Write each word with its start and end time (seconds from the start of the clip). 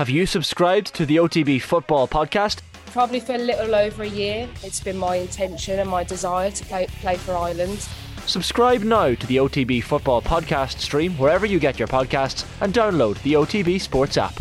Have 0.00 0.08
you 0.08 0.24
subscribed 0.24 0.94
to 0.94 1.04
the 1.04 1.16
OTB 1.16 1.60
Football 1.60 2.08
Podcast? 2.08 2.62
Probably 2.86 3.20
for 3.20 3.34
a 3.34 3.38
little 3.38 3.74
over 3.74 4.02
a 4.02 4.08
year. 4.08 4.48
It's 4.62 4.80
been 4.80 4.96
my 4.96 5.16
intention 5.16 5.78
and 5.78 5.90
my 5.90 6.04
desire 6.04 6.50
to 6.50 6.64
play, 6.64 6.86
play 7.02 7.18
for 7.18 7.36
Ireland. 7.36 7.86
Subscribe 8.24 8.80
now 8.80 9.12
to 9.12 9.26
the 9.26 9.36
OTB 9.36 9.84
Football 9.84 10.22
Podcast 10.22 10.78
stream 10.78 11.12
wherever 11.18 11.44
you 11.44 11.58
get 11.58 11.78
your 11.78 11.86
podcasts 11.86 12.46
and 12.62 12.72
download 12.72 13.20
the 13.24 13.34
OTB 13.34 13.78
Sports 13.78 14.16
app. 14.16 14.40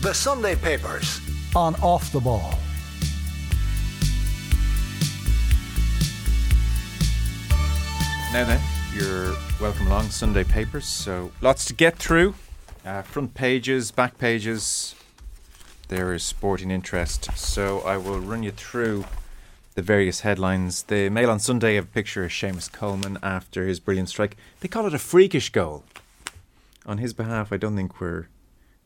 The 0.00 0.14
Sunday 0.14 0.56
Papers 0.56 1.20
on 1.54 1.74
Off 1.82 2.10
the 2.10 2.20
Ball. 2.20 2.54
Now 8.32 8.46
then, 8.46 8.60
you're 8.94 9.36
welcome 9.60 9.86
along 9.88 10.08
Sunday 10.08 10.44
Papers. 10.44 10.86
So 10.86 11.30
lots 11.42 11.66
to 11.66 11.74
get 11.74 11.98
through. 11.98 12.34
Uh, 12.84 13.02
front 13.02 13.34
pages, 13.34 13.90
back 13.90 14.16
pages. 14.16 14.94
There 15.88 16.14
is 16.14 16.22
sporting 16.22 16.70
interest. 16.70 17.36
So 17.36 17.80
I 17.80 17.98
will 17.98 18.20
run 18.20 18.42
you 18.42 18.52
through 18.52 19.04
the 19.74 19.82
various 19.82 20.20
headlines. 20.20 20.84
The 20.84 21.10
Mail 21.10 21.30
on 21.30 21.40
Sunday 21.40 21.74
have 21.74 21.84
a 21.84 21.88
picture 21.88 22.24
of 22.24 22.30
Seamus 22.30 22.72
Coleman 22.72 23.18
after 23.22 23.66
his 23.66 23.80
brilliant 23.80 24.08
strike. 24.08 24.36
They 24.60 24.68
call 24.68 24.86
it 24.86 24.94
a 24.94 24.98
freakish 24.98 25.50
goal. 25.50 25.84
On 26.86 26.98
his 26.98 27.12
behalf, 27.12 27.52
I 27.52 27.58
don't 27.58 27.76
think 27.76 28.00
we're 28.00 28.28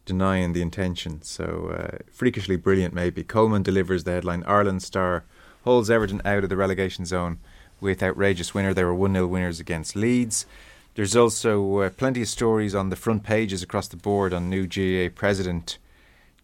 denying 0.05 0.55
the 0.55 0.63
intention. 0.63 1.23
So 1.23 1.75
uh, 1.77 1.99
freakishly 2.11 2.57
brilliant, 2.57 2.95
maybe. 2.95 3.23
Coleman 3.23 3.63
delivers 3.63 4.03
the 4.03 4.11
headline. 4.11 4.43
Ireland 4.45 4.83
star 4.83 5.25
holds 5.65 5.89
Everton 5.89 6.21
out 6.25 6.43
of 6.43 6.51
the 6.51 6.57
relegation 6.57 7.07
zone 7.07 7.39
with 7.81 8.03
outrageous 8.03 8.55
winner. 8.55 8.75
They 8.75 8.85
were 8.85 8.95
1 8.95 9.13
0 9.13 9.27
winners 9.29 9.61
against 9.61 9.95
Leeds. 9.95 10.47
There's 10.95 11.17
also 11.17 11.79
uh, 11.79 11.91
plenty 11.91 12.23
of 12.23 12.29
stories 12.29 12.75
on 12.75 12.91
the 12.91 12.97
front 12.97 13.25
pages 13.25 13.63
across 13.63 13.89
the 13.89 13.97
board 13.97 14.33
on 14.33 14.49
new 14.49 14.67
GAA 14.67 15.13
president 15.15 15.79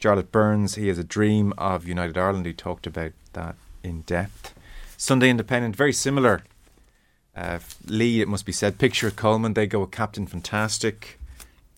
Jarlath 0.00 0.32
Burns. 0.32 0.74
He 0.74 0.88
has 0.88 0.98
a 0.98 1.04
dream 1.04 1.52
of 1.56 1.86
United 1.86 2.18
Ireland. 2.18 2.46
He 2.46 2.52
talked 2.52 2.86
about 2.86 3.12
that 3.34 3.54
in 3.84 4.02
depth. 4.02 4.54
Sunday 4.96 5.30
Independent, 5.30 5.76
very 5.76 5.92
similar. 5.92 6.42
Uh, 7.36 7.60
Lee, 7.86 8.20
it 8.20 8.28
must 8.28 8.44
be 8.44 8.52
said, 8.52 8.78
picture 8.78 9.06
of 9.06 9.16
Coleman. 9.16 9.54
They 9.54 9.66
go 9.66 9.80
with 9.80 9.92
Captain 9.92 10.26
Fantastic. 10.26 11.18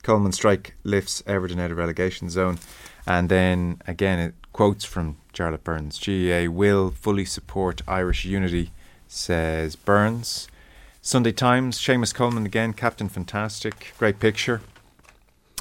Coleman 0.02 0.32
strike 0.32 0.74
lifts 0.82 1.22
Everton 1.26 1.60
out 1.60 1.70
of 1.70 1.76
relegation 1.76 2.30
zone. 2.30 2.58
And 3.06 3.28
then 3.28 3.80
again, 3.86 4.18
it 4.18 4.34
quotes 4.52 4.84
from 4.84 5.16
Jarlath 5.34 5.62
Burns 5.62 5.98
GAA 5.98 6.50
will 6.50 6.90
fully 6.90 7.24
support 7.24 7.82
Irish 7.86 8.24
unity 8.24 8.70
says 9.06 9.76
Burns. 9.76 10.48
Sunday 11.04 11.32
Times, 11.32 11.80
Seamus 11.80 12.14
Coleman 12.14 12.46
again, 12.46 12.72
Captain 12.74 13.08
Fantastic. 13.08 13.92
Great 13.98 14.20
picture 14.20 14.60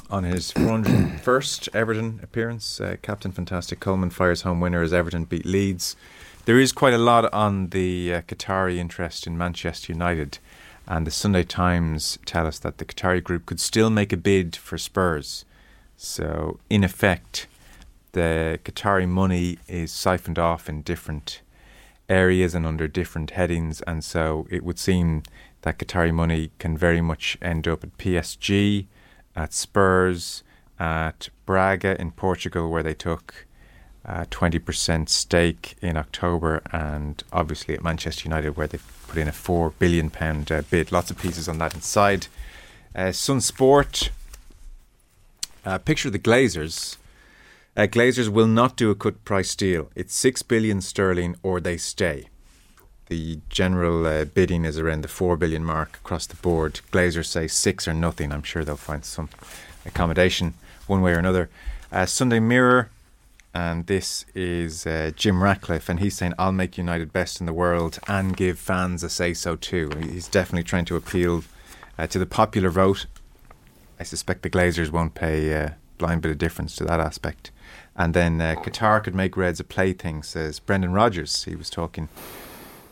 on 0.08 0.22
his 0.22 0.52
401st 0.52 1.68
Everton 1.74 2.20
appearance. 2.22 2.80
Uh, 2.80 2.94
Captain 3.02 3.32
Fantastic 3.32 3.80
Coleman 3.80 4.10
fires 4.10 4.42
home 4.42 4.60
winner 4.60 4.82
as 4.82 4.92
Everton 4.92 5.24
beat 5.24 5.44
Leeds. 5.44 5.96
There 6.44 6.60
is 6.60 6.70
quite 6.70 6.94
a 6.94 6.98
lot 6.98 7.24
on 7.34 7.70
the 7.70 8.14
uh, 8.14 8.20
Qatari 8.20 8.76
interest 8.76 9.26
in 9.26 9.36
Manchester 9.36 9.92
United, 9.92 10.38
and 10.86 11.04
the 11.04 11.10
Sunday 11.10 11.42
Times 11.42 12.20
tell 12.24 12.46
us 12.46 12.60
that 12.60 12.78
the 12.78 12.84
Qatari 12.84 13.20
group 13.20 13.44
could 13.44 13.58
still 13.58 13.90
make 13.90 14.12
a 14.12 14.16
bid 14.16 14.54
for 14.54 14.78
Spurs. 14.78 15.44
So, 15.96 16.60
in 16.70 16.84
effect, 16.84 17.48
the 18.12 18.60
Qatari 18.64 19.08
money 19.08 19.58
is 19.66 19.90
siphoned 19.90 20.38
off 20.38 20.68
in 20.68 20.82
different 20.82 21.40
areas 22.12 22.54
and 22.54 22.66
under 22.66 22.86
different 22.86 23.30
headings, 23.30 23.80
and 23.82 24.04
so 24.04 24.46
it 24.50 24.62
would 24.62 24.78
seem 24.78 25.22
that 25.62 25.78
Qatari 25.78 26.12
money 26.12 26.50
can 26.58 26.76
very 26.76 27.00
much 27.00 27.38
end 27.40 27.66
up 27.66 27.82
at 27.82 27.96
PSG, 27.96 28.86
at 29.34 29.52
Spurs, 29.52 30.42
at 30.78 31.28
Braga 31.46 31.98
in 32.00 32.10
Portugal, 32.10 32.70
where 32.70 32.82
they 32.82 32.94
took 32.94 33.46
a 34.04 34.26
20% 34.26 35.08
stake 35.08 35.76
in 35.80 35.96
October, 35.96 36.62
and 36.72 37.22
obviously 37.32 37.74
at 37.74 37.82
Manchester 37.82 38.28
United, 38.28 38.56
where 38.56 38.66
they 38.66 38.78
put 39.08 39.16
in 39.16 39.28
a 39.28 39.32
£4 39.32 39.72
billion 39.78 40.10
uh, 40.16 40.62
bid. 40.70 40.92
Lots 40.92 41.10
of 41.10 41.18
pieces 41.18 41.48
on 41.48 41.58
that 41.58 41.74
inside. 41.74 42.26
Uh, 42.94 43.12
Sun 43.12 43.40
Sport, 43.40 44.10
uh, 45.64 45.78
picture 45.78 46.10
the 46.10 46.18
Glazers 46.18 46.96
uh, 47.76 47.82
Glazers 47.82 48.28
will 48.28 48.46
not 48.46 48.76
do 48.76 48.90
a 48.90 48.94
cut 48.94 49.24
price 49.24 49.54
deal. 49.54 49.90
It's 49.94 50.14
six 50.14 50.42
billion 50.42 50.80
sterling 50.80 51.36
or 51.42 51.60
they 51.60 51.76
stay. 51.76 52.28
The 53.06 53.40
general 53.48 54.06
uh, 54.06 54.24
bidding 54.24 54.64
is 54.64 54.78
around 54.78 55.02
the 55.02 55.08
four 55.08 55.36
billion 55.36 55.64
mark 55.64 55.96
across 55.96 56.26
the 56.26 56.36
board. 56.36 56.80
Glazers 56.90 57.26
say 57.26 57.46
six 57.48 57.86
or 57.86 57.94
nothing. 57.94 58.32
I'm 58.32 58.42
sure 58.42 58.64
they'll 58.64 58.76
find 58.76 59.04
some 59.04 59.28
accommodation 59.84 60.54
one 60.86 61.02
way 61.02 61.12
or 61.12 61.18
another. 61.18 61.48
Uh, 61.90 62.06
Sunday 62.06 62.40
Mirror, 62.40 62.90
and 63.54 63.86
this 63.86 64.24
is 64.34 64.86
uh, 64.86 65.12
Jim 65.14 65.42
Ratcliffe, 65.42 65.88
and 65.88 66.00
he's 66.00 66.16
saying, 66.16 66.32
I'll 66.38 66.52
make 66.52 66.78
United 66.78 67.12
best 67.12 67.40
in 67.40 67.46
the 67.46 67.52
world 67.52 67.98
and 68.08 68.36
give 68.36 68.58
fans 68.58 69.02
a 69.02 69.10
say 69.10 69.34
so 69.34 69.56
too. 69.56 69.90
He's 69.98 70.28
definitely 70.28 70.64
trying 70.64 70.86
to 70.86 70.96
appeal 70.96 71.44
uh, 71.98 72.06
to 72.06 72.18
the 72.18 72.26
popular 72.26 72.70
vote. 72.70 73.06
I 74.00 74.04
suspect 74.04 74.42
the 74.42 74.50
Glazers 74.50 74.90
won't 74.90 75.14
pay 75.14 75.50
a 75.50 75.64
uh, 75.64 75.70
blind 75.98 76.22
bit 76.22 76.32
of 76.32 76.38
difference 76.38 76.74
to 76.76 76.84
that 76.84 76.98
aspect. 76.98 77.51
And 77.94 78.14
then 78.14 78.40
uh, 78.40 78.54
Qatar 78.56 79.04
could 79.04 79.14
make 79.14 79.36
Reds 79.36 79.60
a 79.60 79.64
plaything, 79.64 80.22
says 80.22 80.58
Brendan 80.58 80.92
Rodgers. 80.92 81.44
He 81.44 81.54
was 81.54 81.68
talking 81.68 82.08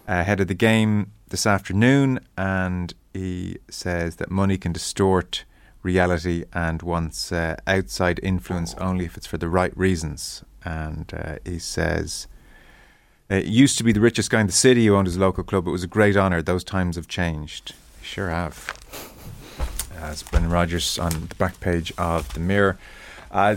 ahead 0.07 0.41
of 0.41 0.49
the 0.49 0.55
game 0.55 1.13
this 1.29 1.47
afternoon, 1.47 2.21
and 2.37 2.93
he 3.15 3.59
says 3.71 4.17
that 4.17 4.31
money 4.31 4.59
can 4.59 4.73
distort 4.73 5.45
reality 5.83 6.45
and 6.53 6.83
wants 6.83 7.33
uh, 7.33 7.57
outside 7.67 8.21
influence 8.23 8.75
only 8.75 9.05
if 9.07 9.17
it's 9.17 9.27
for 9.27 9.39
the 9.39 9.49
right 9.49 9.75
reasons. 9.77 10.45
And 10.65 11.13
uh, 11.15 11.37
he 11.45 11.59
says, 11.59 12.27
it 13.31 13.47
used 13.47 13.79
to 13.79 13.85
be 13.85 13.93
the 13.93 14.01
richest 14.01 14.31
guy 14.31 14.41
in 14.41 14.47
the 14.47 14.53
city 14.53 14.87
who 14.87 14.97
owned 14.97 15.07
his 15.07 15.17
local 15.17 15.45
club. 15.45 15.67
It 15.67 15.71
was 15.71 15.85
a 15.85 15.89
great 15.89 16.17
honour. 16.17 16.43
Those 16.43 16.65
times 16.65 16.97
have 16.97 17.09
changed. 17.09 17.75
Sure 18.03 18.29
have. 18.29 18.77
As 19.97 20.23
Brendan 20.23 20.51
Rodgers 20.51 20.99
on 20.99 21.29
the 21.29 21.35
back 21.37 21.61
page 21.61 21.93
of 21.97 22.35
the 22.35 22.41
Mirror. 22.41 22.79
Uh, 23.31 23.57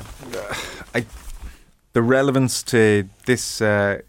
I 0.93 1.05
the 1.93 2.01
relevance 2.01 2.63
to 2.63 3.07
this 3.25 3.61
uh, 3.61 4.01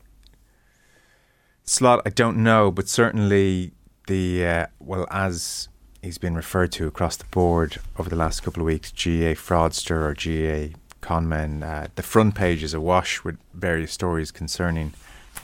slot, 1.65 2.03
I 2.05 2.11
don't 2.11 2.39
know, 2.43 2.71
but 2.71 2.89
certainly 2.89 3.73
the 4.07 4.47
uh, 4.47 4.67
well, 4.81 5.07
as 5.11 5.69
he's 6.03 6.19
been 6.19 6.35
referred 6.35 6.73
to 6.73 6.87
across 6.87 7.17
the 7.17 7.25
board 7.27 7.79
over 7.99 8.11
the 8.11 8.17
last 8.17 8.43
couple 8.43 8.63
of 8.63 8.67
weeks, 8.67 8.91
GA 8.91 9.35
fraudster 9.35 9.97
or 10.03 10.15
GAA 10.15 10.77
conman. 11.01 11.63
Uh, 11.63 11.89
the 11.95 12.03
front 12.03 12.35
page 12.35 12.63
is 12.63 12.75
awash 12.75 13.23
with 13.23 13.37
various 13.53 13.93
stories 13.93 14.31
concerning 14.31 14.95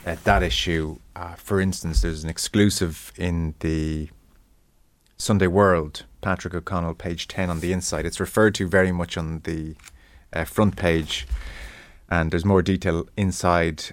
uh, 0.05 0.15
that 0.23 0.41
issue. 0.41 0.97
Uh, 1.15 1.35
for 1.35 1.61
instance, 1.61 2.01
there's 2.01 2.23
an 2.23 2.29
exclusive 2.29 3.11
in 3.17 3.53
the 3.59 4.09
Sunday 5.17 5.47
World, 5.47 6.05
Patrick 6.21 6.55
O'Connell, 6.55 6.95
page 6.95 7.27
10 7.27 7.51
on 7.51 7.59
the 7.59 7.71
inside. 7.71 8.05
It's 8.07 8.19
referred 8.19 8.55
to 8.55 8.67
very 8.67 8.91
much 8.91 9.17
on 9.17 9.41
the 9.43 9.75
uh, 10.33 10.45
front 10.45 10.75
page 10.75 11.27
and 12.11 12.29
there's 12.29 12.45
more 12.45 12.61
detail 12.61 13.07
inside. 13.15 13.85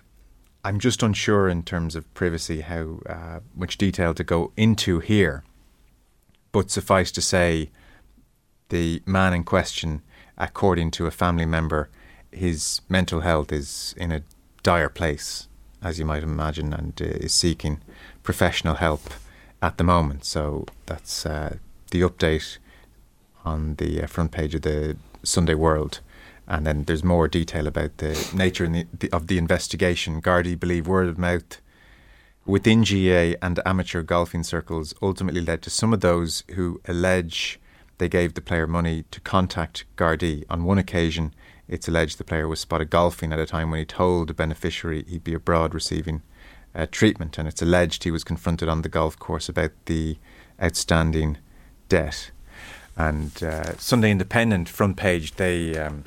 I'm 0.64 0.80
just 0.80 1.02
unsure 1.04 1.48
in 1.48 1.62
terms 1.62 1.94
of 1.94 2.12
privacy 2.14 2.60
how 2.62 2.98
uh, 3.08 3.40
much 3.54 3.78
detail 3.78 4.12
to 4.12 4.24
go 4.24 4.52
into 4.56 4.98
here, 4.98 5.44
but 6.50 6.70
suffice 6.70 7.12
to 7.12 7.22
say, 7.22 7.70
the 8.70 9.00
man 9.06 9.32
in 9.32 9.44
question, 9.44 10.02
according 10.36 10.90
to 10.90 11.06
a 11.06 11.12
family 11.12 11.46
member, 11.46 11.88
his 12.32 12.80
mental 12.88 13.20
health 13.20 13.52
is 13.52 13.94
in 13.96 14.10
a 14.12 14.24
dire 14.62 14.88
place, 14.88 15.48
as 15.80 15.98
you 15.98 16.04
might 16.04 16.24
imagine, 16.24 16.74
and 16.74 17.00
uh, 17.00 17.04
is 17.04 17.32
seeking 17.32 17.80
professional 18.24 18.74
help 18.74 19.10
at 19.62 19.78
the 19.78 19.84
moment. 19.84 20.24
So 20.24 20.66
that's 20.86 21.24
uh, 21.24 21.56
the 21.92 22.00
update 22.02 22.58
on 23.44 23.76
the 23.76 24.02
uh, 24.02 24.06
front 24.06 24.32
page 24.32 24.56
of 24.56 24.62
the 24.62 24.96
Sunday 25.22 25.54
World. 25.54 26.00
And 26.48 26.66
then 26.66 26.84
there's 26.84 27.04
more 27.04 27.28
detail 27.28 27.66
about 27.66 27.98
the 27.98 28.30
nature 28.34 28.66
the, 28.66 28.86
the, 28.98 29.12
of 29.12 29.26
the 29.26 29.38
investigation. 29.38 30.20
Gardaí 30.22 30.58
believe 30.58 30.88
word 30.88 31.08
of 31.08 31.18
mouth 31.18 31.60
within 32.46 32.82
GA 32.82 33.36
and 33.42 33.60
amateur 33.66 34.02
golfing 34.02 34.42
circles 34.42 34.94
ultimately 35.02 35.42
led 35.42 35.60
to 35.62 35.70
some 35.70 35.92
of 35.92 36.00
those 36.00 36.44
who 36.54 36.80
allege 36.88 37.60
they 37.98 38.08
gave 38.08 38.34
the 38.34 38.40
player 38.40 38.66
money 38.66 39.04
to 39.10 39.20
contact 39.20 39.84
Gardaí. 39.96 40.44
On 40.48 40.64
one 40.64 40.78
occasion, 40.78 41.34
it's 41.68 41.86
alleged 41.86 42.16
the 42.16 42.24
player 42.24 42.48
was 42.48 42.60
spotted 42.60 42.88
golfing 42.88 43.32
at 43.32 43.38
a 43.38 43.46
time 43.46 43.70
when 43.70 43.80
he 43.80 43.84
told 43.84 44.28
the 44.28 44.34
beneficiary 44.34 45.04
he'd 45.06 45.24
be 45.24 45.34
abroad 45.34 45.74
receiving 45.74 46.22
uh, 46.74 46.86
treatment, 46.90 47.36
and 47.38 47.46
it's 47.46 47.60
alleged 47.60 48.04
he 48.04 48.10
was 48.10 48.24
confronted 48.24 48.68
on 48.68 48.82
the 48.82 48.88
golf 48.88 49.18
course 49.18 49.48
about 49.48 49.72
the 49.86 50.16
outstanding 50.62 51.38
debt. 51.88 52.30
And 52.96 53.42
uh, 53.42 53.76
Sunday 53.76 54.10
Independent 54.10 54.68
front 54.68 54.96
page, 54.96 55.34
they 55.34 55.76
um, 55.76 56.04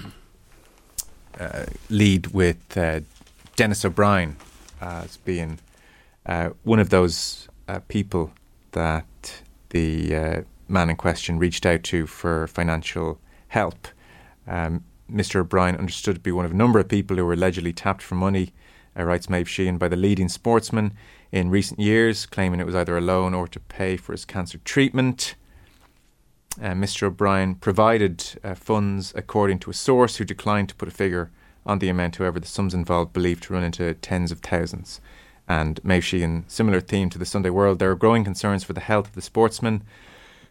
lead 1.90 2.28
with 2.28 2.78
uh, 2.78 3.02
Denis 3.56 3.86
O'Brien 3.86 4.38
as 4.82 5.18
being 5.18 5.60
uh, 6.26 6.50
one 6.64 6.80
of 6.80 6.90
those 6.90 7.48
uh, 7.68 7.80
people 7.88 8.32
that 8.72 9.42
the 9.70 10.16
uh, 10.16 10.42
man 10.68 10.90
in 10.90 10.96
question 10.96 11.40
reached 11.40 11.66
out 11.66 11.84
to 11.84 12.08
for 12.08 12.48
financial 12.48 13.20
help. 13.50 13.88
Um, 14.48 14.84
Mr. 15.12 15.42
O'Brien 15.42 15.76
understood 15.76 16.16
to 16.16 16.22
be 16.22 16.32
one 16.32 16.46
of 16.46 16.52
a 16.52 16.56
number 16.56 16.80
of 16.80 16.88
people 16.88 17.18
who 17.18 17.26
were 17.26 17.34
allegedly 17.34 17.74
tapped 17.74 18.02
for 18.02 18.16
money, 18.16 18.54
uh, 18.98 19.04
writes 19.04 19.30
Maeve 19.30 19.50
Sheehan, 19.50 19.78
by 19.78 19.88
the 19.88 19.96
leading 19.96 20.30
sportsman 20.30 20.94
in 21.32 21.50
recent 21.50 21.80
years, 21.80 22.26
claiming 22.26 22.60
it 22.60 22.66
was 22.66 22.76
either 22.76 22.98
a 22.98 23.02
loan 23.02 23.34
or 23.34 23.48
to 23.48 23.60
pay 23.60 23.98
for 23.98 24.14
his 24.14 24.26
cancer 24.26 24.58
treatment. 24.60 25.36
Uh, 26.60 26.72
Mr. 26.72 27.04
O'Brien 27.04 27.56
provided 27.56 28.24
uh, 28.44 28.56
funds 28.56 29.14
according 29.16 29.60
to 29.60 29.70
a 29.70 29.74
source 29.74 30.18
who 30.18 30.26
declined 30.26 30.70
to 30.70 30.76
put 30.76 30.88
a 30.88 30.92
figure 30.92 31.32
on 31.66 31.80
the 31.80 31.90
amount, 31.90 32.18
however, 32.18 32.40
the 32.40 32.48
sums 32.48 32.74
involved 32.74 33.14
believed 33.14 33.44
to 33.44 33.54
run 33.54 33.64
into 33.64 33.94
tens 33.96 34.32
of 34.32 34.40
thousands. 34.40 35.00
And 35.48 35.84
Maeve 35.84 36.04
Sheehan, 36.04 36.46
similar 36.48 36.82
theme 36.82 37.10
to 37.12 37.18
the 37.18 37.26
Sunday 37.26 37.50
World, 37.50 37.80
there 37.80 37.92
are 37.92 37.96
growing 37.96 38.24
concerns 38.24 38.64
for 38.64 38.74
the 38.74 38.82
health 38.82 39.08
of 39.08 39.16
the 39.16 39.22
sportsman 39.22 39.84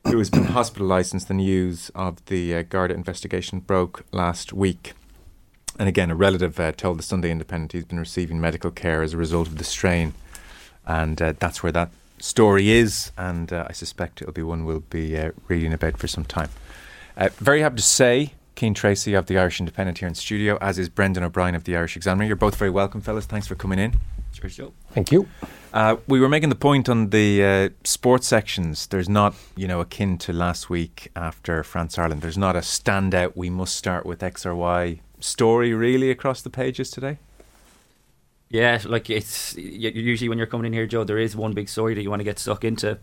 who 0.06 0.18
has 0.18 0.30
been 0.30 0.44
hospitalised 0.44 1.06
since 1.06 1.24
the 1.24 1.34
news 1.34 1.90
of 1.94 2.24
the 2.26 2.54
uh, 2.54 2.62
Garda 2.62 2.94
investigation 2.94 3.60
broke 3.60 4.04
last 4.12 4.52
week. 4.52 4.92
And 5.78 5.88
again, 5.88 6.10
a 6.10 6.14
relative 6.14 6.58
uh, 6.58 6.72
told 6.72 6.98
the 6.98 7.02
Sunday 7.02 7.30
Independent 7.30 7.72
he's 7.72 7.84
been 7.84 7.98
receiving 7.98 8.40
medical 8.40 8.70
care 8.70 9.02
as 9.02 9.14
a 9.14 9.18
result 9.18 9.48
of 9.48 9.58
the 9.58 9.64
strain. 9.64 10.14
And 10.86 11.20
uh, 11.20 11.34
that's 11.38 11.62
where 11.62 11.72
that 11.72 11.90
story 12.20 12.70
is. 12.70 13.12
And 13.16 13.52
uh, 13.52 13.66
I 13.68 13.72
suspect 13.72 14.22
it'll 14.22 14.32
be 14.32 14.42
one 14.42 14.64
we'll 14.64 14.80
be 14.80 15.18
uh, 15.18 15.32
reading 15.48 15.72
about 15.72 15.98
for 15.98 16.08
some 16.08 16.24
time. 16.24 16.50
Uh, 17.16 17.28
very 17.36 17.60
happy 17.62 17.76
to 17.76 17.82
say, 17.82 18.34
Cian 18.56 18.74
Tracy 18.74 19.14
of 19.14 19.26
the 19.26 19.38
Irish 19.38 19.58
Independent 19.58 19.98
here 19.98 20.08
in 20.08 20.14
studio, 20.14 20.58
as 20.60 20.78
is 20.78 20.88
Brendan 20.88 21.24
O'Brien 21.24 21.54
of 21.54 21.64
the 21.64 21.76
Irish 21.76 21.96
Examiner. 21.96 22.26
You're 22.26 22.36
both 22.36 22.56
very 22.56 22.70
welcome, 22.70 23.00
fellas. 23.00 23.26
Thanks 23.26 23.46
for 23.46 23.54
coming 23.54 23.78
in. 23.78 23.94
Cheers, 24.32 24.56
Joe. 24.56 24.72
Thank 24.92 25.10
you. 25.10 25.28
Uh, 25.72 25.96
we 26.06 26.20
were 26.20 26.28
making 26.28 26.50
the 26.50 26.54
point 26.54 26.88
on 26.88 27.10
the 27.10 27.44
uh, 27.44 27.68
sports 27.84 28.26
sections. 28.26 28.86
There's 28.86 29.08
not, 29.08 29.34
you 29.56 29.66
know, 29.66 29.80
akin 29.80 30.18
to 30.18 30.32
last 30.32 30.68
week 30.68 31.10
after 31.16 31.62
France 31.62 31.98
Ireland. 31.98 32.22
There's 32.22 32.38
not 32.38 32.56
a 32.56 32.60
standout. 32.60 33.32
We 33.34 33.50
must 33.50 33.74
start 33.74 34.04
with 34.04 34.22
X 34.22 34.44
or 34.44 34.54
Y 34.54 35.00
story 35.20 35.74
really 35.74 36.10
across 36.10 36.42
the 36.42 36.50
pages 36.50 36.90
today. 36.90 37.18
Yeah, 38.50 38.80
like 38.84 39.08
it's 39.08 39.56
usually 39.56 40.28
when 40.28 40.36
you're 40.38 40.46
coming 40.48 40.66
in 40.66 40.72
here, 40.72 40.86
Joe, 40.86 41.04
there 41.04 41.18
is 41.18 41.36
one 41.36 41.52
big 41.52 41.68
story 41.68 41.94
that 41.94 42.02
you 42.02 42.10
want 42.10 42.20
to 42.20 42.24
get 42.24 42.38
stuck 42.38 42.64
into. 42.64 42.98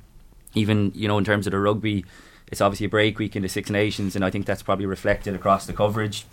Even 0.53 0.91
you 0.93 1.07
know, 1.07 1.17
in 1.17 1.23
terms 1.23 1.47
of 1.47 1.51
the 1.51 1.59
rugby, 1.59 2.03
it's 2.47 2.59
obviously 2.61 2.85
a 2.85 2.89
break 2.89 3.17
week 3.17 3.35
in 3.35 3.43
the 3.43 3.49
Six 3.49 3.69
Nations, 3.69 4.15
and 4.15 4.25
I 4.25 4.29
think 4.29 4.45
that's 4.45 4.61
probably 4.61 4.85
reflected 4.85 5.35
across 5.35 5.65
the 5.65 5.73
coverage. 5.73 6.25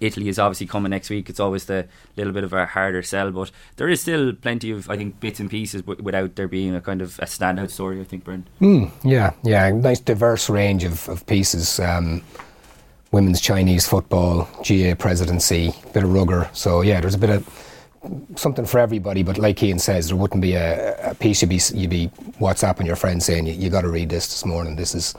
Italy 0.00 0.28
is 0.28 0.38
obviously 0.38 0.66
coming 0.66 0.90
next 0.90 1.10
week. 1.10 1.28
It's 1.28 1.38
always 1.38 1.66
the 1.66 1.86
little 2.16 2.32
bit 2.32 2.44
of 2.44 2.52
a 2.54 2.64
harder 2.66 3.02
sell, 3.02 3.30
but 3.30 3.50
there 3.76 3.88
is 3.88 4.00
still 4.00 4.32
plenty 4.32 4.70
of 4.70 4.88
I 4.88 4.96
think 4.96 5.20
bits 5.20 5.38
and 5.38 5.50
pieces 5.50 5.82
w- 5.82 6.02
without 6.02 6.36
there 6.36 6.48
being 6.48 6.74
a 6.74 6.80
kind 6.80 7.02
of 7.02 7.18
a 7.18 7.26
standout 7.26 7.70
story. 7.70 8.00
I 8.00 8.04
think, 8.04 8.24
Brent. 8.24 8.46
Mm, 8.60 8.90
yeah, 9.04 9.32
yeah, 9.42 9.70
nice 9.70 10.00
diverse 10.00 10.48
range 10.48 10.82
of 10.84 11.08
of 11.10 11.26
pieces. 11.26 11.78
Um, 11.78 12.22
women's 13.12 13.42
Chinese 13.42 13.86
football, 13.86 14.48
GA 14.62 14.94
presidency, 14.94 15.74
bit 15.92 16.04
of 16.04 16.12
rugger. 16.12 16.48
So 16.54 16.80
yeah, 16.80 17.00
there's 17.02 17.14
a 17.14 17.18
bit 17.18 17.30
of 17.30 17.46
something 18.36 18.64
for 18.64 18.78
everybody. 18.78 19.22
But 19.22 19.38
like 19.38 19.62
Ian 19.62 19.78
says, 19.78 20.08
there 20.08 20.16
wouldn't 20.16 20.42
be 20.42 20.54
a, 20.54 21.10
a 21.10 21.14
piece 21.14 21.42
you'd 21.42 21.48
be 21.48 21.60
you'd 21.74 21.90
be 21.90 22.08
WhatsApping 22.40 22.86
your 22.86 22.96
friend 22.96 23.22
saying 23.22 23.46
you, 23.46 23.54
you 23.54 23.70
got 23.70 23.82
to 23.82 23.88
read 23.88 24.08
this 24.08 24.26
this 24.26 24.44
morning. 24.44 24.76
This 24.76 24.94
is 24.94 25.14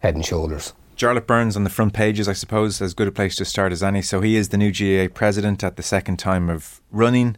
head 0.00 0.14
and 0.14 0.24
shoulders. 0.24 0.72
Jarlath 0.96 1.26
Burns 1.26 1.56
on 1.56 1.64
the 1.64 1.70
front 1.70 1.94
pages, 1.94 2.28
I 2.28 2.34
suppose, 2.34 2.82
as 2.82 2.92
good 2.92 3.08
a 3.08 3.12
place 3.12 3.34
to 3.36 3.46
start 3.46 3.72
as 3.72 3.82
any. 3.82 4.02
So 4.02 4.20
he 4.20 4.36
is 4.36 4.50
the 4.50 4.58
new 4.58 4.70
GAA 4.70 5.10
president 5.12 5.64
at 5.64 5.76
the 5.76 5.82
second 5.82 6.18
time 6.18 6.50
of 6.50 6.82
running. 6.90 7.36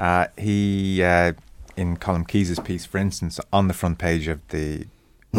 Uh, 0.00 0.26
he, 0.36 1.00
uh, 1.00 1.34
in 1.76 1.96
Colm 1.96 2.26
Keys's 2.26 2.58
piece, 2.58 2.84
for 2.84 2.98
instance, 2.98 3.38
on 3.52 3.68
the 3.68 3.74
front 3.74 3.98
page 3.98 4.26
of 4.26 4.40
the 4.48 4.86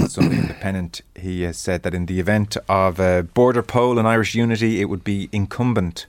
Sunday 0.07 0.37
Independent, 0.41 1.01
he 1.15 1.41
has 1.41 1.57
said 1.57 1.83
that 1.83 1.93
in 1.93 2.05
the 2.05 2.17
event 2.17 2.55
of 2.69 2.97
a 2.97 3.23
border 3.23 3.61
poll 3.61 3.99
in 3.99 4.05
Irish 4.05 4.35
unity, 4.35 4.79
it 4.79 4.85
would 4.85 5.03
be 5.03 5.27
incumbent 5.33 6.05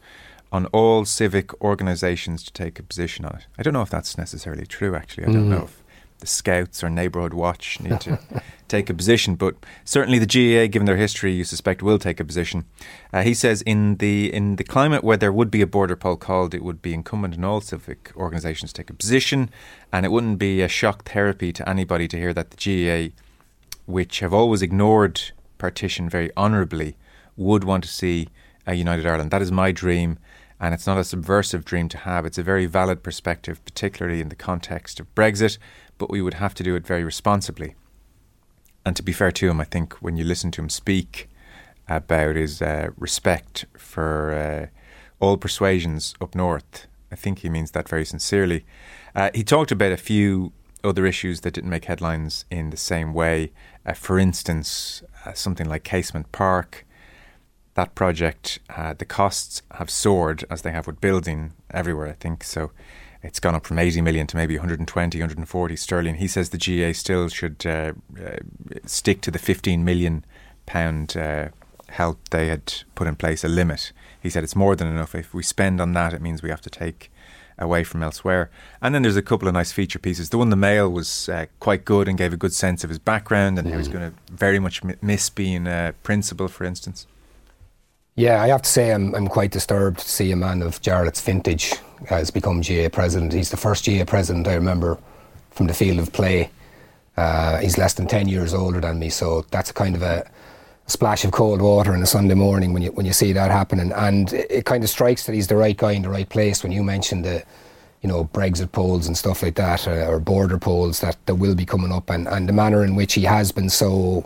on 0.57 0.67
all 0.67 1.05
civic 1.05 1.61
organisations 1.61 2.43
to 2.43 2.53
take 2.53 2.79
a 2.79 2.83
position 2.83 3.25
on 3.25 3.37
it. 3.37 3.47
I 3.59 3.63
don't 3.63 3.75
know 3.75 3.83
if 3.83 3.91
that's 3.91 4.17
necessarily 4.17 4.67
true, 4.67 4.97
actually. 4.97 5.25
I 5.25 5.33
don't 5.33 5.47
mm. 5.47 5.51
know 5.51 5.65
if 5.65 5.83
the 6.19 6.27
Scouts 6.27 6.83
or 6.83 6.89
Neighbourhood 6.89 7.35
Watch 7.35 7.79
need 7.79 8.01
to 8.01 8.19
take 8.69 8.89
a 8.89 8.95
position, 8.95 9.35
but 9.35 9.55
certainly 9.85 10.19
the 10.19 10.27
GAA, 10.27 10.67
given 10.73 10.87
their 10.87 10.97
history, 10.97 11.33
you 11.33 11.45
suspect 11.45 11.83
will 11.83 11.99
take 11.99 12.21
a 12.21 12.25
position. 12.25 12.65
Uh, 13.13 13.23
he 13.23 13.35
says 13.35 13.61
in 13.63 13.97
the 13.97 14.33
in 14.33 14.57
the 14.57 14.65
climate 14.65 15.05
where 15.05 15.19
there 15.19 15.33
would 15.33 15.51
be 15.51 15.61
a 15.61 15.67
border 15.67 15.95
poll 15.95 16.17
called, 16.17 16.55
it 16.55 16.65
would 16.65 16.81
be 16.81 16.95
incumbent 16.95 17.37
on 17.37 17.45
all 17.45 17.61
civic 17.61 18.13
organisations 18.17 18.73
to 18.73 18.83
take 18.83 18.91
a 18.91 18.95
position, 18.95 19.51
and 19.93 20.07
it 20.07 20.11
wouldn't 20.11 20.39
be 20.39 20.63
a 20.63 20.69
shock 20.69 21.05
therapy 21.05 21.53
to 21.53 21.69
anybody 21.69 22.09
to 22.09 22.17
hear 22.17 22.33
that 22.33 22.51
the 22.51 22.57
GAA, 22.57 23.15
which 23.85 24.21
have 24.21 24.33
always 24.33 24.63
ignored 24.63 25.21
partition 25.59 26.09
very 26.09 26.31
honourably, 26.35 26.97
would 27.37 27.65
want 27.65 27.85
to 27.85 27.91
see 27.91 28.29
a 28.67 28.75
united 28.75 29.07
Ireland. 29.07 29.31
That 29.31 29.43
is 29.43 29.53
my 29.53 29.71
dream. 29.71 30.19
And 30.59 30.73
it's 30.73 30.87
not 30.87 30.99
a 30.99 31.05
subversive 31.05 31.65
dream 31.65 31.89
to 31.91 31.99
have. 31.99 32.25
It's 32.25 32.39
a 32.39 32.43
very 32.43 32.67
valid 32.67 33.03
perspective, 33.03 33.63
particularly 33.65 34.21
in 34.21 34.31
the 34.31 34.35
context 34.35 35.01
of 35.01 35.15
Brexit 35.15 35.59
but 35.99 36.11
we 36.11 36.23
would 36.23 36.35
have 36.35 36.55
to 36.55 36.63
do 36.63 36.75
it 36.75 36.87
very 36.87 37.05
responsibly. 37.05 37.75
And 38.85 38.95
to 38.97 39.03
be 39.03 39.13
fair 39.13 39.33
to 39.33 39.51
him, 39.51 39.61
I 39.61 39.65
think 39.65 39.95
when 39.95 40.17
you 40.17 40.25
listen 40.25 40.51
to 40.53 40.63
him 40.63 40.69
speak 40.69 41.29
about 41.89 42.37
his 42.37 42.63
uh, 42.63 42.91
respect 42.97 43.65
for 43.77 44.33
uh, 44.33 44.67
all 45.21 45.37
persuasions 45.37 46.15
up 46.21 46.35
north, 46.35 46.87
I 47.11 47.17
think 47.17 47.41
he 47.41 47.49
means 47.49 47.73
that 47.73 47.89
very 47.89 48.05
sincerely. 48.05 48.65
Uh, 49.15 49.31
he 49.35 49.43
talked 49.43 49.73
about 49.73 49.93
a 49.93 49.97
few 49.97 50.53
other 50.85 51.07
issues 51.07 51.41
that 51.41 51.55
didn't 51.55 51.71
make 51.71 51.87
headlines 51.87 52.45
in 52.51 52.71
the 52.71 52.77
same 52.77 53.13
way. 53.13 53.53
Uh, 53.85 53.95
for 53.95 54.19
instance, 54.19 55.03
uh, 55.25 55.33
something 55.33 55.69
like 55.69 55.85
Casement 55.85 56.31
Park. 56.33 56.86
That 57.77 57.95
project, 57.95 58.59
uh, 58.75 58.95
the 58.95 59.05
costs 59.05 59.61
have 59.73 59.91
soared 59.91 60.45
as 60.51 60.63
they 60.63 60.73
have 60.73 60.87
with 60.87 60.99
building 60.99 61.53
everywhere, 61.71 62.09
I 62.09 62.15
think. 62.15 62.43
So 62.43 62.71
it's 63.23 63.39
gone 63.39 63.55
up 63.55 63.67
from 63.67 63.79
80 63.79 64.01
million 64.01 64.27
to 64.29 64.37
maybe 64.37 64.57
120, 64.57 65.19
140 65.19 65.77
sterling. 65.77 66.15
He 66.15 66.27
says 66.27 66.49
the 66.49 66.59
GA 66.59 66.95
still 66.95 67.29
should 67.29 67.67
uh, 67.67 67.93
uh, 68.19 68.39
stick 68.87 69.21
to 69.21 69.31
the 69.31 69.39
15 69.39 69.85
million 69.85 70.25
pound 70.65 71.19
uh, 71.19 71.49
help 71.91 72.31
they 72.31 72.49
had 72.49 72.73
put 72.95 73.07
in 73.07 73.15
place, 73.15 73.45
a 73.45 73.49
limit. 73.49 73.93
He 74.23 74.31
said 74.31 74.43
it's 74.43 74.57
more 74.57 74.75
than 74.75 74.89
enough. 74.89 75.15
If 75.15 75.35
we 75.35 75.43
spend 75.43 75.79
on 75.79 75.93
that, 75.93 76.15
it 76.15 76.23
means 76.23 76.43
we 76.43 76.49
have 76.49 76.63
to 76.63 76.71
take 76.71 77.11
away 77.59 77.85
from 77.85 78.03
elsewhere. 78.03 78.51
And 78.81 78.95
then 78.95 79.03
there's 79.03 79.17
a 79.17 79.23
couple 79.23 79.49
of 79.49 79.55
nice 79.55 79.73
feature 79.73 79.99
pieces. 79.99 80.31
The 80.31 80.39
one 80.39 80.49
the 80.49 80.57
Mail 80.57 80.91
was 80.91 81.29
uh, 81.29 81.45
quite 81.61 81.85
good 81.85 82.09
and 82.09 82.17
gave 82.17 82.33
a 82.33 82.39
good 82.39 82.55
sense 82.55 82.85
of 82.85 82.89
his 82.89 82.99
background 82.99 83.59
and 83.59 83.69
mm. 83.69 83.73
he 83.73 83.77
was 83.77 83.89
going 83.89 84.11
to 84.11 84.17
very 84.33 84.59
much 84.59 84.83
miss 85.03 85.29
being 85.29 85.67
a 85.67 85.93
principal, 86.03 86.49
for 86.49 86.65
instance. 86.65 87.07
Yeah, 88.17 88.43
I 88.43 88.49
have 88.49 88.63
to 88.63 88.71
say 88.71 88.93
I'm, 88.93 89.15
I'm 89.15 89.29
quite 89.29 89.51
disturbed 89.51 89.99
to 89.99 90.09
see 90.09 90.33
a 90.33 90.37
man 90.37 90.63
of 90.63 90.81
Jarlath's 90.81 91.21
vintage 91.21 91.75
has 92.09 92.31
become 92.31 92.63
GA 92.63 92.89
president. 92.89 93.35
He's 93.35 93.51
the 93.51 93.59
first 93.59 93.85
GA 93.85 94.05
president 94.05 94.49
I 94.49 94.55
remember 94.55 94.99
from 95.51 95.67
the 95.67 95.75
field 95.75 95.99
of 95.99 96.13
play. 96.13 96.51
Uh, 97.17 97.59
he's 97.59 97.77
less 97.79 97.95
than 97.95 98.07
10 98.07 98.29
years 98.29 98.55
older 98.55 98.81
than 98.81 98.99
me, 98.99 99.11
so 99.11 99.45
that's 99.51 99.71
kind 99.73 99.95
of 99.95 100.03
a, 100.03 100.29
splash 100.89 101.25
of 101.25 101.33
cold 101.33 101.61
water 101.61 101.93
on 101.93 102.01
a 102.01 102.07
Sunday 102.07 102.35
morning 102.35 102.73
when 102.73 102.81
you, 102.81 102.93
when 102.93 103.05
you 103.05 103.13
see 103.13 103.33
that 103.33 103.51
happening. 103.51 103.91
And 103.93 104.33
it, 104.33 104.47
it 104.49 104.65
kind 104.67 104.85
of 104.85 104.89
strikes 104.89 105.27
that 105.27 105.35
he's 105.35 105.49
the 105.49 105.57
right 105.57 105.77
guy 105.77 105.93
in 105.93 106.03
the 106.03 106.09
right 106.09 106.29
place 106.29 106.63
when 106.63 106.71
you 106.71 106.85
mentioned 106.85 107.25
the 107.25 107.43
you 108.03 108.09
know, 108.09 108.27
Brexit 108.27 108.71
polls 108.71 109.09
and 109.09 109.17
stuff 109.17 109.43
like 109.43 109.57
that, 109.57 109.89
uh, 109.89 110.07
or 110.07 110.21
border 110.21 110.59
polls 110.59 111.01
that, 111.01 111.17
that 111.27 111.35
will 111.35 111.57
be 111.57 111.67
coming 111.67 111.91
up, 111.91 112.09
and, 112.09 112.29
and 112.29 112.49
the 112.49 112.53
manner 112.53 112.85
in 112.85 112.95
which 112.95 113.15
he 113.15 113.23
has 113.23 113.51
been 113.51 113.69
so, 113.69 114.25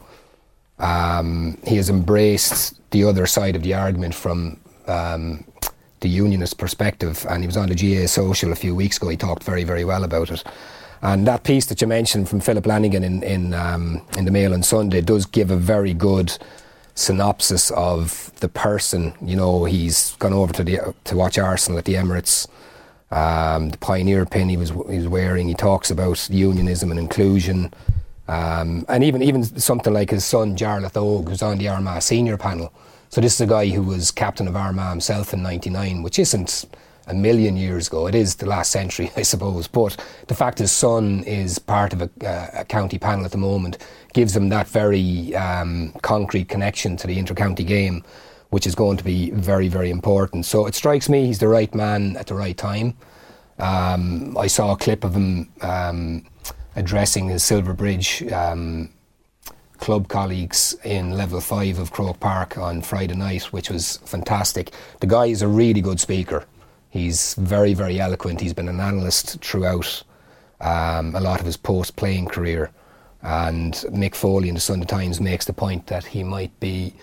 um, 0.80 1.58
he 1.66 1.76
has 1.76 1.88
embraced 1.90 2.80
the 2.90 3.04
other 3.04 3.26
side 3.26 3.54
of 3.54 3.62
the 3.62 3.74
argument 3.74 4.14
from 4.14 4.58
um, 4.86 5.44
the 6.00 6.08
unionist 6.08 6.58
perspective. 6.58 7.26
And 7.28 7.42
he 7.42 7.46
was 7.46 7.56
on 7.56 7.68
the 7.68 7.74
GA 7.74 8.06
Social 8.06 8.52
a 8.52 8.56
few 8.56 8.74
weeks 8.74 8.96
ago. 8.96 9.08
He 9.08 9.16
talked 9.16 9.44
very, 9.44 9.64
very 9.64 9.84
well 9.84 10.04
about 10.04 10.30
it. 10.30 10.42
And 11.02 11.26
that 11.26 11.44
piece 11.44 11.66
that 11.66 11.80
you 11.80 11.86
mentioned 11.86 12.28
from 12.28 12.40
Philip 12.40 12.66
Lanigan 12.66 13.04
in 13.04 13.22
in, 13.22 13.54
um, 13.54 14.02
in 14.18 14.24
the 14.26 14.30
Mail 14.30 14.52
on 14.52 14.62
Sunday 14.62 15.00
does 15.00 15.24
give 15.24 15.50
a 15.50 15.56
very 15.56 15.94
good 15.94 16.36
synopsis 16.94 17.70
of 17.70 18.32
the 18.40 18.48
person. 18.48 19.14
You 19.22 19.36
know, 19.36 19.64
he's 19.64 20.14
gone 20.16 20.34
over 20.34 20.52
to 20.52 20.64
the 20.64 20.94
to 21.04 21.16
watch 21.16 21.38
Arsenal 21.38 21.78
at 21.78 21.86
the 21.86 21.94
Emirates. 21.94 22.46
Um, 23.10 23.70
the 23.70 23.78
pioneer 23.78 24.24
pin 24.26 24.50
he 24.50 24.58
was 24.58 24.70
he 24.70 24.98
was 24.98 25.08
wearing. 25.08 25.48
He 25.48 25.54
talks 25.54 25.90
about 25.90 26.28
unionism 26.30 26.90
and 26.90 27.00
inclusion. 27.00 27.72
Um, 28.30 28.84
and 28.88 29.02
even 29.02 29.22
even 29.22 29.42
something 29.42 29.92
like 29.92 30.10
his 30.10 30.24
son 30.24 30.56
Jarlath 30.56 30.96
Og, 30.96 31.28
who's 31.28 31.42
on 31.42 31.58
the 31.58 31.66
Armagh 31.66 32.00
senior 32.00 32.36
panel. 32.36 32.72
So 33.08 33.20
this 33.20 33.34
is 33.34 33.40
a 33.40 33.46
guy 33.46 33.66
who 33.66 33.82
was 33.82 34.12
captain 34.12 34.46
of 34.46 34.54
Armagh 34.54 34.90
himself 34.90 35.34
in 35.34 35.42
'99, 35.42 36.04
which 36.04 36.16
isn't 36.16 36.64
a 37.08 37.14
million 37.14 37.56
years 37.56 37.88
ago. 37.88 38.06
It 38.06 38.14
is 38.14 38.36
the 38.36 38.46
last 38.46 38.70
century, 38.70 39.10
I 39.16 39.22
suppose. 39.22 39.66
But 39.66 39.96
the 40.28 40.36
fact 40.36 40.60
his 40.60 40.70
son 40.70 41.24
is 41.24 41.58
part 41.58 41.92
of 41.92 42.02
a, 42.02 42.10
uh, 42.24 42.60
a 42.60 42.64
county 42.64 42.98
panel 42.98 43.24
at 43.24 43.32
the 43.32 43.38
moment 43.38 43.78
gives 44.12 44.36
him 44.36 44.48
that 44.50 44.68
very 44.68 45.34
um, 45.34 45.92
concrete 46.02 46.48
connection 46.48 46.96
to 46.98 47.08
the 47.08 47.18
inter-county 47.18 47.64
game, 47.64 48.04
which 48.50 48.64
is 48.64 48.76
going 48.76 48.96
to 48.96 49.04
be 49.04 49.30
very, 49.32 49.66
very 49.66 49.90
important. 49.90 50.46
So 50.46 50.66
it 50.66 50.76
strikes 50.76 51.08
me 51.08 51.26
he's 51.26 51.40
the 51.40 51.48
right 51.48 51.74
man 51.74 52.16
at 52.16 52.28
the 52.28 52.34
right 52.34 52.56
time. 52.56 52.96
Um, 53.58 54.38
I 54.38 54.46
saw 54.46 54.72
a 54.72 54.76
clip 54.76 55.02
of 55.02 55.14
him 55.14 55.48
um, 55.62 56.24
addressing 56.80 57.28
his 57.28 57.44
Silverbridge 57.44 58.24
um, 58.32 58.90
club 59.78 60.08
colleagues 60.08 60.74
in 60.82 61.12
level 61.12 61.40
five 61.40 61.78
of 61.78 61.92
Croke 61.92 62.18
Park 62.18 62.58
on 62.58 62.82
Friday 62.82 63.14
night, 63.14 63.44
which 63.52 63.70
was 63.70 63.98
fantastic. 63.98 64.72
The 65.00 65.06
guy 65.06 65.26
is 65.26 65.42
a 65.42 65.48
really 65.48 65.80
good 65.80 66.00
speaker. 66.00 66.44
He's 66.88 67.34
very, 67.34 67.74
very 67.74 68.00
eloquent. 68.00 68.40
He's 68.40 68.54
been 68.54 68.68
an 68.68 68.80
analyst 68.80 69.40
throughout 69.42 70.02
um, 70.60 71.14
a 71.14 71.20
lot 71.20 71.38
of 71.38 71.46
his 71.46 71.56
post 71.56 71.96
playing 71.96 72.26
career. 72.26 72.70
And 73.22 73.74
Mick 73.90 74.14
Foley 74.14 74.48
in 74.48 74.54
the 74.54 74.60
Sunday 74.60 74.86
Times 74.86 75.20
makes 75.20 75.44
the 75.44 75.52
point 75.52 75.86
that 75.86 76.04
he 76.04 76.24
might 76.24 76.58
be 76.58 76.94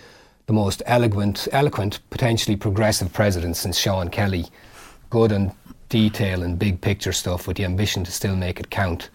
the 0.46 0.52
most 0.52 0.82
eloquent, 0.86 1.46
eloquent, 1.52 2.00
potentially 2.10 2.56
progressive 2.56 3.12
president 3.12 3.56
since 3.56 3.78
Sean 3.78 4.08
Kelly. 4.08 4.46
Good 5.10 5.32
on 5.32 5.52
detail 5.88 6.42
and 6.42 6.58
big 6.58 6.80
picture 6.80 7.12
stuff 7.12 7.46
with 7.46 7.56
the 7.56 7.64
ambition 7.64 8.04
to 8.04 8.12
still 8.12 8.36
make 8.36 8.60
it 8.60 8.70
count. 8.70 9.10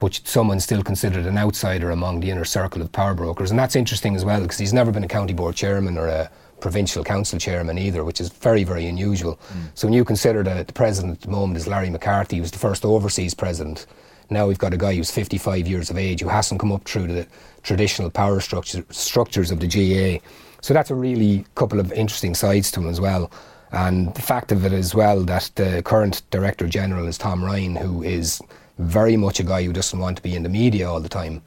But 0.00 0.20
someone 0.24 0.60
still 0.60 0.82
considered 0.82 1.26
an 1.26 1.36
outsider 1.36 1.90
among 1.90 2.20
the 2.20 2.30
inner 2.30 2.44
circle 2.44 2.82
of 2.82 2.92
power 2.92 3.14
brokers. 3.14 3.50
And 3.50 3.58
that's 3.58 3.74
interesting 3.74 4.14
as 4.14 4.24
well 4.24 4.42
because 4.42 4.58
he's 4.58 4.72
never 4.72 4.92
been 4.92 5.04
a 5.04 5.08
county 5.08 5.34
board 5.34 5.56
chairman 5.56 5.98
or 5.98 6.06
a 6.06 6.30
provincial 6.60 7.04
council 7.04 7.38
chairman 7.38 7.78
either, 7.78 8.04
which 8.04 8.20
is 8.20 8.28
very, 8.28 8.64
very 8.64 8.86
unusual. 8.86 9.38
Mm. 9.48 9.70
So 9.74 9.86
when 9.86 9.94
you 9.94 10.04
consider 10.04 10.42
that 10.42 10.66
the 10.66 10.72
president 10.72 11.14
at 11.14 11.20
the 11.22 11.30
moment 11.30 11.56
is 11.56 11.66
Larry 11.66 11.90
McCarthy, 11.90 12.36
he 12.36 12.40
was 12.40 12.50
the 12.50 12.58
first 12.58 12.84
overseas 12.84 13.34
president. 13.34 13.86
Now 14.30 14.46
we've 14.46 14.58
got 14.58 14.74
a 14.74 14.76
guy 14.76 14.94
who's 14.94 15.10
55 15.10 15.66
years 15.66 15.90
of 15.90 15.96
age 15.96 16.20
who 16.20 16.28
hasn't 16.28 16.60
come 16.60 16.72
up 16.72 16.84
through 16.84 17.06
the 17.06 17.26
traditional 17.62 18.10
power 18.10 18.40
structure, 18.40 18.84
structures 18.90 19.50
of 19.50 19.60
the 19.60 19.66
GA. 19.66 20.20
So 20.60 20.74
that's 20.74 20.90
a 20.90 20.94
really 20.94 21.46
couple 21.54 21.80
of 21.80 21.92
interesting 21.92 22.34
sides 22.34 22.70
to 22.72 22.80
him 22.80 22.88
as 22.88 23.00
well. 23.00 23.30
And 23.70 24.14
the 24.14 24.22
fact 24.22 24.52
of 24.52 24.64
it 24.64 24.72
as 24.72 24.94
well 24.94 25.22
that 25.24 25.50
the 25.54 25.82
current 25.82 26.22
Director 26.30 26.66
General 26.66 27.06
is 27.06 27.18
Tom 27.18 27.44
Ryan, 27.44 27.76
who 27.76 28.02
is 28.02 28.40
very 28.78 29.16
much 29.16 29.40
a 29.40 29.42
guy 29.42 29.64
who 29.64 29.72
doesn't 29.72 29.98
want 29.98 30.16
to 30.16 30.22
be 30.22 30.34
in 30.34 30.42
the 30.42 30.48
media 30.48 30.88
all 30.88 31.00
the 31.00 31.08
time. 31.08 31.42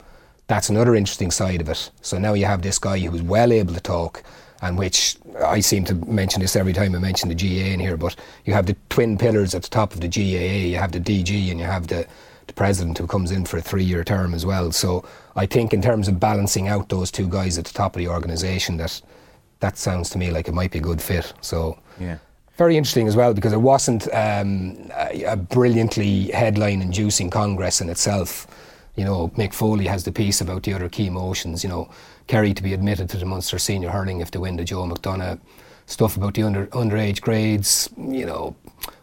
That's 0.46 0.68
another 0.68 0.94
interesting 0.94 1.30
side 1.30 1.60
of 1.60 1.68
it. 1.68 1.90
So 2.02 2.18
now 2.18 2.34
you 2.34 2.44
have 2.46 2.62
this 2.62 2.78
guy 2.78 2.98
who's 2.98 3.22
well 3.22 3.52
able 3.52 3.74
to 3.74 3.80
talk, 3.80 4.22
and 4.60 4.78
which 4.78 5.16
I 5.42 5.60
seem 5.60 5.84
to 5.86 5.94
mention 5.94 6.42
this 6.42 6.56
every 6.56 6.72
time 6.72 6.94
I 6.94 6.98
mention 6.98 7.28
the 7.28 7.34
GAA 7.34 7.72
in 7.72 7.80
here, 7.80 7.96
but 7.96 8.16
you 8.44 8.52
have 8.52 8.66
the 8.66 8.76
twin 8.90 9.18
pillars 9.18 9.54
at 9.54 9.62
the 9.62 9.70
top 9.70 9.94
of 9.94 10.00
the 10.00 10.08
GAA. 10.08 10.68
You 10.68 10.76
have 10.76 10.92
the 10.92 11.00
DG 11.00 11.50
and 11.50 11.58
you 11.58 11.66
have 11.66 11.86
the, 11.86 12.06
the 12.46 12.52
president 12.52 12.98
who 12.98 13.06
comes 13.06 13.30
in 13.30 13.44
for 13.44 13.56
a 13.56 13.62
three 13.62 13.84
year 13.84 14.04
term 14.04 14.34
as 14.34 14.44
well. 14.44 14.70
So 14.70 15.04
I 15.36 15.46
think 15.46 15.72
in 15.72 15.82
terms 15.82 16.06
of 16.06 16.20
balancing 16.20 16.68
out 16.68 16.90
those 16.90 17.10
two 17.10 17.28
guys 17.28 17.58
at 17.58 17.64
the 17.64 17.72
top 17.72 17.96
of 17.96 18.00
the 18.00 18.08
organisation, 18.08 18.76
that 18.76 19.00
that 19.60 19.78
sounds 19.78 20.10
to 20.10 20.18
me 20.18 20.30
like 20.30 20.48
it 20.48 20.54
might 20.54 20.72
be 20.72 20.78
a 20.78 20.82
good 20.82 21.00
fit. 21.00 21.32
So 21.40 21.78
yeah. 21.98 22.18
Very 22.56 22.76
interesting 22.76 23.08
as 23.08 23.16
well 23.16 23.32
because 23.32 23.52
it 23.52 23.60
wasn't 23.60 24.12
um, 24.12 24.90
a, 24.94 25.36
brilliantly 25.36 26.30
headline 26.32 26.82
inducing 26.82 27.30
Congress 27.30 27.80
in 27.80 27.88
itself. 27.88 28.46
You 28.94 29.04
know, 29.04 29.28
Mick 29.38 29.54
Foley 29.54 29.86
has 29.86 30.04
the 30.04 30.12
piece 30.12 30.42
about 30.42 30.64
the 30.64 30.74
other 30.74 30.90
key 30.90 31.08
motions. 31.08 31.64
You 31.64 31.70
know, 31.70 31.90
Kerry 32.26 32.52
to 32.52 32.62
be 32.62 32.74
admitted 32.74 33.08
to 33.10 33.16
the 33.16 33.24
Munster 33.24 33.58
Senior 33.58 33.88
Hurling 33.88 34.20
if 34.20 34.30
they 34.30 34.38
win 34.38 34.56
the 34.56 34.64
Joe 34.64 34.84
McDonagh. 34.84 35.40
Stuff 35.86 36.16
about 36.16 36.34
the 36.34 36.42
under 36.42 36.66
underage 36.68 37.20
grades. 37.22 37.88
You 37.96 38.26
know, 38.26 38.54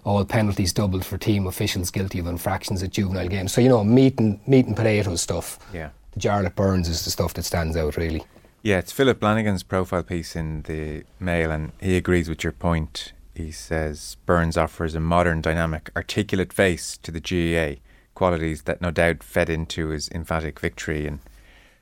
all 0.04 0.24
penalties 0.26 0.72
doubled 0.72 1.06
for 1.06 1.18
team 1.18 1.48
officials 1.48 1.90
guilty 1.90 2.20
of 2.20 2.28
infractions 2.28 2.84
at 2.84 2.92
juvenile 2.92 3.28
games. 3.28 3.52
So 3.52 3.62
you 3.62 3.70
know, 3.70 3.84
meat 3.84 4.20
and 4.20 4.40
meat 4.48 4.68
and 4.68 4.76
potatoes 4.76 5.22
stuff. 5.22 5.60
Yeah. 5.74 5.90
The 6.12 6.20
Jarlath 6.20 6.56
Burns 6.56 6.88
is 6.88 7.04
the 7.04 7.12
stuff 7.12 7.34
that 7.34 7.44
stands 7.44 7.76
out 7.76 7.98
really. 7.98 8.24
Yeah, 8.62 8.78
it's 8.78 8.92
Philip 8.92 9.22
Lanigan's 9.22 9.64
profile 9.64 10.04
piece 10.04 10.36
in 10.36 10.64
the 10.64 11.04
Mail, 11.20 11.50
and 11.50 11.72
he 11.80 11.96
agrees 11.96 12.28
with 12.28 12.44
your 12.44 12.52
point. 12.52 13.14
He 13.40 13.52
says 13.52 14.18
Burns 14.26 14.58
offers 14.58 14.96
a 14.96 15.00
modern, 15.00 15.40
dynamic, 15.40 15.92
articulate 15.96 16.52
face 16.52 16.98
to 16.98 17.10
the 17.10 17.22
GAA, 17.22 17.80
qualities 18.14 18.64
that 18.64 18.82
no 18.82 18.92
doubt 18.92 19.24
fed 19.24 19.50
into 19.50 19.88
his 19.88 20.10
emphatic 20.10 20.60
victory. 20.60 21.08
And 21.08 21.20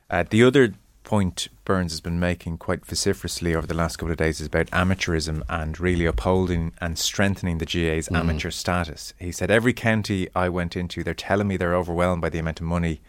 uh, 0.08 0.22
the 0.30 0.44
other 0.44 0.74
point 1.02 1.48
Burns 1.64 1.90
has 1.90 2.00
been 2.00 2.20
making 2.20 2.58
quite 2.58 2.86
vociferously 2.86 3.56
over 3.56 3.66
the 3.66 3.74
last 3.74 3.96
couple 3.96 4.12
of 4.12 4.18
days 4.18 4.40
is 4.40 4.46
about 4.46 4.68
amateurism 4.68 5.42
and 5.48 5.80
really 5.80 6.06
upholding 6.06 6.74
and 6.80 6.96
strengthening 6.96 7.58
the 7.58 7.66
GAA's 7.66 8.08
mm. 8.08 8.16
amateur 8.16 8.50
status. 8.50 9.12
He 9.18 9.32
said, 9.32 9.50
Every 9.50 9.72
county 9.72 10.28
I 10.36 10.48
went 10.50 10.76
into, 10.76 11.02
they're 11.02 11.12
telling 11.12 11.48
me 11.48 11.56
they're 11.56 11.74
overwhelmed 11.74 12.22
by 12.22 12.28
the 12.28 12.38
amount 12.38 12.60
of 12.60 12.66
money 12.66 13.00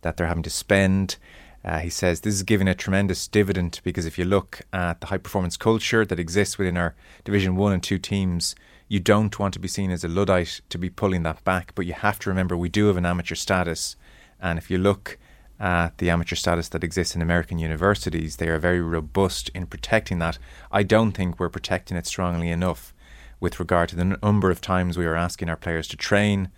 that 0.00 0.16
they're 0.16 0.26
having 0.26 0.42
to 0.42 0.50
spend. 0.50 1.18
Uh, 1.64 1.78
he 1.78 1.90
says 1.90 2.20
this 2.20 2.34
is 2.34 2.42
giving 2.42 2.66
a 2.66 2.74
tremendous 2.74 3.28
dividend 3.28 3.80
because 3.84 4.04
if 4.04 4.18
you 4.18 4.24
look 4.24 4.62
at 4.72 5.00
the 5.00 5.06
high 5.06 5.18
performance 5.18 5.56
culture 5.56 6.04
that 6.04 6.18
exists 6.18 6.58
within 6.58 6.76
our 6.76 6.94
Division 7.24 7.54
1 7.54 7.72
and 7.72 7.82
2 7.82 7.98
teams, 7.98 8.54
you 8.88 8.98
don't 8.98 9.38
want 9.38 9.54
to 9.54 9.60
be 9.60 9.68
seen 9.68 9.90
as 9.90 10.04
a 10.04 10.08
Luddite 10.08 10.60
to 10.68 10.78
be 10.78 10.90
pulling 10.90 11.22
that 11.22 11.42
back. 11.44 11.72
But 11.74 11.86
you 11.86 11.92
have 11.92 12.18
to 12.20 12.30
remember 12.30 12.56
we 12.56 12.68
do 12.68 12.88
have 12.88 12.96
an 12.96 13.06
amateur 13.06 13.36
status. 13.36 13.96
And 14.40 14.58
if 14.58 14.70
you 14.70 14.78
look 14.78 15.18
at 15.60 15.98
the 15.98 16.10
amateur 16.10 16.34
status 16.34 16.68
that 16.70 16.82
exists 16.82 17.14
in 17.14 17.22
American 17.22 17.58
universities, 17.58 18.36
they 18.36 18.48
are 18.48 18.58
very 18.58 18.80
robust 18.80 19.48
in 19.54 19.66
protecting 19.66 20.18
that. 20.18 20.38
I 20.72 20.82
don't 20.82 21.12
think 21.12 21.38
we're 21.38 21.48
protecting 21.48 21.96
it 21.96 22.06
strongly 22.06 22.50
enough 22.50 22.92
with 23.38 23.60
regard 23.60 23.88
to 23.90 23.96
the 23.96 24.16
number 24.22 24.50
of 24.50 24.60
times 24.60 24.98
we 24.98 25.06
are 25.06 25.16
asking 25.16 25.48
our 25.48 25.56
players 25.56 25.86
to 25.88 25.96
train 25.96 26.50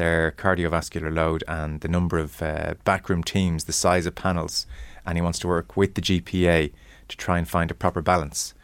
their 0.00 0.30
cardiovascular 0.32 1.14
load 1.14 1.44
and 1.46 1.82
the 1.82 1.88
number 1.88 2.18
of 2.18 2.40
uh, 2.40 2.72
backroom 2.84 3.22
teams, 3.22 3.64
the 3.64 3.72
size 3.72 4.06
of 4.06 4.14
panels, 4.14 4.66
and 5.04 5.18
he 5.18 5.22
wants 5.22 5.38
to 5.38 5.46
work 5.46 5.76
with 5.76 5.94
the 5.94 6.00
GPA 6.00 6.72
to 7.08 7.16
try 7.18 7.36
and 7.36 7.46
find 7.46 7.70
a 7.70 7.74
proper 7.74 8.00
balance. 8.00 8.54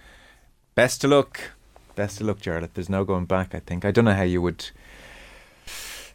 Best 0.74 1.04
of 1.04 1.10
luck. 1.10 1.50
Best 1.94 2.22
of 2.22 2.26
luck, 2.26 2.38
Jarlath. 2.38 2.70
There's 2.72 2.88
no 2.88 3.04
going 3.04 3.26
back, 3.26 3.54
I 3.54 3.58
think. 3.60 3.84
I 3.84 3.90
don't 3.90 4.06
know 4.06 4.14
how 4.14 4.22
you 4.22 4.40
would 4.40 4.70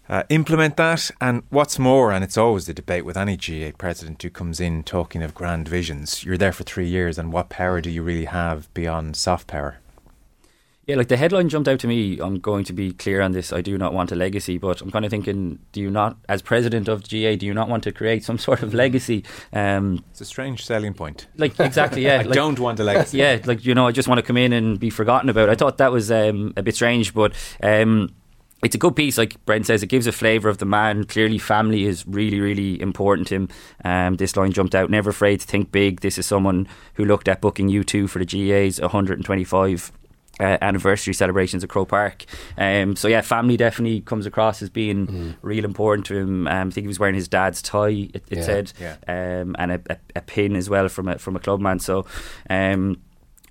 uh, 0.09 0.23
implement 0.29 0.75
that. 0.77 1.11
And 1.21 1.43
what's 1.51 1.77
more, 1.77 2.11
and 2.11 2.23
it's 2.23 2.37
always 2.37 2.65
the 2.65 2.73
debate 2.73 3.05
with 3.05 3.15
any 3.15 3.37
GAA 3.37 3.77
president 3.77 4.23
who 4.23 4.31
comes 4.31 4.59
in 4.59 4.81
talking 4.81 5.21
of 5.21 5.35
grand 5.35 5.69
visions, 5.69 6.23
you're 6.23 6.35
there 6.35 6.51
for 6.51 6.63
three 6.63 6.87
years, 6.87 7.19
and 7.19 7.31
what 7.31 7.49
power 7.49 7.79
do 7.79 7.91
you 7.91 8.01
really 8.01 8.25
have 8.25 8.73
beyond 8.73 9.15
soft 9.15 9.45
power? 9.45 9.77
Yeah, 10.87 10.95
like 10.95 11.09
the 11.09 11.17
headline 11.17 11.47
jumped 11.47 11.67
out 11.69 11.79
to 11.81 11.87
me. 11.87 12.19
I'm 12.19 12.39
going 12.39 12.63
to 12.65 12.73
be 12.73 12.91
clear 12.91 13.21
on 13.21 13.33
this. 13.33 13.53
I 13.53 13.61
do 13.61 13.77
not 13.77 13.93
want 13.93 14.11
a 14.11 14.15
legacy, 14.15 14.57
but 14.57 14.81
I'm 14.81 14.89
kind 14.89 15.05
of 15.05 15.11
thinking, 15.11 15.59
do 15.73 15.79
you 15.79 15.91
not, 15.91 16.17
as 16.27 16.41
president 16.41 16.87
of 16.87 17.03
GA, 17.03 17.35
do 17.35 17.45
you 17.45 17.53
not 17.53 17.69
want 17.69 17.83
to 17.83 17.91
create 17.91 18.23
some 18.23 18.37
sort 18.39 18.63
of 18.63 18.73
legacy? 18.73 19.23
Um, 19.53 20.03
it's 20.09 20.21
a 20.21 20.25
strange 20.25 20.65
selling 20.65 20.95
point. 20.95 21.27
Like 21.37 21.59
exactly, 21.59 22.03
yeah. 22.03 22.15
I 22.21 22.23
like, 22.23 22.33
don't 22.33 22.59
want 22.59 22.79
a 22.79 22.83
legacy. 22.83 23.19
Yeah, 23.19 23.39
like 23.45 23.63
you 23.63 23.75
know, 23.75 23.87
I 23.87 23.91
just 23.91 24.07
want 24.07 24.17
to 24.17 24.23
come 24.23 24.37
in 24.37 24.53
and 24.53 24.79
be 24.79 24.89
forgotten 24.89 25.29
about. 25.29 25.49
I 25.49 25.55
thought 25.55 25.77
that 25.77 25.91
was 25.91 26.11
um, 26.11 26.53
a 26.57 26.63
bit 26.63 26.75
strange, 26.75 27.13
but. 27.13 27.33
Um, 27.61 28.15
it's 28.63 28.75
a 28.75 28.77
good 28.77 28.95
piece, 28.95 29.17
like 29.17 29.43
Brent 29.45 29.65
says. 29.65 29.81
It 29.81 29.87
gives 29.87 30.05
a 30.05 30.11
flavour 30.11 30.47
of 30.47 30.59
the 30.59 30.67
man. 30.67 31.05
Clearly, 31.05 31.39
family 31.39 31.85
is 31.85 32.05
really, 32.05 32.39
really 32.39 32.79
important 32.79 33.27
to 33.29 33.35
him. 33.35 33.49
Um, 33.83 34.17
this 34.17 34.37
line 34.37 34.51
jumped 34.51 34.75
out. 34.75 34.91
Never 34.91 35.09
afraid 35.09 35.39
to 35.39 35.47
think 35.47 35.71
big. 35.71 36.01
This 36.01 36.19
is 36.19 36.27
someone 36.27 36.67
who 36.93 37.03
looked 37.03 37.27
at 37.27 37.41
booking 37.41 37.69
U2 37.69 38.07
for 38.07 38.19
the 38.19 38.25
GAs 38.25 38.79
125 38.79 39.91
uh, 40.41 40.57
anniversary 40.61 41.13
celebrations 41.13 41.63
at 41.63 41.69
Croke 41.69 41.89
Park. 41.89 42.25
Um, 42.57 42.95
so 42.95 43.07
yeah, 43.07 43.21
family 43.21 43.57
definitely 43.57 44.01
comes 44.01 44.25
across 44.25 44.61
as 44.61 44.69
being 44.69 45.07
mm. 45.07 45.35
real 45.41 45.63
important 45.63 46.05
to 46.07 46.17
him. 46.17 46.47
Um, 46.47 46.67
I 46.67 46.71
think 46.71 46.83
he 46.83 46.87
was 46.87 46.99
wearing 46.99 47.15
his 47.15 47.27
dad's 47.27 47.61
tie. 47.61 47.89
It, 47.89 48.23
it 48.29 48.37
yeah, 48.37 48.43
said, 48.43 48.73
yeah. 48.79 48.95
Um, 49.07 49.55
and 49.59 49.73
a, 49.73 49.81
a, 49.89 49.97
a, 50.17 50.21
pin 50.21 50.55
as 50.55 50.69
well 50.69 50.89
from 50.89 51.07
a 51.07 51.17
from 51.17 51.35
a 51.35 51.39
clubman. 51.39 51.79
So. 51.79 52.05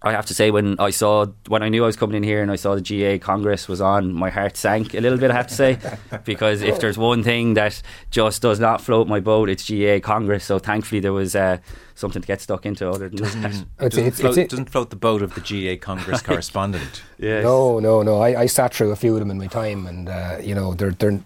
I 0.02 0.12
have 0.12 0.24
to 0.26 0.34
say, 0.34 0.50
when 0.50 0.76
I 0.78 0.90
saw, 0.90 1.26
when 1.48 1.62
I 1.62 1.68
knew 1.68 1.82
I 1.82 1.86
was 1.86 1.96
coming 1.96 2.16
in 2.16 2.22
here 2.22 2.40
and 2.40 2.50
I 2.50 2.56
saw 2.56 2.74
the 2.74 2.80
GA 2.80 3.18
Congress 3.18 3.68
was 3.68 3.82
on, 3.82 4.14
my 4.14 4.30
heart 4.30 4.56
sank 4.56 4.94
a 4.94 5.00
little 5.00 5.18
bit, 5.18 5.30
I 5.30 5.34
have 5.34 5.48
to 5.48 5.54
say, 5.54 5.78
because 6.24 6.62
if 6.62 6.80
there's 6.80 6.96
one 6.96 7.22
thing 7.22 7.52
that 7.54 7.82
just 8.10 8.40
does 8.40 8.58
not 8.58 8.80
float 8.80 9.08
my 9.08 9.20
boat, 9.20 9.50
it's 9.50 9.64
GA 9.64 10.00
Congress. 10.00 10.44
So 10.44 10.58
thankfully 10.58 11.00
there 11.00 11.12
was 11.12 11.36
uh, 11.36 11.58
something 11.94 12.22
to 12.22 12.26
get 12.26 12.40
stuck 12.40 12.64
into 12.64 12.88
other 12.88 13.10
than 13.10 13.18
doesn't, 13.18 13.42
that. 13.42 13.66
Doesn't, 13.90 14.06
it's, 14.06 14.20
float, 14.20 14.38
it's, 14.38 14.50
doesn't 14.50 14.70
float 14.70 14.88
the 14.88 14.96
boat 14.96 15.20
of 15.20 15.34
the 15.34 15.42
GA 15.42 15.76
Congress 15.76 16.22
correspondent. 16.22 17.02
yes. 17.18 17.44
No, 17.44 17.78
no, 17.78 18.02
no. 18.02 18.20
I, 18.20 18.42
I, 18.42 18.46
sat 18.46 18.72
through 18.72 18.92
a 18.92 18.96
few 18.96 19.12
of 19.12 19.18
them 19.18 19.30
in 19.30 19.36
my 19.36 19.48
time 19.48 19.86
and, 19.86 20.08
uh, 20.08 20.38
you 20.40 20.54
know, 20.54 20.72
they're, 20.72 20.92
they're, 20.92 21.20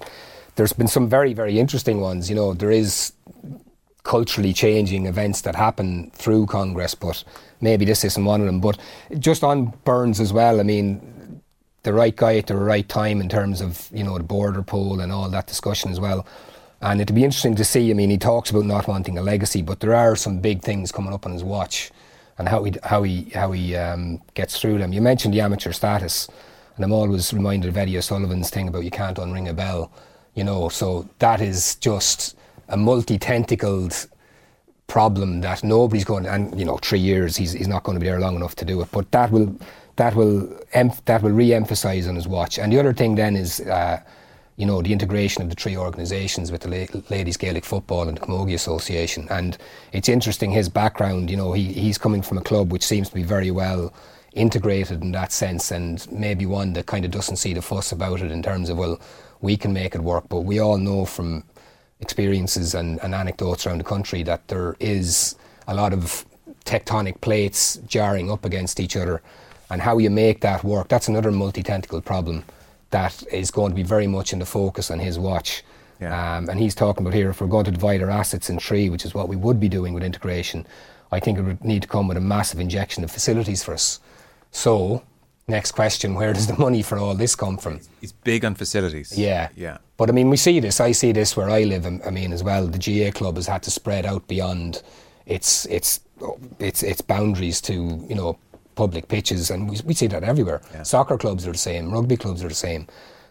there's 0.57 0.73
been 0.73 0.89
some 0.89 1.09
very, 1.09 1.33
very 1.33 1.61
interesting 1.61 2.01
ones. 2.01 2.29
You 2.29 2.35
know, 2.35 2.55
there 2.55 2.73
is 2.73 3.13
culturally 4.05 4.53
changing 4.53 5.07
events 5.07 5.41
that 5.41 5.57
happen 5.57 6.11
through 6.15 6.47
Congress, 6.47 6.95
but 6.95 7.25
maybe 7.61 7.85
this 7.85 8.05
isn't 8.05 8.25
one 8.25 8.41
of 8.41 8.47
them. 8.47 8.61
But 8.61 8.79
just 9.19 9.43
on 9.43 9.73
Burns 9.85 10.21
as 10.21 10.33
well, 10.33 10.61
I 10.61 10.63
mean, 10.63 11.43
the 11.83 11.93
right 11.93 12.15
guy 12.15 12.37
at 12.37 12.47
the 12.47 12.57
right 12.57 12.89
time 12.89 13.21
in 13.21 13.29
terms 13.29 13.61
of 13.61 13.89
you 13.93 14.05
know 14.05 14.17
the 14.17 14.25
border 14.25 14.63
poll 14.63 15.01
and 15.01 15.11
all 15.11 15.29
that 15.29 15.47
discussion 15.47 15.91
as 15.91 16.01
well. 16.01 16.27
And 16.81 17.01
it'd 17.01 17.15
be 17.15 17.25
interesting 17.25 17.55
to 17.57 17.65
see. 17.65 17.91
I 17.91 17.95
mean, 17.95 18.11
he 18.11 18.19
talks 18.19 18.51
about 18.51 18.67
not 18.67 18.87
wanting 18.87 19.17
a 19.17 19.23
legacy, 19.23 19.63
but 19.63 19.81
there 19.81 19.95
are 19.95 20.17
some 20.17 20.39
big 20.39 20.61
things 20.63 20.93
coming 20.93 21.15
up 21.15 21.25
on 21.25 21.33
his 21.33 21.45
watch, 21.45 21.91
and 22.37 22.49
how 22.49 22.65
he 22.65 22.75
how 22.83 23.03
he 23.03 23.31
how 23.35 23.53
he 23.53 23.75
um, 23.77 24.21
gets 24.35 24.61
through 24.61 24.79
them. 24.79 24.93
You 24.93 25.01
mentioned 25.01 25.33
the 25.33 25.41
amateur 25.41 25.73
status, 25.73 26.29
and 26.77 26.85
I'm 26.85 26.93
always 26.93 27.33
reminded 27.33 27.69
of 27.69 27.77
Eddie 27.79 27.97
O'Sullivan's 27.97 28.51
thing 28.51 28.69
about 28.69 28.85
you 28.85 28.91
can't 28.91 29.17
unring 29.17 29.49
a 29.49 29.55
bell. 29.55 29.91
You 30.35 30.45
know, 30.45 30.69
so 30.69 31.09
that 31.21 31.41
is 31.41 31.77
just 31.77 32.37
a 32.69 32.77
multi-tentacled 32.77 34.09
problem 34.87 35.41
that 35.41 35.65
nobody's 35.65 36.05
going 36.05 36.25
to, 36.25 36.33
and 36.33 36.59
you 36.59 36.65
know 36.65 36.77
three 36.79 36.99
years 36.99 37.37
he's, 37.37 37.53
he's 37.53 37.69
not 37.69 37.83
going 37.85 37.95
to 37.95 38.01
be 38.01 38.07
there 38.07 38.21
long 38.21 38.37
enough 38.37 38.55
to 38.55 38.65
do 38.65 38.81
it 38.83 38.89
but 38.93 39.11
that 39.13 39.31
will 39.31 39.57
that 39.97 40.15
will 40.15 40.47
that 41.07 41.23
will 41.23 41.31
re-emphasize 41.31 42.07
on 42.07 42.15
his 42.15 42.29
watch 42.29 42.59
and 42.59 42.71
the 42.73 42.79
other 42.79 42.93
thing 42.93 43.15
then 43.15 43.35
is 43.35 43.61
uh, 43.61 43.99
you 44.57 44.67
know, 44.67 44.83
the 44.83 44.93
integration 44.93 45.43
of 45.43 45.51
the 45.51 45.57
three 45.57 45.77
organisations 45.77 46.53
with 46.53 46.63
the 46.63 46.69
La- 46.69 47.01
Ladies 47.11 47.37
Gaelic 47.37 47.65
Football 47.65 48.09
and 48.09 48.17
the 48.17 48.21
Camogie 48.21 48.55
Association. 48.55 49.27
And 49.31 49.59
it's 49.93 50.09
interesting 50.09 50.51
his 50.51 50.69
background, 50.69 51.31
you 51.31 51.37
know, 51.37 51.53
he, 51.53 51.73
he's 51.73 51.99
coming 51.99 52.23
from 52.23 52.39
a 52.39 52.43
club 52.43 52.71
which 52.71 52.85
seems 52.85 53.09
to 53.09 53.15
be 53.15 53.25
very 53.25 53.51
well 53.51 53.93
integrated 54.33 55.03
in 55.03 55.13
that 55.13 55.33
sense 55.33 55.71
and 55.71 56.11
maybe 56.11 56.47
one 56.47 56.73
that 56.75 56.87
kind 56.87 57.05
of 57.05 57.11
doesn't 57.11 57.37
see 57.37 57.53
the 57.53 57.63
fuss 57.63 57.93
about 57.93 58.21
it 58.21 58.31
in 58.31 58.43
terms 58.43 58.69
of, 58.69 58.79
well, 58.79 59.01
we 59.41 59.57
can 59.57 59.73
make 59.73 59.95
it 59.95 60.01
work. 60.01 60.25
But 60.29 60.41
we 60.41 60.61
all 60.61 60.79
know 60.79 61.05
from 61.05 61.45
experiences 62.05 62.75
and, 62.75 63.01
and 63.03 63.15
anecdotes 63.15 63.67
around 63.67 63.79
the 63.79 63.91
country 63.95 64.23
that 64.23 64.47
there 64.49 64.77
is 64.79 65.35
a 65.67 65.75
lot 65.75 65.93
of 65.93 66.25
tectonic 66.65 67.21
plates 67.21 67.77
jarring 67.87 68.31
up 68.31 68.45
against 68.45 68.81
each 68.81 68.97
other. 68.97 69.23
And 69.71 69.81
how 69.83 69.99
you 69.99 70.11
make 70.11 70.41
that 70.41 70.63
work, 70.63 70.89
that's 70.89 71.09
another 71.09 71.33
multi 71.33 71.63
tentacle 71.63 72.01
problem 72.01 72.45
that 72.91 73.25
is 73.33 73.51
going 73.51 73.71
to 73.73 73.77
be 73.77 73.83
very 73.83 74.07
much 74.07 74.33
in 74.33 74.39
the 74.39 74.47
focus 74.47 74.91
on 74.91 74.99
his 74.99 75.19
watch. 75.19 75.65
Yeah. 76.01 76.37
Um, 76.37 76.49
and 76.49 76.61
he's 76.61 76.75
talking 76.75 77.05
about 77.05 77.15
here 77.15 77.31
if 77.31 77.41
we're 77.41 77.47
going 77.57 77.65
to 77.65 77.71
divide 77.71 78.03
our 78.03 78.11
assets 78.11 78.51
in 78.51 78.59
three, 78.59 78.91
which 78.91 79.05
is 79.05 79.15
what 79.15 79.29
we 79.29 79.37
would 79.37 79.59
be 79.59 79.69
doing 79.69 79.95
with 79.95 80.05
integration, 80.05 80.67
I 81.11 81.21
think 81.21 81.39
it 81.39 81.43
would 81.43 81.65
need 81.65 81.83
to 81.83 81.89
come 81.89 82.09
with 82.09 82.17
a 82.17 82.21
massive 82.21 82.61
injection 82.61 83.05
of 83.05 83.11
facilities 83.11 83.65
for 83.65 83.75
us. 83.75 84.01
So, 84.51 85.03
next 85.47 85.73
question 85.73 86.15
where 86.15 86.33
does 86.33 86.47
the 86.47 86.57
money 86.57 86.83
for 86.83 86.99
all 86.99 87.15
this 87.15 87.35
come 87.35 87.57
from? 87.59 87.81
it's 88.03 88.13
big 88.13 88.45
on 88.45 88.55
facilities. 88.55 89.17
Yeah. 89.17 89.49
Yeah. 89.57 89.79
But 89.97 90.09
I 90.09 90.13
mean, 90.13 90.31
we 90.31 90.37
see 90.37 90.61
this. 90.61 90.81
I 90.81 90.93
see 90.93 91.13
this 91.13 91.37
where 91.37 91.49
I 91.49 91.63
live. 91.63 91.87
I 91.87 92.11
mean, 92.11 92.33
as 92.33 92.43
well, 92.43 92.67
the 92.67 92.79
GA 92.79 93.11
club 93.13 93.37
has 93.37 93.47
had 93.47 93.63
to 93.65 93.71
spread 93.71 94.07
out 94.07 94.27
beyond 94.27 94.83
its 95.27 95.67
its 95.67 96.01
its 96.59 96.83
its 96.83 97.01
boundaries 97.01 97.61
to 97.63 97.73
you 98.09 98.15
know 98.15 98.39
public 98.75 99.07
pitches, 99.09 99.51
and 99.51 99.71
we, 99.71 99.79
we 99.85 99.95
see 99.95 100.09
that 100.09 100.25
everywhere. 100.25 100.61
Yeah. 100.73 100.83
Soccer 100.83 101.17
clubs 101.17 101.47
are 101.47 101.53
the 101.53 101.59
same. 101.59 101.93
Rugby 101.93 102.17
clubs 102.17 102.43
are 102.43 102.49
the 102.49 102.55
same. 102.55 102.87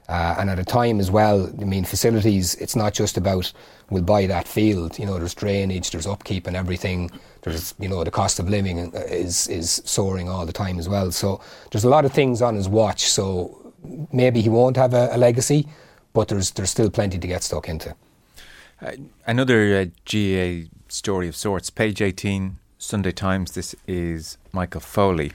Uh, 0.09 0.35
and 0.37 0.49
at 0.49 0.59
a 0.59 0.65
time 0.65 0.99
as 0.99 1.09
well, 1.09 1.49
I 1.61 1.63
mean, 1.63 1.85
facilities. 1.85 2.55
It's 2.55 2.75
not 2.75 2.93
just 2.93 3.17
about 3.17 3.51
we'll 3.89 4.03
buy 4.03 4.25
that 4.27 4.47
field. 4.47 4.99
You 4.99 5.05
know, 5.05 5.17
there's 5.17 5.33
drainage, 5.33 5.91
there's 5.91 6.07
upkeep, 6.07 6.47
and 6.47 6.55
everything. 6.55 7.09
There's 7.43 7.75
you 7.79 7.89
know 7.89 8.03
the 8.03 8.11
cost 8.11 8.39
of 8.39 8.49
living 8.49 8.77
is 8.93 9.47
is 9.47 9.81
soaring 9.85 10.29
all 10.29 10.45
the 10.45 10.53
time 10.53 10.79
as 10.79 10.87
well. 10.87 11.11
So 11.11 11.41
there's 11.71 11.83
a 11.83 11.89
lot 11.89 12.05
of 12.05 12.13
things 12.13 12.41
on 12.41 12.55
his 12.55 12.69
watch. 12.69 13.05
So 13.05 13.73
maybe 14.11 14.41
he 14.41 14.49
won't 14.49 14.77
have 14.77 14.93
a, 14.93 15.09
a 15.11 15.17
legacy, 15.17 15.67
but 16.13 16.29
there's 16.29 16.51
there's 16.51 16.71
still 16.71 16.89
plenty 16.89 17.19
to 17.19 17.27
get 17.27 17.43
stuck 17.43 17.67
into. 17.67 17.95
Uh, 18.81 18.93
another 19.25 19.75
uh, 19.77 19.85
GA 20.05 20.67
story 20.87 21.27
of 21.27 21.35
sorts. 21.35 21.69
Page 21.69 22.01
18, 22.01 22.57
Sunday 22.77 23.11
Times. 23.11 23.53
This 23.53 23.75
is 23.87 24.37
Michael 24.51 24.81
Foley. 24.81 25.31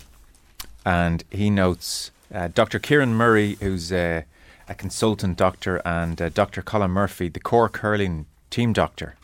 And 0.84 1.24
he 1.30 1.50
notes 1.50 2.10
uh, 2.32 2.48
Dr. 2.48 2.78
Kieran 2.78 3.14
Murray, 3.14 3.56
who's 3.60 3.92
uh, 3.92 4.22
a 4.68 4.74
consultant 4.74 5.36
doctor, 5.36 5.80
and 5.84 6.20
uh, 6.20 6.28
Dr. 6.28 6.62
Colin 6.62 6.90
Murphy, 6.90 7.28
the 7.28 7.40
Cork 7.40 7.78
hurling 7.78 8.26
team 8.50 8.72
doctor. 8.72 9.14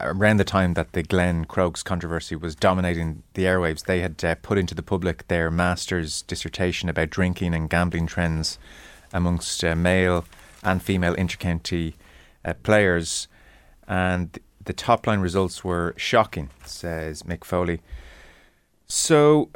Around 0.00 0.38
the 0.38 0.44
time 0.44 0.74
that 0.74 0.92
the 0.92 1.02
Glen 1.02 1.44
Crokes 1.44 1.82
controversy 1.82 2.34
was 2.34 2.54
dominating 2.54 3.22
the 3.34 3.44
airwaves, 3.44 3.84
they 3.84 4.00
had 4.00 4.24
uh, 4.24 4.34
put 4.36 4.58
into 4.58 4.74
the 4.74 4.82
public 4.82 5.28
their 5.28 5.50
master's 5.50 6.22
dissertation 6.22 6.88
about 6.88 7.10
drinking 7.10 7.54
and 7.54 7.70
gambling 7.70 8.06
trends 8.06 8.58
amongst 9.12 9.62
uh, 9.64 9.76
male 9.76 10.24
and 10.62 10.82
female 10.82 11.14
intercounty 11.14 11.94
uh, 12.44 12.54
players. 12.62 13.28
And 13.86 14.36
the 14.64 14.72
top 14.72 15.06
line 15.06 15.20
results 15.20 15.62
were 15.62 15.94
shocking, 15.96 16.50
says 16.64 17.22
Mick 17.22 17.44
Foley. 17.44 17.80
So 18.86 19.50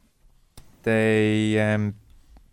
they 0.84 1.60
um, 1.60 1.96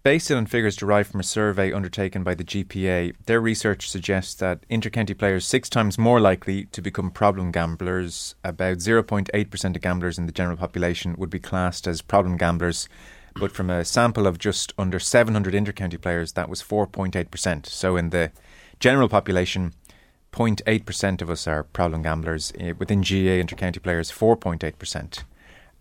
based 0.07 0.31
on 0.31 0.45
figures 0.45 0.77
derived 0.77 1.11
from 1.11 1.19
a 1.19 1.23
survey 1.37 1.73
undertaken 1.73 2.23
by 2.23 2.33
the 2.33 2.43
GPA. 2.45 3.13
Their 3.25 3.41
research 3.41 3.89
suggests 3.89 4.35
that 4.35 4.65
intercounty 4.69 5.17
players 5.17 5.45
six 5.45 5.67
times 5.67 5.97
more 5.97 6.21
likely 6.21 6.63
to 6.67 6.81
become 6.81 7.11
problem 7.11 7.51
gamblers. 7.51 8.33
About 8.41 8.77
0.8% 8.77 9.75
of 9.75 9.81
gamblers 9.81 10.17
in 10.17 10.25
the 10.25 10.31
general 10.31 10.55
population 10.55 11.15
would 11.17 11.29
be 11.29 11.39
classed 11.39 11.87
as 11.87 12.01
problem 12.01 12.37
gamblers. 12.37 12.87
But 13.35 13.51
from 13.51 13.69
a 13.69 13.83
sample 13.83 14.27
of 14.27 14.39
just 14.39 14.73
under 14.77 14.97
700 14.97 15.53
intercounty 15.53 15.99
players, 15.99 16.31
that 16.31 16.47
was 16.47 16.63
4.8%. 16.63 17.65
So 17.65 17.97
in 17.97 18.11
the 18.11 18.31
general 18.79 19.09
population, 19.09 19.73
0.8% 20.31 21.21
of 21.21 21.29
us 21.29 21.47
are 21.47 21.65
problem 21.65 22.03
gamblers. 22.03 22.53
Eh, 22.57 22.71
Within 22.79 23.03
GA 23.03 23.43
intercounty 23.43 23.83
players, 23.83 24.09
4.8%. 24.09 25.23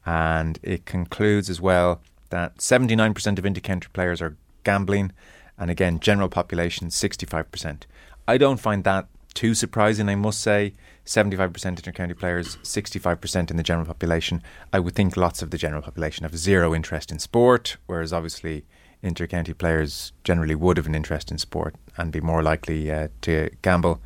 And 0.04 0.58
it 0.64 0.84
concludes 0.84 1.48
as 1.48 1.60
well 1.60 2.00
that 2.30 2.58
79% 2.58 3.38
of 3.38 3.44
intercounty 3.44 3.92
players 3.92 4.20
are 4.22 4.36
gambling, 4.64 5.12
and 5.58 5.70
again, 5.70 6.00
general 6.00 6.28
population 6.28 6.88
65%. 6.88 7.82
I 8.28 8.38
don't 8.38 8.60
find 8.60 8.84
that 8.84 9.08
too 9.34 9.54
surprising, 9.54 10.08
I 10.08 10.14
must 10.14 10.40
say. 10.40 10.72
75% 11.04 11.52
intercounty 11.52 12.18
players, 12.18 12.56
65% 12.56 13.50
in 13.50 13.56
the 13.56 13.62
general 13.62 13.86
population. 13.86 14.42
I 14.72 14.80
would 14.80 14.94
think 14.94 15.16
lots 15.16 15.40
of 15.40 15.50
the 15.50 15.58
general 15.58 15.82
population 15.82 16.24
have 16.24 16.36
zero 16.36 16.74
interest 16.74 17.12
in 17.12 17.20
sport, 17.20 17.76
whereas 17.86 18.12
obviously 18.12 18.64
intercounty 19.04 19.56
players 19.56 20.12
generally 20.24 20.56
would 20.56 20.76
have 20.78 20.86
an 20.86 20.94
interest 20.96 21.30
in 21.30 21.38
sport 21.38 21.76
and 21.96 22.10
be 22.10 22.20
more 22.20 22.42
likely 22.42 22.90
uh, 22.90 23.08
to 23.20 23.50
gamble. 23.62 24.00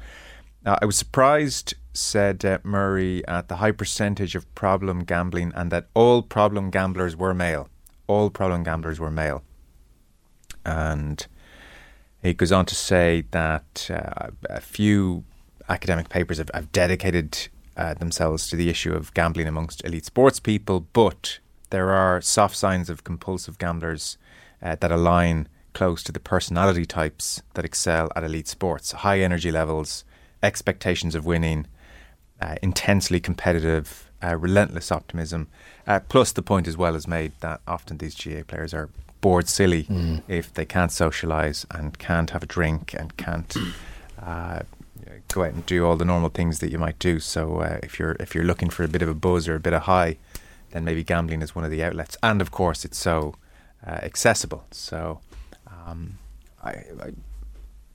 Uh, 0.67 0.77
I 0.83 0.85
was 0.85 0.97
surprised, 0.97 1.75
said 1.95 2.45
uh, 2.45 2.59
Murray, 2.63 3.27
at 3.27 3.49
the 3.49 3.57
high 3.57 3.73
percentage 3.73 4.35
of 4.35 4.53
problem 4.55 5.05
gambling 5.05 5.53
and 5.55 5.73
that 5.73 5.87
all 5.95 6.23
problem 6.23 6.71
gamblers 6.71 7.17
were 7.17 7.33
male. 7.33 7.69
All 8.11 8.29
problem 8.31 8.65
gamblers 8.65 8.99
were 8.99 9.11
male. 9.11 9.43
And 10.65 11.27
he 12.23 12.35
goes 12.35 12.53
on 12.53 12.67
to 12.67 12.75
say 12.75 13.25
that 13.31 13.89
uh, 13.89 14.31
a 14.49 14.61
few 14.61 15.25
academic 15.69 16.09
papers 16.09 16.39
have, 16.39 16.51
have 16.53 16.73
dedicated 16.73 17.49
uh, 17.77 17.95
themselves 17.95 18.49
to 18.49 18.57
the 18.57 18.69
issue 18.69 18.93
of 18.93 19.15
gambling 19.15 19.47
amongst 19.47 19.85
elite 19.85 20.05
sports 20.05 20.41
people, 20.41 20.81
but 20.93 21.39
there 21.71 21.91
are 21.91 22.21
soft 22.21 22.57
signs 22.57 22.91
of 22.91 23.05
compulsive 23.05 23.59
gamblers 23.59 24.19
uh, 24.61 24.77
that 24.81 24.91
align 24.91 25.47
close 25.73 26.03
to 26.03 26.11
the 26.11 26.19
personality 26.19 26.85
types 26.85 27.43
that 27.55 27.65
excel 27.65 28.11
at 28.17 28.25
elite 28.25 28.49
sports 28.49 28.91
high 28.91 29.21
energy 29.21 29.53
levels, 29.53 30.05
expectations 30.43 31.15
of 31.15 31.25
winning, 31.25 31.65
uh, 32.41 32.57
intensely 32.61 33.21
competitive, 33.21 34.11
uh, 34.21 34.37
relentless 34.37 34.91
optimism. 34.91 35.47
Uh, 35.91 35.99
plus, 36.09 36.31
the 36.31 36.41
point 36.41 36.69
as 36.69 36.77
well 36.77 36.95
is 36.95 37.09
made 37.09 37.33
that 37.41 37.61
often 37.67 37.99
these 37.99 38.15
GA 38.15 38.45
players 38.45 38.73
are 38.73 38.89
bored 39.21 39.49
silly 39.49 39.89
if 40.29 40.55
they 40.55 40.65
can't 40.65 40.93
socialise 40.93 41.67
and 41.69 41.99
can't 41.99 42.31
have 42.31 42.45
a 42.45 42.47
drink 42.47 42.95
and 42.97 43.17
can't 43.17 43.57
uh, 44.23 44.61
go 45.27 45.43
out 45.43 45.53
and 45.53 45.67
do 45.67 45.85
all 45.85 45.97
the 45.97 46.05
normal 46.05 46.29
things 46.29 46.61
that 46.61 46.71
you 46.71 46.79
might 46.79 46.97
do. 47.01 47.19
So, 47.19 47.57
uh, 47.63 47.81
if 47.83 47.99
you're 47.99 48.17
if 48.21 48.37
you're 48.37 48.45
looking 48.45 48.71
for 48.71 48.85
a 48.85 48.89
bit 48.89 49.03
of 49.03 49.09
a 49.09 49.15
buzz 49.15 49.49
or 49.49 49.57
a 49.57 49.61
bit 49.61 49.73
of 49.73 49.83
high, 49.83 50.17
then 50.71 50.85
maybe 50.85 51.03
gambling 51.03 51.43
is 51.43 51.57
one 51.57 51.65
of 51.65 51.73
the 51.73 51.83
outlets. 51.83 52.17
And 52.23 52.41
of 52.41 52.53
course, 52.53 52.85
it's 52.85 52.99
so 52.99 53.35
uh, 53.85 53.99
accessible. 54.01 54.67
So, 54.71 55.19
um, 55.67 56.19
I, 56.63 56.71
I, 56.71 57.11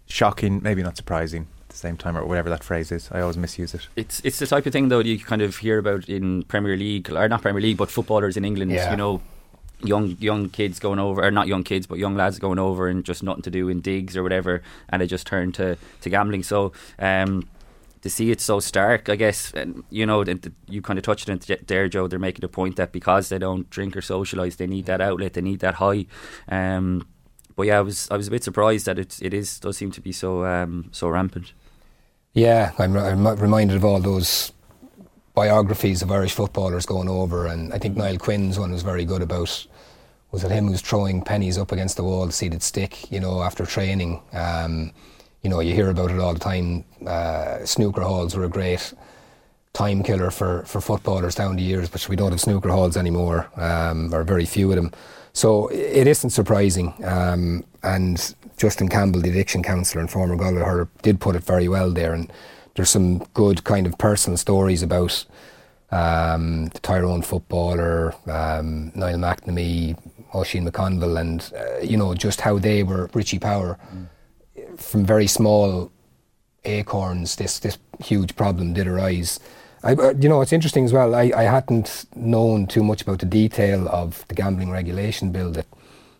shocking, 0.05 0.62
maybe 0.62 0.84
not 0.84 0.97
surprising 0.97 1.47
the 1.75 1.88
same 1.88 1.97
time, 1.97 2.17
or 2.17 2.25
whatever 2.25 2.49
that 2.49 2.63
phrase 2.63 2.91
is. 2.91 3.09
I 3.11 3.21
always 3.21 3.38
misuse 3.38 3.73
it. 3.73 3.88
It's 3.95 4.21
it's 4.23 4.39
the 4.39 4.47
type 4.47 4.65
of 4.65 4.73
thing 4.73 4.89
though 4.89 4.99
you 4.99 5.19
kind 5.19 5.41
of 5.41 5.57
hear 5.57 5.77
about 5.77 6.09
in 6.09 6.43
Premier 6.43 6.75
League 6.75 7.11
or 7.11 7.27
not 7.27 7.41
Premier 7.41 7.61
League, 7.61 7.77
but 7.77 7.89
footballers 7.91 8.38
in 8.38 8.45
England. 8.45 8.71
Yeah. 8.71 8.91
You 8.91 8.97
know, 8.97 9.21
young 9.83 10.17
young 10.19 10.49
kids 10.49 10.79
going 10.79 10.99
over, 10.99 11.23
or 11.23 11.31
not 11.31 11.47
young 11.47 11.63
kids, 11.63 11.88
but 11.88 11.99
young 11.99 12.15
lads 12.15 12.39
going 12.39 12.59
over 12.59 12.88
and 12.88 13.03
just 13.03 13.23
nothing 13.23 13.43
to 13.43 13.51
do 13.51 13.69
in 13.69 13.81
digs 13.81 14.15
or 14.17 14.23
whatever, 14.23 14.61
and 14.89 15.01
they 15.01 15.07
just 15.07 15.27
turn 15.27 15.51
to 15.53 15.77
to 16.01 16.09
gambling. 16.09 16.43
So. 16.43 16.71
Um, 16.99 17.47
to 18.01 18.09
see 18.11 18.29
it 18.29 18.39
so 18.39 18.59
stark, 18.59 19.09
I 19.09 19.15
guess, 19.15 19.51
and 19.53 19.83
you 19.89 20.05
know, 20.05 20.23
you 20.67 20.83
kind 20.83 20.99
of 20.99 21.03
touched 21.03 21.27
on 21.27 21.39
it 21.47 21.67
there, 21.67 21.89
Joe. 21.89 22.07
They're 22.07 22.19
making 22.19 22.41
the 22.41 22.47
point 22.47 22.75
that 22.75 22.91
because 22.91 23.29
they 23.29 23.39
don't 23.39 23.67
drink 23.71 23.97
or 23.97 24.01
socialise, 24.01 24.57
they 24.57 24.67
need 24.67 24.85
that 24.85 25.01
outlet, 25.01 25.33
they 25.33 25.41
need 25.41 25.59
that 25.61 25.73
high. 25.75 26.05
Um, 26.47 27.07
but 27.55 27.63
yeah, 27.63 27.79
I 27.79 27.81
was 27.81 28.07
I 28.11 28.17
was 28.17 28.27
a 28.27 28.31
bit 28.31 28.43
surprised 28.43 28.85
that 28.85 28.99
it 28.99 29.17
it 29.21 29.33
is 29.33 29.59
does 29.59 29.77
seem 29.77 29.91
to 29.91 30.01
be 30.01 30.11
so 30.11 30.45
um, 30.45 30.89
so 30.91 31.09
rampant. 31.09 31.53
Yeah, 32.36 32.74
I'm, 32.78 32.98
I'm 32.98 33.26
reminded 33.38 33.78
of 33.78 33.86
all 33.86 34.02
those 34.02 34.52
biographies 35.36 36.02
of 36.02 36.12
Irish 36.12 36.34
footballers 36.34 36.86
going 36.86 37.08
over, 37.08 37.48
and 37.48 37.74
I 37.74 37.78
think 37.78 37.95
Niall 37.95 38.17
Quinn's 38.17 38.60
one 38.60 38.74
was 38.74 38.84
very 38.84 39.06
good 39.06 39.21
about. 39.21 39.65
Was 40.32 40.43
it 40.43 40.52
him 40.52 40.67
who's 40.67 40.82
throwing 40.82 41.21
pennies 41.21 41.58
up 41.58 41.71
against 41.71 41.95
the 41.95 42.04
wall 42.04 42.28
it 42.28 42.62
stick? 42.62 43.10
You 43.10 43.21
know, 43.21 43.41
after 43.41 43.65
training, 43.65 44.21
um, 44.34 44.91
you 45.43 45.50
know, 45.50 45.62
you 45.62 45.74
hear 45.74 45.89
about 45.89 46.12
it 46.12 46.19
all 46.19 46.34
the 46.34 46.39
time. 46.39 46.84
Uh, 47.08 47.63
snooker 47.63 48.02
halls 48.02 48.36
were 48.36 48.43
a 48.43 48.50
great 48.50 48.93
time 49.71 50.04
killer 50.04 50.30
for, 50.30 50.63
for 50.65 50.82
footballers 50.82 51.36
down 51.36 51.56
the 51.56 51.63
years, 51.63 51.89
but 51.89 52.10
we 52.10 52.17
don't 52.17 52.32
have 52.32 52.41
snooker 52.41 52.69
halls 52.69 52.98
anymore, 52.98 53.50
um, 53.56 54.13
or 54.13 54.26
very 54.26 54.45
few 54.45 54.69
of 54.71 54.76
them. 54.76 54.91
So 55.32 55.69
it 55.69 56.06
isn't 56.06 56.32
surprising. 56.32 56.93
Um, 57.06 57.63
and 57.82 58.36
Justin 58.58 58.89
Campbell, 58.89 59.22
the 59.22 59.30
addiction 59.30 59.63
counsellor 59.63 60.02
and 60.02 60.10
former 60.10 60.36
Galway 60.36 60.62
hurler, 60.62 60.88
did 61.02 61.20
put 61.20 61.36
it 61.36 61.44
very 61.44 61.68
well 61.68 61.91
there. 61.91 62.13
And 62.13 62.32
there's 62.76 62.89
some 62.89 63.20
good 63.34 63.63
kind 63.63 63.88
of 63.88 63.98
personal 63.98 64.38
stories 64.38 64.82
about 64.84 65.26
um, 65.91 66.68
the 66.68 66.80
Tyrone 66.80 67.22
footballer, 67.22 68.13
um, 68.28 68.91
Niall 68.96 69.18
McNamee, 69.18 69.98
Oisin 70.34 70.70
McConville, 70.70 71.20
and 71.20 71.52
uh, 71.58 71.80
you 71.82 71.98
know 71.98 72.13
just 72.13 72.41
how 72.41 72.58
they 72.60 72.84
were 72.84 73.10
Richie 73.13 73.39
Power 73.39 73.78
from 74.78 75.06
very 75.06 75.28
small 75.28 75.91
acorns, 76.63 77.36
this 77.36 77.60
this 77.60 77.78
huge 78.04 78.36
problem 78.36 78.74
did 78.74 78.88
arise. 78.88 79.39
I, 79.84 79.94
uh, 79.94 80.13
you 80.20 80.28
know, 80.28 80.41
it's 80.41 80.54
interesting 80.54 80.84
as 80.86 80.94
well. 80.94 81.13
I, 81.13 81.32
I 81.36 81.44
hadn't 81.44 82.06
known 82.15 82.65
too 82.65 82.84
much 82.84 83.04
about 83.04 83.20
the 83.20 83.26
detail 83.26 83.88
of 83.89 84.26
the 84.28 84.36
gambling 84.36 84.72
regulation 84.72 85.32
bill 85.32 85.52
that 85.52 85.68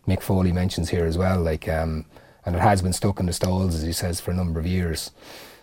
Mick 0.08 0.22
Foley 0.22 0.52
mentions 0.52 0.90
here 0.90 1.06
as 1.06 1.18
well. 1.18 1.42
Like, 1.42 1.68
um, 1.68 2.06
and 2.46 2.56
it 2.56 2.62
has 2.62 2.82
been 2.82 2.94
stuck 2.94 3.20
in 3.20 3.26
the 3.26 3.34
stalls, 3.34 3.76
as 3.76 3.82
he 3.82 3.92
says, 3.92 4.20
for 4.20 4.32
a 4.32 4.36
number 4.36 4.60
of 4.60 4.68
years. 4.68 5.12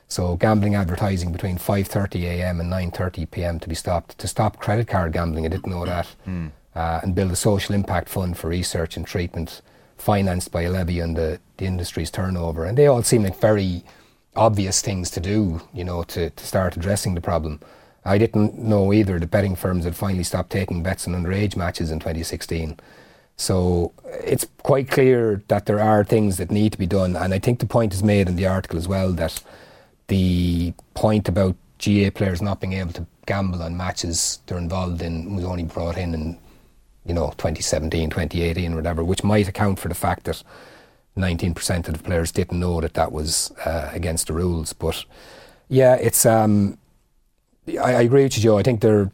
So 0.09 0.37
gambling 0.37 0.75
advertising 0.75 1.33
between 1.33 1.57
5:30 1.57 2.25
a.m. 2.25 2.61
and 2.61 2.71
9:30 2.71 3.31
p.m. 3.31 3.59
to 3.61 3.68
be 3.68 3.75
stopped 3.75 4.18
to 4.18 4.29
stop 4.29 4.59
credit 4.59 4.87
card 4.88 5.12
gambling. 5.12 5.47
I 5.47 5.49
didn't 5.49 5.71
know 5.71 5.87
that. 5.87 6.07
Hmm. 6.25 6.49
Uh, 6.75 7.01
and 7.03 7.14
build 7.14 7.31
a 7.31 7.37
social 7.37 7.75
impact 7.75 8.09
fund 8.09 8.37
for 8.37 8.49
research 8.49 8.97
and 8.97 9.07
treatment, 9.07 9.61
financed 9.99 10.51
by 10.51 10.62
a 10.62 10.71
levy 10.71 11.03
on 11.03 11.12
the, 11.14 11.38
the 11.59 11.66
industry's 11.66 12.11
turnover. 12.11 12.64
And 12.64 12.79
they 12.79 12.87
all 12.87 13.03
seem 13.03 13.25
like 13.25 13.38
very 13.38 13.85
obvious 14.35 14.81
things 14.81 15.11
to 15.11 15.21
do, 15.21 15.61
you 15.75 15.85
know, 15.85 16.03
to, 16.05 16.31
to 16.31 16.47
start 16.47 16.77
addressing 16.77 17.14
the 17.14 17.21
problem. 17.21 17.61
I 18.05 18.18
didn't 18.18 18.59
know 18.59 18.92
either 18.92 19.18
that 19.18 19.31
betting 19.31 19.55
firms 19.55 19.85
had 19.85 19.97
finally 19.97 20.25
stopped 20.25 20.51
taking 20.51 20.83
bets 20.83 21.07
on 21.07 21.14
underage 21.14 21.57
matches 21.57 21.90
in 21.90 22.01
2016. 22.01 22.79
So 23.37 23.92
it's 24.05 24.47
quite 24.62 24.90
clear 24.90 25.42
that 25.49 25.66
there 25.66 25.81
are 25.81 26.05
things 26.05 26.37
that 26.37 26.51
need 26.51 26.73
to 26.73 26.79
be 26.79 26.87
done. 26.87 27.16
And 27.16 27.35
I 27.35 27.38
think 27.38 27.59
the 27.59 27.66
point 27.66 27.95
is 27.95 28.03
made 28.03 28.29
in 28.29 28.37
the 28.37 28.47
article 28.47 28.79
as 28.79 28.87
well 28.87 29.12
that 29.12 29.42
the 30.09 30.75
point 30.95 31.29
about 31.29 31.57
GA 31.79 32.11
players 32.11 32.40
not 32.40 32.61
being 32.61 32.75
able 32.75 32.92
to 32.92 33.07
gamble 33.27 33.62
on 33.62 33.77
matches 33.77 34.40
they're 34.47 34.59
involved 34.59 35.03
in 35.03 35.35
was 35.35 35.45
only 35.45 35.64
brought 35.64 35.97
in 35.97 36.14
in, 36.14 36.38
you 37.05 37.14
know, 37.14 37.31
2017, 37.38 38.11
2018, 38.11 38.75
whatever, 38.75 39.03
which 39.03 39.25
might 39.25 39.49
account 39.49 39.79
for 39.79 39.88
the 39.88 39.95
fact 39.95 40.25
that 40.25 40.42
19% 41.16 41.88
of 41.88 41.95
the 41.95 42.03
players 42.03 42.33
didn't 42.33 42.59
know 42.59 42.81
that 42.81 42.95
that 42.95 43.12
was 43.12 43.53
uh, 43.64 43.90
against 43.92 44.29
the 44.29 44.33
rules. 44.33 44.73
But 44.73 45.05
yeah, 45.68 45.95
it's. 45.97 46.25
Um, 46.25 46.79
I, 47.68 47.95
I 47.95 48.03
agree 48.03 48.25
with 48.25 48.37
you, 48.37 48.42
Joe. 48.42 48.59
I 48.59 48.62
think 48.62 48.81
they're 48.81 49.11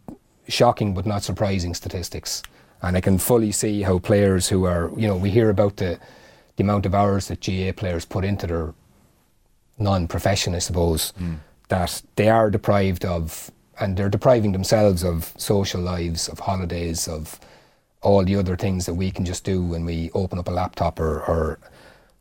shocking 0.48 0.94
but 0.94 1.07
not 1.07 1.22
surprising 1.22 1.74
statistics, 1.74 2.42
and 2.82 2.96
I 2.96 3.00
can 3.00 3.18
fully 3.18 3.52
see 3.52 3.82
how 3.82 3.98
players 3.98 4.48
who 4.48 4.64
are, 4.64 4.90
you 4.96 5.06
know, 5.08 5.16
we 5.16 5.30
hear 5.30 5.50
about 5.50 5.76
the 5.76 5.98
the 6.56 6.64
amount 6.64 6.86
of 6.86 6.94
hours 6.94 7.28
that 7.28 7.40
GA 7.40 7.70
players 7.72 8.04
put 8.04 8.24
into 8.24 8.46
their 8.46 8.74
non-profession, 9.78 10.56
I 10.56 10.58
suppose, 10.58 11.12
that 11.68 12.02
they 12.16 12.28
are 12.28 12.50
deprived 12.50 13.04
of, 13.04 13.52
and 13.78 13.96
they're 13.96 14.08
depriving 14.08 14.50
themselves 14.52 15.04
of 15.04 15.32
social 15.36 15.80
lives, 15.80 16.28
of 16.28 16.40
holidays, 16.40 17.06
of 17.06 17.38
all 18.02 18.24
the 18.24 18.34
other 18.34 18.56
things 18.56 18.86
that 18.86 18.94
we 18.94 19.10
can 19.12 19.24
just 19.24 19.44
do 19.44 19.62
when 19.62 19.84
we 19.84 20.10
open 20.14 20.38
up 20.38 20.48
a 20.48 20.50
laptop 20.50 20.98
or 20.98 21.20
or, 21.24 21.58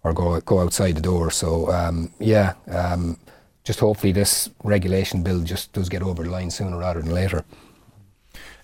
or 0.04 0.14
go 0.14 0.40
go 0.42 0.60
outside 0.60 0.96
the 0.96 1.02
door. 1.02 1.32
So 1.32 1.72
um, 1.72 2.12
yeah, 2.20 2.54
um, 2.68 3.18
just 3.64 3.80
hopefully 3.80 4.14
this 4.14 4.50
regulation 4.64 5.24
bill 5.24 5.42
just 5.42 5.74
does 5.74 5.90
get 5.90 6.04
over 6.04 6.24
the 6.24 6.30
line 6.30 6.52
sooner 6.52 6.78
rather 6.78 7.02
than 7.02 7.14
later. 7.14 7.44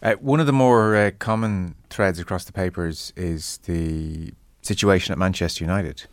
Uh, 0.04 0.16
one 0.16 0.42
of 0.42 0.46
the 0.46 0.54
more 0.54 0.98
uh, 0.98 1.12
common 1.18 1.76
threads 1.90 2.20
across 2.20 2.44
the 2.44 2.52
papers 2.52 3.14
is 3.16 3.58
the 3.66 4.34
situation 4.62 5.14
at 5.14 5.18
Manchester 5.18 5.64
United. 5.64 6.04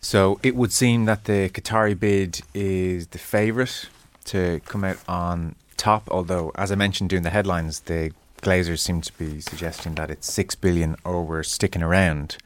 So 0.00 0.38
it 0.44 0.54
would 0.54 0.72
seem 0.72 1.04
that 1.06 1.24
the 1.24 1.48
Qatari 1.48 1.98
bid 1.98 2.42
is 2.54 3.08
the 3.08 3.18
favourite 3.18 3.88
to 4.26 4.60
come 4.66 4.84
out 4.84 4.98
on 5.08 5.56
top. 5.76 6.08
Although, 6.12 6.52
as 6.54 6.70
I 6.70 6.76
mentioned 6.76 7.10
during 7.10 7.24
the 7.24 7.30
headlines, 7.30 7.80
the 7.80 8.12
Glazers 8.40 8.78
seem 8.78 9.00
to 9.00 9.12
be 9.14 9.40
suggesting 9.40 9.96
that 9.96 10.10
it's 10.10 10.32
six 10.32 10.54
billion 10.54 10.94
or 11.04 11.24
we're 11.24 11.42
sticking 11.42 11.82
around. 11.82 12.36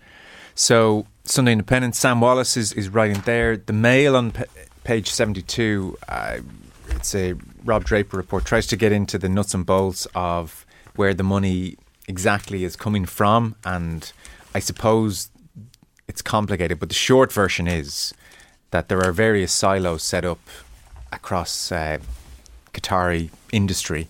So 0.54 1.06
Sunday 1.24 1.52
Independent, 1.52 1.96
Sam 1.96 2.20
Wallace 2.20 2.56
is, 2.56 2.72
is 2.72 2.88
writing 2.88 3.20
there. 3.26 3.58
The 3.58 3.74
Mail 3.74 4.16
on 4.16 4.30
p- 4.30 4.44
page 4.84 5.10
seventy-two. 5.10 5.98
Uh, 6.08 6.38
it's 6.96 7.14
a 7.14 7.34
Rob 7.64 7.84
Draper 7.84 8.16
report 8.16 8.44
tries 8.44 8.66
to 8.68 8.76
get 8.76 8.90
into 8.90 9.18
the 9.18 9.28
nuts 9.28 9.54
and 9.54 9.64
bolts 9.64 10.06
of 10.14 10.66
where 10.96 11.14
the 11.14 11.22
money 11.22 11.76
exactly 12.08 12.64
is 12.64 12.74
coming 12.74 13.04
from, 13.04 13.54
and 13.64 14.12
I 14.54 14.58
suppose 14.58 15.28
it's 16.08 16.22
complicated. 16.22 16.80
But 16.80 16.88
the 16.88 16.94
short 16.94 17.32
version 17.32 17.68
is 17.68 18.14
that 18.70 18.88
there 18.88 19.02
are 19.02 19.12
various 19.12 19.52
silos 19.52 20.02
set 20.02 20.24
up 20.24 20.40
across 21.12 21.70
uh, 21.70 21.98
Qatari 22.72 23.30
industry, 23.52 24.08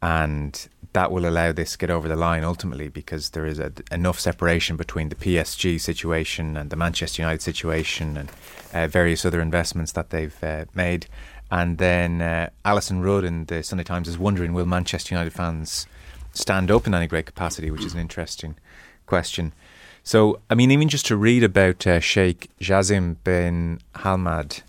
and 0.00 0.68
that 0.94 1.10
will 1.10 1.26
allow 1.26 1.50
this 1.50 1.72
to 1.72 1.78
get 1.78 1.90
over 1.90 2.08
the 2.08 2.16
line 2.16 2.44
ultimately 2.44 2.88
because 2.88 3.30
there 3.30 3.46
is 3.46 3.58
a, 3.58 3.72
enough 3.90 4.20
separation 4.20 4.76
between 4.76 5.08
the 5.08 5.16
PSG 5.16 5.80
situation 5.80 6.56
and 6.56 6.70
the 6.70 6.76
Manchester 6.76 7.20
United 7.20 7.42
situation 7.42 8.16
and 8.16 8.30
uh, 8.72 8.86
various 8.86 9.24
other 9.24 9.40
investments 9.40 9.90
that 9.92 10.10
they've 10.10 10.36
uh, 10.42 10.66
made. 10.72 11.06
And 11.54 11.78
then 11.78 12.20
uh, 12.20 12.50
Alyson 12.64 13.00
Rudd 13.00 13.22
in 13.22 13.44
the 13.44 13.62
Sunday 13.62 13.84
Times 13.84 14.08
is 14.08 14.18
wondering 14.18 14.54
will 14.54 14.66
Manchester 14.66 15.14
United 15.14 15.32
fans 15.32 15.86
stand 16.32 16.68
up 16.68 16.84
in 16.84 16.94
any 16.94 17.06
great 17.06 17.26
capacity, 17.26 17.70
which 17.70 17.84
is 17.84 17.94
an 17.94 18.00
interesting 18.00 18.56
question. 19.06 19.52
So, 20.02 20.40
I 20.50 20.56
mean, 20.56 20.72
even 20.72 20.88
just 20.88 21.06
to 21.06 21.16
read 21.16 21.44
about 21.44 21.86
uh, 21.86 22.00
Sheikh 22.00 22.50
Jassim 22.60 23.18
bin 23.22 23.78
Hamad, 23.94 24.62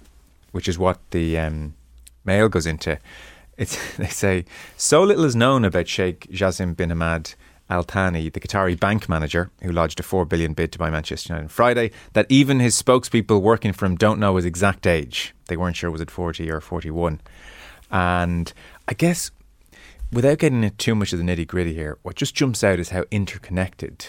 which 0.52 0.68
is 0.68 0.78
what 0.78 1.00
the 1.10 1.40
um, 1.40 1.74
Mail 2.24 2.50
goes 2.50 2.68
into, 2.68 3.00
they 3.58 3.66
say 3.66 4.46
so 4.78 5.02
little 5.02 5.26
is 5.26 5.36
known 5.36 5.66
about 5.66 5.88
Sheikh 5.88 6.28
Jassim 6.32 6.78
bin 6.78 6.92
Hamad 6.92 7.34
Al 7.70 7.84
Thani, 7.84 8.30
the 8.30 8.40
Qatari 8.40 8.80
bank 8.80 9.10
manager 9.10 9.50
who 9.62 9.72
lodged 9.72 10.00
a 10.00 10.04
four 10.04 10.26
billion 10.26 10.54
bid 10.54 10.72
to 10.72 10.80
buy 10.80 10.90
Manchester 10.90 11.34
United 11.34 11.46
on 11.46 11.50
Friday, 11.50 11.92
that 12.14 12.28
even 12.30 12.60
his 12.60 12.80
spokespeople 12.82 13.42
working 13.42 13.74
for 13.74 13.86
him 13.86 13.96
don't 13.96 14.20
know 14.20 14.36
his 14.36 14.46
exact 14.46 14.86
age. 14.86 15.34
They 15.48 15.58
weren't 15.58 15.76
sure 15.76 15.90
was 15.90 16.02
it 16.02 16.12
forty 16.12 16.52
or 16.52 16.62
forty 16.62 16.92
one. 16.92 17.22
And 17.92 18.52
I 18.88 18.94
guess 18.94 19.32
without 20.12 20.38
getting 20.40 20.64
into 20.64 20.76
too 20.78 20.96
much 20.96 21.12
of 21.14 21.20
the 21.20 21.26
nitty 21.26 21.48
gritty 21.48 21.74
here, 21.74 21.98
what 22.04 22.16
just 22.16 22.36
jumps 22.36 22.64
out 22.64 22.80
is 22.80 22.90
how 22.90 23.06
interconnected 23.12 24.06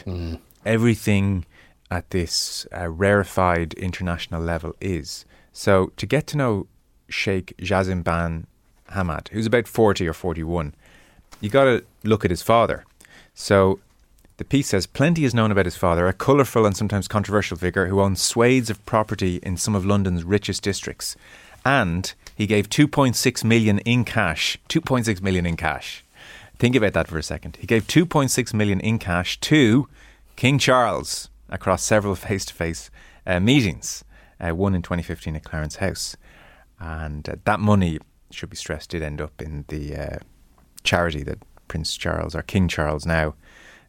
everything 0.65 1.45
at 1.91 2.11
this 2.11 2.67
uh, 2.77 2.89
rarefied 2.89 3.73
international 3.75 4.43
level 4.43 4.75
is. 4.81 5.25
So 5.53 5.93
to 5.97 6.07
get 6.07 6.27
to 6.29 6.37
know 6.37 6.67
Sheikh 7.09 7.55
Jassim 7.59 8.03
bin 8.03 8.47
Hamad, 8.91 9.29
who's 9.29 9.47
about 9.47 9.69
40 9.69 10.07
or 10.09 10.13
41, 10.13 10.75
you 11.41 11.49
got 11.49 11.65
to 11.65 11.85
look 12.03 12.25
at 12.25 12.31
his 12.31 12.43
father. 12.43 12.85
So 13.37 13.79
the 14.39 14.45
piece 14.45 14.69
says 14.69 14.87
plenty 14.87 15.25
is 15.25 15.35
known 15.35 15.53
about 15.53 15.67
his 15.67 15.77
father, 15.77 16.09
a 16.09 16.13
colourful 16.13 16.67
and 16.67 16.77
sometimes 16.77 17.07
controversial 17.07 17.57
figure 17.57 17.87
who 17.87 18.01
owns 18.01 18.21
swathes 18.21 18.71
of 18.71 18.85
property 18.87 19.37
in 19.43 19.57
some 19.59 19.75
of 19.77 19.85
London's 19.87 20.25
richest 20.25 20.63
districts. 20.63 21.15
And 21.65 22.13
he 22.35 22.47
gave 22.47 22.71
2.6 22.71 23.45
million 23.45 23.79
in 23.81 24.05
cash. 24.05 24.59
2.6 24.69 25.21
million 25.21 25.47
in 25.47 25.57
cash. 25.57 26.03
Think 26.59 26.75
about 26.75 26.95
that 26.95 27.09
for 27.09 27.19
a 27.19 27.23
second. 27.23 27.57
He 27.61 27.67
gave 27.67 27.87
2.6 27.87 28.55
million 28.55 28.81
in 28.81 28.99
cash 28.99 29.39
to 29.41 29.87
King 30.37 30.59
Charles 30.59 31.29
across 31.51 31.85
several 31.85 32.15
face-to-face 32.17 32.91
uh, 33.27 33.39
meetings. 33.39 34.03
Uh, 34.41 34.55
one 34.55 34.75
in 34.75 34.83
2015 34.83 35.37
at 35.37 35.45
Clarence 35.45 35.77
House, 35.77 36.15
and 36.79 37.27
uh, 37.27 37.37
that 37.45 37.59
money 37.59 37.99
should 38.31 38.51
be 38.51 38.57
stressed 38.57 38.91
did 38.91 39.03
end 39.03 39.19
up 39.19 39.41
in 39.41 39.65
the 39.69 39.97
uh, 39.97 40.19
charity 40.85 41.23
that 41.23 41.39
Prince 41.69 41.97
Charles 41.97 42.35
or 42.35 42.43
King 42.43 42.69
Charles 42.69 43.07
now 43.07 43.35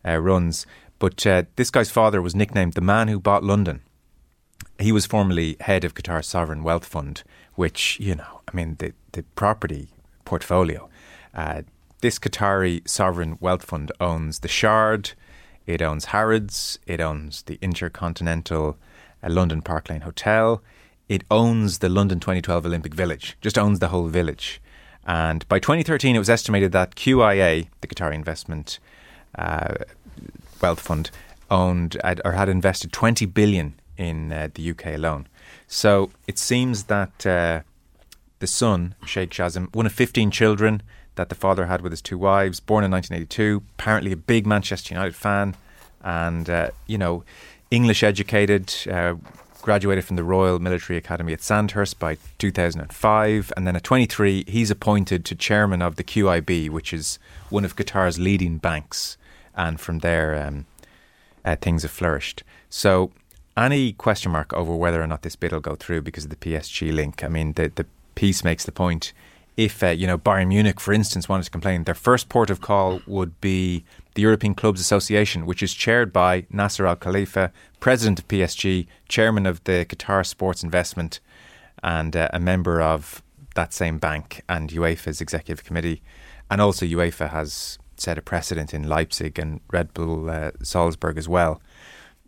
uh, 0.05 0.17
runs. 0.17 0.65
But 0.99 1.25
uh, 1.27 1.43
this 1.55 1.69
guy's 1.69 1.91
father 1.91 2.21
was 2.21 2.35
nicknamed 2.35 2.73
the 2.73 2.81
man 2.81 3.07
who 3.07 3.19
bought 3.19 3.43
London. 3.43 3.81
He 4.79 4.91
was 4.91 5.05
formerly 5.05 5.57
head 5.59 5.83
of 5.83 5.95
Qatar's 5.95 6.27
sovereign 6.27 6.63
wealth 6.63 6.85
fund, 6.85 7.23
which 7.55 7.99
you 7.99 8.15
know, 8.15 8.41
I 8.47 8.55
mean, 8.55 8.75
the 8.79 8.93
the 9.11 9.23
property 9.35 9.89
portfolio. 10.25 10.89
Uh, 11.33 11.61
this 12.01 12.19
Qatari 12.19 12.87
sovereign 12.87 13.37
wealth 13.39 13.63
fund 13.63 13.91
owns 13.99 14.39
the 14.39 14.47
Shard, 14.47 15.13
it 15.65 15.81
owns 15.81 16.05
Harrods, 16.05 16.77
it 16.85 17.01
owns 17.01 17.43
the 17.43 17.57
Intercontinental 17.61 18.77
uh, 19.23 19.29
London 19.29 19.61
Park 19.61 19.89
Lane 19.89 20.01
Hotel, 20.01 20.61
it 21.09 21.23
owns 21.31 21.79
the 21.79 21.89
London 21.89 22.19
2012 22.19 22.65
Olympic 22.65 22.93
Village, 22.93 23.37
just 23.41 23.57
owns 23.57 23.79
the 23.79 23.87
whole 23.87 24.07
village. 24.07 24.61
And 25.07 25.47
by 25.47 25.59
2013, 25.59 26.15
it 26.15 26.19
was 26.19 26.29
estimated 26.29 26.73
that 26.73 26.95
QIA, 26.95 27.67
the 27.79 27.87
Qatari 27.87 28.13
Investment 28.13 28.77
uh, 29.35 29.75
Wealth 30.61 30.81
Fund, 30.81 31.09
owned 31.49 31.95
or 32.25 32.33
had 32.33 32.49
invested 32.49 32.91
20 32.91 33.25
billion 33.27 33.75
in 33.95 34.33
uh, 34.33 34.49
the 34.53 34.69
UK 34.71 34.87
alone. 34.87 35.27
So 35.65 36.11
it 36.27 36.37
seems 36.37 36.83
that 36.83 37.25
uh, 37.25 37.61
the 38.39 38.47
son, 38.47 38.95
Sheikh 39.05 39.29
Jassim, 39.29 39.73
one 39.73 39.85
of 39.85 39.93
15 39.93 40.29
children 40.29 40.83
that 41.15 41.29
the 41.29 41.35
father 41.35 41.65
had 41.65 41.81
with 41.81 41.91
his 41.91 42.01
two 42.01 42.17
wives, 42.17 42.59
born 42.59 42.83
in 42.83 42.91
1982, 42.91 43.63
apparently 43.79 44.11
a 44.11 44.17
big 44.17 44.45
Manchester 44.45 44.93
United 44.93 45.15
fan, 45.15 45.55
and, 46.03 46.49
uh, 46.49 46.69
you 46.85 46.97
know, 46.97 47.23
English 47.71 48.03
educated, 48.03 48.73
uh, 48.89 49.15
graduated 49.67 50.05
from 50.05 50.15
the 50.15 50.23
Royal 50.23 50.59
Military 50.59 50.95
Academy 50.95 51.33
at 51.33 51.41
Sandhurst 51.41 51.99
by 51.99 52.17
2005, 52.37 53.51
and 53.57 53.67
then 53.67 53.75
at 53.75 53.83
23, 53.83 54.45
he's 54.47 54.71
appointed 54.71 55.25
to 55.25 55.35
chairman 55.35 55.81
of 55.81 55.97
the 55.97 56.05
QIB, 56.05 56.69
which 56.69 56.93
is 56.93 57.19
one 57.49 57.65
of 57.65 57.75
Qatar's 57.75 58.17
leading 58.17 58.59
banks, 58.59 59.17
and 59.57 59.77
from 59.77 59.99
there, 59.99 60.41
um, 60.41 60.67
uh, 61.43 61.57
things 61.57 61.81
have 61.81 61.91
flourished. 61.91 62.43
So, 62.69 63.11
any 63.57 63.91
question 63.91 64.31
mark 64.31 64.53
over 64.53 64.73
whether 64.73 65.03
or 65.03 65.07
not 65.07 65.23
this 65.23 65.35
bid 65.35 65.51
will 65.51 65.59
go 65.59 65.75
through 65.75 66.01
because 66.03 66.23
of 66.23 66.29
the 66.29 66.37
PSG 66.37 66.93
link. 66.93 67.21
I 67.21 67.27
mean, 67.27 67.51
the 67.51 67.67
the 67.67 67.85
piece 68.15 68.45
makes 68.45 68.63
the 68.63 68.71
point. 68.71 69.11
If 69.57 69.83
uh, 69.83 69.87
you 69.87 70.07
know 70.07 70.17
Bayern 70.17 70.47
Munich, 70.47 70.79
for 70.79 70.93
instance, 70.93 71.27
wanted 71.27 71.43
to 71.43 71.51
complain, 71.51 71.83
their 71.83 71.93
first 71.93 72.29
port 72.29 72.49
of 72.49 72.61
call 72.61 73.01
would 73.05 73.41
be 73.41 73.83
the 74.17 74.23
European 74.23 74.55
Clubs 74.55 74.81
Association, 74.81 75.45
which 75.45 75.61
is 75.61 75.75
chaired 75.75 76.11
by 76.11 76.47
Nasser 76.49 76.87
Al 76.87 76.95
Khelaifi, 76.95 77.51
president 77.79 78.17
of 78.17 78.27
PSG, 78.27 78.87
chairman 79.07 79.45
of 79.45 79.63
the 79.65 79.85
Qatar 79.87 80.25
Sports 80.25 80.63
Investment, 80.63 81.19
and 81.83 82.15
uh, 82.15 82.27
a 82.33 82.39
member 82.39 82.81
of 82.81 83.21
that 83.53 83.75
same 83.75 83.99
bank 83.99 84.41
and 84.49 84.71
UEFA's 84.71 85.21
executive 85.21 85.63
committee. 85.63 86.01
And 86.49 86.59
also, 86.59 86.83
UEFA 86.83 87.29
has 87.29 87.77
set 87.95 88.17
a 88.17 88.23
precedent 88.23 88.73
in 88.73 88.89
Leipzig 88.89 89.37
and 89.37 89.59
Red 89.71 89.93
Bull 89.93 90.31
uh, 90.31 90.49
Salzburg 90.63 91.19
as 91.19 91.29
well. 91.29 91.61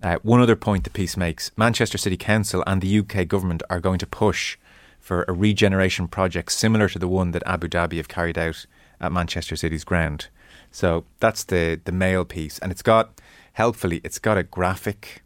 Uh, 0.04 0.20
one 0.22 0.42
other 0.42 0.56
point 0.56 0.84
the 0.84 0.92
piece 0.92 1.18
makes 1.18 1.50
Manchester 1.58 1.98
City 1.98 2.18
Council 2.18 2.64
and 2.68 2.84
the 2.84 3.00
UK 3.00 3.28
government 3.28 3.64
are 3.68 3.80
going 3.80 3.98
to 3.98 4.06
push 4.06 4.60
for 5.00 5.26
a 5.28 5.34
regeneration 5.34 6.08
project 6.08 6.52
similar 6.52 6.88
to 6.88 7.00
the 7.00 7.08
one 7.08 7.32
that 7.32 7.42
Abu 7.48 7.68
Dhabi 7.68 7.98
have 7.98 8.08
carried 8.08 8.38
out 8.38 8.68
at 9.02 9.12
Manchester 9.12 9.56
City's 9.56 9.84
ground. 9.84 10.28
So 10.72 11.06
that's 11.20 11.44
the, 11.44 11.80
the 11.84 11.92
mail 11.92 12.26
piece. 12.26 12.60
And 12.60 12.72
it's 12.72 12.82
got, 12.82 13.20
helpfully, 13.54 14.02
it's 14.04 14.20
got 14.20 14.38
a 14.38 14.44
graphic 14.44 15.22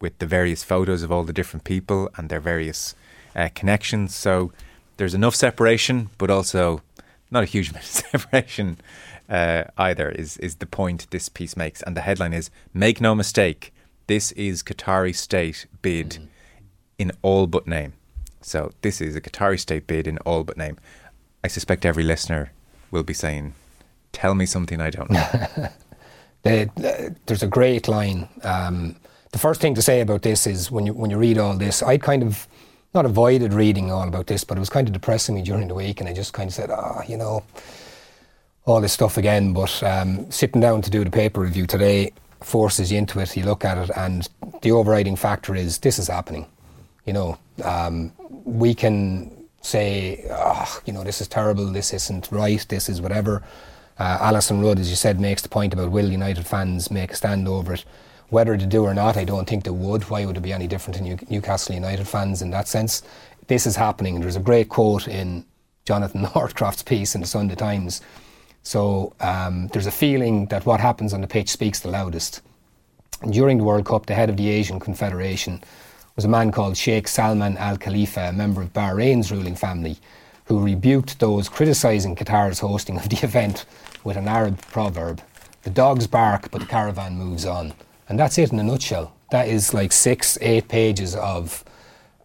with 0.00 0.18
the 0.18 0.26
various 0.26 0.64
photos 0.64 1.02
of 1.02 1.12
all 1.12 1.24
the 1.24 1.32
different 1.32 1.64
people 1.64 2.08
and 2.16 2.28
their 2.28 2.40
various 2.40 2.94
uh, 3.34 3.48
connections. 3.54 4.14
So 4.14 4.52
there's 4.96 5.14
enough 5.14 5.34
separation, 5.34 6.10
but 6.18 6.30
also 6.30 6.82
not 7.30 7.42
a 7.42 7.46
huge 7.46 7.70
amount 7.70 7.84
of 7.84 7.90
separation 7.90 8.78
uh, 9.28 9.64
either, 9.76 10.10
is, 10.10 10.36
is 10.38 10.56
the 10.56 10.66
point 10.66 11.10
this 11.10 11.28
piece 11.28 11.56
makes. 11.56 11.82
And 11.82 11.96
the 11.96 12.02
headline 12.02 12.32
is 12.32 12.50
Make 12.72 13.00
no 13.00 13.14
mistake, 13.14 13.72
this 14.06 14.32
is 14.32 14.62
Qatari 14.62 15.14
state 15.14 15.66
bid 15.82 16.10
mm. 16.10 16.26
in 16.98 17.12
all 17.20 17.46
but 17.46 17.66
name. 17.66 17.92
So 18.40 18.72
this 18.80 19.00
is 19.00 19.14
a 19.14 19.20
Qatari 19.20 19.60
state 19.60 19.86
bid 19.86 20.06
in 20.06 20.16
all 20.18 20.44
but 20.44 20.56
name. 20.56 20.78
I 21.44 21.48
suspect 21.48 21.84
every 21.84 22.04
listener 22.04 22.52
will 22.90 23.02
be 23.02 23.12
saying, 23.12 23.54
"Tell 24.12 24.34
me 24.34 24.46
something 24.46 24.80
I 24.80 24.90
don't 24.90 25.10
know." 25.10 25.20
the, 26.42 27.14
there's 27.26 27.42
a 27.42 27.48
great 27.48 27.88
line. 27.88 28.28
Um, 28.42 28.96
the 29.32 29.38
first 29.38 29.60
thing 29.60 29.74
to 29.74 29.82
say 29.82 30.00
about 30.00 30.22
this 30.22 30.46
is 30.46 30.70
when 30.70 30.86
you 30.86 30.94
when 30.94 31.10
you 31.10 31.18
read 31.18 31.38
all 31.38 31.56
this, 31.56 31.82
I 31.82 31.98
kind 31.98 32.22
of 32.22 32.46
not 32.94 33.04
avoided 33.04 33.52
reading 33.52 33.92
all 33.92 34.08
about 34.08 34.26
this, 34.26 34.44
but 34.44 34.56
it 34.56 34.60
was 34.60 34.70
kind 34.70 34.88
of 34.88 34.94
depressing 34.94 35.34
me 35.34 35.42
during 35.42 35.68
the 35.68 35.74
week, 35.74 36.00
and 36.00 36.08
I 36.08 36.12
just 36.12 36.32
kind 36.32 36.48
of 36.48 36.54
said, 36.54 36.70
"Ah, 36.70 36.98
oh, 36.98 37.02
you 37.08 37.16
know." 37.16 37.42
all 38.68 38.80
this 38.80 38.92
stuff 38.92 39.16
again. 39.16 39.52
But 39.52 39.82
um, 39.82 40.30
sitting 40.30 40.60
down 40.60 40.82
to 40.82 40.90
do 40.90 41.02
the 41.02 41.10
paper 41.10 41.40
review 41.40 41.66
today 41.66 42.12
forces 42.40 42.92
you 42.92 42.98
into 42.98 43.18
it. 43.18 43.36
You 43.36 43.44
look 43.44 43.64
at 43.64 43.78
it, 43.78 43.90
and 43.96 44.28
the 44.62 44.72
overriding 44.72 45.16
factor 45.16 45.54
is 45.54 45.78
this 45.78 45.98
is 45.98 46.08
happening. 46.08 46.46
You 47.06 47.14
know, 47.14 47.38
um, 47.64 48.12
we 48.44 48.74
can 48.74 49.34
say, 49.62 50.26
oh, 50.30 50.80
you 50.84 50.92
know, 50.92 51.02
this 51.02 51.20
is 51.20 51.28
terrible, 51.28 51.66
this 51.66 51.92
isn't 51.92 52.30
right, 52.30 52.64
this 52.68 52.88
is 52.88 53.00
whatever. 53.00 53.42
Uh, 53.98 54.18
Alyson 54.18 54.62
Rudd, 54.62 54.78
as 54.78 54.90
you 54.90 54.96
said, 54.96 55.20
makes 55.20 55.42
the 55.42 55.48
point 55.48 55.72
about 55.72 55.90
will 55.90 56.08
United 56.10 56.46
fans 56.46 56.90
make 56.90 57.12
a 57.12 57.16
stand 57.16 57.48
over 57.48 57.74
it. 57.74 57.84
Whether 58.28 58.56
to 58.56 58.66
do 58.66 58.84
or 58.84 58.94
not, 58.94 59.16
I 59.16 59.24
don't 59.24 59.48
think 59.48 59.64
they 59.64 59.70
would. 59.70 60.08
Why 60.10 60.24
would 60.24 60.36
it 60.36 60.42
be 60.42 60.52
any 60.52 60.66
different 60.66 60.98
to 60.98 61.32
Newcastle 61.32 61.74
United 61.74 62.06
fans 62.06 62.42
in 62.42 62.50
that 62.50 62.68
sense? 62.68 63.02
This 63.46 63.66
is 63.66 63.76
happening. 63.76 64.20
There's 64.20 64.36
a 64.36 64.40
great 64.40 64.68
quote 64.68 65.08
in 65.08 65.44
Jonathan 65.84 66.22
Northcroft's 66.34 66.82
piece 66.82 67.14
in 67.14 67.22
the 67.22 67.26
Sunday 67.26 67.54
Times. 67.54 68.02
So 68.62 69.14
um, 69.20 69.68
there's 69.68 69.86
a 69.86 69.90
feeling 69.90 70.46
that 70.46 70.66
what 70.66 70.78
happens 70.78 71.14
on 71.14 71.22
the 71.22 71.26
pitch 71.26 71.48
speaks 71.48 71.80
the 71.80 71.88
loudest. 71.88 72.42
During 73.30 73.58
the 73.58 73.64
World 73.64 73.86
Cup, 73.86 74.06
the 74.06 74.14
head 74.14 74.28
of 74.28 74.36
the 74.36 74.48
Asian 74.48 74.78
Confederation 74.78 75.62
was 76.14 76.24
a 76.24 76.28
man 76.28 76.52
called 76.52 76.76
Sheikh 76.76 77.08
Salman 77.08 77.56
Al 77.56 77.78
Khalifa, 77.78 78.28
a 78.28 78.32
member 78.32 78.60
of 78.60 78.72
Bahrain's 78.72 79.32
ruling 79.32 79.56
family, 79.56 79.96
who 80.44 80.60
rebuked 80.60 81.18
those 81.18 81.48
criticising 81.48 82.14
Qatar's 82.14 82.58
hosting 82.58 82.98
of 82.98 83.08
the 83.08 83.16
event 83.24 83.64
with 84.04 84.16
an 84.16 84.28
Arab 84.28 84.60
proverb 84.70 85.20
The 85.62 85.70
dogs 85.70 86.06
bark, 86.06 86.50
but 86.50 86.60
the 86.60 86.66
caravan 86.66 87.16
moves 87.16 87.44
on. 87.44 87.74
And 88.08 88.18
that's 88.18 88.38
it 88.38 88.52
in 88.52 88.58
a 88.58 88.62
nutshell. 88.62 89.12
That 89.30 89.48
is 89.48 89.74
like 89.74 89.92
six, 89.92 90.38
eight 90.40 90.68
pages 90.68 91.14
of 91.14 91.64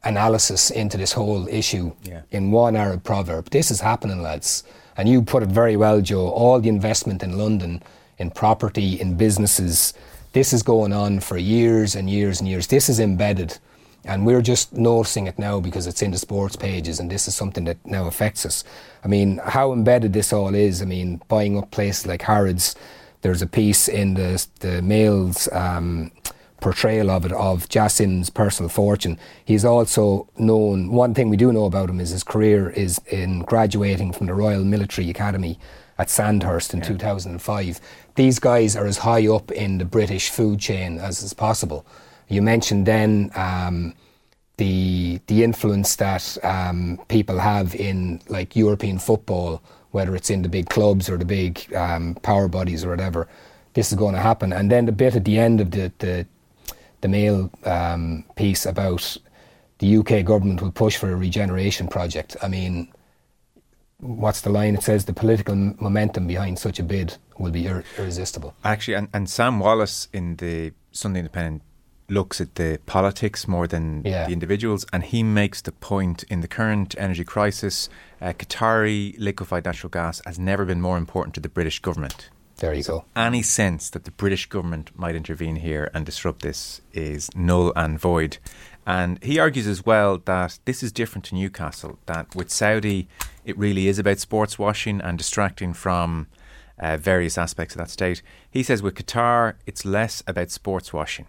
analysis 0.03 0.69
into 0.69 0.97
this 0.97 1.13
whole 1.13 1.47
issue 1.47 1.91
yeah. 2.03 2.21
in 2.31 2.51
one 2.51 2.75
Arab 2.75 3.03
proverb. 3.03 3.49
This 3.49 3.71
is 3.71 3.81
happening, 3.81 4.21
lads. 4.21 4.63
And 4.95 5.09
you 5.09 5.21
put 5.21 5.43
it 5.43 5.49
very 5.49 5.75
well, 5.75 6.01
Joe. 6.01 6.29
All 6.29 6.59
the 6.59 6.69
investment 6.69 7.23
in 7.23 7.37
London, 7.37 7.81
in 8.17 8.29
property, 8.31 8.99
in 8.99 9.17
businesses, 9.17 9.93
this 10.33 10.53
is 10.53 10.63
going 10.63 10.93
on 10.93 11.19
for 11.19 11.37
years 11.37 11.95
and 11.95 12.09
years 12.09 12.39
and 12.39 12.49
years. 12.49 12.67
This 12.67 12.89
is 12.89 12.99
embedded 12.99 13.57
and 14.05 14.25
we're 14.25 14.41
just 14.41 14.73
noticing 14.73 15.27
it 15.27 15.39
now 15.39 15.59
because 15.59 15.87
it's 15.87 16.01
in 16.01 16.11
the 16.11 16.17
sports 16.17 16.55
pages, 16.55 16.99
and 16.99 17.09
this 17.09 17.27
is 17.27 17.35
something 17.35 17.63
that 17.65 17.77
now 17.85 18.07
affects 18.07 18.45
us. 18.45 18.63
I 19.03 19.07
mean, 19.07 19.39
how 19.43 19.71
embedded 19.73 20.13
this 20.13 20.33
all 20.33 20.53
is. 20.53 20.81
I 20.81 20.85
mean, 20.85 21.21
buying 21.27 21.57
up 21.57 21.71
places 21.71 22.05
like 22.05 22.21
Harrods. 22.21 22.75
There's 23.21 23.41
a 23.41 23.47
piece 23.47 23.87
in 23.87 24.15
the 24.15 24.45
the 24.59 24.81
Mail's 24.81 25.47
um, 25.53 26.11
portrayal 26.59 27.09
of 27.09 27.25
it 27.25 27.31
of 27.31 27.69
Jassim's 27.69 28.29
personal 28.29 28.69
fortune. 28.69 29.17
He's 29.45 29.63
also 29.65 30.27
known. 30.37 30.91
One 30.91 31.13
thing 31.13 31.29
we 31.29 31.37
do 31.37 31.53
know 31.53 31.65
about 31.65 31.89
him 31.89 31.99
is 31.99 32.09
his 32.09 32.23
career 32.23 32.69
is 32.69 32.99
in 33.07 33.43
graduating 33.43 34.13
from 34.13 34.27
the 34.27 34.33
Royal 34.33 34.63
Military 34.63 35.09
Academy 35.09 35.57
at 35.97 36.09
Sandhurst 36.09 36.73
in 36.73 36.79
yeah. 36.79 36.87
2005. 36.87 37.79
These 38.15 38.39
guys 38.39 38.75
are 38.75 38.85
as 38.85 38.99
high 38.99 39.27
up 39.27 39.51
in 39.51 39.77
the 39.77 39.85
British 39.85 40.29
food 40.29 40.59
chain 40.59 40.97
as 40.97 41.21
is 41.21 41.33
possible. 41.33 41.85
You 42.27 42.41
mentioned 42.41 42.85
then 42.85 43.31
um, 43.35 43.93
the 44.57 45.19
the 45.27 45.43
influence 45.43 45.95
that 45.97 46.37
um, 46.43 46.99
people 47.07 47.39
have 47.39 47.75
in 47.75 48.21
like 48.29 48.55
European 48.55 48.99
football, 48.99 49.61
whether 49.91 50.15
it's 50.15 50.29
in 50.29 50.41
the 50.41 50.49
big 50.49 50.69
clubs 50.69 51.09
or 51.09 51.17
the 51.17 51.25
big 51.25 51.73
um, 51.73 52.15
power 52.21 52.47
bodies 52.47 52.83
or 52.83 52.89
whatever. 52.89 53.27
This 53.73 53.91
is 53.91 53.97
going 53.97 54.13
to 54.13 54.21
happen, 54.21 54.53
and 54.53 54.71
then 54.71 54.85
the 54.85 54.91
bit 54.91 55.15
at 55.15 55.25
the 55.25 55.39
end 55.39 55.59
of 55.59 55.71
the 55.71 55.91
the, 55.99 56.27
the 57.01 57.07
mail 57.07 57.49
um, 57.65 58.23
piece 58.35 58.65
about 58.65 59.17
the 59.79 59.97
UK 59.97 60.23
government 60.23 60.61
will 60.61 60.71
push 60.71 60.95
for 60.97 61.11
a 61.11 61.15
regeneration 61.15 61.87
project. 61.87 62.37
I 62.41 62.47
mean, 62.47 62.93
what's 63.97 64.41
the 64.41 64.49
line? 64.49 64.75
It 64.75 64.83
says 64.83 65.05
the 65.05 65.13
political 65.13 65.55
momentum 65.55 66.27
behind 66.27 66.59
such 66.59 66.79
a 66.79 66.83
bid 66.83 67.17
will 67.39 67.51
be 67.51 67.65
ir- 67.65 67.83
irresistible. 67.97 68.53
Actually, 68.63 68.93
and, 68.93 69.07
and 69.13 69.29
Sam 69.29 69.59
Wallace 69.59 70.07
in 70.13 70.35
the 70.37 70.73
Sunday 70.91 71.19
Independent 71.19 71.63
looks 72.09 72.41
at 72.41 72.55
the 72.55 72.79
politics 72.85 73.47
more 73.47 73.67
than 73.67 74.03
yeah. 74.05 74.25
the 74.25 74.33
individuals, 74.33 74.85
and 74.93 75.03
he 75.03 75.23
makes 75.23 75.61
the 75.61 75.71
point 75.71 76.23
in 76.23 76.41
the 76.41 76.47
current 76.47 76.95
energy 76.97 77.23
crisis, 77.23 77.89
uh, 78.21 78.33
Qatari 78.33 79.15
liquefied 79.17 79.65
natural 79.65 79.89
gas 79.89 80.21
has 80.25 80.37
never 80.39 80.65
been 80.65 80.81
more 80.81 80.97
important 80.97 81.33
to 81.35 81.41
the 81.41 81.49
British 81.49 81.79
government. 81.79 82.29
There 82.57 82.73
you 82.73 82.83
so 82.83 82.99
go. 82.99 83.05
Any 83.15 83.41
sense 83.41 83.89
that 83.89 84.05
the 84.05 84.11
British 84.11 84.47
government 84.47 84.91
might 84.95 85.15
intervene 85.15 85.57
here 85.57 85.89
and 85.93 86.05
disrupt 86.05 86.41
this 86.41 86.81
is 86.93 87.29
null 87.35 87.73
and 87.75 87.99
void. 87.99 88.37
And 88.85 89.21
he 89.23 89.39
argues 89.39 89.67
as 89.67 89.85
well 89.85 90.19
that 90.25 90.59
this 90.65 90.83
is 90.83 90.91
different 90.91 91.25
to 91.25 91.35
Newcastle, 91.35 91.99
that 92.05 92.35
with 92.35 92.51
Saudi, 92.51 93.07
it 93.45 93.57
really 93.57 93.87
is 93.87 93.97
about 93.97 94.19
sports 94.19 94.59
washing 94.59 95.01
and 95.01 95.17
distracting 95.17 95.73
from 95.73 96.27
uh, 96.79 96.97
various 96.97 97.37
aspects 97.37 97.75
of 97.75 97.79
that 97.79 97.89
state. 97.89 98.21
He 98.49 98.61
says 98.61 98.83
with 98.83 98.95
Qatar, 98.95 99.55
it's 99.65 99.85
less 99.85 100.21
about 100.27 100.51
sports 100.51 100.91
washing 100.93 101.27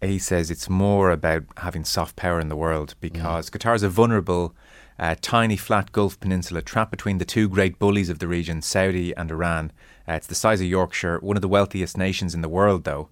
he 0.00 0.18
says 0.18 0.50
it's 0.50 0.68
more 0.68 1.10
about 1.10 1.44
having 1.58 1.84
soft 1.84 2.16
power 2.16 2.38
in 2.40 2.48
the 2.48 2.56
world 2.56 2.94
because 3.00 3.50
mm. 3.50 3.58
Qatar 3.58 3.74
is 3.74 3.82
a 3.82 3.88
vulnerable, 3.88 4.54
uh, 4.98 5.14
tiny 5.20 5.56
flat 5.56 5.92
Gulf 5.92 6.20
peninsula 6.20 6.62
trapped 6.62 6.90
between 6.90 7.18
the 7.18 7.24
two 7.24 7.48
great 7.48 7.78
bullies 7.78 8.10
of 8.10 8.18
the 8.18 8.28
region, 8.28 8.62
Saudi 8.62 9.14
and 9.16 9.30
Iran. 9.30 9.72
Uh, 10.08 10.12
it's 10.12 10.26
the 10.26 10.34
size 10.34 10.60
of 10.60 10.66
Yorkshire, 10.66 11.18
one 11.20 11.36
of 11.36 11.42
the 11.42 11.48
wealthiest 11.48 11.96
nations 11.96 12.34
in 12.34 12.42
the 12.42 12.48
world, 12.48 12.84
though, 12.84 13.08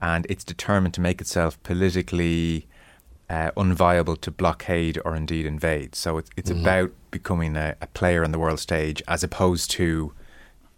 and 0.00 0.26
it's 0.28 0.44
determined 0.44 0.94
to 0.94 1.00
make 1.00 1.20
itself 1.20 1.60
politically 1.62 2.66
uh, 3.28 3.50
unviable 3.56 4.20
to 4.20 4.30
blockade 4.30 5.00
or 5.04 5.14
indeed 5.14 5.46
invade. 5.46 5.94
So 5.94 6.18
it's, 6.18 6.30
it's 6.36 6.50
mm. 6.50 6.60
about 6.60 6.92
becoming 7.10 7.56
a, 7.56 7.76
a, 7.80 7.86
player 7.88 8.24
on 8.24 8.32
the 8.32 8.38
world 8.38 8.58
stage 8.58 9.02
as 9.06 9.22
opposed 9.22 9.70
to 9.72 10.12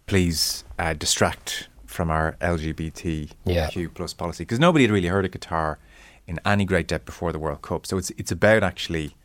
please 0.05 0.63
uh, 0.77 0.93
distract 0.93 1.67
from 1.93 2.09
our 2.09 2.35
LGBTQ 2.41 3.29
yeah. 3.45 3.69
plus 3.93 4.13
policy 4.13 4.43
because 4.43 4.59
nobody 4.59 4.83
had 4.83 4.91
really 4.91 5.07
heard 5.07 5.25
of 5.25 5.31
Qatar 5.31 5.77
in 6.27 6.39
any 6.45 6.65
great 6.65 6.87
depth 6.87 7.05
before 7.05 7.31
the 7.31 7.39
World 7.39 7.61
Cup. 7.61 7.85
So 7.85 7.97
it's 7.97 8.09
it's 8.11 8.31
about 8.31 8.63
actually 8.63 9.15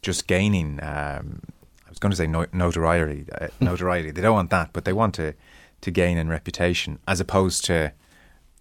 just 0.00 0.26
gaining. 0.26 0.78
Um, 0.82 1.42
I 1.86 1.90
was 1.90 1.98
going 1.98 2.10
to 2.10 2.16
say 2.16 2.26
no, 2.26 2.46
notoriety. 2.52 3.26
Uh, 3.38 3.48
notoriety. 3.60 4.10
they 4.10 4.22
don't 4.22 4.34
want 4.34 4.50
that, 4.50 4.72
but 4.72 4.84
they 4.84 4.92
want 4.92 5.14
to 5.16 5.34
to 5.82 5.90
gain 5.90 6.16
in 6.16 6.28
reputation 6.28 6.98
as 7.06 7.20
opposed 7.20 7.64
to, 7.64 7.92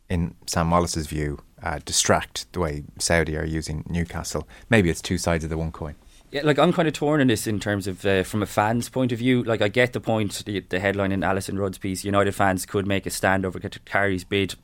in 0.09 0.35
Sam 0.47 0.71
Wallace's 0.71 1.07
view, 1.07 1.39
uh, 1.61 1.79
distract 1.85 2.51
the 2.51 2.59
way 2.59 2.83
Saudi 2.97 3.37
are 3.37 3.45
using 3.45 3.85
Newcastle. 3.87 4.47
Maybe 4.69 4.89
it's 4.89 5.01
two 5.01 5.19
sides 5.19 5.43
of 5.43 5.51
the 5.51 5.57
one 5.57 5.71
coin. 5.71 5.95
Yeah, 6.31 6.41
like 6.43 6.57
I'm 6.57 6.71
kind 6.71 6.87
of 6.87 6.93
torn 6.93 7.19
in 7.19 7.27
this 7.27 7.45
in 7.45 7.59
terms 7.59 7.87
of 7.87 8.05
uh, 8.05 8.23
from 8.23 8.41
a 8.41 8.45
fan's 8.45 8.87
point 8.89 9.11
of 9.11 9.19
view. 9.19 9.43
Like 9.43 9.61
I 9.61 9.67
get 9.67 9.91
the 9.93 9.99
point, 9.99 10.43
the, 10.45 10.61
the 10.61 10.79
headline 10.79 11.11
in 11.11 11.21
Alyson 11.23 11.57
Rudd's 11.59 11.77
piece: 11.77 12.05
United 12.05 12.33
fans 12.33 12.65
could 12.65 12.87
make 12.87 13.05
a 13.05 13.09
stand 13.09 13.45
over 13.45 13.59
Qatari's 13.59 14.23
bid, 14.23 14.55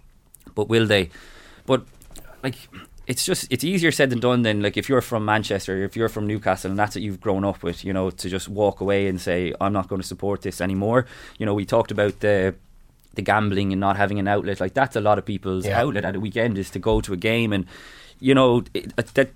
but 0.56 0.69
will 0.69 0.86
they? 0.88 1.10
But 1.65 1.84
like 2.41 2.56
it's 3.06 3.25
just 3.25 3.47
it's 3.51 3.63
easier 3.65 3.91
said 3.91 4.10
than 4.10 4.19
done. 4.21 4.43
Then, 4.43 4.62
like 4.62 4.77
if 4.77 4.88
you're 4.88 5.01
from 5.01 5.25
Manchester, 5.25 5.84
if 5.84 5.97
you're 5.97 6.08
from 6.10 6.25
Newcastle, 6.25 6.71
and 6.71 6.80
that's 6.80 6.95
what 6.95 7.01
you've 7.01 7.19
grown 7.19 7.43
up 7.43 7.63
with, 7.63 7.84
you 7.84 7.91
know, 7.91 8.12
to 8.12 8.30
just 8.30 8.47
walk 8.47 8.80
away 8.80 9.08
and 9.08 9.19
say 9.19 9.53
I'm 9.60 9.73
not 9.73 9.89
going 9.89 10.01
to 10.01 10.08
support 10.08 10.43
this 10.43 10.62
anymore. 10.62 11.06
You 11.38 11.45
know, 11.45 11.53
we 11.53 11.65
talked 11.65 11.91
about 11.91 12.21
the 12.21 12.56
the 13.15 13.21
gambling 13.23 13.73
and 13.73 13.80
not 13.82 13.97
having 13.97 14.19
an 14.19 14.27
outlet 14.27 14.60
like 14.60 14.75
that's 14.75 14.95
a 14.95 15.01
lot 15.01 15.17
of 15.17 15.25
people's 15.25 15.65
Yeah. 15.65 15.82
outlet 15.82 16.06
at 16.06 16.15
a 16.15 16.19
weekend 16.19 16.56
is 16.60 16.69
to 16.69 16.77
go 16.77 17.01
to 17.01 17.13
a 17.13 17.17
game 17.17 17.51
and 17.51 17.65
you 18.19 18.36
know 18.36 18.63
it, 18.75 18.95
that 18.95 19.32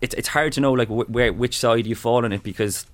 it's 0.00 0.14
it's 0.14 0.28
hard 0.28 0.52
to 0.54 0.60
know 0.60 0.72
like 0.72 0.88
wh- 0.88 1.10
where 1.10 1.32
which 1.32 1.58
side 1.58 1.86
you 1.86 1.94
fall 1.94 2.24
on 2.24 2.32
it 2.32 2.42
because 2.42 2.86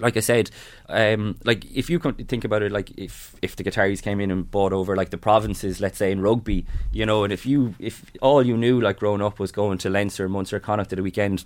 like 0.00 0.16
I 0.16 0.20
said, 0.20 0.50
um, 0.88 1.36
like 1.44 1.64
if 1.74 1.90
you 1.90 1.98
think 1.98 2.44
about 2.44 2.62
it, 2.62 2.72
like 2.72 2.96
if 2.96 3.34
if 3.42 3.56
the 3.56 3.64
Qataris 3.64 4.02
came 4.02 4.20
in 4.20 4.30
and 4.30 4.48
bought 4.48 4.72
over 4.72 4.96
like 4.96 5.10
the 5.10 5.18
provinces, 5.18 5.80
let's 5.80 5.98
say 5.98 6.12
in 6.12 6.20
rugby, 6.20 6.66
you 6.92 7.04
know, 7.04 7.24
and 7.24 7.32
if 7.32 7.44
you 7.44 7.74
if 7.78 8.04
all 8.22 8.44
you 8.44 8.56
knew 8.56 8.80
like 8.80 8.98
growing 8.98 9.22
up 9.22 9.38
was 9.38 9.52
going 9.52 9.78
to 9.78 9.90
Leinster, 9.90 10.28
Munster, 10.28 10.60
Connacht 10.60 10.92
at 10.92 10.96
the 10.96 11.02
weekend, 11.02 11.44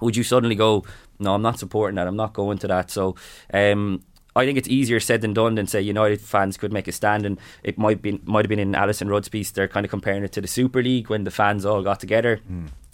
would 0.00 0.16
you 0.16 0.22
suddenly 0.22 0.54
go, 0.54 0.84
no, 1.18 1.34
I'm 1.34 1.42
not 1.42 1.58
supporting 1.58 1.96
that, 1.96 2.06
I'm 2.06 2.16
not 2.16 2.32
going 2.32 2.58
to 2.58 2.68
that? 2.68 2.90
So, 2.90 3.16
um, 3.52 4.02
I 4.34 4.46
think 4.46 4.56
it's 4.56 4.68
easier 4.68 5.00
said 5.00 5.20
than 5.20 5.34
done 5.34 5.56
than 5.56 5.66
say 5.66 5.80
United 5.80 6.20
fans 6.20 6.56
could 6.56 6.72
make 6.72 6.88
a 6.88 6.92
stand, 6.92 7.26
and 7.26 7.38
it 7.62 7.76
might 7.76 8.00
be 8.00 8.20
might 8.24 8.44
have 8.44 8.48
been 8.48 8.58
in 8.58 8.72
Alyson 8.72 9.08
Rudd's 9.08 9.28
piece. 9.28 9.50
They're 9.50 9.68
kind 9.68 9.84
of 9.84 9.90
comparing 9.90 10.24
it 10.24 10.32
to 10.32 10.40
the 10.40 10.48
Super 10.48 10.82
League 10.82 11.10
when 11.10 11.24
the 11.24 11.30
fans 11.30 11.66
all 11.66 11.82
got 11.82 12.00
together, 12.00 12.40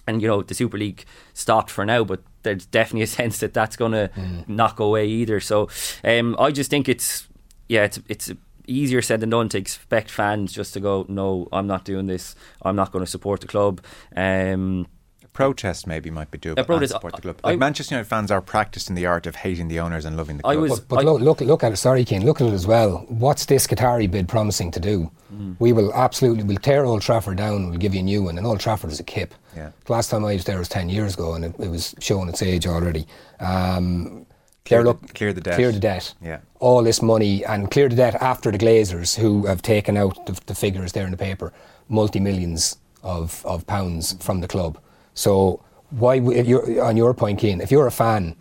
and 0.06 0.22
you 0.22 0.28
know 0.28 0.42
the 0.42 0.54
Super 0.54 0.78
League 0.78 1.04
stopped 1.34 1.70
for 1.70 1.84
now, 1.84 2.04
but 2.04 2.22
there's 2.42 2.66
definitely 2.66 3.02
a 3.02 3.06
sense 3.20 3.38
that 3.40 3.52
that's 3.54 3.76
going 3.76 3.92
to 3.92 4.10
not 4.46 4.76
go 4.76 4.86
away 4.86 5.06
either. 5.06 5.40
So 5.40 5.68
um, 6.04 6.36
I 6.38 6.50
just 6.50 6.70
think 6.70 6.88
it's 6.88 7.28
yeah, 7.68 7.84
it's 7.84 7.98
it's 8.08 8.32
easier 8.68 9.00
said 9.02 9.20
than 9.20 9.30
done 9.30 9.48
to 9.50 9.58
expect 9.58 10.10
fans 10.10 10.52
just 10.52 10.74
to 10.74 10.80
go, 10.80 11.06
no, 11.08 11.48
I'm 11.52 11.66
not 11.68 11.84
doing 11.84 12.06
this. 12.06 12.34
I'm 12.62 12.74
not 12.76 12.90
going 12.90 13.04
to 13.04 13.10
support 13.10 13.40
the 13.40 13.46
club. 13.46 13.80
Um, 14.16 14.86
Protest 15.32 15.86
maybe 15.86 16.08
might 16.10 16.30
be 16.30 16.38
doable. 16.38 16.58
A 16.60 16.64
protest- 16.64 16.92
support 16.94 17.14
the 17.14 17.20
club. 17.20 17.40
I- 17.44 17.56
Manchester 17.56 17.94
United 17.94 18.08
fans 18.08 18.30
are 18.30 18.40
practiced 18.40 18.88
in 18.88 18.94
the 18.94 19.04
art 19.04 19.26
of 19.26 19.36
hating 19.36 19.68
the 19.68 19.78
owners 19.78 20.06
and 20.06 20.16
loving 20.16 20.38
the 20.38 20.46
I 20.46 20.54
club. 20.54 20.62
was- 20.70 20.80
But, 20.80 20.88
but 20.88 20.98
I- 21.00 21.02
look, 21.02 21.20
look, 21.20 21.40
look 21.42 21.62
at 21.62 21.72
it. 21.72 21.76
Sorry, 21.76 22.06
Keane. 22.06 22.24
Look 22.24 22.40
at 22.40 22.46
it 22.46 22.54
as 22.54 22.66
well. 22.66 23.04
What's 23.08 23.44
this 23.44 23.66
Qatari 23.66 24.10
bid 24.10 24.28
promising 24.28 24.70
to 24.70 24.80
do? 24.80 25.10
We 25.58 25.72
will 25.74 25.92
absolutely 25.92 26.44
we'll 26.44 26.56
tear 26.56 26.86
Old 26.86 27.02
Trafford 27.02 27.36
down. 27.36 27.68
We'll 27.68 27.78
give 27.78 27.92
you 27.94 28.00
a 28.00 28.02
new 28.02 28.22
one. 28.22 28.38
And 28.38 28.46
Old 28.46 28.60
Trafford 28.60 28.90
is 28.90 28.98
a 28.98 29.04
kip. 29.04 29.34
Yeah. 29.56 29.70
Last 29.88 30.10
time 30.10 30.24
I 30.24 30.34
was 30.34 30.44
there 30.44 30.58
was 30.58 30.68
ten 30.68 30.88
years 30.88 31.14
ago, 31.14 31.34
and 31.34 31.44
it, 31.44 31.54
it 31.58 31.70
was 31.70 31.94
showing 31.98 32.28
its 32.28 32.42
age 32.42 32.66
already. 32.66 33.06
Um, 33.40 34.26
Clear 34.64 34.82
they're 34.82 34.92
the- 34.94 35.12
clear 35.14 35.32
the 35.32 35.40
debt. 35.40 35.54
Clear 35.54 35.72
the 35.72 35.78
debt. 35.78 36.14
Yeah. 36.20 36.38
All 36.58 36.82
this 36.82 37.00
money 37.00 37.44
and 37.44 37.70
clear 37.70 37.88
the 37.88 37.94
debt 37.96 38.16
after 38.16 38.50
the 38.50 38.58
Glazers, 38.58 39.16
who 39.16 39.46
have 39.46 39.62
taken 39.62 39.96
out 39.96 40.26
the, 40.26 40.38
the 40.46 40.54
figures 40.54 40.92
there 40.92 41.04
in 41.04 41.12
the 41.12 41.16
paper, 41.16 41.52
multi 41.88 42.18
millions 42.18 42.76
of, 43.04 43.44
of 43.46 43.64
pounds 43.66 44.16
from 44.20 44.40
the 44.40 44.48
club. 44.48 44.76
So 45.14 45.62
why, 45.90 46.16
if 46.16 46.46
you're, 46.48 46.82
on 46.82 46.96
your 46.96 47.14
point, 47.14 47.38
Keane, 47.38 47.60
if 47.60 47.70
you're 47.70 47.86
a 47.86 47.92
fan, 47.92 48.34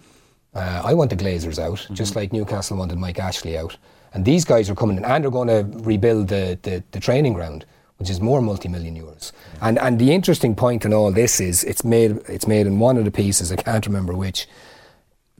uh, 0.55 0.81
I 0.83 0.95
want 0.95 1.11
the 1.11 1.15
Glazers 1.15 1.59
out, 1.59 1.85
just 1.93 2.15
like 2.15 2.33
Newcastle 2.33 2.75
wanted 2.77 2.97
Mike 2.97 3.19
Ashley 3.19 3.55
out. 3.57 3.77
And 4.13 4.25
these 4.25 4.43
guys 4.45 4.67
are 4.69 4.75
coming 4.75 4.97
in 4.97 5.05
and 5.05 5.23
they're 5.23 5.29
going 5.31 5.49
to 5.49 5.77
rebuild 5.83 6.29
the, 6.29 6.57
the, 6.63 6.83
the 6.91 6.99
training 6.99 7.33
ground, 7.33 7.65
which 7.97 8.09
is 8.09 8.19
more 8.19 8.41
multi-million 8.41 8.95
euros. 8.95 9.31
And 9.61 9.79
and 9.79 9.99
the 9.99 10.11
interesting 10.11 10.55
point 10.55 10.85
in 10.85 10.93
all 10.93 11.11
this 11.11 11.39
is 11.39 11.63
it's 11.63 11.83
made 11.83 12.19
it's 12.27 12.47
made 12.47 12.67
in 12.67 12.79
one 12.79 12.97
of 12.97 13.05
the 13.05 13.11
pieces, 13.11 13.51
I 13.51 13.55
can't 13.55 13.85
remember 13.85 14.13
which. 14.13 14.47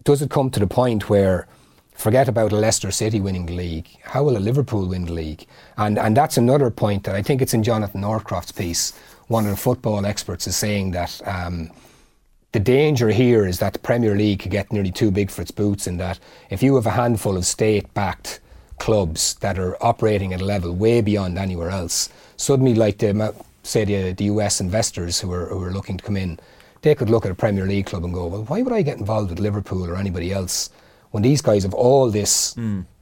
Does 0.04 0.22
it 0.22 0.30
come 0.30 0.50
to 0.52 0.60
the 0.60 0.68
point 0.68 1.10
where 1.10 1.48
forget 1.94 2.28
about 2.28 2.52
a 2.52 2.56
Leicester 2.56 2.91
City 2.91 3.20
winning 3.20 3.46
the 3.46 3.56
league, 3.56 3.88
how 4.04 4.24
will 4.24 4.38
a 4.38 4.39
Liverpool 4.39 4.88
win 4.88 5.06
the 5.06 5.13
league? 5.13 5.46
And 5.78 5.98
and 5.98 6.15
that's 6.15 6.38
another 6.38 6.70
point 6.70 7.04
that 7.04 7.15
I 7.15 7.22
think 7.22 7.41
it's 7.41 7.54
in 7.54 7.63
Jonathan 7.63 8.02
Northcroft's 8.02 8.52
piece. 8.52 8.94
One 9.28 9.46
of 9.46 9.52
the 9.52 9.58
football 9.58 10.06
experts 10.06 10.46
is 10.46 10.56
saying 10.56 10.91
that 10.91 11.22
um, 11.26 11.72
the 12.52 12.60
danger 12.60 13.10
here 13.10 13.46
is 13.46 13.60
that 13.60 13.74
the 13.74 13.80
Premier 13.80 14.15
League 14.15 14.39
could 14.39 14.52
get 14.52 14.72
nearly 14.72 14.91
too 14.91 15.12
big 15.12 15.32
for 15.32 15.41
its 15.41 15.52
boots, 15.52 15.88
in 15.88 15.98
that 15.98 16.20
if 16.50 16.62
you 16.62 16.76
have 16.76 16.86
a 16.86 16.91
handful 16.91 17.36
of 17.36 17.46
state 17.46 17.91
backed 17.94 18.39
clubs 18.80 19.36
that 19.36 19.58
are 19.58 19.76
operating 19.84 20.34
at 20.34 20.41
a 20.41 20.46
level 20.46 20.74
way 20.74 21.02
beyond 21.02 21.38
anywhere 21.38 21.70
else, 21.70 22.10
suddenly, 22.38 22.74
like 22.74 22.98
the, 23.00 23.34
say, 23.63 23.86
the, 23.86 24.13
the 24.13 24.26
US 24.26 24.60
investors 24.62 25.19
who 25.19 25.32
are, 25.32 25.48
who 25.48 25.62
are 25.63 25.71
looking 25.71 25.98
to 25.98 26.04
come 26.04 26.17
in, 26.17 26.39
they 26.82 26.95
could 26.95 27.10
look 27.10 27.26
at 27.26 27.32
a 27.32 27.36
Premier 27.36 27.65
League 27.65 27.88
club 27.88 28.04
and 28.04 28.13
go, 28.13 28.28
well, 28.28 28.43
why 28.43 28.62
would 28.62 28.74
I 28.74 28.82
get 28.84 29.00
involved 29.00 29.32
with 29.32 29.39
Liverpool 29.39 29.86
or 29.89 29.95
anybody 29.95 30.32
else 30.32 30.69
when 31.12 31.24
these 31.24 31.41
guys 31.41 31.63
have 31.63 31.74
all 31.74 32.12
this 32.12 32.56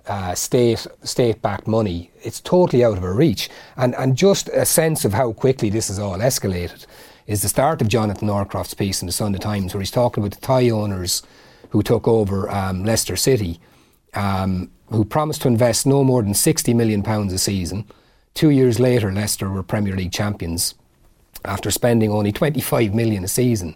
uh, 0.08 0.34
state 0.36 0.88
state 1.04 1.42
backed 1.42 1.68
money? 1.68 2.12
It's 2.22 2.40
totally 2.40 2.84
out 2.84 2.98
of 2.98 3.04
our 3.04 3.14
reach. 3.14 3.50
And, 3.76 3.94
and 3.96 4.16
just 4.16 4.48
a 4.50 4.66
sense 4.66 5.04
of 5.04 5.14
how 5.14 5.34
quickly 5.34 5.70
this 5.70 5.90
has 5.90 6.00
all 6.00 6.18
escalated 6.20 6.86
is 7.28 7.42
the 7.42 7.50
start 7.50 7.82
of 7.82 7.88
Jonathan 7.88 8.28
Northcroft's 8.28 8.74
piece 8.74 9.02
in 9.02 9.06
the 9.06 9.12
Sunday 9.14 9.40
Times, 9.40 9.74
where 9.74 9.82
he's 9.82 9.92
talking 9.92 10.24
about 10.24 10.40
the 10.40 10.46
Thai 10.46 10.70
owners 10.70 11.22
who 11.70 11.82
took 11.82 12.08
over 12.08 12.50
um, 12.50 12.86
Leicester 12.86 13.16
City, 13.16 13.60
um, 14.14 14.70
who 14.90 15.04
promised 15.04 15.42
to 15.42 15.48
invest 15.48 15.86
no 15.86 16.04
more 16.04 16.22
than 16.22 16.34
£60 16.34 16.76
million 16.76 17.06
a 17.06 17.38
season. 17.38 17.86
Two 18.34 18.50
years 18.50 18.80
later, 18.80 19.12
Leicester 19.12 19.50
were 19.50 19.64
Premier 19.64 19.96
League 19.96 20.12
champions 20.12 20.76
after 21.46 21.72
spending 21.72 22.12
only 22.12 22.32
25 22.32 22.94
million 22.94 23.24
a 23.24 23.28
season 23.28 23.76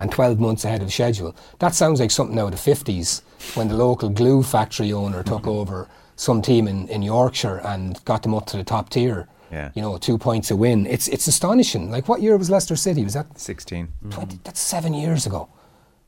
and 0.00 0.12
12 0.12 0.38
months 0.38 0.64
ahead 0.64 0.82
of 0.82 0.92
schedule. 0.92 1.34
That 1.58 1.74
sounds 1.74 2.00
like 2.00 2.10
something 2.10 2.38
out 2.38 2.52
of 2.52 2.62
the 2.64 2.70
50s 2.70 3.22
when 3.56 3.68
the 3.68 3.76
local 3.76 4.08
glue 4.08 4.42
factory 4.42 4.92
owner 4.92 5.22
took 5.22 5.42
mm-hmm. 5.42 5.50
over 5.50 5.88
some 6.16 6.42
team 6.42 6.68
in, 6.68 6.88
in 6.88 7.02
Yorkshire 7.02 7.60
and 7.64 8.02
got 8.04 8.22
them 8.22 8.34
up 8.34 8.46
to 8.46 8.56
the 8.56 8.64
top 8.64 8.90
tier. 8.90 9.28
Yeah. 9.50 9.70
You 9.74 9.82
know, 9.82 9.96
two 9.96 10.18
points 10.18 10.50
a 10.50 10.56
win. 10.56 10.86
It's 10.86 11.06
it's 11.08 11.28
astonishing. 11.28 11.90
Like 11.90 12.08
what 12.08 12.20
year 12.20 12.36
was 12.36 12.50
Leicester 12.50 12.74
City? 12.74 13.04
Was 13.04 13.14
that 13.14 13.38
16. 13.38 13.88
20, 14.10 14.40
that's 14.42 14.60
7 14.60 14.92
years 14.92 15.24
ago. 15.24 15.48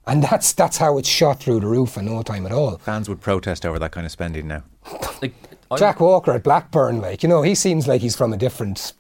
And 0.07 0.25
that's 0.25 0.53
that's 0.53 0.79
how 0.79 0.99
it's 0.99 1.09
shot 1.09 1.41
through 1.41 1.61
the 1.61 1.67
roof 1.67 1.97
in 1.97 2.07
no 2.07 2.23
time 2.23 2.47
at 2.47 2.53
all. 2.53 2.79
Fans 2.79 3.09
would 3.09 3.21
protest 3.21 3.65
over 3.65 3.79
that 3.79 3.93
kind 3.93 4.07
of 4.07 4.13
spending 4.13 4.49
now. 4.49 4.65
like, 5.23 5.35
I- 5.45 5.48
Jack 5.77 6.01
Walker 6.01 6.33
at 6.33 6.43
Blackburn, 6.43 7.01
like, 7.01 7.23
you 7.23 7.29
know, 7.29 7.43
he 7.43 7.55
seems 7.55 7.87
like 7.87 8.01
he's 8.01 8.17
from 8.17 8.33
a 8.33 8.37
different 8.37 8.93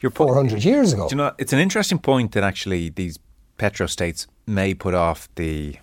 Your 0.00 0.10
po- 0.10 0.26
400 0.26 0.64
years 0.64 0.92
ago. 0.92 1.08
Do 1.08 1.14
you 1.14 1.16
know, 1.16 1.32
it's 1.38 1.52
an 1.52 1.58
interesting 1.58 1.98
point 1.98 2.32
that 2.32 2.44
actually 2.44 2.90
these 2.90 3.18
petrostates 3.58 4.26
may 4.46 4.74
put 4.74 4.94
off 4.94 5.28
the, 5.34 5.76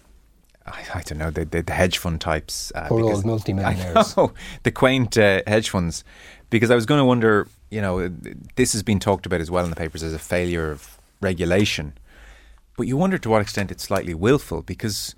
I, 0.66 0.84
I 0.96 1.02
don't 1.02 1.18
know, 1.18 1.32
the, 1.32 1.46
the, 1.46 1.62
the 1.64 1.74
hedge 1.74 1.98
fund 1.98 2.22
types. 2.22 2.72
Uh, 2.76 2.88
Poor 2.88 3.04
old 3.04 3.26
multimillionaires. 3.26 4.16
Know, 4.18 4.34
the 4.64 4.72
quaint 4.72 5.18
uh, 5.18 5.42
hedge 5.48 5.70
funds. 5.70 6.04
Because 6.50 6.70
I 6.72 6.76
was 6.76 6.86
going 6.86 7.00
to 7.00 7.06
wonder, 7.06 7.48
you 7.70 7.82
know, 7.82 8.10
this 8.56 8.74
has 8.74 8.84
been 8.84 9.00
talked 9.00 9.26
about 9.26 9.42
as 9.42 9.50
well 9.50 9.64
in 9.64 9.70
the 9.70 9.76
papers 9.76 10.04
as 10.04 10.14
a 10.14 10.20
failure 10.20 10.72
of 10.72 10.98
regulation. 11.22 11.94
But 12.78 12.88
you 12.88 12.98
wonder 12.98 13.18
to 13.18 13.30
what 13.30 13.42
extent 13.42 13.72
it's 13.72 13.84
slightly 13.84 14.14
willful 14.14 14.62
because 14.62 15.16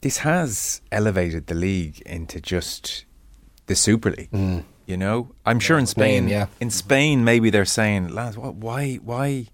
this 0.00 0.18
has 0.18 0.80
elevated 0.92 1.46
the 1.46 1.54
league 1.54 2.00
into 2.02 2.40
just 2.40 3.04
the 3.66 3.74
Super 3.74 4.10
League. 4.10 4.64
You 4.86 4.96
know, 4.98 5.30
I'm 5.46 5.60
sure 5.60 5.78
in 5.78 5.86
Spain, 5.86 6.24
Mm. 6.24 6.26
name, 6.26 6.28
yeah. 6.28 6.46
in 6.60 6.68
Spain, 6.70 7.24
maybe 7.24 7.48
they're 7.48 7.64
saying, 7.64 8.08
lads, 8.08 8.36
wh- 8.36 8.54
why, 8.54 8.96
why, 8.96 9.46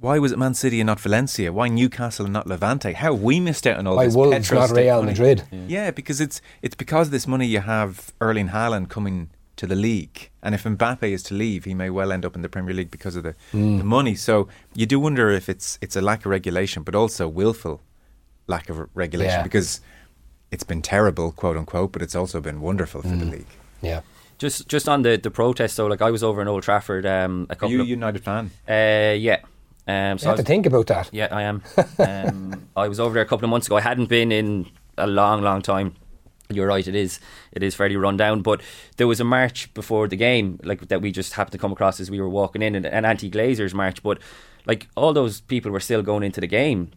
why 0.00 0.18
was 0.18 0.32
it 0.32 0.38
Man 0.38 0.54
City 0.54 0.80
and 0.80 0.86
not 0.88 0.98
Valencia? 0.98 1.52
Why 1.52 1.68
Newcastle 1.68 2.26
and 2.26 2.32
not 2.32 2.48
Levante? 2.48 2.92
How 2.92 3.12
have 3.14 3.22
we 3.22 3.38
missed 3.38 3.68
out 3.68 3.78
on 3.78 3.86
all 3.86 3.94
Why 3.94 4.06
this? 4.06 4.16
Wolves, 4.16 4.32
petro 4.36 4.58
not 4.58 4.70
state 4.70 4.82
Real 4.86 4.96
money? 4.96 5.12
Madrid? 5.12 5.44
Yeah. 5.68 5.92
because 5.92 6.20
it's 6.20 6.40
it's 6.60 6.74
because 6.74 7.06
of 7.08 7.12
this 7.12 7.28
money 7.28 7.46
you 7.46 7.60
have 7.60 8.12
Erling 8.20 8.48
Haaland 8.48 8.88
coming 8.88 9.30
to 9.56 9.66
the 9.68 9.76
league, 9.76 10.30
and 10.42 10.52
if 10.56 10.64
Mbappe 10.64 11.04
is 11.08 11.22
to 11.22 11.34
leave, 11.34 11.64
he 11.64 11.74
may 11.74 11.88
well 11.88 12.10
end 12.10 12.24
up 12.26 12.34
in 12.34 12.42
the 12.42 12.48
Premier 12.48 12.74
League 12.74 12.90
because 12.90 13.14
of 13.14 13.22
the, 13.22 13.36
Mm. 13.52 13.78
the 13.78 13.84
money. 13.84 14.16
So 14.16 14.48
you 14.74 14.86
do 14.86 14.98
wonder 14.98 15.30
if 15.30 15.48
it's 15.48 15.78
it's 15.80 15.94
a 15.94 16.00
lack 16.02 16.20
of 16.26 16.30
regulation, 16.32 16.82
but 16.82 16.96
also 16.96 17.28
willful 17.28 17.80
lack 18.48 18.68
of 18.68 18.88
regulation 18.94 19.38
Yeah. 19.38 19.42
because 19.44 19.80
it's 20.54 20.64
been 20.64 20.82
terrible, 20.82 21.32
quote 21.32 21.56
unquote, 21.56 21.90
but 21.92 22.00
it's 22.02 22.14
also 22.14 22.40
been 22.40 22.60
wonderful 22.60 23.02
for 23.02 23.08
Mm. 23.08 23.20
the 23.20 23.26
league. 23.36 23.52
Yeah. 23.82 24.00
just 24.38 24.68
just 24.74 24.88
on 24.88 25.02
the 25.02 25.16
the 25.26 25.30
protest 25.30 25.76
though, 25.76 25.86
like 25.92 26.02
I 26.08 26.10
was 26.10 26.22
over 26.22 26.40
in 26.42 26.48
Old 26.48 26.62
Trafford 26.64 27.04
um, 27.06 27.46
a 27.48 27.52
Are 27.52 27.56
couple 27.56 27.70
you 27.70 27.78
a 27.80 27.82
of 27.82 27.88
United 27.88 28.22
fan? 28.24 28.44
uh, 28.68 29.14
yeah. 29.28 29.40
Um, 29.86 30.18
so 30.18 30.24
You 30.26 30.32
I 30.32 30.36
have 30.36 30.44
to 30.46 30.52
think 30.52 30.66
about 30.66 30.86
that. 30.86 31.06
Yeah, 31.12 31.28
I 31.40 31.42
am. 31.50 31.62
Um, 31.98 32.68
I 32.84 32.88
was 32.88 32.98
over 32.98 33.14
there 33.14 33.22
a 33.22 33.26
couple 33.28 33.44
of 33.44 33.50
months 33.50 33.66
ago. 33.68 33.76
I 33.76 33.82
hadn't 33.82 34.08
been 34.08 34.32
in 34.32 34.66
a 34.96 35.06
long, 35.06 35.42
long 35.42 35.60
time. 35.62 35.88
You're 36.50 36.66
right. 36.74 36.86
It 36.88 36.94
is. 36.94 37.20
It 37.52 37.62
is 37.62 37.74
fairly 37.74 37.96
run 37.96 38.16
down. 38.16 38.42
But 38.42 38.60
there 38.96 39.06
was 39.06 39.20
a 39.20 39.24
march 39.24 39.72
before 39.74 40.08
the 40.08 40.16
game, 40.16 40.58
like 40.62 40.88
that 40.88 41.00
we 41.02 41.10
just 41.12 41.34
happened 41.34 41.52
to 41.52 41.58
come 41.58 41.72
across 41.72 42.00
as 42.00 42.10
we 42.10 42.18
were 42.20 42.28
walking 42.40 42.62
in, 42.62 42.74
an, 42.74 42.84
an 42.86 43.04
anti-Glazers 43.04 43.74
march. 43.74 44.02
But 44.02 44.18
like 44.66 44.86
all 44.96 45.12
those 45.12 45.40
people 45.42 45.70
were 45.70 45.80
still 45.80 46.02
going 46.02 46.22
into 46.22 46.40
the 46.40 46.46
game. 46.60 46.90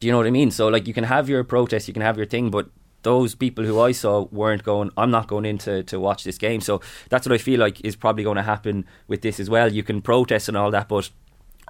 Do 0.00 0.06
you 0.06 0.12
know 0.12 0.18
what 0.18 0.26
I 0.26 0.30
mean? 0.30 0.50
So 0.50 0.68
like 0.68 0.86
you 0.88 0.94
can 0.94 1.04
have 1.04 1.28
your 1.28 1.44
protest, 1.44 1.86
you 1.88 1.94
can 1.94 2.02
have 2.02 2.16
your 2.16 2.26
thing, 2.26 2.50
but 2.50 2.66
those 3.02 3.34
people 3.34 3.64
who 3.64 3.80
I 3.80 3.92
saw 3.92 4.26
weren't 4.30 4.62
going. 4.62 4.90
I'm 4.96 5.10
not 5.10 5.26
going 5.28 5.44
in 5.44 5.58
to, 5.58 5.82
to 5.84 5.98
watch 6.00 6.24
this 6.24 6.38
game. 6.38 6.60
So 6.60 6.80
that's 7.08 7.26
what 7.26 7.32
I 7.34 7.38
feel 7.38 7.58
like 7.60 7.80
is 7.84 7.96
probably 7.96 8.24
going 8.24 8.36
to 8.36 8.42
happen 8.42 8.84
with 9.08 9.22
this 9.22 9.40
as 9.40 9.50
well. 9.50 9.72
You 9.72 9.82
can 9.82 10.00
protest 10.02 10.48
and 10.48 10.56
all 10.56 10.70
that, 10.70 10.88
but 10.88 11.10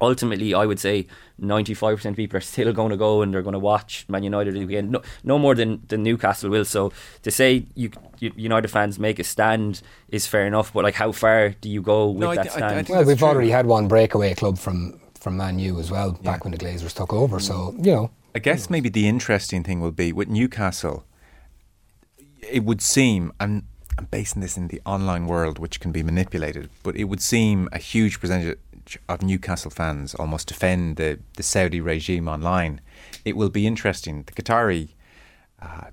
ultimately, 0.00 0.52
I 0.54 0.66
would 0.66 0.80
say 0.80 1.06
95% 1.40 2.04
of 2.06 2.16
people 2.16 2.36
are 2.38 2.40
still 2.40 2.72
going 2.72 2.90
to 2.90 2.96
go 2.96 3.22
and 3.22 3.32
they're 3.32 3.42
going 3.42 3.52
to 3.52 3.58
watch 3.58 4.04
Man 4.08 4.22
United 4.22 4.56
again. 4.56 4.90
No, 4.90 5.02
no 5.22 5.38
more 5.38 5.54
than, 5.54 5.82
than 5.88 6.02
Newcastle 6.02 6.50
will. 6.50 6.64
So 6.64 6.92
to 7.22 7.30
say 7.30 7.66
you, 7.74 7.90
you 8.18 8.32
United 8.36 8.68
fans 8.68 8.98
make 8.98 9.18
a 9.18 9.24
stand 9.24 9.82
is 10.08 10.26
fair 10.26 10.46
enough, 10.46 10.72
but 10.72 10.84
like 10.84 10.94
how 10.94 11.12
far 11.12 11.50
do 11.50 11.68
you 11.68 11.82
go 11.82 12.08
with 12.10 12.20
No, 12.20 12.30
I 12.30 12.36
that 12.36 12.52
thi- 12.52 12.60
I- 12.62 12.66
I 12.66 12.70
stand? 12.70 12.88
Well, 12.88 13.04
we've 13.04 13.18
true. 13.18 13.28
already 13.28 13.50
had 13.50 13.66
one 13.66 13.88
breakaway 13.88 14.34
club 14.34 14.58
from 14.58 14.98
from 15.20 15.36
Man 15.36 15.60
U 15.60 15.78
as 15.78 15.88
well, 15.88 16.12
back 16.12 16.44
when 16.44 16.50
the 16.50 16.58
Glazers 16.58 16.92
took 16.94 17.12
over. 17.12 17.38
So 17.38 17.72
you 17.78 17.92
know, 17.92 18.10
I 18.34 18.40
guess 18.40 18.68
maybe 18.68 18.88
the 18.88 19.06
interesting 19.06 19.62
thing 19.62 19.80
will 19.80 19.92
be 19.92 20.12
with 20.12 20.28
Newcastle. 20.28 21.04
It 22.42 22.64
would 22.64 22.82
seem, 22.82 23.32
I'm, 23.40 23.66
I'm 23.98 24.06
basing 24.06 24.42
this 24.42 24.56
in 24.56 24.68
the 24.68 24.80
online 24.84 25.26
world, 25.26 25.58
which 25.58 25.80
can 25.80 25.92
be 25.92 26.02
manipulated, 26.02 26.68
but 26.82 26.96
it 26.96 27.04
would 27.04 27.22
seem 27.22 27.68
a 27.72 27.78
huge 27.78 28.20
percentage 28.20 28.58
of 29.08 29.22
Newcastle 29.22 29.70
fans 29.70 30.14
almost 30.14 30.48
defend 30.48 30.96
the, 30.96 31.20
the 31.36 31.42
Saudi 31.42 31.80
regime 31.80 32.28
online. 32.28 32.80
It 33.24 33.36
will 33.36 33.48
be 33.48 33.66
interesting. 33.66 34.24
The 34.24 34.32
Qatari, 34.32 34.90
uh, 35.60 35.86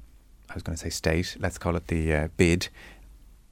I 0.50 0.54
was 0.54 0.64
going 0.64 0.76
to 0.76 0.82
say 0.82 0.90
state, 0.90 1.38
let's 1.40 1.58
call 1.58 1.76
it 1.76 1.88
the 1.88 2.14
uh, 2.14 2.28
bid, 2.36 2.70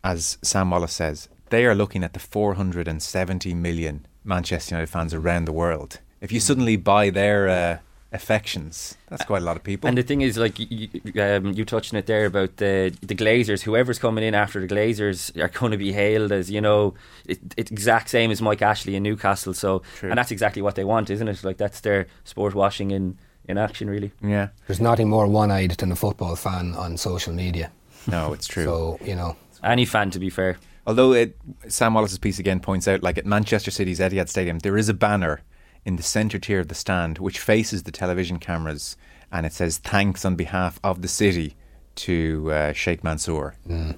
as 0.04 0.38
Sam 0.42 0.72
Wallace 0.72 0.94
says, 0.94 1.30
they 1.50 1.66
are 1.66 1.76
looking 1.76 2.04
at 2.04 2.14
the 2.14 2.20
470 2.20 3.54
million 3.54 4.06
Manchester 4.24 4.76
United 4.76 4.92
fans 4.92 5.14
around 5.14 5.46
the 5.46 5.54
world. 5.54 6.00
If 6.20 6.32
you 6.32 6.40
suddenly 6.40 6.76
buy 6.76 7.10
their 7.10 7.48
uh, 7.48 7.78
affections, 8.12 8.96
that's 9.10 9.26
quite 9.26 9.42
a 9.42 9.46
lot 9.46 9.58
of 9.58 9.64
people. 9.64 9.88
And 9.88 9.98
the 9.98 10.04
thing 10.04 10.22
is, 10.22 10.38
like 10.38 10.60
you, 10.60 10.88
you- 11.04 11.22
um, 11.22 11.54
you 11.54 11.66
touched 11.66 11.94
on 11.94 11.98
it 12.00 12.06
there 12.06 12.26
about 12.26 12.58
the 12.58 12.96
the 13.02 13.16
Glazers. 13.16 13.62
Whoever's 13.64 14.00
coming 14.00 14.24
in 14.24 14.36
after 14.36 14.60
the 14.66 14.68
Glazers 14.74 15.36
are 15.42 15.48
going 15.50 15.72
to 15.72 15.78
be 15.78 15.94
hailed 15.94 16.32
as 16.32 16.50
you 16.52 16.62
know, 16.62 16.94
it, 17.26 17.40
it's 17.58 17.72
exact 17.72 18.10
same 18.10 18.32
as 18.32 18.42
Mike 18.42 18.62
Ashley 18.62 18.96
in 18.96 19.04
Newcastle. 19.04 19.54
So, 19.54 19.82
True. 19.98 20.10
and 20.10 20.18
that's 20.18 20.32
exactly 20.32 20.62
what 20.62 20.76
they 20.76 20.84
want, 20.84 21.10
isn't 21.10 21.28
it? 21.28 21.44
Like 21.44 21.58
that's 21.58 21.80
their 21.82 22.08
sport 22.24 22.54
washing 22.56 22.92
in 22.92 23.18
in 23.48 23.58
action, 23.58 23.90
really. 23.90 24.12
yeah, 24.22 24.50
there's 24.68 24.82
nothing 24.82 25.08
more 25.10 25.26
one-eyed 25.26 25.72
than 25.72 25.90
a 25.92 25.96
football 25.96 26.36
fan 26.36 26.76
on 26.76 26.98
social 26.98 27.34
media. 27.34 27.72
no, 28.06 28.34
it's 28.34 28.46
true. 28.48 28.66
So 28.66 29.00
you 29.04 29.16
know, 29.16 29.36
Any 29.64 29.86
fan, 29.86 30.12
to 30.12 30.20
be 30.20 30.30
fair. 30.30 30.58
Although 30.86 31.14
it, 31.14 31.38
Sam 31.68 31.94
Wallace's 31.94 32.18
piece 32.18 32.40
again 32.40 32.60
points 32.62 32.88
out, 32.88 33.04
like 33.04 33.18
at 33.18 33.26
Manchester 33.26 33.72
City's 33.72 34.00
Etihad 34.00 34.30
Stadium, 34.30 34.60
there 34.60 34.78
is 34.78 34.88
a 34.90 34.94
banner 34.94 35.42
in 35.88 35.96
the 35.96 36.04
centre 36.04 36.38
tier 36.38 36.60
of 36.60 36.68
the 36.68 36.76
stand 36.76 37.18
which 37.18 37.40
faces 37.40 37.84
the 37.84 37.92
television 37.92 38.38
cameras, 38.40 38.98
and 39.32 39.46
it 39.46 39.54
says 39.54 39.78
"Thanks 39.78 40.26
on 40.26 40.36
behalf 40.36 40.80
of 40.84 41.02
the 41.02 41.08
city 41.08 41.56
to 41.96 42.52
uh, 42.52 42.74
Sheikh 42.74 43.04
Mansour." 43.04 43.56
You 43.66 43.96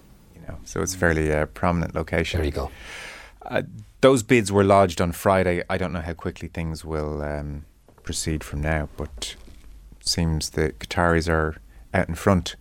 know, 0.47 0.59
so 0.63 0.81
it's 0.81 0.93
a 0.93 0.97
fairly 0.97 1.33
uh, 1.33 1.47
prominent 1.47 1.95
location. 1.95 2.37
there 2.39 2.45
you 2.45 2.51
go. 2.51 2.71
Uh, 3.41 3.63
those 4.01 4.21
bids 4.21 4.51
were 4.51 4.63
lodged 4.63 5.01
on 5.01 5.11
Friday. 5.11 5.63
I 5.69 5.77
don't 5.79 5.91
know 5.91 6.01
how 6.01 6.13
quickly 6.13 6.47
things 6.47 6.85
will 6.85 7.21
um, 7.23 7.65
proceed 8.03 8.43
from 8.43 8.61
now, 8.61 8.87
but 8.95 9.35
seems 9.99 10.51
the 10.51 10.69
Qataris 10.73 11.27
are 11.27 11.57
out 11.93 12.07
in 12.07 12.15
front. 12.15 12.55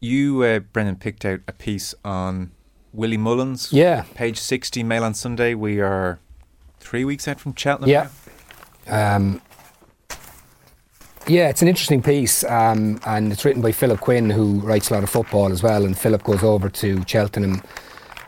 You, 0.00 0.42
uh, 0.42 0.58
Brendan, 0.60 0.96
picked 0.96 1.24
out 1.24 1.40
a 1.46 1.52
piece 1.52 1.94
on 2.04 2.52
Willie 2.92 3.16
Mullins. 3.18 3.72
Yeah. 3.72 4.04
Page 4.14 4.38
60, 4.38 4.82
Mail 4.82 5.04
on 5.04 5.14
Sunday. 5.14 5.54
We 5.54 5.80
are 5.80 6.18
three 6.80 7.04
weeks 7.04 7.28
out 7.28 7.38
from 7.40 7.54
Cheltenham. 7.54 7.90
Yeah. 7.90 8.08
Um, 8.88 9.40
yeah, 11.28 11.48
it's 11.48 11.60
an 11.60 11.66
interesting 11.66 12.02
piece, 12.02 12.44
um, 12.44 13.00
and 13.04 13.32
it's 13.32 13.44
written 13.44 13.60
by 13.60 13.72
Philip 13.72 14.00
Quinn, 14.00 14.30
who 14.30 14.60
writes 14.60 14.90
a 14.90 14.94
lot 14.94 15.02
of 15.02 15.10
football 15.10 15.50
as 15.50 15.60
well. 15.60 15.84
And 15.84 15.98
Philip 15.98 16.22
goes 16.22 16.44
over 16.44 16.68
to 16.68 17.02
Cheltenham, 17.04 17.62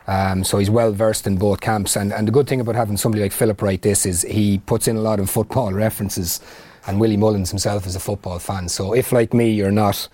um, 0.09 0.43
so 0.43 0.59
he's 0.59 0.69
well 0.71 0.93
versed 0.93 1.27
in 1.27 1.37
both 1.37 1.61
camps. 1.61 1.97
And, 1.97 2.13
and 2.13 2.27
the 2.27 2.33
good 2.33 2.49
thing 2.49 2.61
about 2.61 2.75
having 2.75 2.97
somebody 2.97 3.23
like 3.23 3.31
Philip 3.33 3.63
write 3.63 3.83
this 3.83 4.05
is 4.05 4.23
he 4.23 4.59
puts 4.59 4.89
in 4.89 4.97
a 4.97 5.01
lot 5.01 5.21
of 5.21 5.31
football 5.31 5.73
references. 5.73 6.41
And 6.89 6.99
Willie 6.99 7.17
Mullins 7.17 7.51
himself 7.51 7.87
is 7.87 7.95
a 7.95 8.01
football 8.01 8.39
fan, 8.41 8.69
so 8.69 8.95
if 8.95 9.13
like 9.13 9.35
me 9.35 9.51
you're 9.51 9.71
not 9.71 10.09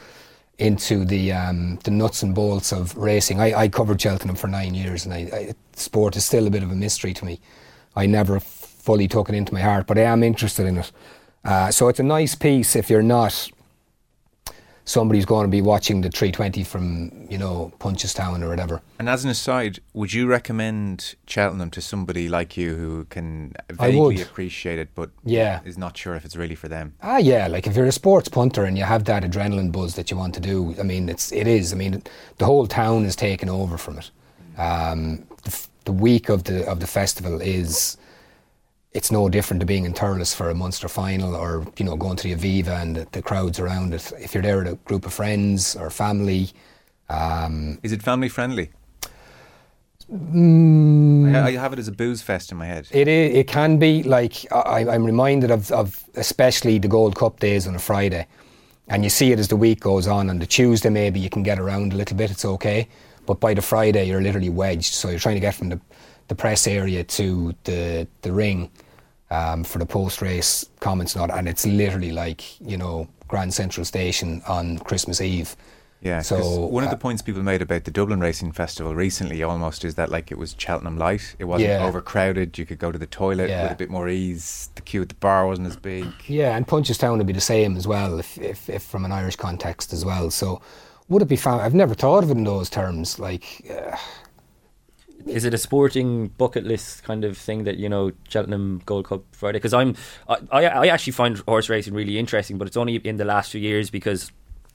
into 0.58 1.04
the 1.04 1.32
um, 1.32 1.78
the 1.84 1.90
nuts 1.90 2.22
and 2.22 2.34
bolts 2.34 2.72
of 2.72 2.96
racing, 2.96 3.40
I, 3.40 3.54
I 3.54 3.68
covered 3.68 4.00
Cheltenham 4.00 4.36
for 4.36 4.48
nine 4.48 4.74
years, 4.74 5.04
and 5.04 5.14
I, 5.14 5.18
I, 5.18 5.54
sport 5.74 6.16
is 6.16 6.24
still 6.24 6.46
a 6.46 6.50
bit 6.50 6.62
of 6.62 6.70
a 6.70 6.74
mystery 6.74 7.14
to 7.14 7.24
me. 7.24 7.40
I 7.96 8.06
never 8.06 8.40
fully 8.84 9.08
took 9.08 9.28
it 9.30 9.34
into 9.34 9.52
my 9.54 9.60
heart, 9.62 9.86
but 9.86 9.96
I 9.98 10.02
am 10.02 10.22
interested 10.22 10.66
in 10.66 10.78
it. 10.78 10.92
Uh, 11.44 11.70
so 11.70 11.88
it's 11.88 12.00
a 12.00 12.02
nice 12.02 12.34
piece 12.34 12.76
if 12.76 12.90
you're 12.90 13.02
not 13.02 13.50
somebody 14.86 15.18
who's 15.18 15.24
going 15.24 15.44
to 15.46 15.50
be 15.50 15.62
watching 15.62 16.02
the 16.02 16.10
320 16.10 16.62
from, 16.62 17.26
you 17.30 17.38
know, 17.38 17.72
Punchestown 17.78 18.42
or 18.42 18.50
whatever. 18.50 18.82
And 18.98 19.08
as 19.08 19.24
an 19.24 19.30
aside, 19.30 19.78
would 19.94 20.12
you 20.12 20.26
recommend 20.26 21.14
Cheltenham 21.26 21.70
to 21.70 21.80
somebody 21.80 22.28
like 22.28 22.58
you 22.58 22.74
who 22.74 23.06
can 23.06 23.54
vaguely 23.72 24.20
appreciate 24.20 24.78
it, 24.78 24.90
but 24.94 25.08
Yeah. 25.24 25.60
is 25.64 25.78
not 25.78 25.96
sure 25.96 26.14
if 26.16 26.26
it's 26.26 26.36
really 26.36 26.54
for 26.54 26.68
them? 26.68 26.92
Ah, 27.02 27.16
yeah, 27.16 27.46
like 27.46 27.66
if 27.66 27.74
you're 27.76 27.86
a 27.86 27.92
sports 27.92 28.28
punter 28.28 28.64
and 28.64 28.76
you 28.76 28.84
have 28.84 29.04
that 29.04 29.22
adrenaline 29.22 29.72
buzz 29.72 29.94
that 29.94 30.10
you 30.10 30.18
want 30.18 30.34
to 30.34 30.40
do, 30.40 30.74
I 30.78 30.82
mean, 30.82 31.08
it's 31.08 31.32
it 31.32 31.46
is. 31.46 31.72
I 31.72 31.76
mean, 31.76 32.02
the 32.36 32.44
whole 32.44 32.66
town 32.66 33.06
is 33.06 33.16
taken 33.16 33.48
over 33.48 33.78
from 33.78 33.98
it. 33.98 34.10
Um, 34.60 35.24
the, 35.44 35.50
f- 35.50 35.68
the 35.86 35.92
week 35.92 36.28
of 36.28 36.44
the 36.44 36.66
of 36.68 36.80
the 36.80 36.86
festival 36.86 37.40
is 37.40 37.96
it's 38.94 39.10
no 39.10 39.28
different 39.28 39.60
to 39.60 39.66
being 39.66 39.84
in 39.84 39.92
Thurles 39.92 40.34
for 40.34 40.50
a 40.50 40.54
Munster 40.54 40.88
final 40.88 41.34
or 41.34 41.66
you 41.76 41.84
know 41.84 41.96
going 41.96 42.16
to 42.16 42.22
the 42.28 42.34
Aviva 42.34 42.80
and 42.80 42.96
the, 42.96 43.06
the 43.12 43.22
crowds 43.22 43.58
around 43.58 43.92
it. 43.92 44.12
If 44.18 44.34
you're 44.34 44.42
there 44.42 44.58
with 44.58 44.68
a 44.68 44.76
group 44.76 45.04
of 45.04 45.12
friends 45.12 45.76
or 45.76 45.90
family, 45.90 46.52
um, 47.08 47.78
Is 47.82 47.92
it 47.92 48.02
family 48.02 48.28
friendly? 48.28 48.70
Mm. 50.12 51.34
I, 51.34 51.48
I 51.48 51.50
have 51.52 51.72
it 51.72 51.78
as 51.78 51.88
a 51.88 51.92
booze 51.92 52.22
fest 52.22 52.52
in 52.52 52.58
my 52.58 52.66
head. 52.66 52.86
It 52.90 53.08
is, 53.08 53.36
it 53.36 53.48
can 53.48 53.78
be 53.78 54.02
like 54.02 54.46
I, 54.52 54.86
I'm 54.88 55.04
reminded 55.04 55.50
of, 55.50 55.72
of 55.72 56.04
especially 56.14 56.78
the 56.78 56.88
Gold 56.88 57.16
Cup 57.16 57.40
days 57.40 57.66
on 57.66 57.74
a 57.74 57.78
Friday, 57.78 58.26
and 58.88 59.02
you 59.02 59.10
see 59.10 59.32
it 59.32 59.38
as 59.38 59.48
the 59.48 59.56
week 59.56 59.80
goes 59.80 60.06
on. 60.06 60.30
On 60.30 60.38
the 60.38 60.46
Tuesday, 60.46 60.90
maybe 60.90 61.18
you 61.20 61.30
can 61.30 61.42
get 61.42 61.58
around 61.58 61.92
a 61.92 61.96
little 61.96 62.16
bit; 62.16 62.30
it's 62.30 62.44
okay. 62.44 62.88
But 63.26 63.40
by 63.40 63.54
the 63.54 63.62
Friday, 63.62 64.04
you're 64.04 64.20
literally 64.20 64.50
wedged. 64.50 64.92
So 64.92 65.08
you're 65.08 65.18
trying 65.18 65.36
to 65.36 65.40
get 65.40 65.54
from 65.54 65.70
the, 65.70 65.80
the 66.28 66.34
press 66.34 66.66
area 66.66 67.02
to 67.04 67.54
the 67.64 68.06
the 68.22 68.32
ring 68.32 68.70
um, 69.34 69.64
for 69.64 69.78
the 69.78 69.86
post 69.86 70.22
race 70.22 70.64
comments 70.80 71.14
and 71.14 71.22
all, 71.30 71.36
and 71.38 71.48
it's 71.48 71.66
literally 71.66 72.12
like 72.12 72.40
you 72.60 72.76
know 72.76 73.08
Grand 73.28 73.52
Central 73.54 73.84
Station 73.84 74.42
on 74.46 74.78
Christmas 74.78 75.20
Eve. 75.20 75.56
Yeah, 76.02 76.20
So 76.20 76.66
one 76.66 76.84
of 76.84 76.90
the 76.90 76.96
uh, 76.96 76.98
points 77.00 77.22
people 77.22 77.42
made 77.42 77.62
about 77.62 77.84
the 77.84 77.90
Dublin 77.90 78.20
Racing 78.20 78.52
Festival 78.52 78.94
recently 78.94 79.42
almost 79.42 79.86
is 79.86 79.94
that 79.94 80.10
like 80.10 80.30
it 80.30 80.36
was 80.36 80.54
Cheltenham 80.58 80.98
light. 80.98 81.34
It 81.38 81.44
wasn't 81.44 81.70
Yeah. 81.70 81.86
overcrowded. 81.86 82.58
You 82.58 82.66
could 82.66 82.78
go 82.78 82.92
to 82.92 82.98
the 82.98 83.06
toilet 83.06 83.48
Yeah. 83.48 83.62
with 83.62 83.72
a 83.72 83.76
bit 83.76 83.88
more 83.88 84.06
ease. 84.10 84.68
The 84.74 84.82
queue 84.82 85.00
at 85.00 85.08
the 85.08 85.14
bar 85.14 85.46
wasn't 85.46 85.68
as 85.68 85.76
big. 85.78 86.04
Yeah, 86.26 86.56
and 86.56 86.66
Punchestown 86.68 87.16
would 87.16 87.26
be 87.26 87.32
the 87.32 87.40
same 87.40 87.74
as 87.78 87.86
well, 87.86 88.18
if, 88.18 88.36
if, 88.36 88.68
if 88.68 88.82
from 88.82 89.06
an 89.06 89.12
Irish 89.12 89.36
context 89.36 89.94
as 89.94 90.04
well. 90.04 90.30
So, 90.30 90.60
would 91.08 91.22
it 91.22 91.28
be 91.28 91.36
found? 91.36 91.62
I've 91.62 91.74
never 91.74 91.94
thought 91.94 92.22
of 92.22 92.30
it 92.30 92.36
in 92.36 92.44
those 92.44 92.68
terms. 92.68 93.18
Like, 93.18 93.44
uh, 93.70 93.96
Is 95.26 95.44
it 95.44 95.54
a 95.54 95.58
sporting 95.58 96.28
bucket 96.28 96.64
list 96.64 97.02
kind 97.02 97.24
of 97.24 97.36
thing 97.36 97.64
that 97.64 97.76
you 97.76 97.88
know 97.88 98.12
Cheltenham 98.28 98.82
Gold 98.84 99.06
Cup 99.06 99.24
Friday? 99.32 99.58
Because 99.58 99.74
I'm, 99.74 99.96
I, 100.28 100.38
I 100.52 100.64
I 100.64 100.86
actually 100.88 101.12
find 101.12 101.38
horse 101.38 101.68
racing 101.68 101.94
really 101.94 102.18
interesting, 102.18 102.58
but 102.58 102.66
it's 102.66 102.76
only 102.76 102.96
in 102.96 103.16
the 103.16 103.24
last 103.24 103.50
few 103.50 103.60
years 103.60 103.90
because 103.90 104.30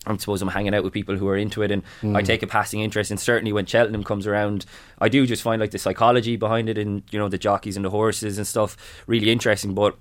I 0.08 0.16
suppose 0.18 0.41
I'm 0.41 0.47
hanging 0.47 0.74
out 0.74 0.84
with 0.84 0.93
people 0.93 1.18
who 1.18 1.28
are 1.28 1.38
into 1.38 1.62
it, 1.62 1.72
and 1.72 1.84
I 2.02 2.06
hmm. 2.06 2.26
take 2.26 2.41
a 2.41 2.47
passing 2.47 2.82
interest. 2.82 3.12
And 3.12 3.20
certainly 3.20 3.52
when 3.52 3.66
Cheltenham 3.66 4.04
comes 4.04 4.26
around, 4.26 4.66
I 5.00 5.10
do 5.10 5.28
just 5.28 5.43
find 5.43 5.60
like 5.60 5.72
the 5.72 5.78
psychology 5.78 6.36
behind 6.36 6.70
it, 6.70 6.78
and 6.78 7.04
you 7.12 7.20
know 7.20 7.30
the 7.30 7.38
jockeys 7.38 7.76
and 7.76 7.86
the 7.86 7.89
horses 7.89 8.38
and 8.38 8.47
stuff 8.47 8.78
really 9.08 9.32
interesting. 9.32 9.74
But 9.74 9.97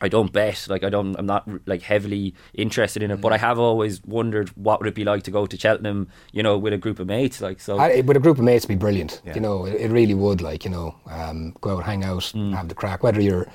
I 0.00 0.08
don't 0.08 0.32
bet, 0.32 0.66
like 0.68 0.82
I 0.82 0.90
don't, 0.90 1.14
I'm 1.16 1.26
not 1.26 1.48
like 1.66 1.82
heavily 1.82 2.34
interested 2.52 3.02
in 3.02 3.10
it. 3.10 3.20
But 3.20 3.32
I 3.32 3.38
have 3.38 3.58
always 3.58 4.02
wondered 4.04 4.48
what 4.50 4.80
would 4.80 4.88
it 4.88 4.94
be 4.94 5.04
like 5.04 5.22
to 5.24 5.30
go 5.30 5.46
to 5.46 5.56
Cheltenham, 5.56 6.08
you 6.32 6.42
know, 6.42 6.58
with 6.58 6.72
a 6.72 6.78
group 6.78 6.98
of 6.98 7.06
mates, 7.06 7.40
like 7.40 7.60
so. 7.60 7.78
I, 7.78 8.00
with 8.00 8.16
a 8.16 8.20
group 8.20 8.38
of 8.38 8.44
mates, 8.44 8.66
be 8.66 8.74
brilliant. 8.74 9.22
Yeah. 9.24 9.34
You 9.34 9.40
know, 9.40 9.66
it, 9.66 9.80
it 9.80 9.90
really 9.90 10.14
would. 10.14 10.40
Like, 10.42 10.64
you 10.64 10.70
know, 10.70 10.94
um, 11.06 11.54
go 11.60 11.78
out, 11.78 11.84
hang 11.84 12.04
out, 12.04 12.24
have 12.52 12.68
the 12.68 12.74
crack. 12.74 13.02
Whether 13.02 13.20
you're 13.20 13.46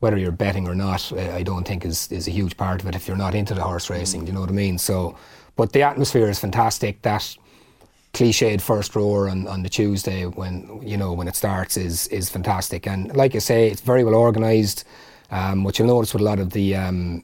whether 0.00 0.16
you're 0.16 0.32
betting 0.32 0.66
or 0.66 0.74
not, 0.74 1.12
uh, 1.12 1.34
I 1.34 1.42
don't 1.42 1.66
think 1.66 1.84
is 1.84 2.10
is 2.10 2.26
a 2.26 2.30
huge 2.30 2.56
part 2.56 2.82
of 2.82 2.88
it. 2.88 2.94
If 2.94 3.06
you're 3.06 3.16
not 3.16 3.34
into 3.34 3.54
the 3.54 3.62
horse 3.62 3.88
racing, 3.88 4.20
do 4.22 4.26
you 4.26 4.32
know 4.32 4.40
what 4.40 4.50
I 4.50 4.54
mean? 4.54 4.76
So, 4.78 5.16
but 5.56 5.72
the 5.72 5.82
atmosphere 5.82 6.28
is 6.28 6.38
fantastic. 6.38 7.02
That 7.02 7.36
cliched 8.12 8.60
first 8.60 8.96
rower 8.96 9.28
on, 9.28 9.46
on 9.46 9.62
the 9.62 9.68
Tuesday 9.68 10.26
when 10.26 10.80
you 10.82 10.96
know 10.96 11.12
when 11.12 11.28
it 11.28 11.36
starts 11.36 11.76
is 11.76 12.08
is 12.08 12.28
fantastic. 12.28 12.86
And 12.86 13.14
like 13.14 13.34
I 13.34 13.38
say, 13.38 13.68
it's 13.68 13.82
very 13.82 14.02
well 14.02 14.14
organised. 14.16 14.84
Um, 15.30 15.64
what 15.64 15.78
you'll 15.78 15.88
notice 15.88 16.12
with 16.12 16.22
a 16.22 16.24
lot 16.24 16.38
of 16.38 16.50
the 16.50 16.74
um, 16.76 17.22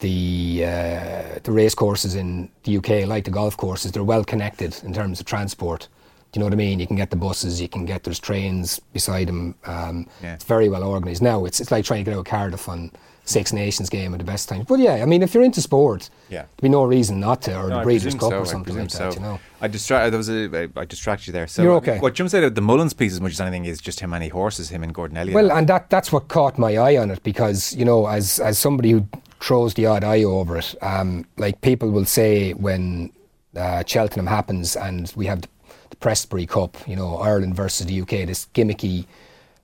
the 0.00 0.64
uh, 0.64 1.38
the 1.42 1.52
race 1.52 1.74
courses 1.74 2.14
in 2.14 2.50
the 2.64 2.76
UK, 2.78 3.06
like 3.06 3.24
the 3.24 3.30
golf 3.30 3.56
courses, 3.56 3.92
they're 3.92 4.04
well 4.04 4.24
connected 4.24 4.76
in 4.82 4.92
terms 4.92 5.20
of 5.20 5.26
transport. 5.26 5.88
Do 6.32 6.38
you 6.38 6.40
know 6.40 6.46
what 6.46 6.54
I 6.54 6.56
mean? 6.56 6.80
You 6.80 6.86
can 6.86 6.96
get 6.96 7.10
the 7.10 7.16
buses, 7.16 7.60
you 7.60 7.68
can 7.68 7.84
get 7.84 8.04
there's 8.04 8.18
trains 8.18 8.80
beside 8.92 9.28
them. 9.28 9.54
Um, 9.66 10.06
Yeah. 10.22 10.34
It's 10.34 10.44
very 10.44 10.68
well 10.68 10.82
organised. 10.82 11.20
Now 11.22 11.44
it's 11.44 11.60
it's 11.60 11.70
like 11.70 11.84
trying 11.84 12.04
to 12.04 12.10
get 12.10 12.16
out 12.16 12.20
of 12.20 12.26
Cardiff 12.26 12.68
on 12.68 12.90
Six 13.24 13.52
Nations 13.52 13.88
game 13.88 14.14
at 14.14 14.18
the 14.18 14.24
best 14.24 14.48
time. 14.48 14.64
But 14.68 14.80
yeah, 14.80 14.94
I 14.94 15.04
mean, 15.04 15.22
if 15.22 15.32
you're 15.32 15.44
into 15.44 15.60
sport, 15.60 16.10
Yeah. 16.28 16.40
there'd 16.40 16.62
be 16.62 16.68
no 16.68 16.82
reason 16.84 17.20
not 17.20 17.42
to, 17.42 17.56
or 17.56 17.68
No, 17.68 17.78
the 17.78 17.82
Breeders' 17.84 18.14
Cup 18.14 18.30
so, 18.30 18.38
or 18.40 18.46
something 18.46 18.74
like 18.74 18.88
presume 18.88 19.06
that. 19.08 19.14
so. 19.14 19.20
You 19.20 19.26
know. 19.26 19.40
I 19.60 19.68
distract. 19.68 20.10
There 20.10 20.18
was 20.18 20.28
a. 20.28 20.68
I, 20.76 20.80
I 20.80 20.84
distracted 20.84 21.28
you 21.28 21.32
there. 21.32 21.46
So 21.46 21.62
You're 21.62 21.72
I 21.72 21.80
mean, 21.80 21.90
okay. 21.90 21.98
What 22.00 22.14
jumps 22.14 22.34
out 22.34 22.42
of 22.42 22.56
the 22.56 22.60
Mullins 22.60 22.94
piece 22.94 23.12
as 23.12 23.20
much 23.20 23.32
as 23.32 23.40
anything 23.40 23.64
is 23.64 23.80
just 23.80 24.00
how 24.00 24.08
many 24.08 24.28
horses 24.28 24.70
him 24.70 24.82
and 24.82 24.92
Gordon 24.92 25.16
Elliott. 25.16 25.36
Well, 25.36 25.50
have. 25.50 25.58
and 25.58 25.68
that 25.68 25.88
that's 25.88 26.10
what 26.10 26.26
caught 26.26 26.58
my 26.58 26.76
eye 26.76 26.96
on 26.96 27.12
it 27.12 27.22
because 27.22 27.72
you 27.74 27.84
know, 27.84 28.06
as 28.06 28.40
as 28.40 28.58
somebody 28.58 28.90
who 28.90 29.06
throws 29.40 29.74
the 29.74 29.86
odd 29.86 30.02
eye 30.02 30.24
over 30.24 30.56
it, 30.58 30.74
um, 30.82 31.24
like 31.36 31.60
people 31.60 31.90
will 31.90 32.04
say 32.04 32.54
when 32.54 33.12
uh, 33.56 33.84
Cheltenham 33.86 34.26
happens 34.26 34.74
and 34.74 35.12
we 35.14 35.26
have 35.26 35.42
the, 35.42 35.48
the 35.90 35.96
Prestbury 35.96 36.48
Cup, 36.48 36.76
you 36.88 36.96
know, 36.96 37.18
Ireland 37.18 37.54
versus 37.54 37.86
the 37.86 38.00
UK, 38.00 38.26
this 38.26 38.48
gimmicky 38.54 39.06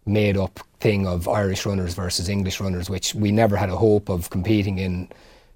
made 0.09 0.37
up 0.37 0.61
thing 0.81 1.07
of 1.07 1.29
Irish 1.29 1.67
runners 1.67 1.95
versus 1.95 2.29
English 2.29 2.61
runners, 2.61 2.89
which 2.91 3.15
we 3.15 3.31
never 3.33 3.57
had 3.57 3.69
a 3.71 3.77
hope 3.77 4.09
of 4.09 4.31
competing 4.31 4.79
in 4.79 5.09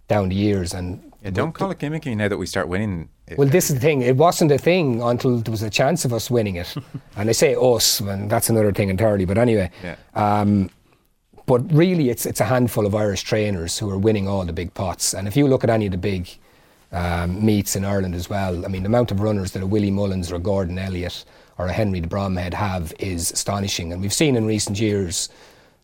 down 0.09 0.29
the 0.29 0.35
years. 0.35 0.75
And 0.75 1.01
Yeah, 1.23 1.31
don't 1.31 1.53
call 1.53 1.71
it 1.71 1.79
gimmicky 1.79 2.17
now 2.17 2.29
that 2.29 2.37
we 2.39 2.47
start 2.47 2.69
winning. 2.69 3.09
well, 3.37 3.49
this 3.49 3.71
is 3.71 3.75
the 3.77 3.81
thing. 3.81 4.03
It 4.03 4.17
wasn't 4.17 4.51
a 4.53 4.59
thing 4.59 5.01
until 5.03 5.39
there 5.39 5.51
was 5.53 5.63
a 5.63 5.71
chance 5.71 6.05
of 6.05 6.13
us 6.13 6.31
winning 6.31 6.57
it. 6.57 6.75
and 7.17 7.29
I 7.29 7.33
say 7.33 7.55
us, 7.55 8.01
and 8.01 8.29
that's 8.31 8.51
another 8.51 8.73
thing 8.73 8.89
entirely. 8.91 9.25
But 9.25 9.39
anyway, 9.39 9.71
Yeah. 9.83 9.97
um, 10.15 10.71
but 11.47 11.61
really, 11.73 12.09
it's 12.11 12.25
it's 12.27 12.41
a 12.41 12.45
handful 12.45 12.87
of 12.87 12.95
Irish 12.95 13.23
trainers 13.23 13.79
who 13.79 13.91
are 13.91 13.99
winning 13.99 14.29
all 14.29 14.45
the 14.45 14.53
big 14.53 14.73
pots. 14.75 15.15
And 15.15 15.27
if 15.27 15.37
you 15.37 15.49
look 15.49 15.65
at 15.65 15.71
any 15.71 15.87
of 15.87 15.93
the 15.93 15.99
big 15.99 16.29
um, 16.93 17.45
meets 17.45 17.75
in 17.77 17.85
Ireland 17.85 18.15
as 18.15 18.29
well, 18.31 18.65
I 18.65 18.69
mean, 18.69 18.83
the 18.83 18.89
amount 18.89 19.11
of 19.11 19.21
runners 19.21 19.51
that 19.53 19.63
are 19.63 19.67
Willie 19.67 19.91
Mullins 19.91 20.31
or 20.31 20.39
Gordon 20.39 20.79
Elliott 20.79 21.25
or 21.59 21.67
a 21.67 21.73
Henry 21.73 22.01
de 22.01 22.09
Bromhead 22.09 22.55
have 22.55 22.93
is 22.99 23.31
astonishing. 23.31 23.93
And 23.93 24.01
we've 24.01 24.13
seen 24.13 24.37
in 24.37 24.47
recent 24.47 24.81
years 24.81 25.29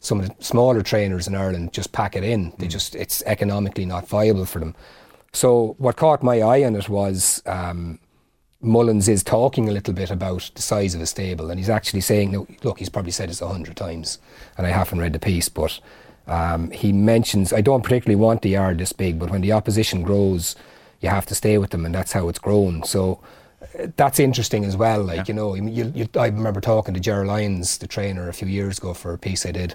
some 0.01 0.21
of 0.21 0.29
the 0.29 0.45
smaller 0.45 0.83
trainers 0.83 1.27
in 1.27 1.35
Ireland 1.35 1.73
just 1.73 1.93
pack 1.93 2.17
it 2.17 2.25
in. 2.25 2.53
They 2.59 2.69
just 2.69 2.95
it's 2.95 3.23
economically 3.23 3.85
not 3.85 4.09
viable 4.09 4.45
for 4.47 4.59
them. 4.61 4.75
So 5.33 5.75
what 5.79 5.97
caught 5.97 6.23
my 6.23 6.41
eye 6.41 6.65
on 6.65 6.77
it 6.77 6.89
was 6.89 7.43
um, 7.47 7.99
Mullins 8.61 9.09
is 9.09 9.23
talking 9.23 9.69
a 9.69 9.73
little 9.73 9.95
bit 9.95 10.11
about 10.11 10.51
the 10.55 10.63
size 10.63 10.95
of 10.95 11.01
a 11.01 11.07
stable, 11.07 11.51
and 11.51 11.61
he's 11.61 11.69
actually 11.69 12.01
saying, 12.01 12.33
no, 12.33 12.47
look, 12.65 12.79
he's 12.79 12.89
probably 12.89 13.13
said 13.13 13.29
this 13.29 13.41
a 13.41 13.49
hundred 13.49 13.77
times, 13.77 14.19
and 14.57 14.67
I 14.67 14.71
haven't 14.71 14.99
read 14.99 15.13
the 15.13 15.19
piece, 15.19 15.49
but 15.49 15.79
um, 16.27 16.71
he 16.71 16.93
mentions, 16.93 17.53
I 17.53 17.61
don't 17.61 17.83
particularly 17.83 18.17
want 18.17 18.43
the 18.43 18.51
yard 18.51 18.79
this 18.79 18.93
big, 18.93 19.19
but 19.19 19.31
when 19.31 19.43
the 19.43 19.53
opposition 19.53 20.03
grows, 20.03 20.57
you 21.01 21.09
have 21.09 21.27
to 21.27 21.35
stay 21.35 21.59
with 21.59 21.71
them, 21.71 21.87
and 21.87 21.95
that's 21.95 22.13
how 22.13 22.29
it's 22.29 22.41
grown. 22.41 22.83
So 22.83 23.21
that's 23.97 24.21
interesting 24.21 24.65
as 24.65 24.77
well. 24.77 25.03
Like 25.03 25.29
you 25.29 25.35
know, 25.35 25.55
you, 25.55 25.93
you, 25.95 26.09
I 26.17 26.27
remember 26.27 26.61
talking 26.61 26.95
to 26.95 27.01
Gerald 27.01 27.29
Lyons, 27.29 27.79
the 27.79 27.87
trainer, 27.87 28.29
a 28.29 28.33
few 28.33 28.49
years 28.49 28.79
ago 28.79 28.95
for 28.95 29.13
a 29.13 29.19
piece 29.19 29.45
I 29.45 29.53
did, 29.53 29.75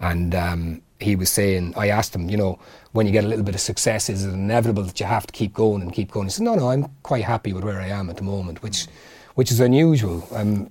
and 0.00 0.34
um, 0.34 0.82
he 1.00 1.16
was 1.16 1.30
saying, 1.30 1.74
I 1.76 1.88
asked 1.88 2.14
him, 2.14 2.28
you 2.28 2.36
know, 2.36 2.58
when 2.92 3.06
you 3.06 3.12
get 3.12 3.24
a 3.24 3.28
little 3.28 3.44
bit 3.44 3.54
of 3.54 3.60
success, 3.60 4.08
is 4.08 4.24
it 4.24 4.30
inevitable 4.30 4.82
that 4.84 4.98
you 5.00 5.06
have 5.06 5.26
to 5.26 5.32
keep 5.32 5.52
going 5.52 5.82
and 5.82 5.92
keep 5.92 6.10
going? 6.10 6.26
He 6.26 6.30
said, 6.30 6.44
No, 6.44 6.54
no, 6.54 6.70
I'm 6.70 6.86
quite 7.02 7.24
happy 7.24 7.52
with 7.52 7.64
where 7.64 7.80
I 7.80 7.88
am 7.88 8.10
at 8.10 8.16
the 8.16 8.22
moment, 8.22 8.62
which, 8.62 8.86
which 9.34 9.50
is 9.50 9.60
unusual. 9.60 10.26
Um, 10.32 10.70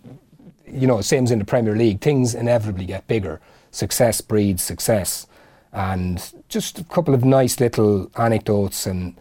you 0.65 0.87
know, 0.87 1.01
same 1.01 1.25
as 1.25 1.31
in 1.31 1.39
the 1.39 1.45
Premier 1.45 1.75
League, 1.75 2.01
things 2.01 2.33
inevitably 2.33 2.85
get 2.85 3.07
bigger. 3.07 3.39
Success 3.71 4.21
breeds 4.21 4.63
success, 4.63 5.27
and 5.71 6.33
just 6.47 6.79
a 6.79 6.83
couple 6.85 7.13
of 7.13 7.25
nice 7.25 7.59
little 7.59 8.09
anecdotes 8.17 8.85
and 8.85 9.15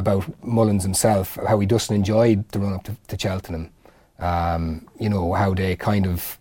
about 0.00 0.24
Mullins 0.44 0.82
himself, 0.82 1.38
how 1.46 1.60
he 1.60 1.66
doesn't 1.66 1.94
enjoy 1.94 2.36
the 2.52 2.58
run 2.58 2.72
up 2.72 2.84
to, 2.84 2.96
to 3.08 3.18
Cheltenham. 3.18 3.70
Um, 4.18 4.88
you 4.98 5.08
know 5.08 5.32
how 5.34 5.54
they 5.54 5.76
kind 5.76 6.06
of 6.06 6.38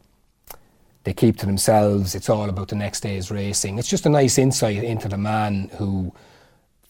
they 1.04 1.14
keep 1.14 1.38
to 1.38 1.46
themselves. 1.46 2.16
It's 2.16 2.30
all 2.30 2.50
about 2.50 2.70
the 2.70 2.76
next 2.76 3.02
day's 3.02 3.32
racing. 3.32 3.78
It's 3.78 3.88
just 3.88 4.06
a 4.06 4.10
nice 4.10 4.38
insight 4.38 4.84
into 4.84 5.08
the 5.08 5.18
man 5.18 5.70
who, 5.78 6.14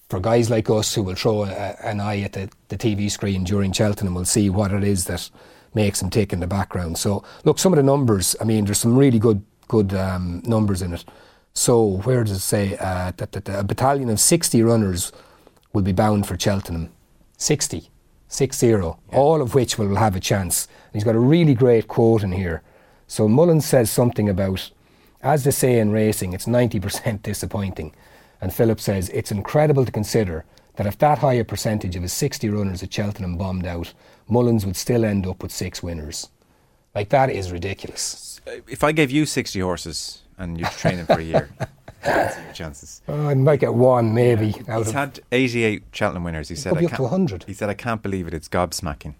for 0.09 0.19
guys 0.19 0.49
like 0.49 0.69
us 0.69 0.95
who 0.95 1.03
will 1.03 1.15
throw 1.15 1.43
a, 1.43 1.75
an 1.83 1.99
eye 1.99 2.21
at 2.21 2.33
the, 2.33 2.49
the 2.69 2.77
TV 2.77 3.11
screen 3.11 3.43
during 3.43 3.71
Cheltenham, 3.71 4.15
will 4.15 4.25
see 4.25 4.49
what 4.49 4.71
it 4.71 4.83
is 4.83 5.05
that 5.05 5.29
makes 5.73 6.01
him 6.01 6.09
tick 6.09 6.33
in 6.33 6.39
the 6.39 6.47
background. 6.47 6.97
So, 6.97 7.23
look, 7.43 7.59
some 7.59 7.73
of 7.73 7.77
the 7.77 7.83
numbers. 7.83 8.35
I 8.41 8.43
mean, 8.45 8.65
there's 8.65 8.79
some 8.79 8.97
really 8.97 9.19
good 9.19 9.43
good 9.67 9.93
um, 9.93 10.41
numbers 10.45 10.81
in 10.81 10.93
it. 10.93 11.05
So, 11.53 12.01
where 12.03 12.23
does 12.23 12.37
it 12.37 12.39
say 12.39 12.77
uh, 12.77 13.11
that, 13.17 13.31
that 13.31 13.49
a 13.49 13.63
battalion 13.63 14.09
of 14.09 14.19
60 14.19 14.61
runners 14.63 15.11
will 15.73 15.81
be 15.81 15.91
bound 15.91 16.27
for 16.27 16.39
Cheltenham? 16.39 16.91
60, 17.37 17.89
six 18.27 18.57
zero, 18.57 18.99
all 19.11 19.41
of 19.41 19.55
which 19.55 19.77
will 19.77 19.95
have 19.95 20.15
a 20.15 20.19
chance. 20.19 20.67
And 20.87 20.93
he's 20.93 21.03
got 21.03 21.15
a 21.15 21.19
really 21.19 21.53
great 21.53 21.87
quote 21.87 22.23
in 22.23 22.31
here. 22.31 22.61
So 23.07 23.27
Mullins 23.27 23.65
says 23.65 23.89
something 23.89 24.29
about, 24.29 24.69
as 25.21 25.43
they 25.43 25.51
say 25.51 25.79
in 25.79 25.91
racing, 25.91 26.33
it's 26.33 26.45
90% 26.45 27.21
disappointing. 27.23 27.93
And 28.41 28.53
Philip 28.53 28.79
says, 28.79 29.09
it's 29.09 29.31
incredible 29.31 29.85
to 29.85 29.91
consider 29.91 30.45
that 30.75 30.87
if 30.87 30.97
that 30.99 31.17
high 31.17 31.33
a 31.33 31.43
percentage 31.43 31.95
of 31.95 32.03
his 32.03 32.13
60 32.13 32.47
runners 32.49 32.81
at 32.83 32.93
Cheltenham 32.93 33.35
bombed 33.37 33.65
out, 33.65 33.93
Mullins 34.29 34.65
would 34.65 34.77
still 34.77 35.03
end 35.03 35.27
up 35.27 35.43
with 35.43 35.51
six 35.51 35.83
winners. 35.83 36.29
Like, 36.95 37.09
that 37.09 37.29
is 37.29 37.51
ridiculous. 37.51 38.39
Uh, 38.47 38.61
if 38.67 38.83
I 38.83 38.91
gave 38.91 39.11
you 39.11 39.25
60 39.25 39.59
horses 39.59 40.21
and 40.37 40.57
you'd 40.57 40.71
train 40.71 40.97
them 40.97 41.05
for 41.05 41.19
a 41.19 41.23
year, 41.23 41.49
what's 42.03 42.37
your 42.37 42.53
chances? 42.53 43.01
Oh, 43.07 43.27
I 43.27 43.33
might 43.33 43.59
get 43.59 43.73
one, 43.73 44.13
maybe. 44.13 44.53
Out 44.67 44.79
He's 44.79 44.87
of, 44.89 44.93
had 44.93 45.19
88 45.31 45.83
Cheltenham 45.91 46.23
winners. 46.23 46.49
He 46.49 46.55
said, 46.55 46.73
be 46.77 46.81
I 46.81 46.83
up 46.85 46.91
to 46.91 46.97
can't- 46.97 47.11
100. 47.11 47.43
He 47.45 47.53
said, 47.53 47.69
I 47.69 47.73
can't 47.73 48.01
believe 48.01 48.27
it. 48.27 48.33
It's 48.33 48.49
gobsmacking. 48.49 49.15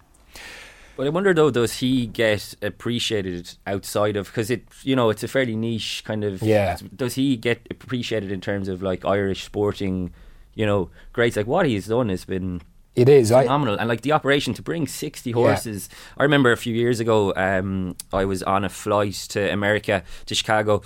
But 0.96 1.06
I 1.06 1.10
wonder 1.10 1.32
though, 1.32 1.50
does 1.50 1.78
he 1.78 2.06
get 2.06 2.54
appreciated 2.60 3.56
outside 3.66 4.16
of 4.16 4.26
because 4.26 4.50
it, 4.50 4.64
you 4.82 4.94
know, 4.94 5.08
it's 5.08 5.22
a 5.22 5.28
fairly 5.28 5.56
niche 5.56 6.02
kind 6.04 6.24
of. 6.24 6.42
Yeah. 6.42 6.76
Does 6.94 7.14
he 7.14 7.36
get 7.36 7.66
appreciated 7.70 8.30
in 8.30 8.40
terms 8.42 8.68
of 8.68 8.82
like 8.82 9.04
Irish 9.06 9.44
sporting, 9.44 10.12
you 10.54 10.66
know, 10.66 10.90
greats? 11.14 11.36
Like 11.36 11.46
what 11.46 11.64
he's 11.64 11.86
done 11.86 12.10
has 12.10 12.26
been 12.26 12.60
it 12.96 13.08
is. 13.08 13.32
I, 13.32 13.44
phenomenal, 13.44 13.76
and 13.78 13.88
like 13.88 14.02
the 14.02 14.12
operation 14.12 14.52
to 14.54 14.62
bring 14.62 14.86
sixty 14.86 15.30
horses. 15.30 15.88
I 16.18 16.24
remember 16.24 16.52
a 16.52 16.56
few 16.56 16.74
years 16.74 17.00
ago, 17.00 17.32
um, 17.34 17.96
I 18.12 18.26
was 18.26 18.42
on 18.42 18.64
a 18.64 18.68
flight 18.68 19.14
to 19.30 19.50
America 19.50 20.02
to 20.26 20.34
Chicago. 20.34 20.82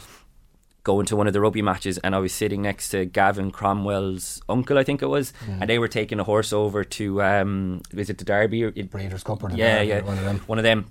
Going 0.84 1.06
to 1.06 1.16
one 1.16 1.26
of 1.26 1.32
the 1.32 1.40
rugby 1.40 1.62
matches, 1.62 1.96
and 2.04 2.14
I 2.14 2.18
was 2.18 2.32
sitting 2.32 2.60
next 2.62 2.90
to 2.90 3.06
Gavin 3.06 3.50
Cromwell's 3.50 4.40
uncle, 4.50 4.76
I 4.78 4.84
think 4.84 5.00
it 5.02 5.06
was, 5.08 5.32
Mm. 5.46 5.60
and 5.62 5.70
they 5.70 5.78
were 5.78 5.88
taking 5.88 6.20
a 6.20 6.24
horse 6.24 6.52
over 6.52 6.84
to 6.84 7.22
um, 7.22 7.80
was 7.94 8.10
it 8.10 8.18
the 8.18 8.24
Derby? 8.24 8.64
Or, 8.64 8.72
it, 8.76 8.90
Breeders' 8.90 9.24
Cup 9.24 9.42
or 9.42 9.50
yeah, 9.50 9.78
Derby 9.78 9.88
yeah, 9.88 10.00
one 10.02 10.18
of 10.18 10.24
them. 10.24 10.40
One 10.46 10.58
of 10.58 10.62
them. 10.64 10.86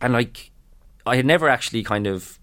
And 0.00 0.12
like, 0.12 0.50
I 1.06 1.14
had 1.16 1.24
never 1.24 1.48
actually 1.48 1.82
kind 1.84 2.06
of 2.08 2.38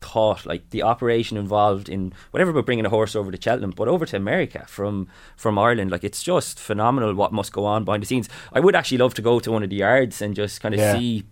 thought 0.00 0.46
like 0.46 0.70
the 0.70 0.80
operation 0.80 1.36
involved 1.36 1.88
in 1.88 2.12
whatever 2.30 2.52
but 2.52 2.64
bringing 2.64 2.86
a 2.86 2.88
horse 2.88 3.16
over 3.16 3.32
to 3.32 3.42
Cheltenham, 3.42 3.72
but 3.72 3.88
over 3.88 4.06
to 4.06 4.16
America 4.16 4.64
from 4.68 5.08
from 5.36 5.58
Ireland. 5.58 5.90
Like, 5.90 6.04
it's 6.04 6.22
just 6.22 6.60
phenomenal 6.60 7.14
what 7.14 7.32
must 7.32 7.52
go 7.52 7.64
on 7.64 7.84
behind 7.84 8.02
the 8.04 8.06
scenes. 8.06 8.28
I 8.52 8.60
would 8.60 8.76
actually 8.76 8.98
love 8.98 9.14
to 9.14 9.22
go 9.22 9.40
to 9.40 9.50
one 9.50 9.64
of 9.64 9.70
the 9.70 9.76
yards 9.76 10.22
and 10.22 10.36
just 10.36 10.60
kind 10.60 10.72
of 10.74 10.78
Yeah. 10.80 10.92
see. 10.92 11.24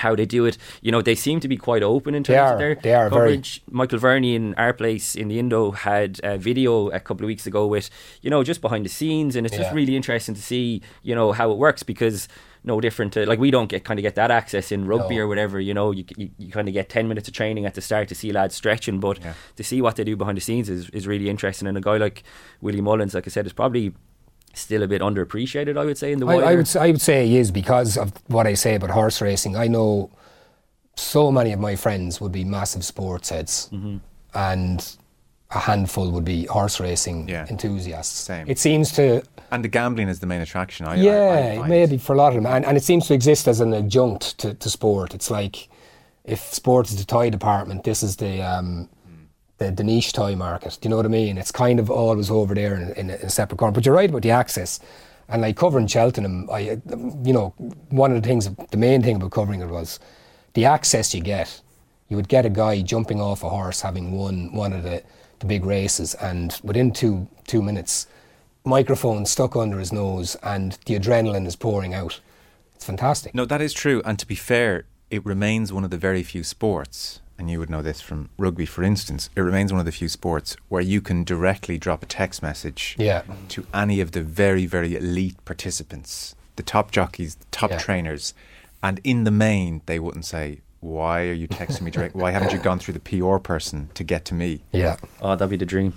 How 0.00 0.14
they 0.14 0.26
do 0.26 0.44
it, 0.44 0.58
you 0.82 0.92
know, 0.92 1.00
they 1.00 1.14
seem 1.14 1.40
to 1.40 1.48
be 1.48 1.56
quite 1.56 1.82
open 1.82 2.14
in 2.14 2.22
terms 2.22 2.36
They 2.36 2.52
of 2.52 2.58
their 2.58 2.74
they 2.74 2.94
are 2.94 3.08
very- 3.08 3.20
coverage. 3.36 3.62
Michael 3.70 3.98
Verney 3.98 4.34
in 4.34 4.52
our 4.56 4.74
place 4.74 5.14
in 5.14 5.28
the 5.28 5.38
Indo 5.38 5.70
had 5.70 6.20
a 6.22 6.36
video 6.36 6.90
a 6.90 7.00
couple 7.00 7.24
of 7.24 7.28
weeks 7.28 7.46
ago 7.46 7.66
with, 7.66 7.88
you 8.20 8.28
know, 8.28 8.44
just 8.44 8.60
behind 8.60 8.84
the 8.84 8.90
scenes, 8.90 9.36
and 9.36 9.46
it's 9.46 9.56
just 9.56 9.72
really 9.74 9.96
interesting 9.96 10.34
to 10.34 10.42
see, 10.42 10.82
you 11.02 11.14
know, 11.14 11.32
how 11.32 11.50
it 11.50 11.56
works 11.56 11.82
because 11.82 12.28
no 12.62 12.78
different 12.80 13.12
to 13.14 13.24
like 13.26 13.38
we 13.38 13.50
don't 13.50 13.68
get 13.70 13.84
kind 13.84 13.98
of 13.98 14.02
get 14.02 14.16
that 14.16 14.30
access 14.30 14.70
in 14.72 14.86
rugby 14.86 15.16
No. 15.16 15.22
or 15.22 15.28
whatever. 15.28 15.60
You 15.60 15.72
know, 15.72 15.92
you, 15.92 16.04
you 16.18 16.30
you 16.36 16.50
kind 16.52 16.68
of 16.68 16.74
get 16.74 16.88
ten 16.90 17.08
minutes 17.08 17.26
of 17.28 17.32
training 17.34 17.64
at 17.64 17.72
the 17.74 17.80
start 17.80 18.08
to 18.08 18.14
see 18.14 18.32
lads 18.32 18.54
stretching, 18.54 19.00
but 19.00 19.18
Yeah. 19.24 19.32
to 19.54 19.64
see 19.64 19.80
what 19.80 19.96
they 19.96 20.04
do 20.04 20.14
behind 20.16 20.36
the 20.36 20.42
scenes 20.42 20.68
is 20.68 20.90
is 20.90 21.06
really 21.06 21.30
interesting. 21.30 21.68
And 21.68 21.78
a 21.78 21.80
guy 21.80 21.96
like 21.96 22.22
Willie 22.60 22.82
Mullins, 22.82 23.14
like 23.14 23.26
I 23.26 23.30
said, 23.30 23.46
is 23.46 23.52
probably 23.54 23.94
still 24.56 24.82
a 24.82 24.88
bit 24.88 25.02
underappreciated. 25.02 25.76
I 25.78 25.84
would 25.84 25.98
say 25.98 26.12
in 26.12 26.20
the 26.20 26.26
I, 26.26 26.34
wider. 26.34 26.46
I 26.46 26.54
would 26.56 26.66
s- 26.66 26.76
I 26.76 26.86
would 26.90 27.00
say 27.00 27.26
he 27.28 27.38
is 27.38 27.50
because 27.50 27.96
of 27.96 28.12
what 28.28 28.46
I 28.46 28.54
say 28.54 28.74
about 28.74 28.90
horse 28.90 29.20
racing. 29.20 29.56
I 29.56 29.66
know 29.68 30.10
so 30.96 31.30
many 31.30 31.52
of 31.52 31.60
my 31.60 31.76
friends 31.76 32.20
would 32.20 32.32
be 32.32 32.44
massive 32.44 32.84
sports 32.84 33.28
heads, 33.28 33.68
Mm-hmm. 33.72 33.96
and 34.34 34.96
a 35.50 35.58
handful 35.60 36.10
would 36.10 36.24
be 36.24 36.46
horse 36.46 36.80
racing 36.80 37.28
Yeah. 37.28 37.46
enthusiasts. 37.48 38.18
Same. 38.18 38.48
It 38.48 38.58
seems 38.58 38.90
to, 38.92 39.22
And 39.52 39.62
the 39.62 39.68
gambling 39.68 40.08
is 40.08 40.18
the 40.20 40.26
main 40.26 40.40
attraction. 40.40 40.86
I, 40.86 40.90
I- 40.90 40.94
I 40.94 40.96
yeah, 40.98 41.56
find. 41.58 41.68
maybe 41.68 41.98
for 41.98 42.14
a 42.14 42.16
lot 42.16 42.28
of 42.28 42.42
them, 42.42 42.46
and, 42.52 42.64
and 42.64 42.76
it 42.76 42.82
seems 42.82 43.06
to 43.08 43.14
exist 43.14 43.46
as 43.46 43.60
an 43.60 43.72
adjunct 43.74 44.38
to, 44.38 44.54
to 44.54 44.70
sport. 44.70 45.14
It's 45.14 45.30
like 45.30 45.68
if 46.24 46.40
sport 46.52 46.88
is 46.90 46.96
the 46.96 47.04
toy 47.04 47.30
department, 47.30 47.84
this 47.84 48.02
is 48.02 48.16
the. 48.16 48.42
Um, 48.42 48.88
the, 49.58 49.70
the 49.70 49.84
niche 49.84 50.12
toy 50.12 50.36
market. 50.36 50.78
Do 50.80 50.86
you 50.86 50.90
know 50.90 50.96
what 50.96 51.06
I 51.06 51.10
mean? 51.10 51.38
It's 51.38 51.52
kind 51.52 51.78
of 51.78 51.90
always 51.90 52.30
over 52.30 52.54
there 52.54 52.74
in, 52.74 52.92
in, 52.92 53.10
in 53.10 53.26
a 53.26 53.30
separate 53.30 53.58
corner. 53.58 53.72
But 53.72 53.86
you're 53.86 53.94
right 53.94 54.10
about 54.10 54.22
the 54.22 54.30
access. 54.30 54.80
And 55.28 55.42
like 55.42 55.56
covering 55.56 55.86
Cheltenham, 55.86 56.48
I, 56.50 56.80
you 57.24 57.32
know, 57.32 57.54
one 57.88 58.12
of 58.12 58.22
the 58.22 58.28
things, 58.28 58.48
the 58.70 58.76
main 58.76 59.02
thing 59.02 59.16
about 59.16 59.32
covering 59.32 59.60
it 59.60 59.68
was 59.68 59.98
the 60.54 60.64
access 60.64 61.14
you 61.14 61.20
get. 61.20 61.60
You 62.08 62.16
would 62.16 62.28
get 62.28 62.46
a 62.46 62.50
guy 62.50 62.82
jumping 62.82 63.20
off 63.20 63.42
a 63.42 63.48
horse 63.48 63.80
having 63.80 64.12
won 64.12 64.52
one 64.52 64.72
of 64.72 64.84
the, 64.84 65.02
the 65.40 65.46
big 65.46 65.64
races, 65.64 66.14
and 66.14 66.58
within 66.62 66.92
two 66.92 67.26
two 67.46 67.60
minutes, 67.60 68.06
microphone 68.64 69.26
stuck 69.26 69.56
under 69.56 69.78
his 69.78 69.92
nose, 69.92 70.36
and 70.42 70.78
the 70.86 70.98
adrenaline 70.98 71.46
is 71.46 71.56
pouring 71.56 71.92
out. 71.92 72.20
It's 72.74 72.84
fantastic. 72.84 73.34
No, 73.34 73.44
that 73.44 73.60
is 73.60 73.72
true. 73.72 74.00
And 74.04 74.18
to 74.18 74.26
be 74.26 74.36
fair, 74.36 74.84
it 75.10 75.26
remains 75.26 75.72
one 75.72 75.84
of 75.84 75.90
the 75.90 75.98
very 75.98 76.22
few 76.22 76.44
sports, 76.44 77.20
and 77.38 77.50
you 77.50 77.58
would 77.58 77.70
know 77.70 77.82
this 77.82 78.00
from 78.00 78.28
rugby, 78.38 78.66
for 78.66 78.82
instance, 78.82 79.28
it 79.36 79.40
remains 79.40 79.72
one 79.72 79.80
of 79.80 79.86
the 79.86 79.92
few 79.92 80.08
sports 80.08 80.56
where 80.68 80.82
you 80.82 81.00
can 81.00 81.24
directly 81.24 81.78
drop 81.78 82.02
a 82.02 82.06
text 82.06 82.42
message 82.42 82.96
Yeah. 82.98 83.22
to 83.50 83.66
any 83.74 84.00
of 84.00 84.12
the 84.12 84.22
very, 84.22 84.66
very 84.66 84.96
elite 84.96 85.36
participants, 85.44 86.34
the 86.56 86.62
top 86.62 86.90
jockeys, 86.90 87.34
the 87.36 87.46
top 87.50 87.70
Yeah. 87.72 87.78
trainers, 87.78 88.34
and 88.82 89.00
in 89.04 89.24
the 89.24 89.30
main, 89.30 89.82
they 89.86 89.98
wouldn't 89.98 90.24
say, 90.24 90.60
Why 90.80 91.22
are 91.26 91.32
you 91.32 91.48
texting 91.48 91.80
me 91.82 91.90
direct? 91.90 92.14
Why 92.14 92.30
haven't 92.30 92.52
you 92.52 92.58
gone 92.58 92.78
through 92.78 92.94
the 92.94 93.00
PR 93.00 93.38
person 93.38 93.88
to 93.94 94.04
get 94.04 94.24
to 94.26 94.34
me? 94.34 94.60
Yeah. 94.72 94.96
oh, 95.20 95.34
that'd 95.34 95.50
be 95.50 95.56
the 95.56 95.66
dream. 95.66 95.94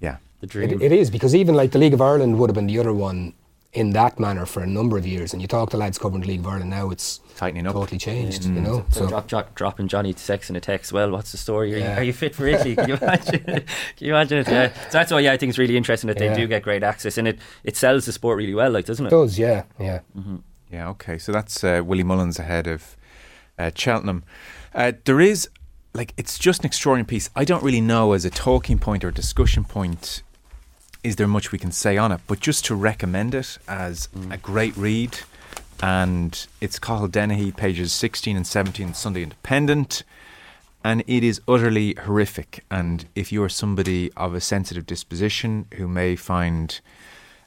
Yeah. 0.00 0.16
The 0.40 0.46
dream. 0.46 0.70
It, 0.72 0.82
it 0.82 0.92
is 0.92 1.10
because 1.10 1.34
even 1.34 1.54
like 1.54 1.70
the 1.70 1.78
League 1.78 1.94
of 1.94 2.02
Ireland 2.02 2.38
would 2.38 2.50
have 2.50 2.54
been 2.54 2.66
the 2.66 2.78
other 2.78 2.92
one 2.92 3.32
in 3.76 3.90
that 3.90 4.18
manner 4.18 4.46
for 4.46 4.62
a 4.62 4.66
number 4.66 4.96
of 4.98 5.06
years. 5.06 5.32
And 5.32 5.42
you 5.42 5.46
talk 5.48 5.70
to 5.70 5.76
lads 5.76 5.98
covering 5.98 6.22
the 6.22 6.28
League 6.28 6.40
of 6.40 6.46
Ireland 6.46 6.70
now, 6.70 6.90
it's 6.90 7.20
Tightening 7.36 7.66
up. 7.66 7.74
totally 7.74 7.98
changed. 7.98 8.42
Mm. 8.44 8.54
You 8.54 8.60
know, 8.62 8.86
So, 8.90 9.06
drop, 9.06 9.26
drop, 9.28 9.54
dropping 9.54 9.88
Johnny 9.88 10.12
Sex 10.14 10.48
in 10.50 10.56
a 10.56 10.60
text. 10.60 10.92
Well, 10.92 11.10
what's 11.10 11.32
the 11.32 11.38
story? 11.38 11.74
Are, 11.74 11.78
you, 11.78 11.84
are 11.84 12.02
you 12.02 12.12
fit 12.14 12.34
for 12.34 12.46
Italy? 12.46 12.74
Can 12.74 12.88
you 12.88 12.94
imagine? 12.96 13.40
Can 13.44 13.64
you 13.98 14.12
imagine 14.14 14.38
it? 14.38 14.48
Yeah. 14.48 14.72
So 14.84 14.88
that's 14.92 15.12
why 15.12 15.20
yeah, 15.20 15.32
I 15.32 15.36
think 15.36 15.50
it's 15.50 15.58
really 15.58 15.76
interesting 15.76 16.08
that 16.08 16.18
they 16.18 16.26
Yeah. 16.26 16.34
do 16.36 16.46
get 16.46 16.62
great 16.62 16.82
access, 16.82 17.18
and 17.18 17.28
it, 17.28 17.38
it 17.64 17.76
sells 17.76 18.06
the 18.06 18.12
sport 18.12 18.38
really 18.38 18.54
well, 18.54 18.70
like 18.70 18.86
doesn't 18.86 19.04
it 19.04 19.08
it? 19.08 19.10
does, 19.10 19.38
yeah, 19.38 19.64
yeah. 19.78 20.00
Yeah, 20.72 20.88
okay. 20.90 21.18
So 21.18 21.30
that's 21.30 21.62
uh, 21.62 21.82
Willie 21.84 22.02
Mullins 22.02 22.38
ahead 22.38 22.66
of 22.66 22.96
uh, 23.58 23.70
Cheltenham. 23.74 24.24
Uh, 24.74 24.92
there 25.04 25.20
is, 25.20 25.48
like, 25.94 26.12
it's 26.16 26.38
just 26.38 26.60
an 26.60 26.66
extraordinary 26.66 27.06
piece. 27.06 27.30
I 27.36 27.44
don't 27.44 27.62
really 27.62 27.80
know 27.80 28.12
as 28.14 28.24
a 28.24 28.30
talking 28.30 28.78
point 28.78 29.04
or 29.04 29.10
discussion 29.10 29.64
point, 29.64 30.22
is 31.06 31.14
there 31.14 31.28
much 31.28 31.52
we 31.52 31.58
can 31.58 31.70
say 31.70 31.96
on 31.96 32.10
it? 32.10 32.20
But 32.26 32.40
just 32.40 32.64
to 32.64 32.74
recommend 32.74 33.32
it 33.32 33.58
as 33.68 34.08
a 34.28 34.36
great 34.36 34.76
read. 34.76 35.20
And 35.80 36.46
it's 36.60 36.80
Cathal 36.80 37.06
Dennehy, 37.06 37.52
pages 37.52 37.92
16 37.92 38.36
and 38.36 38.44
17, 38.44 38.92
Sunday 38.92 39.22
Independent. 39.22 40.02
And 40.82 41.04
it 41.06 41.22
is 41.22 41.40
utterly 41.46 41.94
horrific. 41.94 42.64
And 42.72 43.06
if 43.14 43.30
you 43.30 43.40
are 43.44 43.48
somebody 43.48 44.12
of 44.14 44.34
a 44.34 44.40
sensitive 44.40 44.84
disposition 44.84 45.66
who 45.74 45.86
may 45.86 46.16
find 46.16 46.80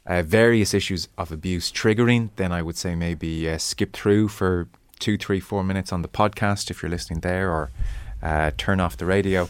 uh, 0.06 0.22
various 0.22 0.74
issues 0.74 1.10
of 1.18 1.30
abuse 1.30 1.70
triggering, 1.70 2.30
then 2.38 2.54
I 2.54 2.62
would 2.62 2.78
say 2.78 2.96
maybe 2.96 3.50
uh, 3.50 3.58
skip 3.58 3.92
through 3.92 4.30
for 4.30 4.70
two, 5.00 5.18
three, 5.18 5.42
four 5.42 5.66
minutes 5.66 5.92
on 5.92 6.02
the 6.02 6.08
podcast 6.08 6.72
if 6.72 6.82
you're 6.82 6.90
listening 6.90 7.20
there, 7.20 7.52
or 7.52 7.72
uh, 8.24 8.52
turn 8.58 8.80
off 8.80 8.96
the 8.96 9.06
radio. 9.06 9.50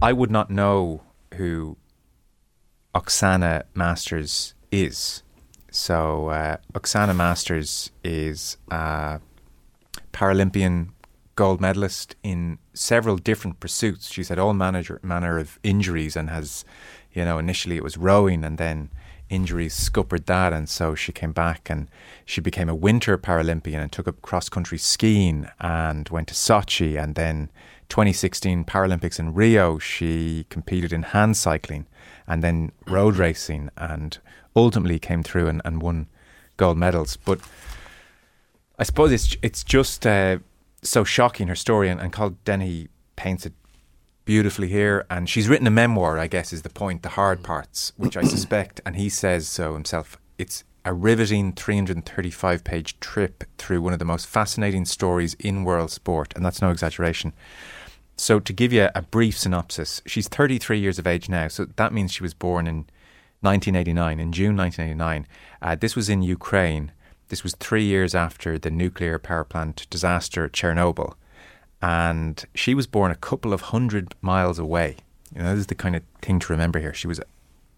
I 0.00 0.12
would 0.12 0.30
not 0.30 0.50
know 0.50 1.02
who 1.34 1.76
Oksana 2.98 3.62
Masters 3.74 4.54
is. 4.72 5.22
So, 5.70 6.30
uh, 6.30 6.56
Oksana 6.74 7.14
Masters 7.14 7.92
is 8.02 8.56
a 8.72 9.20
Paralympian 10.12 10.88
gold 11.36 11.60
medalist 11.60 12.16
in 12.24 12.58
several 12.74 13.16
different 13.16 13.60
pursuits. 13.60 14.10
She's 14.10 14.30
had 14.30 14.40
all 14.40 14.52
manager, 14.52 14.98
manner 15.04 15.38
of 15.38 15.60
injuries 15.62 16.16
and 16.16 16.28
has, 16.28 16.64
you 17.12 17.24
know, 17.24 17.38
initially 17.38 17.76
it 17.76 17.84
was 17.84 17.96
rowing 17.96 18.42
and 18.42 18.58
then 18.58 18.90
injuries 19.30 19.74
scuppered 19.74 20.26
that. 20.26 20.52
And 20.52 20.68
so 20.68 20.96
she 20.96 21.12
came 21.12 21.32
back 21.32 21.70
and 21.70 21.88
she 22.24 22.40
became 22.40 22.68
a 22.68 22.74
winter 22.74 23.16
Paralympian 23.16 23.80
and 23.80 23.92
took 23.92 24.08
up 24.08 24.22
cross 24.22 24.48
country 24.48 24.78
skiing 24.78 25.46
and 25.60 26.08
went 26.08 26.26
to 26.28 26.34
Sochi. 26.34 27.00
And 27.00 27.14
then 27.14 27.48
2016 27.90 28.64
Paralympics 28.64 29.20
in 29.20 29.34
Rio, 29.34 29.78
she 29.78 30.46
competed 30.50 30.92
in 30.92 31.04
hand 31.04 31.36
cycling 31.36 31.86
and 32.26 32.42
then 32.42 32.72
road 32.86 33.16
racing 33.16 33.70
and 33.76 34.18
ultimately 34.54 34.98
came 34.98 35.22
through 35.22 35.48
and, 35.48 35.62
and 35.64 35.82
won 35.82 36.06
gold 36.56 36.78
medals. 36.78 37.16
But 37.16 37.40
I 38.78 38.84
suppose 38.84 39.12
it's 39.12 39.36
it's 39.42 39.64
just 39.64 40.06
uh, 40.06 40.38
so 40.82 41.04
shocking 41.04 41.48
her 41.48 41.56
story, 41.56 41.88
and, 41.88 42.00
and 42.00 42.12
Cathal 42.12 42.36
Dennehy 42.44 42.88
paints 43.16 43.46
it 43.46 43.52
beautifully 44.24 44.68
here. 44.68 45.06
And 45.08 45.28
she's 45.28 45.48
written 45.48 45.66
a 45.66 45.70
memoir, 45.70 46.18
I 46.18 46.26
guess, 46.26 46.52
is 46.52 46.62
the 46.62 46.68
point, 46.68 47.02
the 47.02 47.10
hard 47.10 47.42
parts, 47.42 47.92
which 47.96 48.16
I 48.16 48.22
suspect, 48.22 48.80
and 48.84 48.96
he 48.96 49.08
says 49.08 49.48
so 49.48 49.74
himself. 49.74 50.18
It's 50.36 50.64
a 50.84 50.92
riveting 50.92 51.52
335 51.52 52.62
page 52.62 53.00
trip 53.00 53.44
through 53.58 53.82
one 53.82 53.92
of 53.92 53.98
the 53.98 54.04
most 54.04 54.26
fascinating 54.26 54.84
stories 54.84 55.34
in 55.34 55.64
world 55.64 55.90
sport, 55.90 56.32
and 56.36 56.44
that's 56.44 56.62
no 56.62 56.70
exaggeration. 56.70 57.32
So, 58.20 58.40
to 58.40 58.52
give 58.52 58.72
you 58.72 58.88
a 58.96 59.02
brief 59.02 59.38
synopsis, 59.38 60.02
she's 60.04 60.26
33 60.26 60.80
years 60.80 60.98
of 60.98 61.06
age 61.06 61.28
now, 61.28 61.46
so 61.46 61.66
that 61.76 61.92
means 61.92 62.12
she 62.12 62.24
was 62.24 62.34
born 62.34 62.66
in 62.66 62.78
1989, 63.42 64.18
in 64.18 64.32
June 64.32 64.56
1989. 64.56 65.26
Uh, 65.62 65.76
this 65.76 65.94
was 65.94 66.08
in 66.08 66.22
Ukraine. 66.22 66.90
This 67.28 67.44
was 67.44 67.54
three 67.54 67.84
years 67.84 68.16
after 68.16 68.58
the 68.58 68.72
nuclear 68.72 69.20
power 69.20 69.44
plant 69.44 69.86
disaster 69.88 70.44
at 70.44 70.52
Chernobyl. 70.52 71.14
And 71.80 72.44
she 72.56 72.74
was 72.74 72.88
born 72.88 73.12
a 73.12 73.14
couple 73.14 73.52
of 73.52 73.60
hundred 73.60 74.16
miles 74.20 74.58
away. 74.58 74.96
You 75.32 75.42
know, 75.42 75.50
this 75.50 75.60
is 75.60 75.66
the 75.68 75.76
kind 75.76 75.94
of 75.94 76.02
thing 76.20 76.40
to 76.40 76.52
remember 76.52 76.80
here. 76.80 76.92
She 76.92 77.06
was 77.06 77.20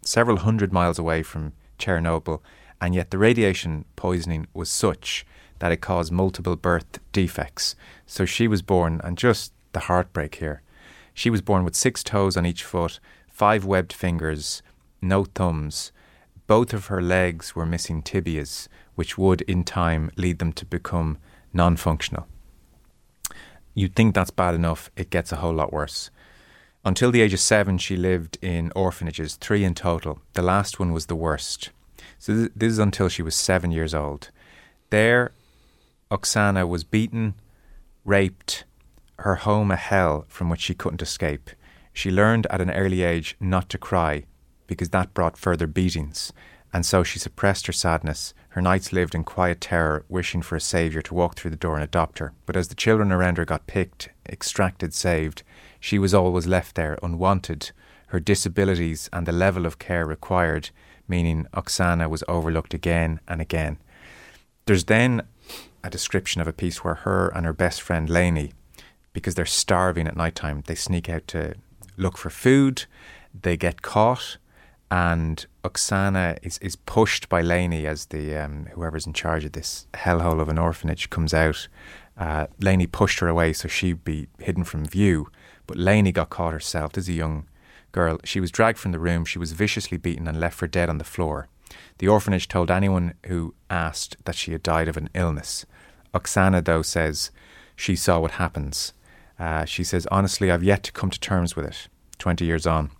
several 0.00 0.38
hundred 0.38 0.72
miles 0.72 0.98
away 0.98 1.22
from 1.22 1.52
Chernobyl, 1.78 2.40
and 2.80 2.94
yet 2.94 3.10
the 3.10 3.18
radiation 3.18 3.84
poisoning 3.94 4.46
was 4.54 4.70
such 4.70 5.26
that 5.58 5.70
it 5.70 5.82
caused 5.82 6.10
multiple 6.10 6.56
birth 6.56 6.98
defects. 7.12 7.76
So 8.06 8.24
she 8.24 8.48
was 8.48 8.62
born, 8.62 9.02
and 9.04 9.18
just 9.18 9.52
the 9.72 9.80
heartbreak 9.80 10.36
here. 10.36 10.62
She 11.14 11.30
was 11.30 11.42
born 11.42 11.64
with 11.64 11.74
six 11.74 12.02
toes 12.02 12.36
on 12.36 12.46
each 12.46 12.64
foot, 12.64 13.00
five 13.28 13.64
webbed 13.64 13.92
fingers, 13.92 14.62
no 15.02 15.24
thumbs. 15.24 15.92
Both 16.46 16.72
of 16.72 16.86
her 16.86 17.02
legs 17.02 17.54
were 17.54 17.66
missing 17.66 18.02
tibias, 18.02 18.68
which 18.94 19.16
would 19.16 19.42
in 19.42 19.64
time 19.64 20.10
lead 20.16 20.38
them 20.38 20.52
to 20.54 20.64
become 20.64 21.18
non 21.52 21.76
functional. 21.76 22.26
You'd 23.74 23.94
think 23.94 24.14
that's 24.14 24.30
bad 24.30 24.54
enough, 24.54 24.90
it 24.96 25.10
gets 25.10 25.32
a 25.32 25.36
whole 25.36 25.54
lot 25.54 25.72
worse. 25.72 26.10
Until 26.84 27.10
the 27.10 27.20
age 27.20 27.34
of 27.34 27.40
seven, 27.40 27.78
she 27.78 27.96
lived 27.96 28.38
in 28.40 28.72
orphanages, 28.74 29.36
three 29.36 29.64
in 29.64 29.74
total. 29.74 30.20
The 30.32 30.42
last 30.42 30.80
one 30.80 30.92
was 30.92 31.06
the 31.06 31.16
worst. 31.16 31.70
So, 32.18 32.34
th- 32.34 32.52
this 32.56 32.72
is 32.72 32.78
until 32.78 33.08
she 33.08 33.22
was 33.22 33.34
seven 33.34 33.70
years 33.70 33.94
old. 33.94 34.30
There, 34.88 35.32
Oksana 36.10 36.66
was 36.66 36.84
beaten, 36.84 37.34
raped, 38.04 38.64
her 39.20 39.36
home 39.36 39.70
a 39.70 39.76
hell 39.76 40.24
from 40.28 40.48
which 40.48 40.60
she 40.60 40.74
couldn't 40.74 41.02
escape. 41.02 41.50
She 41.92 42.10
learned 42.10 42.46
at 42.48 42.60
an 42.60 42.70
early 42.70 43.02
age 43.02 43.36
not 43.40 43.68
to 43.70 43.78
cry 43.78 44.24
because 44.66 44.90
that 44.90 45.14
brought 45.14 45.36
further 45.36 45.66
beatings, 45.66 46.32
and 46.72 46.86
so 46.86 47.02
she 47.02 47.18
suppressed 47.18 47.66
her 47.66 47.72
sadness. 47.72 48.32
Her 48.50 48.62
nights 48.62 48.92
lived 48.92 49.14
in 49.14 49.24
quiet 49.24 49.60
terror, 49.60 50.04
wishing 50.08 50.42
for 50.42 50.56
a 50.56 50.60
saviour 50.60 51.02
to 51.02 51.14
walk 51.14 51.34
through 51.34 51.50
the 51.50 51.56
door 51.56 51.74
and 51.74 51.84
adopt 51.84 52.20
her. 52.20 52.32
But 52.46 52.56
as 52.56 52.68
the 52.68 52.74
children 52.74 53.10
around 53.10 53.38
her 53.38 53.44
got 53.44 53.66
picked, 53.66 54.10
extracted, 54.28 54.94
saved, 54.94 55.42
she 55.80 55.98
was 55.98 56.14
always 56.14 56.46
left 56.46 56.76
there, 56.76 56.98
unwanted. 57.02 57.72
Her 58.08 58.20
disabilities 58.20 59.10
and 59.12 59.26
the 59.26 59.32
level 59.32 59.66
of 59.66 59.78
care 59.78 60.06
required, 60.06 60.70
meaning 61.08 61.46
Oksana 61.52 62.08
was 62.08 62.24
overlooked 62.28 62.74
again 62.74 63.20
and 63.26 63.40
again. 63.40 63.78
There's 64.66 64.84
then 64.84 65.22
a 65.82 65.90
description 65.90 66.40
of 66.40 66.48
a 66.48 66.52
piece 66.52 66.84
where 66.84 66.96
her 66.96 67.28
and 67.34 67.44
her 67.44 67.52
best 67.52 67.82
friend 67.82 68.08
Lainey, 68.08 68.52
because 69.12 69.34
they're 69.34 69.46
starving 69.46 70.06
at 70.06 70.16
night 70.16 70.34
time, 70.34 70.62
they 70.66 70.74
sneak 70.74 71.08
out 71.08 71.26
to 71.28 71.54
look 71.96 72.16
for 72.16 72.30
food, 72.30 72.84
they 73.38 73.56
get 73.56 73.82
caught, 73.82 74.38
and 74.90 75.46
Oksana 75.62 76.38
is, 76.42 76.58
is 76.58 76.74
pushed 76.74 77.28
by 77.28 77.40
Lainey 77.40 77.86
as 77.86 78.06
the 78.06 78.36
um, 78.36 78.66
whoever's 78.72 79.06
in 79.06 79.12
charge 79.12 79.44
of 79.44 79.52
this 79.52 79.86
hellhole 79.94 80.40
of 80.40 80.48
an 80.48 80.58
orphanage 80.58 81.10
comes 81.10 81.32
out. 81.32 81.68
Uh, 82.16 82.46
Lainey 82.60 82.86
pushed 82.86 83.20
her 83.20 83.28
away 83.28 83.52
so 83.52 83.68
she'd 83.68 84.04
be 84.04 84.26
hidden 84.38 84.64
from 84.64 84.84
view, 84.84 85.30
but 85.66 85.76
Lainey 85.76 86.10
got 86.12 86.30
caught 86.30 86.52
herself. 86.52 86.98
As 86.98 87.08
a 87.08 87.12
young 87.12 87.46
girl, 87.92 88.18
she 88.24 88.40
was 88.40 88.50
dragged 88.50 88.78
from 88.78 88.92
the 88.92 88.98
room. 88.98 89.24
She 89.24 89.38
was 89.38 89.52
viciously 89.52 89.96
beaten 89.96 90.26
and 90.26 90.40
left 90.40 90.56
for 90.58 90.66
dead 90.66 90.88
on 90.88 90.98
the 90.98 91.04
floor. 91.04 91.48
The 91.98 92.08
orphanage 92.08 92.48
told 92.48 92.70
anyone 92.70 93.14
who 93.26 93.54
asked 93.68 94.16
that 94.24 94.34
she 94.34 94.52
had 94.52 94.62
died 94.62 94.88
of 94.88 94.96
an 94.96 95.08
illness. 95.14 95.66
Oksana, 96.12 96.64
though, 96.64 96.82
says 96.82 97.30
she 97.76 97.94
saw 97.94 98.18
what 98.18 98.32
happens. 98.32 98.92
Uh, 99.40 99.64
she 99.64 99.82
says, 99.82 100.06
honestly, 100.10 100.50
I've 100.50 100.62
yet 100.62 100.82
to 100.84 100.92
come 100.92 101.08
to 101.08 101.18
terms 101.18 101.56
with 101.56 101.64
it. 101.64 101.88
20 102.18 102.44
years 102.44 102.66
on. 102.66 102.90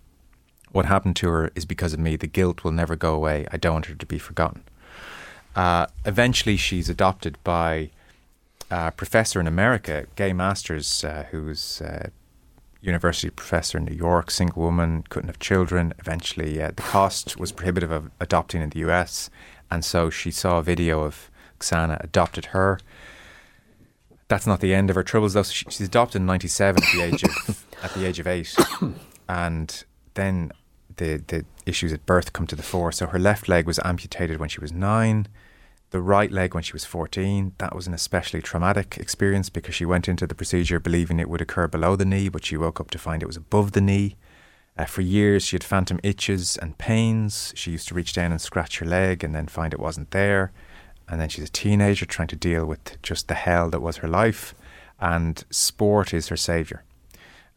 What 0.71 0.87
happened 0.87 1.15
to 1.17 1.29
her 1.29 1.51
is 1.53 1.65
because 1.65 1.93
of 1.93 1.99
me. 1.99 2.15
The 2.15 2.25
guilt 2.25 2.63
will 2.63 2.71
never 2.71 2.95
go 2.95 3.13
away. 3.13 3.45
I 3.51 3.57
don't 3.57 3.73
want 3.73 3.85
her 3.85 3.93
to 3.95 4.05
be 4.07 4.17
forgotten. 4.17 4.63
Uh, 5.55 5.85
eventually, 6.03 6.57
she's 6.57 6.89
adopted 6.89 7.37
by 7.43 7.91
a 8.71 8.91
professor 8.91 9.39
in 9.39 9.45
America, 9.45 10.07
Gay 10.15 10.33
Masters, 10.33 11.03
uh, 11.03 11.25
who's 11.29 11.79
a 11.81 12.09
university 12.81 13.29
professor 13.29 13.77
in 13.77 13.85
New 13.85 13.95
York, 13.95 14.31
single 14.31 14.63
woman, 14.63 15.03
couldn't 15.09 15.29
have 15.29 15.39
children. 15.39 15.93
Eventually, 15.99 16.59
uh, 16.59 16.71
the 16.75 16.81
cost 16.81 17.37
was 17.37 17.51
prohibitive 17.51 17.91
of 17.91 18.09
adopting 18.19 18.61
in 18.61 18.69
the 18.71 18.79
US, 18.79 19.29
and 19.69 19.85
so 19.85 20.09
she 20.09 20.31
saw 20.31 20.57
a 20.57 20.63
video 20.63 21.03
of 21.03 21.29
Xana, 21.59 22.03
adopted 22.03 22.45
her. 22.45 22.79
That's 24.31 24.47
not 24.47 24.61
the 24.61 24.73
end 24.73 24.89
of 24.89 24.95
her 24.95 25.03
troubles, 25.03 25.33
though. 25.33 25.43
She, 25.43 25.65
she's 25.67 25.87
adopted 25.87 26.21
in 26.21 26.25
'97 26.25 26.81
at 26.81 26.89
the 26.93 27.01
age 27.01 27.23
of 27.25 27.65
at 27.83 27.93
the 27.93 28.05
age 28.05 28.17
of 28.17 28.27
eight, 28.27 28.55
and 29.27 29.83
then 30.13 30.53
the 30.95 31.21
the 31.27 31.43
issues 31.65 31.91
at 31.91 32.05
birth 32.05 32.31
come 32.31 32.47
to 32.47 32.55
the 32.55 32.63
fore. 32.63 32.93
So 32.93 33.07
her 33.07 33.19
left 33.19 33.49
leg 33.49 33.67
was 33.67 33.77
amputated 33.83 34.39
when 34.39 34.47
she 34.47 34.61
was 34.61 34.71
nine, 34.71 35.27
the 35.89 35.99
right 35.99 36.31
leg 36.31 36.53
when 36.53 36.63
she 36.63 36.71
was 36.71 36.85
14. 36.85 37.55
That 37.57 37.75
was 37.75 37.87
an 37.87 37.93
especially 37.93 38.41
traumatic 38.41 38.97
experience 38.97 39.49
because 39.49 39.75
she 39.75 39.83
went 39.83 40.07
into 40.07 40.25
the 40.25 40.33
procedure 40.33 40.79
believing 40.79 41.19
it 41.19 41.29
would 41.29 41.41
occur 41.41 41.67
below 41.67 41.97
the 41.97 42.05
knee, 42.05 42.29
but 42.29 42.45
she 42.45 42.55
woke 42.55 42.79
up 42.79 42.89
to 42.91 42.97
find 42.97 43.21
it 43.21 43.27
was 43.27 43.35
above 43.35 43.73
the 43.73 43.81
knee. 43.81 44.15
Uh, 44.77 44.85
for 44.85 45.01
years, 45.01 45.43
she 45.43 45.55
had 45.55 45.63
phantom 45.65 45.99
itches 46.03 46.55
and 46.55 46.77
pains. 46.77 47.51
She 47.57 47.71
used 47.71 47.89
to 47.89 47.95
reach 47.95 48.13
down 48.13 48.31
and 48.31 48.39
scratch 48.39 48.79
her 48.79 48.85
leg 48.85 49.25
and 49.25 49.35
then 49.35 49.47
find 49.47 49.73
it 49.73 49.79
wasn't 49.81 50.11
there. 50.11 50.53
And 51.11 51.19
then 51.19 51.27
she's 51.27 51.43
a 51.43 51.51
teenager 51.51 52.05
trying 52.05 52.29
to 52.29 52.37
deal 52.37 52.65
with 52.65 52.99
just 53.03 53.27
the 53.27 53.33
hell 53.33 53.69
that 53.69 53.81
was 53.81 53.97
her 53.97 54.07
life. 54.07 54.55
And 54.99 55.43
sport 55.49 56.13
is 56.13 56.29
her 56.29 56.37
saviour. 56.37 56.83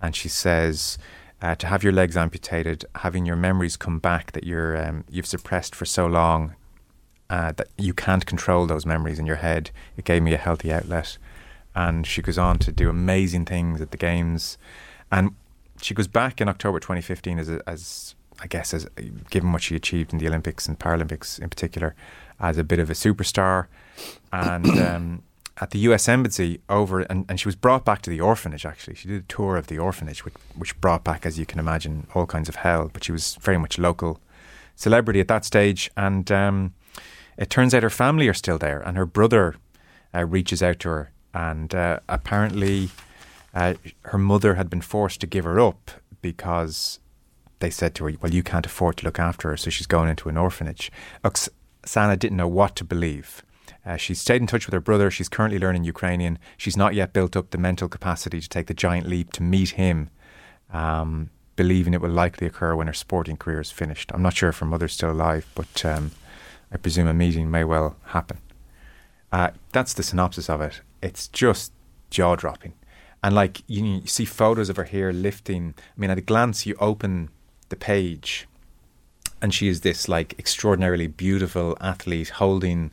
And 0.03 0.17
she 0.17 0.29
says, 0.29 0.99
uh, 1.41 1.55
to 1.55 1.69
have 1.69 1.85
your 1.85 1.93
legs 1.93 2.17
amputated, 2.17 2.85
having 2.97 3.25
your 3.25 3.37
memories 3.37 3.77
come 3.77 4.01
back 4.01 4.33
that 4.33 4.43
you're 4.43 4.77
um, 4.77 5.05
you've 5.09 5.27
suppressed 5.27 5.75
for 5.75 5.85
so 5.85 6.07
long, 6.07 6.57
uh, 7.31 7.53
that 7.53 7.69
you 7.79 7.95
can't 7.95 8.27
control 8.27 8.67
those 8.67 8.85
memories 8.85 9.21
in 9.21 9.27
your 9.27 9.37
head. 9.37 9.71
It 9.97 10.05
gave 10.05 10.23
me 10.23 10.35
a 10.35 10.39
healthy 10.39 10.73
outlet. 10.73 11.17
And 11.77 12.07
she 12.07 12.23
goes 12.23 12.39
on 12.39 12.59
to 12.61 12.73
do 12.73 12.91
amazing 12.91 13.45
things 13.45 13.81
at 13.81 13.93
the 13.93 13.97
games. 13.97 14.59
And 15.13 15.37
she 15.81 15.95
goes 15.95 16.09
back 16.09 16.41
in 16.41 16.49
October 16.49 16.81
2015 16.81 17.39
as, 17.39 17.49
a, 17.49 17.63
as 17.69 18.17
I 18.45 18.47
guess, 18.47 18.75
as 18.75 18.87
given 19.31 19.53
what 19.53 19.63
she 19.63 19.75
achieved 19.75 20.13
in 20.13 20.19
the 20.19 20.29
Olympics 20.29 20.69
and 20.69 20.79
Paralympics 20.79 21.41
in 21.41 21.49
particular, 21.49 21.95
as 22.39 22.59
a 22.59 22.65
bit 22.65 22.79
of 22.79 22.91
a 22.91 22.93
superstar. 22.93 23.67
And 24.33 24.79
um, 24.79 25.23
at 25.61 25.71
the 25.71 25.79
US 25.81 26.09
Embassy 26.09 26.61
over, 26.69 27.01
and, 27.01 27.25
and 27.29 27.41
she 27.41 27.49
was 27.49 27.57
brought 27.57 27.87
back 27.87 28.03
to 28.03 28.11
the 28.11 28.21
orphanage 28.21 28.67
actually. 28.67 28.97
She 28.97 29.09
did 29.09 29.23
a 29.23 29.27
tour 29.27 29.57
of 29.57 29.69
the 29.69 29.79
orphanage, 29.79 30.25
which, 30.27 30.35
which 30.57 30.79
brought 30.81 31.05
back, 31.05 31.25
as 31.25 31.39
you 31.39 31.47
can 31.47 31.59
imagine, 31.59 32.07
all 32.15 32.27
kinds 32.27 32.51
of 32.51 32.57
hell. 32.57 32.91
But 32.93 33.03
she 33.03 33.13
was 33.13 33.37
very 33.37 33.59
much 33.59 33.79
local 33.79 34.21
celebrity 34.77 35.21
at 35.21 35.29
that 35.29 35.47
stage. 35.47 35.91
And 35.97 36.31
um, 36.31 36.75
it 37.39 37.49
turns 37.49 37.75
out 37.75 37.83
her 37.83 37.91
family 37.91 38.29
are 38.29 38.35
still 38.35 38.59
there, 38.59 38.81
and 38.81 38.99
her 38.99 39.07
brother 39.07 39.57
uh, 40.15 40.27
reaches 40.27 40.63
out 40.63 40.81
to 40.81 40.89
her. 40.91 41.13
And 41.33 41.75
uh, 41.75 42.01
apparently, 42.11 42.91
uh, 43.55 43.75
her 44.03 44.19
mother 44.19 44.57
had 44.57 44.69
been 44.69 44.83
forced 44.83 45.21
to 45.23 45.27
give 45.27 45.45
her 45.45 45.59
up 45.59 45.91
because 46.21 47.01
they 47.65 47.71
said 47.71 47.95
to 47.95 48.05
her, 48.05 48.13
Well, 48.21 48.35
you 48.35 48.43
can't 48.43 48.67
afford 48.67 48.99
to 48.99 49.07
look 49.07 49.19
after 49.19 49.49
her, 49.49 49.57
so 49.57 49.71
she's 49.71 49.87
going 49.87 50.11
into 50.11 50.29
an 50.29 50.37
orphanage. 50.37 50.93
Oksana 51.25 52.19
didn't 52.19 52.37
know 52.37 52.47
what 52.47 52.77
to 52.77 52.85
believe. 52.85 53.43
Uh, 53.87 53.97
stayed 53.97 54.43
in 54.43 54.47
touch 54.47 54.67
with 54.67 54.75
her 54.75 54.81
brother. 54.81 55.11
She's 55.11 55.31
currently 55.31 55.59
learning 55.59 55.85
Ukrainian. 55.85 56.39
She's 56.59 56.77
not 56.77 56.95
yet 56.95 57.15
built 57.15 57.37
up 57.37 57.51
the 57.51 57.59
mental 57.59 57.89
capacity 57.89 58.39
to 58.43 58.49
take 58.49 58.67
the 58.67 58.75
giant 58.75 59.07
leap 59.07 59.33
to 59.33 59.43
meet 59.43 59.71
him, 59.71 60.11
um, 60.75 61.31
believing 61.57 61.95
it 61.95 62.03
will 62.03 62.11
likely 62.11 62.47
occur 62.47 62.77
when 62.77 62.87
her 62.87 62.93
sporting 62.93 63.39
career 63.39 63.61
is 63.61 63.71
finished. 63.71 64.11
I'm 64.13 64.23
not 64.23 64.37
sure 64.37 64.51
if 64.51 64.59
her 64.59 64.67
mother's 64.67 64.93
still 64.93 65.11
alive, 65.11 65.47
but 65.55 65.85
um, 65.87 66.11
I 66.71 66.77
presume 66.77 67.09
a 67.09 67.15
meeting 67.15 67.51
may 67.51 67.65
well 67.65 67.97
happen. 68.07 68.39
Uh, 69.33 69.51
that's 69.73 69.95
the 69.95 70.03
synopsis 70.03 70.51
of 70.51 70.61
it. 70.61 70.83
It's 71.03 71.29
just 71.29 71.73
jaw 72.11 72.37
dropping. 72.37 72.75
And 73.23 73.35
like 73.35 73.63
you, 73.67 73.85
you 73.85 74.07
see 74.07 74.27
photos 74.27 74.69
of 74.69 74.77
her 74.77 74.85
here 74.85 75.13
lifting. 75.13 75.75
I 75.79 76.01
mean, 76.01 76.11
at 76.11 76.19
a 76.19 76.27
glance, 76.33 76.67
you 76.67 76.75
open 76.79 77.31
the 77.69 77.77
page, 77.77 78.47
and 79.41 79.53
she 79.53 79.69
is 79.69 79.81
this 79.81 80.09
like 80.09 80.39
extraordinarily 80.39 81.07
beautiful 81.07 81.77
athlete 81.81 82.31
holding 82.31 82.91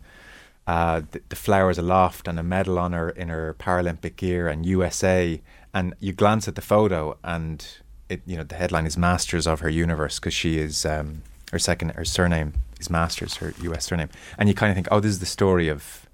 uh, 0.67 1.01
the, 1.11 1.21
the, 1.29 1.35
flowers 1.35 1.77
aloft 1.77 2.27
and 2.27 2.37
a 2.39 2.43
medal 2.43 2.77
on 2.77 2.93
her 2.93 3.09
in 3.09 3.29
her 3.29 3.55
Paralympic 3.59 4.15
gear 4.15 4.47
and 4.47 4.65
USA. 4.65 5.41
And 5.73 5.95
you 5.99 6.13
glance 6.13 6.47
at 6.47 6.55
the 6.55 6.61
photo, 6.61 7.17
and 7.23 7.65
it 8.09 8.21
you 8.25 8.37
know 8.37 8.43
the 8.43 8.55
headline 8.55 8.85
is 8.85 8.97
Masters 8.97 9.47
of 9.47 9.61
her 9.61 9.69
Universe 9.69 10.19
because 10.19 10.33
she 10.33 10.59
is 10.59 10.85
um, 10.85 11.23
her 11.51 11.59
second 11.59 11.91
her 11.91 12.05
surname 12.05 12.53
is 12.79 12.89
Masters, 12.89 13.37
her 13.37 13.53
US 13.61 13.85
surname, 13.85 14.09
and 14.37 14.49
you 14.49 14.55
kind 14.55 14.69
of 14.69 14.75
think, 14.75 14.87
oh, 14.91 14.99
this 14.99 15.11
is 15.11 15.19
the 15.19 15.25
story 15.25 15.67
of 15.67 16.07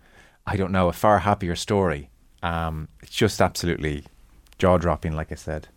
I 0.46 0.56
don't 0.56 0.72
know 0.72 0.88
a 0.88 0.94
far 0.94 1.20
happier 1.20 1.56
story. 1.56 2.10
Um, 2.44 2.88
it's 3.02 3.12
just 3.12 3.42
absolutely 3.42 4.06
jaw 4.58 4.78
dropping, 4.78 5.14
like 5.14 5.32
I 5.32 5.36
said. 5.36 5.68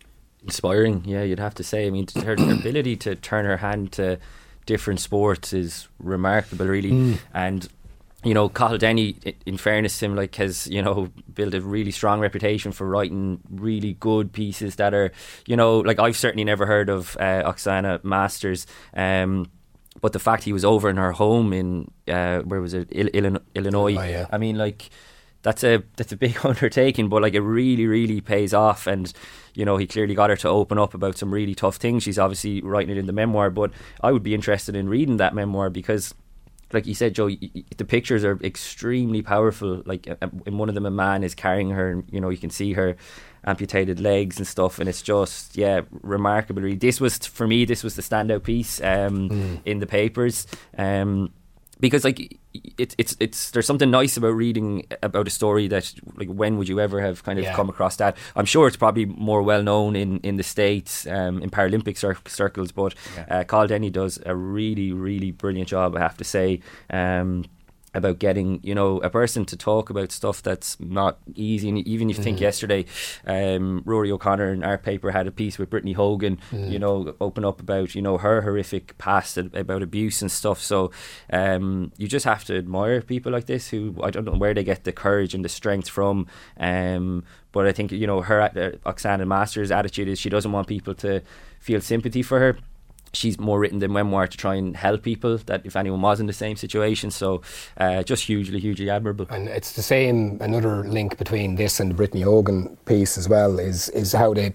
Inspiring, 0.43 1.03
yeah, 1.05 1.23
you'd 1.23 1.39
have 1.39 1.55
to 1.55 1.63
say. 1.63 1.87
I 1.87 1.89
mean, 1.91 2.07
her, 2.15 2.35
her 2.35 2.53
ability 2.53 2.95
to 2.97 3.15
turn 3.15 3.45
her 3.45 3.57
hand 3.57 3.91
to 3.93 4.17
different 4.65 4.99
sports 4.99 5.53
is 5.53 5.87
remarkable, 5.99 6.65
really, 6.65 6.91
mm. 6.91 7.19
and 7.33 7.67
you 8.23 8.35
know, 8.35 8.49
Dennehy, 8.49 9.35
in 9.45 9.57
fairness 9.57 9.97
to 9.99 10.05
him, 10.05 10.15
like 10.15 10.35
has 10.35 10.67
you 10.67 10.81
know 10.81 11.09
built 11.33 11.53
a 11.53 11.61
really 11.61 11.91
strong 11.91 12.19
reputation 12.19 12.71
for 12.71 12.87
writing 12.87 13.39
really 13.49 13.93
good 13.93 14.31
pieces 14.31 14.75
that 14.75 14.93
are, 14.93 15.11
you 15.47 15.55
know, 15.55 15.79
like 15.79 15.99
I've 15.99 16.17
certainly 16.17 16.43
never 16.43 16.65
heard 16.65 16.89
of 16.89 17.17
uh, 17.19 17.43
Oksana 17.43 18.03
Masters. 18.03 18.67
Um, 18.93 19.49
but 19.99 20.13
the 20.13 20.19
fact 20.19 20.43
he 20.43 20.53
was 20.53 20.63
over 20.63 20.89
in 20.89 20.97
her 20.97 21.11
home 21.11 21.51
in 21.51 21.91
uh, 22.07 22.39
where 22.39 22.61
was 22.61 22.73
it 22.73 22.91
Illinois? 22.91 23.41
Illinois 23.55 23.97
oh, 23.97 24.03
yeah. 24.03 24.27
I 24.31 24.37
mean, 24.37 24.57
like 24.57 24.89
that's 25.43 25.63
a 25.63 25.83
that's 25.97 26.11
a 26.11 26.17
big 26.17 26.37
undertaking, 26.45 27.09
but 27.09 27.21
like 27.21 27.33
it 27.33 27.41
really 27.41 27.87
really 27.87 28.21
pays 28.21 28.53
off. 28.53 28.87
And 28.87 29.11
you 29.53 29.65
know, 29.65 29.77
he 29.77 29.87
clearly 29.87 30.15
got 30.15 30.29
her 30.29 30.37
to 30.37 30.49
open 30.49 30.77
up 30.77 30.93
about 30.93 31.17
some 31.17 31.33
really 31.33 31.55
tough 31.55 31.77
things. 31.77 32.03
She's 32.03 32.19
obviously 32.19 32.61
writing 32.61 32.95
it 32.95 32.97
in 32.97 33.07
the 33.07 33.13
memoir, 33.13 33.49
but 33.49 33.71
I 34.01 34.11
would 34.11 34.23
be 34.23 34.33
interested 34.33 34.75
in 34.75 34.87
reading 34.89 35.17
that 35.17 35.35
memoir 35.35 35.69
because 35.69 36.13
like 36.73 36.87
you 36.87 36.93
said, 36.93 37.13
Joe, 37.13 37.29
the 37.77 37.85
pictures 37.85 38.23
are 38.23 38.39
extremely 38.43 39.21
powerful. 39.21 39.83
Like 39.85 40.07
in 40.45 40.57
one 40.57 40.69
of 40.69 40.75
them, 40.75 40.85
a 40.85 40.91
man 40.91 41.23
is 41.23 41.35
carrying 41.35 41.71
her, 41.71 41.91
and 41.91 42.03
you 42.11 42.21
know 42.21 42.29
you 42.29 42.37
can 42.37 42.49
see 42.49 42.73
her 42.73 42.95
amputated 43.43 43.99
legs 43.99 44.37
and 44.37 44.47
stuff, 44.47 44.79
and 44.79 44.87
it's 44.87 45.01
just 45.01 45.57
yeah, 45.57 45.81
remarkable. 46.01 46.63
This 46.75 47.01
was 47.01 47.17
for 47.17 47.47
me, 47.47 47.65
this 47.65 47.83
was 47.83 47.95
the 47.95 48.01
standout 48.01 48.43
piece 48.43 48.79
um, 48.81 49.29
mm. 49.29 49.59
in 49.65 49.79
the 49.79 49.87
papers. 49.87 50.47
Um, 50.77 51.33
because 51.79 52.03
like 52.03 52.39
it's 52.77 52.95
it's 52.97 53.15
it's 53.19 53.51
there's 53.51 53.65
something 53.65 53.89
nice 53.89 54.17
about 54.17 54.31
reading 54.31 54.85
about 55.01 55.27
a 55.27 55.29
story 55.29 55.67
that 55.67 55.93
like 56.15 56.27
when 56.27 56.57
would 56.57 56.67
you 56.67 56.79
ever 56.79 56.99
have 56.99 57.23
kind 57.23 57.39
of 57.39 57.45
yeah. 57.45 57.55
come 57.55 57.69
across 57.69 57.95
that 57.97 58.17
I'm 58.35 58.45
sure 58.45 58.67
it's 58.67 58.77
probably 58.77 59.05
more 59.05 59.41
well 59.41 59.63
known 59.63 59.95
in 59.95 60.19
in 60.19 60.37
the 60.37 60.43
states 60.43 61.07
um, 61.07 61.41
in 61.41 61.49
Paralympic 61.49 61.97
cir- 61.97 62.17
circles 62.27 62.71
but 62.71 62.93
yeah. 63.15 63.25
uh, 63.29 63.43
Cathal 63.43 63.67
Dennehy 63.67 63.89
does 63.89 64.19
a 64.25 64.35
really 64.35 64.91
really 64.91 65.31
brilliant 65.31 65.69
job 65.69 65.95
I 65.95 65.99
have 65.99 66.17
to 66.17 66.23
say 66.23 66.59
um, 66.89 67.45
about 67.93 68.19
getting 68.19 68.59
you 68.63 68.73
know 68.73 68.99
a 68.99 69.09
person 69.09 69.45
to 69.45 69.57
talk 69.57 69.89
about 69.89 70.11
stuff 70.11 70.41
that's 70.41 70.79
not 70.79 71.19
easy 71.35 71.67
and 71.67 71.79
even 71.79 72.09
if 72.09 72.17
you 72.17 72.21
mm. 72.21 72.23
think 72.23 72.39
yesterday 72.39 72.85
um, 73.25 73.81
Rory 73.85 74.11
O'Connor 74.11 74.53
in 74.53 74.63
our 74.63 74.77
paper 74.77 75.11
had 75.11 75.27
a 75.27 75.31
piece 75.31 75.57
with 75.57 75.69
Brittany 75.69 75.93
Hogan 75.93 76.39
mm. 76.51 76.71
you 76.71 76.79
know 76.79 77.13
open 77.19 77.43
up 77.43 77.59
about 77.59 77.93
you 77.93 78.01
know 78.01 78.17
her 78.17 78.41
horrific 78.41 78.97
past 78.97 79.37
about 79.37 79.83
abuse 79.83 80.21
and 80.21 80.31
stuff 80.31 80.61
so 80.61 80.91
um, 81.31 81.91
you 81.97 82.07
just 82.07 82.25
have 82.25 82.45
to 82.45 82.57
admire 82.57 83.01
people 83.01 83.31
like 83.31 83.45
this 83.45 83.69
who 83.69 83.95
I 84.01 84.09
don't 84.09 84.25
know 84.25 84.37
where 84.37 84.53
they 84.53 84.63
get 84.63 84.85
the 84.85 84.93
courage 84.93 85.33
and 85.33 85.43
the 85.43 85.49
strength 85.49 85.89
from 85.89 86.27
um, 86.57 87.25
but 87.51 87.67
I 87.67 87.73
think 87.73 87.91
you 87.91 88.07
know 88.07 88.21
her 88.21 88.41
uh, 88.41 88.49
Oksana 88.89 89.27
Masters 89.27 89.71
attitude 89.71 90.07
is 90.07 90.17
she 90.17 90.29
doesn't 90.29 90.51
want 90.51 90.67
people 90.67 90.95
to 90.95 91.21
feel 91.59 91.81
sympathy 91.81 92.23
for 92.23 92.39
her 92.39 92.57
she's 93.13 93.39
more 93.39 93.59
written 93.59 93.79
the 93.79 93.87
memoir 93.87 94.27
to 94.27 94.37
try 94.37 94.55
and 94.55 94.75
help 94.75 95.03
people 95.03 95.37
that 95.37 95.65
if 95.65 95.75
anyone 95.75 96.01
was 96.01 96.19
in 96.19 96.27
the 96.27 96.33
same 96.33 96.55
situation. 96.55 97.11
So 97.11 97.41
uh, 97.77 98.03
just 98.03 98.25
hugely 98.25 98.59
hugely 98.59 98.89
admirable. 98.89 99.27
And 99.29 99.47
it's 99.47 99.73
the 99.73 99.81
same 99.81 100.37
another 100.41 100.83
link 100.83 101.17
between 101.17 101.55
this 101.55 101.79
and 101.79 101.91
the 101.91 101.95
Brittany 101.95 102.21
Hogan 102.21 102.77
piece 102.85 103.17
as 103.17 103.27
well 103.27 103.59
is 103.59 103.89
is 103.89 104.13
how 104.13 104.33
they 104.33 104.53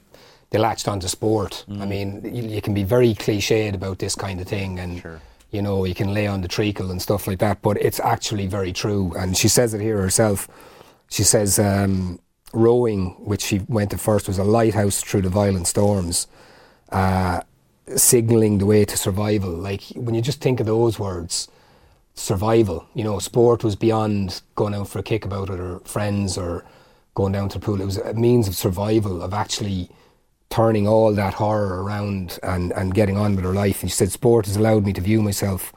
they 0.50 0.58
latched 0.58 0.88
onto 0.88 1.08
sport. 1.08 1.64
Mm. 1.68 1.80
I 1.80 1.86
mean 1.86 2.34
you, 2.34 2.42
you, 2.42 2.62
can 2.62 2.74
be 2.74 2.84
very 2.84 3.14
cliched 3.14 3.74
about 3.74 3.98
this 3.98 4.14
kind 4.14 4.40
of 4.40 4.46
thing 4.46 4.78
and 4.78 5.00
sure. 5.00 5.20
you 5.50 5.62
know 5.62 5.84
you 5.84 5.94
can 5.94 6.14
lay 6.14 6.26
on 6.26 6.40
the 6.40 6.48
treacle 6.48 6.90
and 6.90 7.02
stuff 7.02 7.26
like 7.26 7.38
that 7.40 7.62
but 7.62 7.76
it's 7.78 8.00
actually 8.00 8.46
very 8.46 8.72
true. 8.72 9.12
And 9.18 9.36
she 9.36 9.48
says 9.48 9.74
it 9.74 9.80
here 9.80 10.00
herself. 10.00 10.48
She 11.08 11.22
says 11.22 11.58
um, 11.58 12.18
rowing 12.52 13.10
which 13.24 13.42
she 13.42 13.60
went 13.68 13.90
to 13.90 13.98
first 13.98 14.26
was 14.26 14.38
a 14.38 14.44
lighthouse 14.44 15.02
through 15.02 15.22
the 15.22 15.28
violent 15.28 15.66
storms. 15.66 16.26
Uh, 16.90 17.40
signaling 17.94 18.58
the 18.58 18.66
way 18.66 18.84
to 18.84 18.96
survival. 18.96 19.50
Like 19.50 19.82
when 19.94 20.14
you 20.14 20.22
just 20.22 20.40
think 20.40 20.60
of 20.60 20.66
those 20.66 20.98
words, 20.98 21.48
survival. 22.14 22.86
You 22.94 23.04
know, 23.04 23.18
sport 23.18 23.62
was 23.62 23.76
beyond 23.76 24.40
going 24.54 24.74
out 24.74 24.88
for 24.88 24.98
a 24.98 25.02
kick 25.02 25.24
about 25.24 25.50
with 25.50 25.58
her 25.58 25.78
friends 25.80 26.36
or 26.36 26.64
going 27.14 27.32
down 27.32 27.48
to 27.50 27.58
the 27.58 27.64
pool. 27.64 27.80
It 27.80 27.84
was 27.84 27.98
a 27.98 28.14
means 28.14 28.48
of 28.48 28.56
survival, 28.56 29.22
of 29.22 29.32
actually 29.32 29.90
turning 30.50 30.86
all 30.88 31.12
that 31.12 31.34
horror 31.34 31.82
around 31.82 32.38
and, 32.42 32.72
and 32.72 32.94
getting 32.94 33.16
on 33.16 33.36
with 33.36 33.44
her 33.44 33.52
life. 33.52 33.82
And 33.82 33.90
she 33.90 33.96
said, 33.96 34.12
sport 34.12 34.46
has 34.46 34.56
allowed 34.56 34.84
me 34.84 34.92
to 34.94 35.00
view 35.00 35.22
myself 35.22 35.72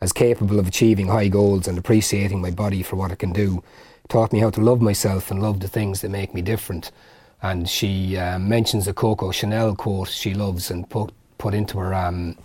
as 0.00 0.12
capable 0.12 0.58
of 0.58 0.66
achieving 0.66 1.08
high 1.08 1.28
goals 1.28 1.68
and 1.68 1.78
appreciating 1.78 2.40
my 2.40 2.50
body 2.50 2.82
for 2.82 2.96
what 2.96 3.12
it 3.12 3.18
can 3.18 3.32
do. 3.32 3.62
It 4.04 4.08
taught 4.08 4.32
me 4.32 4.40
how 4.40 4.50
to 4.50 4.60
love 4.60 4.80
myself 4.80 5.30
and 5.30 5.42
love 5.42 5.60
the 5.60 5.68
things 5.68 6.00
that 6.00 6.10
make 6.10 6.34
me 6.34 6.42
different. 6.42 6.90
And 7.42 7.68
she 7.68 8.16
uh, 8.16 8.38
mentions 8.38 8.88
a 8.88 8.92
Coco 8.92 9.30
Chanel 9.30 9.74
quote 9.74 10.08
she 10.08 10.34
loves 10.34 10.70
and 10.70 10.88
put, 10.88 11.12
put 11.40 11.54
into 11.54 11.78
her 11.78 11.92
um, 11.92 12.36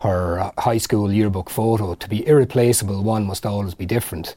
her 0.00 0.40
uh, 0.40 0.50
high 0.58 0.78
school 0.78 1.12
yearbook 1.12 1.48
photo. 1.48 1.94
To 1.94 2.08
be 2.08 2.26
irreplaceable, 2.26 3.02
one 3.02 3.24
must 3.24 3.46
always 3.46 3.74
be 3.74 3.86
different. 3.86 4.36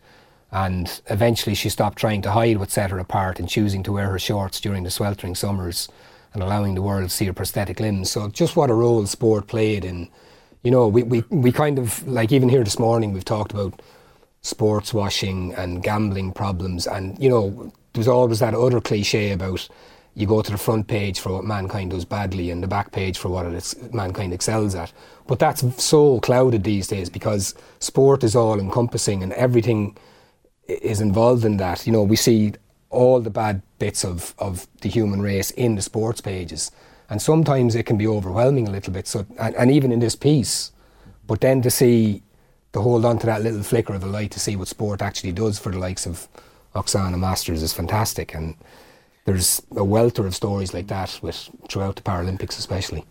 And 0.51 1.01
eventually, 1.07 1.55
she 1.55 1.69
stopped 1.69 1.97
trying 1.97 2.21
to 2.21 2.31
hide 2.31 2.57
what 2.57 2.69
set 2.69 2.91
her 2.91 2.99
apart 2.99 3.39
and 3.39 3.49
choosing 3.49 3.81
to 3.83 3.91
wear 3.91 4.09
her 4.09 4.19
shorts 4.19 4.61
during 4.61 4.83
the 4.83 4.91
sweltering 4.91 5.35
summers 5.35 5.89
and 6.33 6.43
allowing 6.43 6.75
the 6.75 6.81
world 6.81 7.09
to 7.09 7.09
see 7.09 7.25
her 7.25 7.33
prosthetic 7.33 7.79
limbs. 7.79 8.11
So, 8.11 8.29
just 8.29 8.55
what 8.55 8.69
a 8.69 8.73
role 8.73 9.05
sport 9.07 9.47
played 9.47 9.83
in, 9.83 10.09
you 10.63 10.71
know, 10.71 10.87
we, 10.87 11.01
we, 11.03 11.23
we 11.29 11.51
kind 11.51 11.79
of, 11.79 12.07
like 12.07 12.31
even 12.31 12.49
here 12.49 12.63
this 12.63 12.77
morning, 12.77 13.13
we've 13.13 13.25
talked 13.25 13.51
about 13.51 13.81
sports 14.41 14.93
washing 14.93 15.53
and 15.55 15.81
gambling 15.81 16.33
problems. 16.33 16.85
And, 16.85 17.17
you 17.17 17.29
know, 17.29 17.71
there's 17.93 18.07
always 18.07 18.39
that 18.39 18.53
other 18.53 18.81
cliche 18.81 19.31
about 19.31 19.67
you 20.15 20.27
go 20.27 20.41
to 20.41 20.51
the 20.51 20.57
front 20.57 20.87
page 20.87 21.19
for 21.19 21.33
what 21.33 21.43
mankind 21.43 21.91
does 21.91 22.05
badly 22.05 22.51
and 22.51 22.61
the 22.61 22.67
back 22.67 22.91
page 22.91 23.17
for 23.17 23.29
what 23.29 23.45
mankind 23.93 24.33
excels 24.33 24.75
at. 24.75 24.93
But 25.27 25.39
that's 25.39 25.83
so 25.83 26.19
clouded 26.19 26.63
these 26.63 26.87
days 26.87 27.09
because 27.09 27.55
sport 27.79 28.23
is 28.23 28.35
all 28.35 28.59
encompassing 28.59 29.23
and 29.23 29.33
everything 29.33 29.97
is 30.67 31.01
involved 31.01 31.45
in 31.45 31.57
that. 31.57 31.87
You 31.87 31.93
know, 31.93 32.03
we 32.03 32.15
see 32.15 32.53
all 32.89 33.19
the 33.21 33.31
bad 33.31 33.61
bits 33.79 34.05
of, 34.05 34.35
of 34.37 34.67
the 34.81 34.89
human 34.89 35.21
race 35.21 35.49
in 35.51 35.75
the 35.75 35.81
sports 35.81 36.21
pages. 36.21 36.71
And 37.09 37.21
sometimes 37.21 37.73
it 37.73 37.85
can 37.85 37.97
be 37.97 38.07
overwhelming 38.07 38.67
a 38.67 38.71
little 38.71 38.93
bit. 38.93 39.07
So, 39.07 39.25
and, 39.39 39.55
and 39.55 39.71
even 39.71 39.91
in 39.91 39.99
this 39.99 40.15
piece, 40.15 40.71
but 41.25 41.41
then 41.41 41.61
to 41.63 41.71
see 41.71 42.21
to 42.73 42.81
hold 42.81 43.05
on 43.05 43.19
to 43.19 43.25
that 43.27 43.43
little 43.43 43.61
flicker 43.63 43.93
of 43.93 44.01
the 44.01 44.07
light 44.07 44.31
to 44.31 44.39
see 44.39 44.55
what 44.55 44.67
sport 44.67 45.01
actually 45.01 45.31
does 45.31 45.59
for 45.59 45.71
the 45.71 45.77
likes 45.77 46.07
of 46.07 46.27
Oksana 46.75 47.19
Masters 47.19 47.61
is 47.61 47.71
fantastic. 47.71 48.33
And 48.33 48.55
there's 49.25 49.61
a 49.75 49.83
welter 49.83 50.25
of 50.25 50.35
stories 50.35 50.73
like 50.73 50.87
that 50.87 51.19
with 51.21 51.49
throughout 51.69 51.95
the 51.95 52.01
Paralympics, 52.01 52.57
especially. 52.57 53.05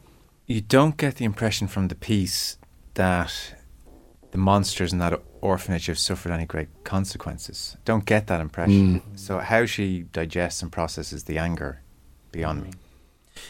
You 0.46 0.60
don't 0.60 0.96
get 0.96 1.16
the 1.16 1.24
impression 1.24 1.68
from 1.68 1.88
the 1.88 1.94
piece 1.94 2.58
that 2.94 3.54
the 4.32 4.38
monsters 4.38 4.92
in 4.92 4.98
that 4.98 5.20
orphanage 5.40 5.86
have 5.86 5.98
suffered 5.98 6.32
any 6.32 6.44
great 6.46 6.68
consequences. 6.84 7.76
Don't 7.84 8.04
get 8.04 8.26
that 8.26 8.40
impression. 8.40 9.00
Mm. 9.00 9.18
So 9.18 9.38
how 9.38 9.66
she 9.66 10.04
digests 10.12 10.62
and 10.62 10.70
processes 10.70 11.24
the 11.24 11.38
anger 11.38 11.80
beyond 12.32 12.64
me. 12.64 12.70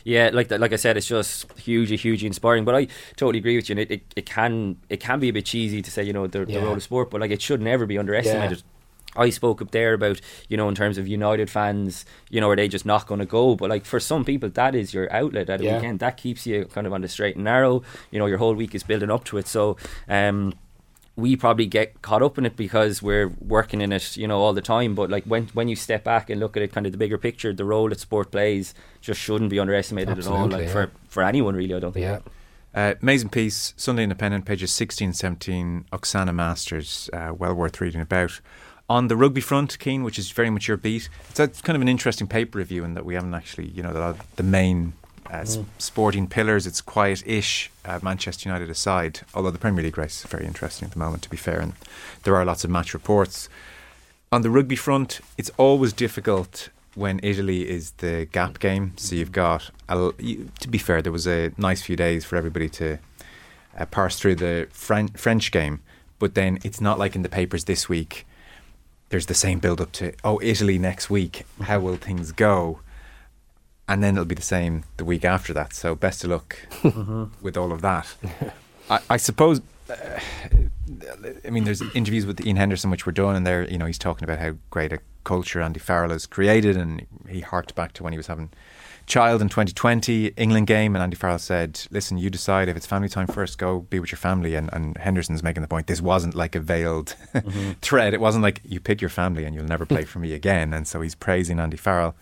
Yeah, 0.04 0.30
like 0.32 0.50
like 0.50 0.72
I 0.72 0.76
said, 0.76 0.96
it's 0.96 1.08
just 1.08 1.50
hugely, 1.58 1.96
hugely 1.96 2.26
inspiring. 2.26 2.64
But 2.64 2.76
I 2.76 2.86
totally 3.16 3.38
agree 3.38 3.56
with 3.56 3.68
you. 3.68 3.74
And 3.74 3.80
it, 3.80 3.90
it, 3.90 4.02
it 4.16 4.26
can 4.26 4.76
it 4.88 5.00
can 5.00 5.18
be 5.18 5.28
a 5.28 5.32
bit 5.32 5.44
cheesy 5.44 5.82
to 5.82 5.90
say 5.90 6.04
you 6.04 6.12
know 6.12 6.26
the, 6.28 6.40
Yeah. 6.40 6.60
the 6.60 6.66
role 6.66 6.74
of 6.76 6.82
sport, 6.82 7.10
but 7.10 7.20
like 7.20 7.32
it 7.32 7.42
should 7.42 7.60
never 7.60 7.84
be 7.86 7.98
underestimated. 7.98 8.62
I 9.16 9.30
spoke 9.30 9.60
up 9.60 9.70
there 9.70 9.94
about 9.94 10.20
you 10.48 10.56
know 10.56 10.68
in 10.68 10.74
terms 10.74 10.98
of 10.98 11.06
United 11.06 11.50
fans, 11.50 12.04
you 12.30 12.40
know, 12.40 12.48
are 12.50 12.56
they 12.56 12.68
just 12.68 12.86
not 12.86 13.06
going 13.06 13.20
to 13.20 13.26
go? 13.26 13.54
But 13.56 13.70
like 13.70 13.84
for 13.84 14.00
some 14.00 14.24
people, 14.24 14.48
that 14.50 14.74
is 14.74 14.94
your 14.94 15.12
outlet 15.12 15.50
at 15.50 15.60
a 15.60 15.64
Yeah. 15.64 15.76
weekend. 15.76 16.00
That 16.00 16.16
keeps 16.16 16.46
you 16.46 16.64
kind 16.66 16.86
of 16.86 16.92
on 16.92 17.02
the 17.02 17.08
straight 17.08 17.36
and 17.36 17.44
narrow. 17.44 17.82
You 18.10 18.18
know, 18.18 18.26
your 18.26 18.38
whole 18.38 18.54
week 18.54 18.74
is 18.74 18.82
building 18.82 19.10
up 19.10 19.24
to 19.24 19.38
it. 19.38 19.46
So. 19.46 19.76
um 20.08 20.54
we 21.14 21.36
probably 21.36 21.66
get 21.66 22.00
caught 22.00 22.22
up 22.22 22.38
in 22.38 22.46
it 22.46 22.56
because 22.56 23.02
we're 23.02 23.28
working 23.38 23.82
in 23.82 23.92
it, 23.92 24.16
you 24.16 24.26
know, 24.26 24.40
all 24.40 24.54
the 24.54 24.62
time. 24.62 24.94
But 24.94 25.10
like 25.10 25.24
when 25.24 25.48
when 25.52 25.68
you 25.68 25.76
step 25.76 26.04
back 26.04 26.30
and 26.30 26.40
look 26.40 26.56
at 26.56 26.62
it, 26.62 26.72
kind 26.72 26.86
of 26.86 26.92
the 26.92 26.98
bigger 26.98 27.18
picture, 27.18 27.52
the 27.52 27.66
role 27.66 27.90
that 27.90 28.00
sport 28.00 28.30
plays 28.30 28.72
just 29.02 29.20
shouldn't 29.20 29.50
be 29.50 29.60
underestimated 29.60 30.18
at 30.18 30.26
all. 30.26 30.48
Like 30.48 30.62
yeah. 30.62 30.72
for 30.72 30.90
for 31.08 31.22
anyone 31.22 31.54
really, 31.54 31.74
I 31.74 31.80
don't 31.80 31.92
think. 31.92 32.04
Yeah. 32.04 32.20
Uh, 32.74 32.94
amazing 33.02 33.28
piece, 33.28 33.74
Sunday 33.76 34.04
Independent, 34.04 34.46
pages 34.46 34.72
16 34.72 35.12
17, 35.12 35.84
Oksana 35.92 36.34
Masters, 36.34 37.10
uh, 37.12 37.34
well 37.36 37.52
worth 37.54 37.78
reading 37.82 38.00
about. 38.00 38.40
On 38.92 39.08
the 39.08 39.16
rugby 39.16 39.40
front, 39.40 39.78
Keen, 39.78 40.04
which 40.04 40.18
is 40.18 40.30
very 40.32 40.50
much 40.50 40.68
your 40.68 40.76
beat, 40.76 41.08
it's 41.30 41.40
a, 41.40 41.48
kind 41.48 41.76
of 41.76 41.80
an 41.80 41.88
interesting 41.88 42.26
paper 42.26 42.58
review 42.58 42.84
in 42.84 42.92
that 42.92 43.06
we 43.06 43.14
haven't 43.14 43.32
actually, 43.32 43.68
you 43.68 43.82
know, 43.82 43.90
the, 43.94 44.16
the 44.36 44.42
main 44.42 44.92
uh, 45.32 45.36
s- 45.38 45.58
sporting 45.78 46.26
pillars. 46.26 46.66
It's 46.66 46.82
quiet 46.82 47.22
ish, 47.26 47.70
uh, 47.86 48.00
Manchester 48.02 48.50
United 48.50 48.68
aside, 48.68 49.20
although 49.34 49.50
the 49.50 49.56
Premier 49.58 49.82
League 49.82 49.96
race 49.96 50.22
is 50.22 50.30
very 50.30 50.44
interesting 50.44 50.84
at 50.84 50.92
the 50.92 50.98
moment, 50.98 51.22
to 51.22 51.30
be 51.30 51.38
fair, 51.38 51.58
and 51.58 51.72
there 52.24 52.36
are 52.36 52.44
lots 52.44 52.64
of 52.64 52.70
match 52.70 52.92
reports. 52.92 53.48
On 54.30 54.42
the 54.42 54.50
rugby 54.50 54.76
front, 54.76 55.20
it's 55.38 55.50
always 55.56 55.94
difficult 55.94 56.68
when 56.94 57.18
Italy 57.22 57.66
is 57.70 57.92
the 57.92 58.26
gap 58.30 58.58
game. 58.58 58.92
So 58.96 59.14
you've 59.14 59.32
got, 59.32 59.70
a 59.88 60.12
you, 60.18 60.50
to 60.60 60.68
be 60.68 60.76
fair, 60.76 61.00
there 61.00 61.12
was 61.12 61.26
a 61.26 61.50
nice 61.56 61.80
few 61.80 61.96
days 61.96 62.26
for 62.26 62.36
everybody 62.36 62.68
to 62.68 62.98
uh, 63.78 63.86
parse 63.86 64.18
through 64.18 64.34
the 64.34 64.68
Fren- 64.70 65.16
French 65.16 65.50
game, 65.50 65.80
but 66.18 66.34
then 66.34 66.58
it's 66.62 66.78
not 66.82 66.98
like 66.98 67.16
in 67.16 67.22
the 67.22 67.30
papers 67.30 67.64
this 67.64 67.88
week. 67.88 68.26
There's 69.12 69.26
the 69.26 69.34
same 69.34 69.58
build 69.58 69.78
up 69.78 69.92
to 69.92 70.14
oh 70.24 70.40
Italy 70.42 70.78
next 70.78 71.10
week. 71.10 71.44
How 71.60 71.78
will 71.80 71.96
things 71.96 72.32
go? 72.32 72.80
And 73.86 74.02
then 74.02 74.14
it'll 74.14 74.24
be 74.24 74.34
the 74.34 74.40
same 74.40 74.84
the 74.96 75.04
week 75.04 75.22
after 75.22 75.52
that. 75.52 75.74
So 75.74 75.94
best 75.94 76.24
of 76.24 76.30
luck 76.30 76.56
with 77.42 77.58
all 77.58 77.72
of 77.72 77.82
that. 77.82 78.06
I, 78.88 79.00
I 79.10 79.16
suppose. 79.18 79.60
Uh, 79.90 80.18
I 81.44 81.50
mean, 81.50 81.64
there's 81.64 81.82
interviews 81.94 82.24
with 82.24 82.40
Iain 82.40 82.56
Henderson 82.56 82.90
which 82.90 83.04
were 83.04 83.12
done, 83.12 83.36
and 83.36 83.46
there, 83.46 83.68
you 83.68 83.76
know, 83.76 83.84
he's 83.84 83.98
talking 83.98 84.24
about 84.24 84.38
how 84.38 84.54
great 84.70 84.94
a 84.94 85.00
culture 85.24 85.60
Andy 85.60 85.78
Farrell 85.78 86.10
has 86.10 86.24
created, 86.24 86.78
and 86.78 87.06
he 87.28 87.40
harked 87.40 87.74
back 87.74 87.92
to 87.94 88.02
when 88.02 88.14
he 88.14 88.16
was 88.16 88.28
having 88.28 88.48
child 89.06 89.42
in 89.42 89.48
2020 89.48 90.28
England 90.36 90.66
game, 90.66 90.94
and 90.94 91.02
Andy 91.02 91.16
Farrell 91.16 91.38
said, 91.38 91.80
"Listen, 91.90 92.18
you 92.18 92.30
decide 92.30 92.68
if 92.68 92.76
it's 92.76 92.86
family 92.86 93.08
time 93.08 93.26
first, 93.26 93.58
go 93.58 93.80
be 93.80 93.98
with 93.98 94.12
your 94.12 94.18
family." 94.18 94.54
And, 94.54 94.70
and 94.72 94.96
Henderson's 94.98 95.42
making 95.42 95.62
the 95.62 95.68
point: 95.68 95.86
this 95.86 96.00
wasn't 96.00 96.34
like 96.34 96.54
a 96.54 96.60
veiled 96.60 97.16
thread. 97.82 98.14
It 98.14 98.20
wasn't 98.20 98.42
like 98.42 98.60
you 98.64 98.80
pick 98.80 99.00
your 99.00 99.10
family 99.10 99.44
and 99.44 99.54
you'll 99.54 99.64
never 99.64 99.86
play 99.86 100.04
for 100.04 100.18
me 100.18 100.32
again. 100.32 100.72
And 100.72 100.86
so 100.86 101.00
he's 101.00 101.14
praising 101.14 101.58
Andy 101.58 101.76
Farrell. 101.76 102.14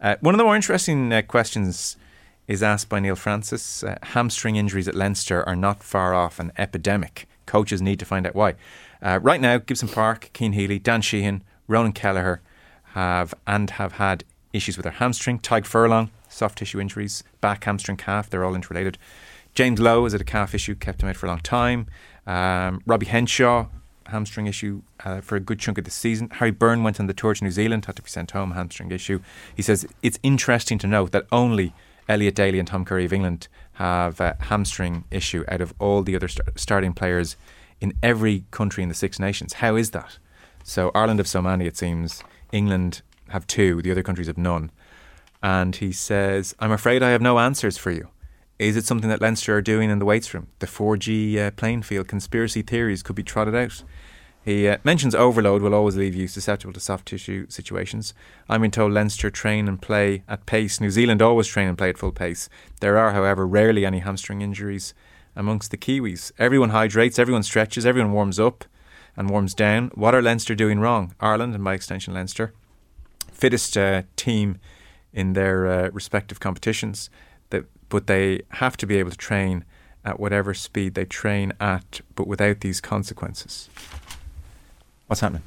Uh, 0.00 0.16
one 0.20 0.34
of 0.34 0.38
the 0.38 0.44
more 0.44 0.56
interesting 0.56 1.12
uh, 1.12 1.22
questions 1.22 1.96
is 2.46 2.62
asked 2.62 2.88
by 2.88 3.00
Neil 3.00 3.16
Francis. 3.16 3.82
Uh, 3.82 3.96
hamstring 4.02 4.56
injuries 4.56 4.88
at 4.88 4.94
Leinster 4.94 5.46
are 5.48 5.56
not 5.56 5.82
far 5.82 6.14
off 6.14 6.38
an 6.38 6.52
epidemic. 6.58 7.28
Coaches 7.46 7.80
need 7.80 7.98
to 7.98 8.04
find 8.04 8.26
out 8.26 8.34
why. 8.34 8.54
Uh, 9.02 9.18
right 9.22 9.40
now, 9.40 9.58
Gibson 9.58 9.88
Park, 9.88 10.30
Cian 10.36 10.52
Healy, 10.52 10.78
Dan 10.78 11.00
Sheehan, 11.00 11.42
Ronan 11.68 11.92
Kelleher 11.92 12.40
have 12.92 13.34
and 13.46 13.70
have 13.70 13.92
had 13.92 14.24
issues 14.52 14.76
with 14.76 14.84
their 14.84 14.92
hamstring. 14.92 15.38
Tadhg 15.38 15.66
Furlong, 15.66 16.10
soft 16.36 16.58
tissue 16.58 16.80
injuries, 16.80 17.24
back, 17.40 17.64
hamstring, 17.64 17.96
calf, 17.96 18.28
they're 18.28 18.44
all 18.44 18.54
interrelated. 18.54 18.98
James 19.54 19.80
Lowe 19.80 20.04
has 20.04 20.12
had 20.12 20.20
a 20.20 20.24
calf 20.24 20.54
issue, 20.54 20.74
kept 20.74 21.02
him 21.02 21.08
out 21.08 21.16
for 21.16 21.26
a 21.26 21.30
long 21.30 21.40
time. 21.40 21.86
Um, 22.26 22.82
Robbie 22.86 23.06
Henshaw, 23.06 23.66
hamstring 24.06 24.46
issue 24.46 24.82
uh, 25.04 25.20
for 25.20 25.36
a 25.36 25.40
good 25.40 25.58
chunk 25.58 25.78
of 25.78 25.84
the 25.84 25.90
season. 25.90 26.28
Harry 26.34 26.50
Byrne 26.50 26.82
went 26.82 27.00
on 27.00 27.06
the 27.06 27.14
tour 27.14 27.34
to 27.34 27.42
New 27.42 27.50
Zealand, 27.50 27.86
had 27.86 27.96
to 27.96 28.02
be 28.02 28.10
sent 28.10 28.32
home, 28.32 28.52
hamstring 28.52 28.90
issue. 28.90 29.20
He 29.54 29.62
says 29.62 29.86
it's 30.02 30.18
interesting 30.22 30.78
to 30.78 30.86
note 30.86 31.12
that 31.12 31.26
only 31.32 31.72
Elliot 32.08 32.34
Daly 32.34 32.58
and 32.58 32.68
Tom 32.68 32.84
Curry 32.84 33.04
of 33.04 33.12
England 33.12 33.48
have 33.74 34.20
a 34.20 34.36
hamstring 34.40 35.04
issue 35.10 35.44
out 35.48 35.60
of 35.60 35.74
all 35.78 36.02
the 36.02 36.14
other 36.14 36.28
st- 36.28 36.48
starting 36.58 36.92
players 36.92 37.36
in 37.80 37.94
every 38.02 38.44
country 38.50 38.82
in 38.82 38.88
the 38.88 38.94
Six 38.94 39.18
Nations. 39.18 39.54
How 39.54 39.76
is 39.76 39.90
that? 39.90 40.18
So 40.62 40.90
Ireland 40.94 41.18
have 41.18 41.28
so 41.28 41.42
many, 41.42 41.66
it 41.66 41.76
seems. 41.76 42.22
England 42.52 43.02
have 43.28 43.46
two, 43.46 43.82
the 43.82 43.90
other 43.90 44.02
countries 44.02 44.28
have 44.28 44.38
none. 44.38 44.70
And 45.46 45.76
he 45.76 45.92
says, 45.92 46.56
I'm 46.58 46.72
afraid 46.72 47.04
I 47.04 47.10
have 47.10 47.22
no 47.22 47.38
answers 47.38 47.78
for 47.78 47.92
you. 47.92 48.08
Is 48.58 48.76
it 48.76 48.84
something 48.84 49.08
that 49.10 49.20
Leinster 49.20 49.56
are 49.56 49.62
doing 49.62 49.90
in 49.90 50.00
the 50.00 50.04
weights 50.04 50.34
room? 50.34 50.48
The 50.58 50.66
4G 50.66 51.38
uh, 51.38 51.50
playing 51.52 51.82
field 51.82 52.08
conspiracy 52.08 52.62
theories 52.62 53.00
could 53.04 53.14
be 53.14 53.22
trotted 53.22 53.54
out. 53.54 53.84
He 54.44 54.66
uh, 54.66 54.78
mentions 54.82 55.14
overload 55.14 55.62
will 55.62 55.72
always 55.72 55.96
leave 55.96 56.16
you 56.16 56.26
susceptible 56.26 56.72
to 56.72 56.80
soft 56.80 57.06
tissue 57.06 57.46
situations. 57.48 58.12
I'm 58.48 58.62
being 58.62 58.72
told 58.72 58.90
Leinster 58.90 59.30
train 59.30 59.68
and 59.68 59.80
play 59.80 60.24
at 60.26 60.46
pace. 60.46 60.80
New 60.80 60.90
Zealand 60.90 61.22
always 61.22 61.46
train 61.46 61.68
and 61.68 61.78
play 61.78 61.90
at 61.90 61.98
full 61.98 62.10
pace. 62.10 62.48
There 62.80 62.98
are, 62.98 63.12
however, 63.12 63.46
rarely 63.46 63.86
any 63.86 64.00
hamstring 64.00 64.40
injuries 64.40 64.94
amongst 65.36 65.70
the 65.70 65.76
Kiwis. 65.76 66.32
Everyone 66.40 66.70
hydrates, 66.70 67.20
everyone 67.20 67.44
stretches, 67.44 67.86
everyone 67.86 68.10
warms 68.10 68.40
up 68.40 68.64
and 69.16 69.30
warms 69.30 69.54
down. 69.54 69.92
What 69.94 70.12
are 70.12 70.22
Leinster 70.22 70.56
doing 70.56 70.80
wrong? 70.80 71.14
Ireland, 71.20 71.54
and 71.54 71.62
by 71.62 71.74
extension 71.74 72.14
Leinster, 72.14 72.52
fittest 73.30 73.76
uh, 73.76 74.02
team 74.16 74.58
in 75.16 75.32
their 75.32 75.66
uh, 75.66 75.90
respective 75.92 76.38
competitions, 76.38 77.10
that, 77.50 77.64
but 77.88 78.06
they 78.06 78.42
have 78.50 78.76
to 78.76 78.86
be 78.86 78.98
able 78.98 79.10
to 79.10 79.16
train 79.16 79.64
at 80.04 80.20
whatever 80.20 80.54
speed 80.54 80.94
they 80.94 81.04
train 81.04 81.52
at, 81.58 82.00
but 82.14 82.28
without 82.28 82.60
these 82.60 82.80
consequences. 82.80 83.68
What's 85.08 85.20
happening? 85.20 85.42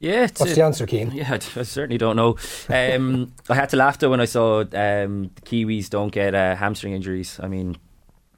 Yeah, 0.00 0.24
it's 0.24 0.40
What's 0.40 0.52
a- 0.52 0.56
the 0.56 0.64
answer, 0.64 0.86
Keane? 0.86 1.10
Yeah, 1.14 1.30
I 1.30 1.34
I 1.36 1.62
certainly 1.62 1.98
don't 1.98 2.16
know. 2.16 2.36
Um, 2.68 3.32
I 3.48 3.54
had 3.54 3.68
to 3.70 3.76
laugh 3.76 3.98
though 3.98 4.10
when 4.10 4.20
I 4.20 4.24
saw 4.26 4.60
um, 4.60 5.30
the 5.34 5.40
Kiwis 5.44 5.88
don't 5.88 6.10
get 6.12 6.34
uh, 6.34 6.56
hamstring 6.56 6.92
injuries. 6.94 7.38
I 7.42 7.48
mean, 7.48 7.76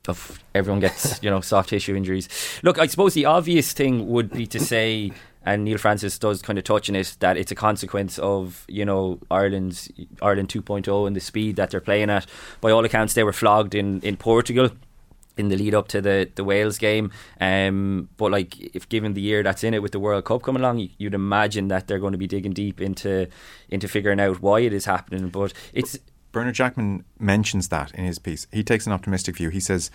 of 0.09 0.39
everyone 0.55 0.81
gets 0.81 1.21
you 1.23 1.31
know 1.31 1.41
soft 1.41 1.71
tissue 1.71 1.97
injuries. 1.97 2.29
Look, 2.63 2.79
I 2.79 2.87
suppose 2.87 3.15
the 3.15 3.25
obvious 3.25 3.73
thing 3.73 4.09
would 4.09 4.31
be 4.31 4.47
to 4.49 4.61
say, 4.61 5.13
and 5.47 5.65
Neil 5.65 5.79
Francis 5.79 6.19
does 6.19 6.43
kind 6.43 6.59
of 6.59 6.65
touch 6.65 6.91
on 6.91 6.97
it, 6.97 7.17
that 7.21 7.37
it's 7.37 7.53
a 7.53 7.55
consequence 7.55 8.19
of 8.19 8.65
you 8.69 8.85
know 8.85 9.19
Ireland's 9.31 9.91
Ireland 10.21 10.49
2.0 10.49 11.07
and 11.07 11.17
the 11.17 11.21
speed 11.21 11.57
that 11.57 11.71
they're 11.71 11.81
playing 11.81 12.11
at. 12.11 12.27
By 12.61 12.73
all 12.73 12.85
accounts, 12.85 13.15
they 13.15 13.25
were 13.25 13.33
flogged 13.33 13.75
in 13.75 14.01
in 14.01 14.17
Portugal 14.17 14.71
in 15.37 15.49
the 15.49 15.57
lead 15.57 15.75
up 15.75 15.89
to 15.89 16.01
the, 16.01 16.31
the 16.35 16.45
Wales 16.45 16.79
game. 16.79 17.11
Um, 17.41 18.09
but 18.17 18.33
like, 18.33 18.59
if 18.75 18.89
given 18.89 19.15
the 19.15 19.21
year 19.21 19.43
that's 19.43 19.63
in 19.63 19.75
it 19.75 19.83
with 19.83 19.93
the 19.93 20.01
World 20.01 20.25
Cup 20.25 20.43
coming 20.43 20.63
along, 20.63 20.79
you, 20.79 20.89
you'd 20.99 21.15
imagine 21.15 21.69
that 21.69 21.87
they're 21.87 21.99
going 21.99 22.13
to 22.13 22.19
be 22.19 22.27
digging 22.27 22.53
deep 22.53 22.81
into 22.81 23.29
into 23.69 23.89
figuring 23.89 24.21
out 24.21 24.43
why 24.43 24.61
it 24.61 24.73
is 24.73 24.85
happening. 24.85 25.29
But 25.29 25.53
it's 25.73 25.99
Bernard 26.33 26.55
Jackman 26.55 27.05
mentions 27.19 27.69
that 27.69 27.93
in 27.95 28.05
his 28.05 28.19
piece. 28.19 28.47
He 28.53 28.65
takes 28.65 28.87
an 28.87 28.93
optimistic 28.93 29.37
view. 29.37 29.51
He 29.51 29.61
says 29.61 29.91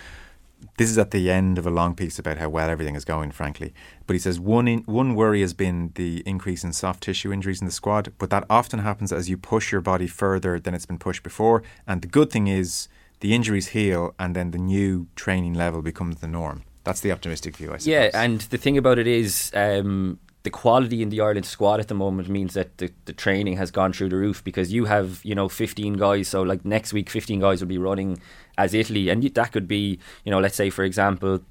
this 0.78 0.89
is 0.89 0.97
at 0.97 1.12
the 1.12 1.30
end 1.30 1.57
of 1.57 1.66
a 1.66 1.70
long 1.70 1.95
piece 1.95 2.20
about 2.20 2.38
how 2.38 2.49
well 2.49 2.70
everything 2.70 2.95
is 2.95 3.05
going, 3.05 3.32
frankly. 3.32 3.74
But 4.07 4.14
he 4.14 4.20
says 4.20 4.39
one 4.39 4.68
in, 4.68 4.80
one 4.82 5.16
worry 5.16 5.41
has 5.41 5.53
been 5.53 5.91
the 5.95 6.24
increase 6.26 6.64
in 6.64 6.74
soft 6.74 7.03
tissue 7.03 7.32
injuries 7.32 7.62
in 7.62 7.66
the 7.66 7.72
squad, 7.72 8.14
but 8.18 8.30
that 8.30 8.45
often 8.49 8.80
happens 8.80 9.12
as 9.12 9.30
you 9.30 9.38
push 9.38 9.72
your 9.72 9.82
body 9.82 10.07
further 10.07 10.59
than 10.59 10.74
it's 10.74 10.86
been 10.86 10.99
pushed 10.99 11.24
before. 11.24 11.64
And 11.88 12.01
the 12.01 12.07
good 12.07 12.32
thing 12.32 12.47
is 12.47 12.88
the 13.20 13.34
injuries 13.34 13.70
heal, 13.70 14.16
and 14.20 14.36
then 14.36 14.51
the 14.51 14.57
new 14.57 15.07
training 15.16 15.53
level 15.53 15.82
becomes 15.82 16.18
the 16.18 16.28
norm. 16.28 16.64
That's 16.84 17.01
the 17.01 17.12
optimistic 17.12 17.57
view, 17.57 17.68
I 17.74 17.78
suppose. 17.78 17.88
yeah, 17.88 18.09
and 18.14 18.41
the 18.41 18.57
thing 18.57 18.78
about 18.78 18.97
it 18.97 19.07
is. 19.07 19.51
Um, 19.53 20.20
the 20.43 20.49
quality 20.49 21.01
in 21.01 21.09
the 21.09 21.21
Ireland 21.21 21.45
squad 21.45 21.79
at 21.79 21.87
the 21.87 21.93
moment 21.93 22.27
means 22.27 22.55
that 22.55 22.77
the, 22.79 22.91
the 23.05 23.13
training 23.13 23.57
has 23.57 23.69
gone 23.69 23.93
through 23.93 24.09
the 24.09 24.15
roof 24.15 24.43
because 24.43 24.73
you 24.73 24.85
have 24.85 25.21
you 25.23 25.35
know 25.35 25.47
15 25.47 25.93
guys. 25.93 26.27
So 26.27 26.41
like 26.41 26.65
next 26.65 26.93
week 26.93 27.09
15 27.09 27.39
guys 27.39 27.61
will 27.61 27.67
be 27.67 27.77
running 27.77 28.19
as 28.57 28.73
Italy. 28.73 29.09
And 29.09 29.23
that 29.23 29.51
could 29.51 29.67
be 29.67 29.99
you 30.25 30.31
know 30.31 30.39
let's 30.39 30.55
say 30.55 30.69
for 30.69 30.83
example 30.83 31.41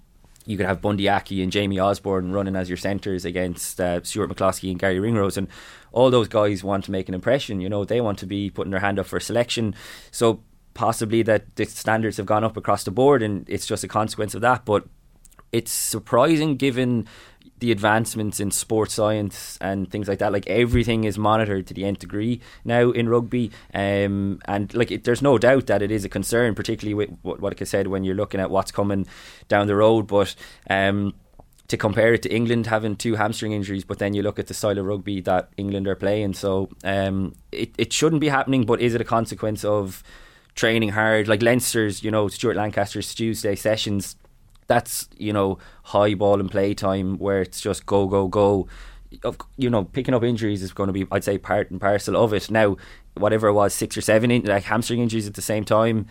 you 0.47 0.57
could 0.57 0.67
have 0.67 0.81
Bundee 0.81 1.09
Aki 1.09 1.43
and 1.43 1.53
Jamie 1.53 1.79
Osborne 1.79 2.33
running 2.33 2.57
as 2.57 2.69
your 2.69 2.79
centres 2.79 3.25
against 3.25 3.81
uh, 3.81 4.03
Stuart 4.03 4.31
McCloskey 4.31 4.71
and 4.71 4.81
Garry 4.81 4.99
Ringrose. 4.99 5.37
And 5.37 5.49
all 5.93 6.11
those 6.11 6.29
guys 6.29 6.65
want 6.65 6.85
to 6.87 6.91
make 6.91 7.09
an 7.09 7.15
impression 7.15 7.61
you 7.61 7.69
know 7.69 7.85
they 7.85 8.01
want 8.01 8.19
to 8.19 8.27
be 8.27 8.51
putting 8.51 8.73
their 8.73 8.81
hand 8.81 8.99
up 8.99 9.07
for 9.07 9.21
selection. 9.21 9.75
So 10.11 10.43
possibly 10.75 11.23
that 11.23 11.55
the 11.55 11.65
standards 11.65 12.17
have 12.17 12.27
gone 12.27 12.43
up 12.43 12.57
across 12.57 12.83
the 12.83 12.91
board 12.91 13.23
and 13.23 13.49
it's 13.49 13.67
just 13.67 13.85
a 13.85 13.89
consequence 13.89 14.35
of 14.35 14.41
that. 14.41 14.65
But 14.65 14.85
it's 15.53 15.73
surprising 15.73 16.57
given 16.57 17.07
the 17.61 17.71
advancements 17.71 18.41
in 18.41 18.51
sports 18.51 18.95
science 18.95 19.57
and 19.61 19.91
things 19.91 20.09
like 20.09 20.19
that. 20.19 20.33
Like 20.33 20.47
everything 20.49 21.05
is 21.05 21.19
monitored 21.19 21.67
to 21.69 21.75
the 21.75 21.85
nth 21.85 22.01
degree 22.01 22.41
now 22.65 22.91
in 22.91 23.09
rugby, 23.09 23.53
um, 23.73 24.41
and 24.47 24.75
like 24.75 24.91
it, 24.91 25.05
there's 25.05 25.23
no 25.23 25.39
doubt 25.39 25.67
that 25.67 25.83
it 25.83 25.91
is 25.91 26.05
a 26.05 26.09
concern, 26.09 26.55
particularly 26.55 26.95
with 26.95 27.19
what, 27.23 27.41
what 27.41 27.61
I 27.61 27.65
said 27.65 27.87
when 27.87 28.05
you're 28.05 28.15
looking 28.15 28.41
at 28.41 28.51
what's 28.51 28.73
coming 28.73 29.07
down 29.49 29.67
the 29.67 29.77
road. 29.77 30.07
But 30.07 30.35
um, 30.69 31.15
to 31.69 31.77
compare 31.77 32.15
it 32.15 32.23
to 32.23 32.35
England 32.35 32.67
having 32.67 32.97
two 32.97 33.15
hamstring 33.15 33.53
injuries, 33.53 33.85
but 33.85 33.99
then 33.99 34.15
you 34.15 34.23
look 34.23 34.39
at 34.39 34.49
the 34.49 34.55
style 34.55 34.79
of 34.79 34.85
rugby 34.85 35.21
that 35.21 35.51
England 35.57 35.87
are 35.87 35.95
playing, 35.95 36.35
so 36.35 36.69
um, 36.83 37.35
it 37.53 37.71
it 37.79 37.93
shouldn't 37.93 38.21
be 38.21 38.29
happening. 38.29 38.65
But 38.67 38.81
is 38.81 38.95
it 38.95 39.01
a 39.01 39.05
consequence 39.05 39.65
of 39.65 40.03
training 40.55 40.91
hard, 40.91 41.29
like 41.29 41.43
Leinster's, 41.43 42.03
you 42.03 42.11
know, 42.11 42.29
Stuart 42.29 42.57
Lancaster's 42.57 43.15
Tuesday 43.15 43.55
sessions? 43.55 44.17
That's 44.71 45.09
you 45.19 45.33
know 45.33 45.59
high 45.83 46.15
ball 46.15 46.39
and 46.39 46.49
play 46.49 46.73
time 46.75 47.19
where 47.19 47.43
it's 47.43 47.61
just 47.61 47.85
go 47.85 48.07
go 48.07 48.29
go. 48.29 48.69
You 49.57 49.69
know, 49.69 49.85
picking 49.85 50.15
up 50.15 50.23
injuries 50.23 50.63
is 50.63 50.73
going 50.73 50.87
to 50.87 50.93
be, 50.93 51.05
I'd 51.11 51.25
say, 51.25 51.37
part 51.37 51.69
and 51.73 51.81
parcel 51.81 52.17
of 52.17 52.33
it. 52.33 52.49
Now, 52.49 52.77
whatever 53.15 53.49
it 53.49 53.55
was, 53.55 53.75
six 53.75 53.97
or 53.97 54.01
seven, 54.01 54.31
in, 54.31 54.45
like 54.45 54.63
hamstring 54.63 55.01
injuries 55.01 55.27
at 55.27 55.35
the 55.35 55.43
same 55.43 55.65
time, 55.65 56.07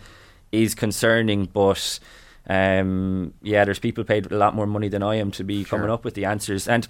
is 0.52 0.74
concerning. 0.74 1.46
But 1.46 1.98
um, 2.46 3.32
yeah, 3.40 3.64
there's 3.64 3.78
people 3.78 4.04
paid 4.04 4.30
a 4.30 4.36
lot 4.36 4.54
more 4.54 4.66
money 4.66 4.88
than 4.88 5.02
I 5.02 5.14
am 5.14 5.30
to 5.32 5.44
be 5.44 5.64
sure. 5.64 5.78
coming 5.78 5.90
up 5.90 6.04
with 6.04 6.12
the 6.12 6.26
answers. 6.26 6.68
And 6.68 6.86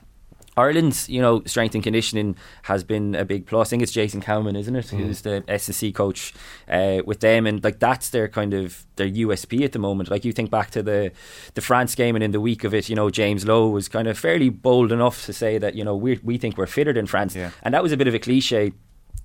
Ireland's, 0.57 1.09
you 1.09 1.21
know, 1.21 1.43
strength 1.47 1.75
and 1.75 1.83
conditioning 1.83 2.37
has 2.65 2.83
been 2.83 3.15
a 3.15 3.25
big 3.25 3.47
plus. 3.47 3.69
I 3.69 3.71
think 3.71 3.83
it's 3.83 3.93
Jason 3.93 4.21
Cowman, 4.21 4.57
isn't 4.57 4.75
it, 4.75 4.87
mm. 4.87 4.99
who's 4.99 5.23
the 5.23 5.45
S&C 5.49 5.93
coach 5.93 6.35
uh, 6.69 7.03
with 7.05 7.21
them, 7.21 7.47
and 7.47 7.63
like 7.63 7.79
that's 7.79 8.11
their 8.11 8.29
kind 8.29 8.53
of 8.53 8.85
their 8.97 9.09
USP 9.09 9.65
at 9.65 9.73
the 9.73 9.79
moment. 9.79 10.11
Like 10.11 10.25
you 10.25 10.33
think 10.33 10.51
back 10.51 10.71
to 10.73 10.83
the 10.83 11.13
the 11.55 11.61
France 11.61 11.95
game, 11.95 12.17
and 12.17 12.25
in 12.25 12.33
the 12.33 12.41
week 12.41 12.65
of 12.65 12.75
it, 12.75 12.89
you 12.89 12.97
know, 12.97 13.11
James 13.11 13.47
Lowe 13.47 13.69
was 13.69 13.89
kind 13.89 14.09
of 14.09 14.19
fairly 14.19 14.49
bold 14.49 14.93
enough 14.93 15.25
to 15.27 15.33
say 15.33 15.59
that 15.59 15.75
you 15.75 15.85
know 15.85 15.95
we 15.97 16.19
we 16.23 16.37
think 16.37 16.59
we're 16.59 16.67
fitter 16.67 16.93
than 16.93 17.07
France, 17.07 17.37
yeah. 17.37 17.51
and 17.63 17.73
that 17.73 17.83
was 17.83 17.93
a 17.93 17.97
bit 17.97 18.09
of 18.09 18.15
a 18.15 18.19
cliche 18.19 18.73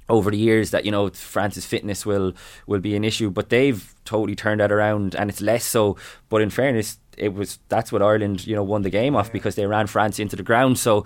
over 0.07 0.29
the 0.31 0.37
years 0.37 0.71
that 0.71 0.85
you 0.85 0.91
know 0.91 1.09
France's 1.09 1.65
fitness 1.65 2.05
will 2.05 2.33
will 2.67 2.79
be 2.79 2.95
an 2.95 3.03
issue, 3.03 3.29
but 3.29 3.49
they've 3.49 3.93
totally 4.05 4.35
turned 4.35 4.59
that 4.61 4.71
around, 4.71 5.15
and 5.15 5.29
it's 5.29 5.41
less 5.41 5.65
so. 5.65 5.97
But 6.29 6.41
in 6.41 6.49
fairness, 6.49 6.99
it 7.17 7.33
was 7.33 7.59
that's 7.69 7.91
what 7.91 8.01
Ireland 8.01 8.45
you 8.45 8.55
know 8.55 8.63
won 8.63 8.83
the 8.83 8.89
game 8.89 9.15
off 9.15 9.27
yeah. 9.27 9.33
because 9.33 9.55
they 9.55 9.65
ran 9.65 9.87
France 9.87 10.19
into 10.19 10.35
the 10.35 10.43
ground. 10.43 10.77
So 10.77 11.05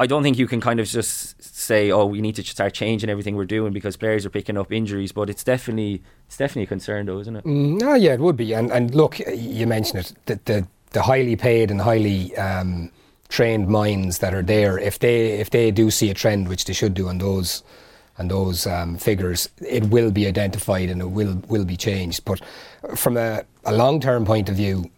I 0.00 0.06
don't 0.06 0.22
think 0.22 0.38
you 0.38 0.46
can 0.46 0.60
kind 0.60 0.78
of 0.78 0.86
just 0.86 1.42
say, 1.42 1.90
oh, 1.90 2.06
we 2.06 2.20
need 2.20 2.36
to 2.36 2.44
start 2.44 2.72
changing 2.72 3.10
everything 3.10 3.34
we're 3.34 3.44
doing 3.44 3.72
because 3.72 3.96
players 3.96 4.24
are 4.24 4.30
picking 4.30 4.56
up 4.56 4.70
injuries. 4.72 5.10
But 5.10 5.28
it's 5.28 5.42
definitely 5.42 6.02
it's 6.26 6.36
definitely 6.36 6.64
a 6.64 6.66
concern, 6.66 7.06
though, 7.06 7.18
isn't 7.18 7.36
it? 7.36 7.44
Mm, 7.44 7.82
oh, 7.82 7.94
yeah, 7.94 8.14
it 8.14 8.20
would 8.20 8.36
be. 8.36 8.52
And 8.54 8.70
and 8.70 8.94
look, 8.94 9.18
you 9.18 9.66
mentioned 9.66 10.00
it, 10.00 10.14
the 10.26 10.40
the, 10.44 10.68
the 10.90 11.02
highly 11.02 11.34
paid 11.34 11.70
and 11.70 11.80
highly 11.80 12.36
um, 12.36 12.92
trained 13.28 13.68
minds 13.68 14.18
that 14.18 14.34
are 14.34 14.42
there. 14.42 14.78
If 14.78 15.00
they 15.00 15.32
if 15.40 15.50
they 15.50 15.72
do 15.72 15.90
see 15.90 16.10
a 16.10 16.14
trend, 16.14 16.48
which 16.48 16.66
they 16.66 16.72
should 16.72 16.94
do 16.94 17.08
on 17.08 17.18
those 17.18 17.64
and 18.18 18.30
those 18.30 18.66
um, 18.66 18.96
figures, 18.98 19.48
it 19.58 19.84
will 19.84 20.10
be 20.10 20.26
identified 20.26 20.90
and 20.90 21.00
it 21.00 21.10
will 21.10 21.40
will 21.48 21.64
be 21.64 21.76
changed. 21.76 22.24
But 22.24 22.40
from 22.96 23.16
a, 23.16 23.44
a 23.64 23.72
long 23.72 24.00
term 24.00 24.24
point 24.24 24.48
of 24.48 24.56
view, 24.56 24.90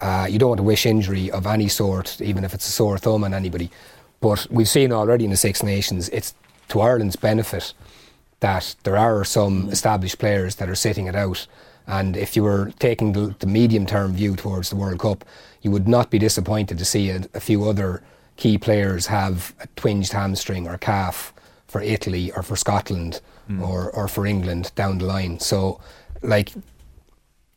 uh, 0.00 0.26
you 0.28 0.38
don't 0.38 0.50
want 0.50 0.58
to 0.58 0.64
wish 0.64 0.84
injury 0.86 1.30
of 1.30 1.46
any 1.46 1.68
sort, 1.68 2.20
even 2.20 2.44
if 2.44 2.54
it's 2.54 2.68
a 2.68 2.72
sore 2.72 2.98
thumb 2.98 3.24
on 3.24 3.32
anybody. 3.32 3.70
But 4.20 4.46
we've 4.50 4.68
seen 4.68 4.92
already 4.92 5.24
in 5.24 5.30
the 5.30 5.36
Six 5.36 5.62
Nations, 5.62 6.08
it's 6.08 6.34
to 6.68 6.80
Ireland's 6.80 7.16
benefit 7.16 7.72
that 8.40 8.74
there 8.84 8.96
are 8.96 9.24
some 9.24 9.68
established 9.70 10.18
players 10.18 10.56
that 10.56 10.68
are 10.68 10.74
sitting 10.74 11.06
it 11.06 11.14
out. 11.14 11.46
And 11.86 12.16
if 12.16 12.36
you 12.36 12.42
were 12.42 12.72
taking 12.78 13.12
the, 13.12 13.34
the 13.38 13.46
medium 13.46 13.86
term 13.86 14.12
view 14.12 14.36
towards 14.36 14.70
the 14.70 14.76
World 14.76 14.98
Cup, 14.98 15.24
you 15.62 15.70
would 15.70 15.88
not 15.88 16.10
be 16.10 16.18
disappointed 16.18 16.78
to 16.78 16.84
see 16.84 17.10
a, 17.10 17.22
a 17.34 17.40
few 17.40 17.68
other 17.68 18.02
key 18.36 18.58
players 18.58 19.06
have 19.06 19.54
a 19.60 19.66
twinged 19.74 20.12
hamstring 20.12 20.68
or 20.68 20.78
calf 20.78 21.32
for 21.68 21.80
Italy 21.82 22.32
or 22.32 22.42
for 22.42 22.56
Scotland 22.56 23.20
mm. 23.48 23.66
or, 23.66 23.90
or 23.90 24.08
for 24.08 24.26
England 24.26 24.72
down 24.74 24.98
the 24.98 25.04
line. 25.04 25.38
So, 25.38 25.80
like, 26.22 26.52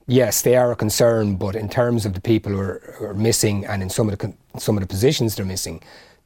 yes, 0.08 0.42
they 0.42 0.56
are 0.56 0.72
a 0.72 0.76
concern, 0.76 1.36
but 1.36 1.56
in 1.56 1.70
terms 1.70 2.06
of 2.06 2.14
the 2.14 2.22
people 2.22 2.52
who 2.52 2.60
are, 2.60 2.96
who 2.98 3.06
are 3.06 3.14
missing 3.14 3.66
and 3.66 3.82
in 3.82 3.90
some 3.90 4.10
of 4.10 4.18
the 4.18 4.34
some 4.60 4.76
of 4.78 4.82
the 4.82 4.88
positions 4.88 5.36
they're 5.36 5.46
missing, 5.46 5.82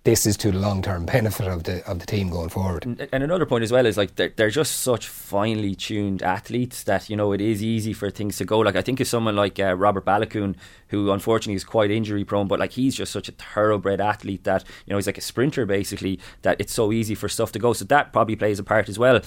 this 0.05 0.25
is 0.25 0.37
to 0.37 0.51
the 0.51 0.59
long 0.59 0.81
term 0.81 1.05
benefit 1.17 1.47
of 1.47 1.63
the 1.63 1.85
of 1.85 1.99
the 1.99 2.05
team 2.05 2.29
going 2.29 2.49
forward. 2.49 2.85
And, 2.85 3.23
another 3.23 3.45
point 3.45 3.63
as 3.63 3.71
well 3.71 3.85
is 3.85 3.97
like 3.97 4.15
they're, 4.15 4.31
they're 4.35 4.49
just 4.49 4.79
such 4.79 5.07
finely 5.09 5.75
tuned 5.75 6.23
athletes 6.23 6.83
that 6.83 7.09
you 7.09 7.17
know 7.17 7.33
it 7.33 7.41
is 7.41 7.61
easy 7.61 7.91
for 7.91 8.09
things 8.09 8.37
to 8.37 8.45
go. 8.45 8.59
Like 8.59 8.75
I 8.75 8.81
think 8.81 8.99
of 9.01 9.07
someone 9.07 9.35
like 9.35 9.59
uh, 9.59 9.75
Robert 9.75 10.05
Baloucoune, 10.05 10.55
who 10.89 11.11
unfortunately 11.11 11.55
is 11.55 11.65
quite 11.65 11.91
injury 11.91 12.23
prone, 12.23 12.47
but 12.47 12.59
like 12.59 12.71
he's 12.71 12.95
just 12.95 13.11
such 13.11 13.27
a 13.27 13.33
thoroughbred 13.33 13.99
athlete 13.99 14.45
that 14.45 14.63
you 14.85 14.91
know 14.91 14.97
he's 14.97 15.07
like 15.07 15.17
a 15.17 15.21
sprinter 15.21 15.65
basically. 15.65 16.19
That 16.43 16.61
it's 16.61 16.73
so 16.73 16.91
easy 16.91 17.15
for 17.15 17.27
stuff 17.27 17.51
to 17.53 17.59
go. 17.59 17.73
So 17.73 17.83
that 17.85 18.13
probably 18.13 18.35
plays 18.35 18.59
a 18.59 18.63
part 18.63 18.87
as 18.87 18.97
well. 18.97 19.21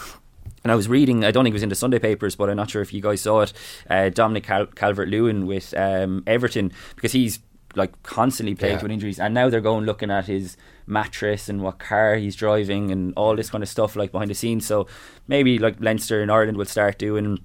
And 0.64 0.72
I 0.72 0.74
was 0.74 0.88
reading, 0.88 1.24
I 1.24 1.30
don't 1.30 1.44
think 1.44 1.52
it 1.52 1.54
was 1.54 1.62
in 1.62 1.68
the 1.68 1.74
Sunday 1.74 1.98
papers, 1.98 2.34
but 2.34 2.50
I'm 2.50 2.56
not 2.56 2.70
sure 2.70 2.82
if 2.82 2.92
you 2.92 3.00
guys 3.00 3.20
saw 3.20 3.42
it. 3.42 3.52
Uh, 3.88 4.08
Dominic 4.08 4.44
Cal- 4.44 4.66
Calvert 4.66 5.08
Lewin 5.08 5.46
with 5.46 5.72
um, 5.76 6.24
Everton, 6.26 6.72
because 6.96 7.12
he's 7.12 7.38
like 7.74 8.02
constantly 8.02 8.54
plagued 8.54 8.76
yeah. 8.76 8.82
with 8.82 8.90
injuries, 8.90 9.18
and 9.18 9.34
now 9.34 9.48
they're 9.48 9.60
going 9.60 9.84
looking 9.84 10.10
at 10.10 10.26
his 10.26 10.56
mattress 10.86 11.48
and 11.48 11.62
what 11.62 11.78
car 11.78 12.16
he's 12.16 12.34
driving 12.34 12.90
and 12.90 13.12
all 13.16 13.36
this 13.36 13.50
kind 13.50 13.62
of 13.62 13.68
stuff 13.68 13.96
like 13.96 14.12
behind 14.12 14.30
the 14.30 14.34
scenes. 14.34 14.66
So 14.66 14.86
maybe 15.26 15.58
like 15.58 15.76
Leinster 15.80 16.22
in 16.22 16.30
Ireland 16.30 16.56
will 16.56 16.64
start 16.64 16.98
doing 16.98 17.38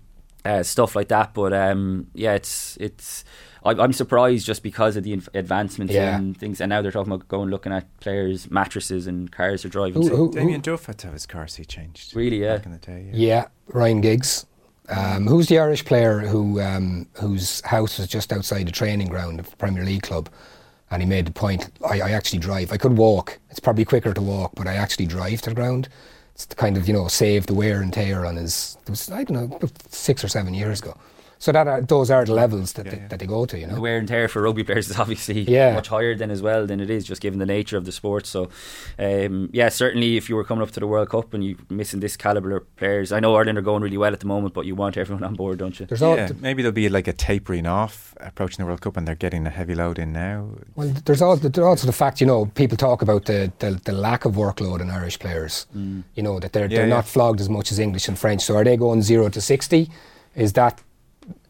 uh, 0.45 0.63
stuff 0.63 0.95
like 0.95 1.09
that. 1.09 1.33
But 1.33 1.53
um, 1.53 2.07
yeah, 2.13 2.33
it's 2.33 2.77
it's 2.79 3.23
I, 3.63 3.71
am 3.71 3.93
surprised 3.93 4.45
just 4.45 4.63
because 4.63 4.95
of 4.95 5.03
the 5.03 5.13
advancements 5.33 5.93
yeah. 5.93 6.17
and 6.17 6.37
things. 6.37 6.61
And 6.61 6.69
now 6.69 6.81
they're 6.81 6.91
talking 6.91 7.11
about 7.11 7.27
going 7.27 7.49
looking 7.49 7.71
at 7.71 7.85
players' 7.99 8.49
mattresses 8.51 9.07
and 9.07 9.31
cars 9.31 9.63
they're 9.63 9.71
driving. 9.71 10.01
Who, 10.01 10.15
who, 10.15 10.31
Damien 10.31 10.61
Duff 10.61 10.85
had 10.85 10.97
to 10.99 11.07
have 11.07 11.13
his 11.13 11.25
car 11.25 11.47
seat 11.47 11.67
changed. 11.67 12.15
Really, 12.15 12.41
yeah. 12.41 12.57
Back 12.57 12.65
in 12.65 12.71
the 12.71 12.77
day, 12.77 13.09
yeah. 13.11 13.27
yeah 13.27 13.47
Ryan 13.67 14.01
Giggs. 14.01 14.45
Um, 14.89 15.27
who's 15.27 15.47
the 15.47 15.59
Irish 15.59 15.85
player 15.85 16.19
who 16.19 16.59
um, 16.61 17.07
whose 17.13 17.61
house 17.61 17.97
was 17.97 18.07
just 18.07 18.33
outside 18.33 18.67
the 18.67 18.71
training 18.71 19.07
ground 19.07 19.39
of 19.39 19.49
the 19.49 19.55
Premier 19.55 19.85
League 19.85 20.03
club? 20.03 20.29
And 20.91 21.01
he 21.01 21.07
made 21.07 21.25
the 21.25 21.31
point: 21.31 21.69
I, 21.87 22.01
I 22.01 22.11
actually 22.11 22.39
drive. 22.39 22.71
I 22.71 22.77
could 22.77 22.97
walk. 22.97 23.39
It's 23.49 23.59
probably 23.59 23.85
quicker 23.85 24.13
to 24.13 24.21
walk, 24.21 24.51
but 24.55 24.67
I 24.67 24.75
actually 24.75 25.05
drive 25.05 25.41
to 25.43 25.49
the 25.49 25.55
ground. 25.55 25.89
It's 26.35 26.45
to 26.47 26.55
kind 26.55 26.77
of 26.77 26.87
you 26.87 26.93
know 26.93 27.07
save 27.07 27.45
the 27.45 27.53
wear 27.53 27.81
and 27.81 27.93
tear 27.93 28.25
on 28.25 28.35
his. 28.35 28.77
It 28.83 28.89
was 28.89 29.09
I 29.09 29.23
don't 29.23 29.51
know 29.51 29.59
six 29.89 30.23
or 30.23 30.27
seven 30.27 30.53
years 30.53 30.81
ago. 30.81 30.97
So 31.43 31.51
that 31.51 31.67
are, 31.67 31.81
those 31.81 32.09
are 32.09 32.23
the 32.23 32.33
levels 32.33 32.71
that, 32.71 32.85
yeah, 32.85 32.91
they, 32.93 32.97
yeah. 32.99 33.07
that 33.09 33.19
they 33.19 33.25
go 33.25 33.45
to, 33.45 33.59
you 33.59 33.67
know. 33.67 33.75
The 33.75 33.81
wear 33.81 33.97
and 33.97 34.07
tear 34.07 34.29
for 34.29 34.41
rugby 34.41 34.63
players 34.63 34.89
is 34.89 34.97
obviously 35.05 35.41
yeah. 35.41 35.73
much 35.73 35.89
higher 35.89 36.15
than 36.15 36.31
as 36.31 36.41
well 36.41 36.65
than 36.65 36.79
it 36.79 36.89
is 36.89 37.03
just 37.03 37.21
given 37.21 37.37
the 37.37 37.45
nature 37.45 37.75
of 37.75 37.83
the 37.83 37.91
sport. 37.91 38.25
So, 38.25 38.47
um, 38.97 39.49
yeah, 39.51 39.67
certainly 39.67 40.15
if 40.15 40.29
you 40.29 40.37
were 40.37 40.45
coming 40.45 40.61
up 40.61 40.71
to 40.71 40.79
the 40.79 40.87
World 40.87 41.09
Cup 41.09 41.33
and 41.33 41.43
you're 41.43 41.57
missing 41.69 41.99
this 41.99 42.15
calibre 42.15 42.55
of 42.55 42.75
players, 42.77 43.11
I 43.11 43.19
know 43.19 43.35
Ireland 43.35 43.57
are 43.57 43.61
going 43.61 43.83
really 43.83 43.97
well 43.97 44.13
at 44.13 44.21
the 44.21 44.25
moment, 44.25 44.53
but 44.53 44.65
you 44.65 44.73
want 44.73 44.95
everyone 44.95 45.25
on 45.25 45.33
board, 45.33 45.59
don't 45.59 45.77
you? 45.77 45.85
There's 45.85 46.01
all, 46.01 46.15
yeah, 46.15 46.29
maybe 46.39 46.61
there'll 46.61 46.71
be 46.71 46.87
like 46.87 47.09
a 47.09 47.13
tapering 47.13 47.67
off 47.67 48.15
approaching 48.21 48.63
the 48.63 48.65
World 48.65 48.79
Cup, 48.79 48.95
and 48.95 49.05
they're 49.05 49.13
getting 49.13 49.45
a 49.45 49.49
heavy 49.49 49.75
load 49.75 49.99
in 49.99 50.13
now. 50.13 50.47
Well, 50.75 50.93
there's 51.03 51.21
also, 51.21 51.49
there's 51.49 51.65
also 51.65 51.87
the 51.87 51.91
fact, 51.91 52.21
you 52.21 52.27
know, 52.27 52.45
people 52.45 52.77
talk 52.77 53.01
about 53.01 53.25
the, 53.25 53.51
the, 53.59 53.81
the 53.83 53.91
lack 53.91 54.23
of 54.23 54.35
workload 54.35 54.79
in 54.79 54.89
Irish 54.89 55.19
players. 55.19 55.67
Mm. 55.75 56.05
You 56.15 56.23
know 56.23 56.39
that 56.39 56.53
they're 56.53 56.69
they're 56.69 56.87
not 56.87 57.05
flogged 57.05 57.41
as 57.41 57.49
much 57.49 57.69
as 57.69 57.79
English 57.79 58.07
and 58.07 58.17
French. 58.17 58.43
So 58.43 58.55
are 58.55 58.63
they 58.63 58.77
going 58.77 59.01
zero 59.01 59.27
to 59.27 59.41
sixty? 59.41 59.89
Is 60.35 60.53
that 60.53 60.81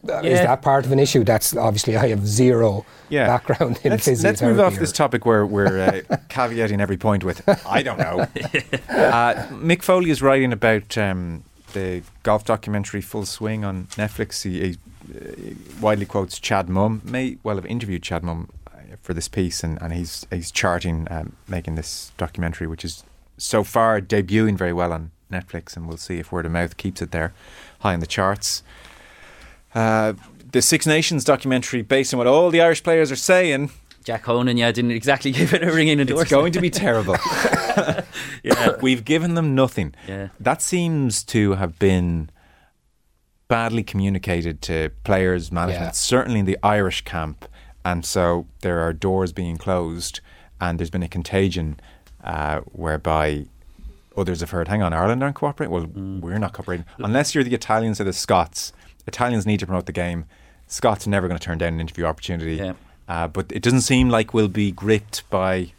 yeah. 0.06 0.22
Is 0.22 0.40
that 0.40 0.62
part 0.62 0.84
of 0.86 0.92
an 0.92 0.98
issue? 0.98 1.24
That's 1.24 1.56
obviously 1.56 1.96
I 1.96 2.08
have 2.08 2.26
zero 2.26 2.84
yeah. 3.08 3.26
background 3.26 3.80
in 3.84 3.90
let's, 3.90 4.06
physiotherapy. 4.06 4.24
Let's 4.24 4.42
move 4.42 4.60
off 4.60 4.76
this 4.76 4.92
topic 4.92 5.24
where 5.24 5.46
we're 5.46 5.80
uh, 5.80 6.16
caveating 6.28 6.80
every 6.80 6.96
point 6.96 7.24
with 7.24 7.42
I 7.66 7.82
don't 7.82 7.98
know. 7.98 8.26
Uh, 8.94 9.34
Mick 9.48 9.82
Foley 9.82 10.10
is 10.10 10.22
writing 10.22 10.52
about 10.52 10.96
um, 10.96 11.44
the 11.72 12.02
golf 12.22 12.44
documentary 12.44 13.00
Full 13.00 13.26
Swing 13.26 13.64
on 13.64 13.86
Netflix. 13.92 14.42
He, 14.42 14.60
he 14.60 14.78
uh, 15.14 15.54
widely 15.80 16.06
quotes 16.06 16.38
Chad 16.38 16.68
Mumm. 16.68 17.02
May 17.04 17.38
well 17.42 17.56
have 17.56 17.66
interviewed 17.66 18.02
Chad 18.02 18.22
Mumm 18.22 18.50
uh, 18.68 18.96
for 19.02 19.14
this 19.14 19.28
piece, 19.28 19.62
and, 19.62 19.80
and 19.82 19.92
he's 19.92 20.26
he's 20.30 20.50
charting 20.50 21.06
um, 21.10 21.36
making 21.48 21.74
this 21.74 22.12
documentary, 22.16 22.66
which 22.66 22.84
is 22.84 23.04
so 23.36 23.64
far 23.64 24.00
debuting 24.00 24.56
very 24.56 24.72
well 24.72 24.92
on 24.92 25.10
Netflix, 25.30 25.76
and 25.76 25.88
we'll 25.88 25.96
see 25.96 26.18
if 26.18 26.32
word 26.32 26.46
of 26.46 26.52
mouth 26.52 26.76
keeps 26.76 27.02
it 27.02 27.10
there 27.10 27.32
high 27.80 27.94
in 27.94 28.00
the 28.00 28.06
charts. 28.06 28.62
Uh, 29.74 30.14
the 30.52 30.62
Six 30.62 30.86
Nations 30.86 31.24
documentary, 31.24 31.82
based 31.82 32.14
on 32.14 32.18
what 32.18 32.26
all 32.26 32.50
the 32.50 32.60
Irish 32.60 32.82
players 32.82 33.10
are 33.10 33.16
saying. 33.16 33.70
Jack 34.04 34.24
Honan, 34.24 34.56
yeah, 34.56 34.70
didn't 34.70 34.92
exactly 34.92 35.30
give 35.32 35.52
it 35.52 35.62
a 35.62 35.72
ringing 35.72 35.98
endorsement. 35.98 36.22
It's 36.22 36.30
going 36.30 36.52
to 36.52 36.60
be 36.60 36.70
terrible. 36.70 37.16
yeah, 38.42 38.76
we've 38.80 39.04
given 39.04 39.34
them 39.34 39.54
nothing. 39.54 39.94
Yeah, 40.06 40.28
that 40.38 40.62
seems 40.62 41.24
to 41.24 41.54
have 41.54 41.78
been 41.78 42.30
badly 43.48 43.82
communicated 43.82 44.62
to 44.62 44.90
players, 45.02 45.50
management, 45.50 45.86
yeah. 45.86 45.90
certainly 45.90 46.40
in 46.40 46.46
the 46.46 46.58
Irish 46.62 47.02
camp, 47.02 47.46
and 47.84 48.04
so 48.04 48.46
there 48.60 48.78
are 48.80 48.92
doors 48.92 49.32
being 49.32 49.56
closed, 49.56 50.20
and 50.60 50.78
there's 50.78 50.90
been 50.90 51.02
a 51.02 51.08
contagion 51.08 51.80
uh, 52.22 52.60
whereby 52.60 53.46
others 54.16 54.40
have 54.40 54.50
heard, 54.50 54.68
"Hang 54.68 54.82
on, 54.82 54.92
Ireland 54.92 55.22
aren't 55.22 55.36
cooperating. 55.36 55.74
Well, 55.74 55.86
mm. 55.86 56.20
we're 56.20 56.38
not 56.38 56.52
cooperating 56.52 56.86
unless 56.98 57.34
you're 57.34 57.42
the 57.44 57.54
Italians 57.54 58.00
or 58.00 58.04
the 58.04 58.12
Scots." 58.12 58.72
Italians 59.06 59.46
need 59.46 59.60
to 59.60 59.66
promote 59.66 59.86
the 59.86 59.92
game. 59.92 60.26
Scott's 60.66 61.06
never 61.06 61.28
going 61.28 61.38
to 61.38 61.44
turn 61.44 61.58
down 61.58 61.74
an 61.74 61.80
interview 61.80 62.04
opportunity. 62.04 62.56
Yeah. 62.56 62.72
Uh, 63.08 63.28
but 63.28 63.52
it 63.52 63.62
doesn't 63.62 63.82
seem 63.82 64.08
like 64.08 64.32
we'll 64.32 64.48
be 64.48 64.72
gripped 64.72 65.28
by 65.28 65.72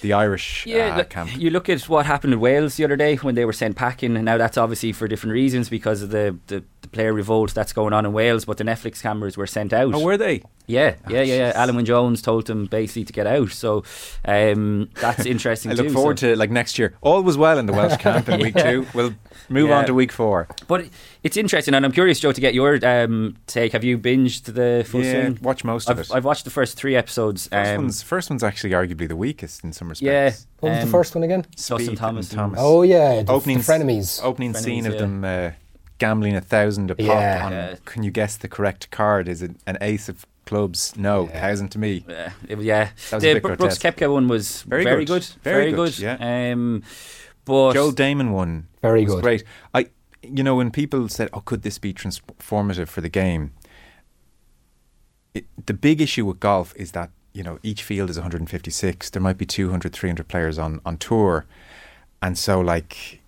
the 0.00 0.12
Irish 0.12 0.66
Yeah, 0.66 0.94
uh, 0.94 0.98
look, 0.98 1.10
camp. 1.10 1.36
you 1.36 1.48
look 1.50 1.68
at 1.68 1.88
what 1.88 2.06
happened 2.06 2.32
in 2.32 2.40
Wales 2.40 2.74
the 2.76 2.82
other 2.84 2.96
day 2.96 3.14
when 3.16 3.36
they 3.36 3.44
were 3.44 3.52
sent 3.52 3.76
packing, 3.76 4.16
and 4.16 4.24
now 4.24 4.36
that's 4.36 4.58
obviously 4.58 4.90
for 4.92 5.06
different 5.06 5.32
reasons 5.32 5.68
because 5.68 6.02
of 6.02 6.10
the, 6.10 6.36
the, 6.48 6.64
the 6.80 6.88
player 6.88 7.12
revolt 7.12 7.54
that's 7.54 7.72
going 7.72 7.92
on 7.92 8.04
in 8.04 8.12
Wales. 8.12 8.44
But 8.44 8.56
the 8.58 8.64
Netflix 8.64 9.00
cameras 9.00 9.36
were 9.36 9.46
sent 9.46 9.72
out. 9.72 9.94
Oh, 9.94 10.00
were 10.00 10.16
they? 10.16 10.42
Yeah, 10.66 10.94
Oh, 11.06 11.10
yeah, 11.12 11.22
yeah, 11.22 11.34
yeah. 11.34 11.52
Alun 11.66 11.74
Wyn 11.76 11.84
Jones 11.84 12.22
told 12.22 12.48
him 12.48 12.66
basically 12.66 13.04
to 13.04 13.12
get 13.12 13.26
out. 13.26 13.50
So 13.50 13.82
um, 14.24 14.88
that's 15.00 15.26
interesting. 15.26 15.70
I 15.72 15.74
look 15.74 15.88
too, 15.88 15.92
forward 15.92 16.18
so. 16.18 16.28
to 16.28 16.36
like 16.36 16.50
next 16.50 16.78
year. 16.78 16.94
All 17.00 17.22
was 17.22 17.36
well 17.36 17.58
in 17.58 17.66
the 17.66 17.72
Welsh 17.72 17.96
camp 17.98 18.28
in 18.28 18.40
week 18.42 18.54
two. 18.56 18.86
We'll 18.94 19.14
move 19.48 19.68
Yeah. 19.70 19.78
on 19.78 19.86
to 19.86 19.94
week 19.94 20.12
four. 20.12 20.46
But 20.68 20.86
it's 21.24 21.36
interesting, 21.36 21.74
and 21.74 21.84
I'm 21.84 21.92
curious, 21.92 22.20
Joe, 22.20 22.32
to 22.32 22.40
get 22.40 22.54
your 22.54 22.78
um, 22.86 23.36
take. 23.46 23.72
Have 23.72 23.84
you 23.84 23.98
binged 23.98 24.44
the 24.54 24.84
full 24.88 25.02
yeah, 25.02 25.22
swing? 25.24 25.38
watch 25.42 25.64
most 25.64 25.90
of 25.90 25.98
I've, 25.98 26.04
it. 26.06 26.12
I've 26.14 26.24
watched 26.24 26.44
the 26.44 26.50
first 26.50 26.76
three 26.76 26.94
episodes. 26.96 27.48
first, 27.48 27.70
um, 27.70 27.76
one's, 27.82 28.02
first 28.02 28.30
one's 28.30 28.44
actually 28.44 28.70
arguably 28.70 29.08
the 29.08 29.16
weakest 29.16 29.64
in 29.64 29.72
some 29.72 29.88
respects. 29.88 30.06
yeah, 30.06 30.24
respects. 30.24 30.46
What 30.60 30.68
was 30.70 30.78
um, 30.78 30.84
the 30.86 30.90
first 30.92 31.14
one 31.16 31.24
again? 31.24 31.46
Dustin 31.56 31.78
Spieth 31.78 31.88
and 31.88 31.98
Thomas. 31.98 32.32
and- 32.32 32.54
Oh 32.56 32.82
yeah, 32.82 33.22
the, 33.22 33.32
Opening 33.32 33.58
the 33.58 33.64
frenemies. 33.64 34.20
Opening 34.22 34.52
Frenemies, 34.52 34.56
scene 34.62 34.86
of 34.86 34.92
yeah. 34.94 34.98
them 35.00 35.24
uh, 35.24 35.50
gambling 35.98 36.36
a 36.36 36.40
thousand 36.40 36.90
a 36.92 36.94
pop 36.94 37.04
Yeah. 37.06 37.42
on. 37.46 37.52
Yeah. 37.52 37.76
Can 37.84 38.04
you 38.04 38.10
guess 38.12 38.36
the 38.36 38.48
correct 38.48 38.90
card? 38.90 39.26
Is 39.28 39.42
it 39.42 39.56
an 39.66 39.76
ace 39.80 40.08
of 40.08 40.24
clubs? 40.52 40.94
No, 40.96 41.28
Yeah. 41.28 41.40
thousand 41.40 41.68
to 41.70 41.78
me. 41.78 42.04
Yeah, 42.08 42.32
it, 42.48 42.58
yeah. 42.60 42.84
That 43.10 43.16
was 43.16 43.22
the 43.22 43.30
a 43.30 43.34
bit 43.34 43.42
Brooks 43.42 43.58
grotesque. 43.58 43.82
Koepka 43.82 44.12
one 44.12 44.28
was 44.28 44.62
Very 44.62 44.84
very, 44.84 45.04
good. 45.04 45.22
good. 45.22 45.42
Very 45.42 45.56
Very, 45.62 45.72
good, 45.72 45.94
good. 45.96 45.98
yeah. 46.20 46.52
Um, 46.52 46.82
but 47.44 47.72
Joel 47.74 47.92
Dahmen 47.92 48.30
one 48.32 48.68
Very 48.82 49.04
was 49.04 49.14
good. 49.14 49.22
great. 49.22 49.44
I, 49.74 49.86
you 50.22 50.42
know, 50.44 50.54
when 50.56 50.70
people 50.70 51.08
said, 51.08 51.28
"Oh, 51.32 51.40
could 51.40 51.62
this 51.62 51.78
be 51.78 51.92
transformative 51.94 52.88
for 52.88 53.00
the 53.00 53.08
game?" 53.08 53.52
It, 55.34 55.46
the 55.66 55.74
big 55.74 56.00
issue 56.00 56.26
with 56.26 56.40
golf 56.40 56.74
is 56.76 56.92
that 56.92 57.10
you 57.32 57.42
know 57.42 57.58
each 57.62 57.82
field 57.82 58.10
is 58.10 58.16
156. 58.18 59.10
There 59.10 59.22
might 59.22 59.38
be 59.38 59.46
200, 59.46 59.92
300 59.92 60.28
players 60.28 60.58
on 60.58 60.80
on 60.84 60.98
tour, 60.98 61.46
and 62.20 62.36
so 62.36 62.60
like, 62.60 63.21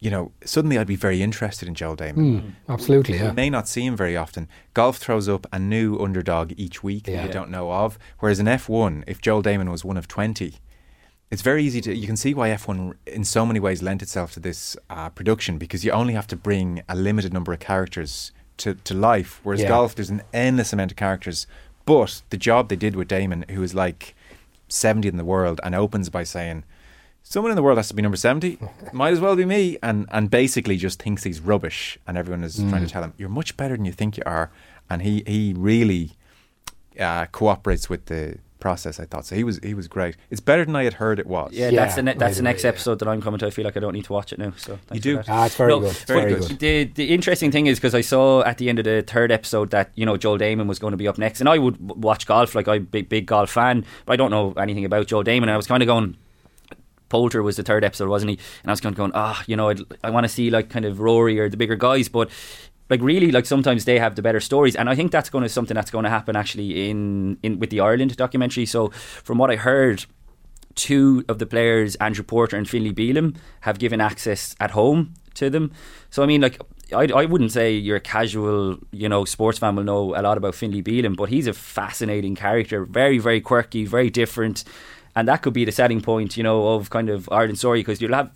you 0.00 0.10
know, 0.10 0.32
suddenly 0.44 0.78
I'd 0.78 0.86
be 0.86 0.96
very 0.96 1.22
interested 1.22 1.66
in 1.68 1.74
Joel 1.74 1.96
Dahmen. 1.96 2.14
Mm, 2.16 2.52
absolutely, 2.68 3.16
You 3.18 3.24
yeah. 3.24 3.32
may 3.32 3.48
not 3.50 3.66
see 3.68 3.84
him 3.86 3.96
very 3.96 4.16
often. 4.16 4.48
Golf 4.74 4.98
throws 4.98 5.28
up 5.28 5.46
a 5.52 5.58
new 5.58 5.98
underdog 5.98 6.52
each 6.56 6.82
week 6.82 7.04
that 7.04 7.12
Yeah. 7.12 7.26
you 7.26 7.32
don't 7.32 7.50
know 7.50 7.72
of. 7.72 7.98
Whereas 8.18 8.38
in 8.38 8.46
F1, 8.46 9.04
if 9.06 9.20
Joel 9.20 9.42
Dahmen 9.42 9.70
was 9.70 9.84
one 9.84 9.96
of 9.96 10.06
20, 10.06 10.54
it's 11.30 11.42
very 11.42 11.64
easy 11.64 11.80
to. 11.80 11.94
You 11.94 12.06
can 12.06 12.16
see 12.16 12.34
why 12.34 12.50
F1 12.50 12.94
in 13.06 13.24
so 13.24 13.44
many 13.46 13.58
ways 13.58 13.82
lent 13.82 14.02
itself 14.02 14.32
to 14.34 14.40
this 14.40 14.76
uh, 14.90 15.08
production 15.10 15.58
because 15.58 15.84
you 15.84 15.90
only 15.92 16.12
have 16.14 16.26
to 16.28 16.36
bring 16.36 16.82
a 16.88 16.94
limited 16.94 17.32
number 17.32 17.52
of 17.52 17.58
characters 17.58 18.32
to, 18.58 18.74
to 18.74 18.94
life. 18.94 19.40
Whereas 19.42 19.62
Yeah. 19.62 19.68
golf, 19.68 19.94
there's 19.94 20.10
an 20.10 20.22
endless 20.32 20.72
amount 20.72 20.92
of 20.92 20.96
characters. 20.96 21.46
But 21.84 22.22
the 22.30 22.36
job 22.36 22.68
they 22.68 22.76
did 22.76 22.96
with 22.96 23.08
Dahmen, 23.08 23.48
who 23.50 23.62
is 23.62 23.74
like 23.74 24.14
70 24.68 25.08
in 25.08 25.16
the 25.16 25.24
world, 25.24 25.60
and 25.64 25.74
opens 25.74 26.10
by 26.10 26.24
saying, 26.24 26.64
Someone 27.28 27.50
in 27.50 27.56
the 27.56 27.62
world 27.62 27.76
has 27.76 27.88
to 27.88 27.94
be 27.94 28.02
number 28.02 28.16
70. 28.16 28.56
Might 28.92 29.12
as 29.12 29.18
well 29.20 29.34
be 29.34 29.44
me. 29.44 29.78
And 29.82 30.06
and 30.12 30.30
basically 30.30 30.76
just 30.76 31.02
thinks 31.02 31.24
he's 31.24 31.40
rubbish. 31.40 31.98
And 32.06 32.16
everyone 32.16 32.44
is 32.44 32.54
trying 32.56 32.70
Mm. 32.82 32.86
to 32.86 32.92
tell 32.92 33.02
him, 33.02 33.14
you're 33.18 33.28
much 33.28 33.56
better 33.56 33.76
than 33.76 33.84
you 33.84 33.92
think 33.92 34.16
you 34.16 34.22
are. 34.24 34.50
And 34.88 35.02
he, 35.02 35.24
he 35.26 35.52
really 35.56 36.12
uh, 37.00 37.26
cooperates 37.26 37.90
with 37.90 38.06
the 38.06 38.38
process, 38.60 39.00
I 39.00 39.06
thought. 39.06 39.26
So 39.26 39.34
he 39.34 39.42
was 39.42 39.58
he 39.62 39.74
was 39.74 39.88
great. 39.88 40.16
It's 40.30 40.40
better 40.40 40.64
than 40.64 40.76
I 40.76 40.84
had 40.84 40.94
heard 40.94 41.18
it 41.18 41.26
was. 41.26 41.50
yeah, 41.52 41.68
Yeah, 41.70 41.80
that's 41.80 41.96
the 41.96 42.02
ne- 42.04 42.14
that's 42.14 42.36
the 42.36 42.42
right 42.44 42.50
next 42.50 42.62
away, 42.62 42.68
yeah. 42.68 42.74
episode 42.74 42.98
that 43.00 43.08
I'm 43.08 43.20
coming 43.20 43.38
to. 43.40 43.46
I 43.46 43.50
feel 43.50 43.64
like 43.64 43.76
I 43.76 43.80
don't 43.80 43.92
need 43.92 44.04
to 44.04 44.12
watch 44.12 44.32
it 44.32 44.38
now. 44.38 44.52
So 44.56 44.78
You 44.92 45.00
do. 45.00 45.16
that. 45.16 45.28
Ah, 45.28 45.46
it's 45.46 45.56
very 45.56 45.72
No, 45.72 45.80
good. 45.80 45.90
it's 45.90 46.04
Very 46.04 46.32
good. 46.34 46.48
good. 46.48 46.58
The 46.60 46.84
the 46.84 47.06
interesting 47.12 47.50
thing 47.50 47.66
is 47.66 47.78
because 47.80 47.94
I 47.96 48.02
saw 48.02 48.42
at 48.44 48.58
the 48.58 48.68
end 48.68 48.78
of 48.78 48.84
the 48.84 49.02
third 49.02 49.32
episode 49.32 49.70
that 49.72 49.90
you 49.96 50.06
know 50.06 50.16
Joel 50.16 50.38
Dahmen 50.38 50.68
was 50.68 50.78
going 50.78 50.92
to 50.92 50.96
be 50.96 51.08
up 51.08 51.18
next, 51.18 51.40
and 51.40 51.48
I 51.48 51.58
would 51.58 51.76
watch 52.02 52.26
golf 52.26 52.54
like 52.54 52.68
I'm 52.68 52.82
a 52.82 52.86
big 52.96 53.08
big 53.08 53.26
golf 53.26 53.50
fan, 53.50 53.84
but 54.06 54.12
I 54.12 54.16
don't 54.16 54.30
know 54.30 54.52
anything 54.56 54.84
about 54.84 55.08
Joel 55.08 55.24
Dahmen. 55.24 55.42
And 55.42 55.50
I 55.50 55.56
was 55.56 55.66
kind 55.66 55.82
of 55.82 55.88
going. 55.88 56.16
Poulter 57.08 57.42
was 57.42 57.56
the 57.56 57.62
third 57.62 57.84
episode, 57.84 58.08
wasn't 58.08 58.30
he? 58.30 58.38
And 58.62 58.70
I 58.70 58.72
was 58.72 58.80
kind 58.80 58.92
of 58.92 58.96
going, 58.96 59.12
ah, 59.14 59.42
you 59.46 59.56
know, 59.56 59.68
I'd, 59.68 59.80
I 60.02 60.10
want 60.10 60.24
to 60.24 60.28
see 60.28 60.50
like 60.50 60.70
kind 60.70 60.84
of 60.84 61.00
Rory 61.00 61.38
or 61.38 61.48
the 61.48 61.56
bigger 61.56 61.76
guys, 61.76 62.08
but 62.08 62.30
like 62.88 63.00
really, 63.00 63.32
like 63.32 63.46
sometimes 63.46 63.84
they 63.84 63.98
have 63.98 64.14
the 64.14 64.22
better 64.22 64.40
stories, 64.40 64.76
and 64.76 64.88
I 64.88 64.94
think 64.94 65.12
that's 65.12 65.30
going 65.30 65.42
to 65.42 65.48
something 65.48 65.74
that's 65.74 65.90
going 65.90 66.04
to 66.04 66.10
happen 66.10 66.36
actually 66.36 66.88
in 66.88 67.38
in 67.42 67.58
with 67.58 67.70
the 67.70 67.80
Ireland 67.80 68.16
documentary. 68.16 68.66
So 68.66 68.90
from 69.24 69.38
what 69.38 69.50
I 69.50 69.56
heard, 69.56 70.04
two 70.74 71.24
of 71.28 71.38
the 71.38 71.46
players, 71.46 71.96
Andrew 71.96 72.24
Porter 72.24 72.56
and 72.56 72.68
Finlay 72.68 72.92
Bealham, 72.92 73.36
have 73.62 73.78
given 73.78 74.00
access 74.00 74.54
at 74.60 74.70
home 74.70 75.14
to 75.34 75.50
them. 75.50 75.72
So 76.10 76.22
I 76.22 76.26
mean, 76.26 76.40
like. 76.40 76.60
I, 76.92 77.08
I 77.12 77.24
wouldn't 77.24 77.50
say 77.50 77.72
your 77.72 77.98
casual, 77.98 78.78
you 78.92 79.08
know, 79.08 79.24
sports 79.24 79.58
fan 79.58 79.74
will 79.74 79.82
know 79.82 80.14
a 80.14 80.22
lot 80.22 80.38
about 80.38 80.54
Finlay 80.54 80.82
Bealham, 80.82 81.16
but 81.16 81.28
he's 81.28 81.48
a 81.48 81.52
fascinating 81.52 82.36
character, 82.36 82.84
very, 82.84 83.18
very 83.18 83.40
quirky, 83.40 83.84
very 83.84 84.08
different, 84.08 84.62
and 85.16 85.26
that 85.26 85.42
could 85.42 85.54
be 85.54 85.64
the 85.64 85.72
selling 85.72 86.00
point, 86.00 86.36
you 86.36 86.42
know, 86.44 86.68
of 86.74 86.90
kind 86.90 87.08
of 87.08 87.28
Ireland's 87.32 87.60
story 87.60 87.80
because 87.80 88.00
you'll 88.00 88.14
have 88.14 88.30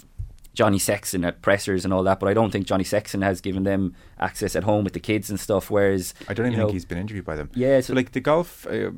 Johnny 0.54 0.78
Sexton 0.78 1.24
at 1.24 1.42
pressers 1.42 1.84
and 1.84 1.94
all 1.94 2.02
that, 2.02 2.18
but 2.18 2.28
I 2.28 2.34
don't 2.34 2.50
think 2.50 2.66
Johnny 2.66 2.84
Sexton 2.84 3.22
has 3.22 3.40
given 3.40 3.62
them 3.62 3.94
access 4.18 4.56
at 4.56 4.64
home 4.64 4.82
with 4.82 4.94
the 4.94 5.00
kids 5.00 5.30
and 5.30 5.38
stuff. 5.38 5.70
Whereas 5.70 6.12
I 6.28 6.34
don't 6.34 6.46
even 6.46 6.58
you 6.58 6.64
think 6.64 6.72
he's 6.72 6.84
been 6.84 6.98
interviewed 6.98 7.24
by 7.24 7.36
them. 7.36 7.50
Yeah, 7.54 7.80
So 7.80 7.88
so- 7.88 7.94
like 7.94 8.12
the 8.12 8.20
golf, 8.20 8.66
uh, 8.66 8.70
uh, 8.70 8.90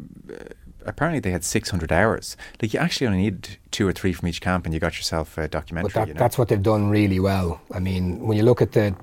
apparently 0.87 1.21
they 1.21 1.31
had 1.31 1.45
600 1.45 1.93
hours. 1.93 2.37
Like 2.63 2.73
you 2.73 2.81
actually 2.81 3.07
only 3.09 3.19
need 3.19 3.59
two 3.71 3.87
or 3.87 3.93
three 3.93 4.13
from 4.13 4.29
each 4.29 4.41
camp, 4.41 4.65
and 4.65 4.73
you 4.73 4.81
got 4.81 4.97
yourself 4.97 5.37
a 5.37 5.47
documentary. 5.47 5.89
But 5.89 5.95
that, 5.95 6.09
you 6.09 6.15
know? 6.15 6.19
that's 6.19 6.39
what 6.39 6.49
they've 6.49 6.63
done 6.63 6.89
really 6.89 7.21
well. 7.21 7.61
I 7.75 7.81
mean, 7.81 8.21
when 8.27 8.37
you 8.39 8.45
look 8.45 8.63
at 8.63 8.73
the, 8.73 8.95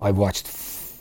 I've 0.00 0.16
watched, 0.16 0.46
f- 0.46 1.00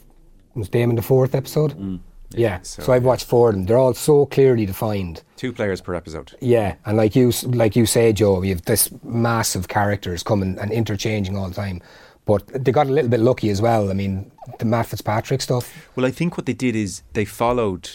was 0.55 0.69
Dahmen 0.69 0.95
the 0.95 1.01
fourth 1.01 1.35
episode? 1.35 1.73
Mm. 1.77 1.99
Yeah. 2.33 2.59
So, 2.63 2.83
So, 2.83 2.93
I've 2.93 3.03
watched 3.05 3.25
four 3.25 3.49
of 3.49 3.55
them. 3.55 3.65
They're 3.65 3.77
all 3.77 3.93
so 3.93 4.25
clearly 4.25 4.65
defined. 4.65 5.21
two 5.37 5.51
players 5.53 5.81
per 5.81 5.93
episode. 5.95 6.33
Yeah, 6.41 6.75
and 6.85 6.97
like 6.97 7.15
you, 7.15 7.31
like 7.45 7.75
you 7.75 7.85
say, 7.85 8.13
Joe, 8.13 8.41
you 8.41 8.49
have 8.55 8.63
this 8.65 8.89
massive 9.03 9.67
characters 9.67 10.23
coming 10.23 10.57
and 10.59 10.71
interchanging 10.71 11.35
all 11.37 11.49
the 11.49 11.55
time. 11.55 11.81
But 12.25 12.47
they 12.47 12.71
got 12.71 12.87
a 12.87 12.91
little 12.91 13.09
bit 13.09 13.19
lucky 13.19 13.49
as 13.49 13.61
well. 13.61 13.89
I 13.89 13.93
mean, 13.93 14.31
the 14.59 14.65
Matt 14.65 14.85
Fitzpatrick 14.87 15.41
stuff, 15.41 15.89
Well, 15.95 16.05
I 16.05 16.11
think 16.11 16.37
what 16.37 16.45
they 16.45 16.53
did 16.53 16.73
is 16.75 17.03
they 17.11 17.25
followed 17.25 17.89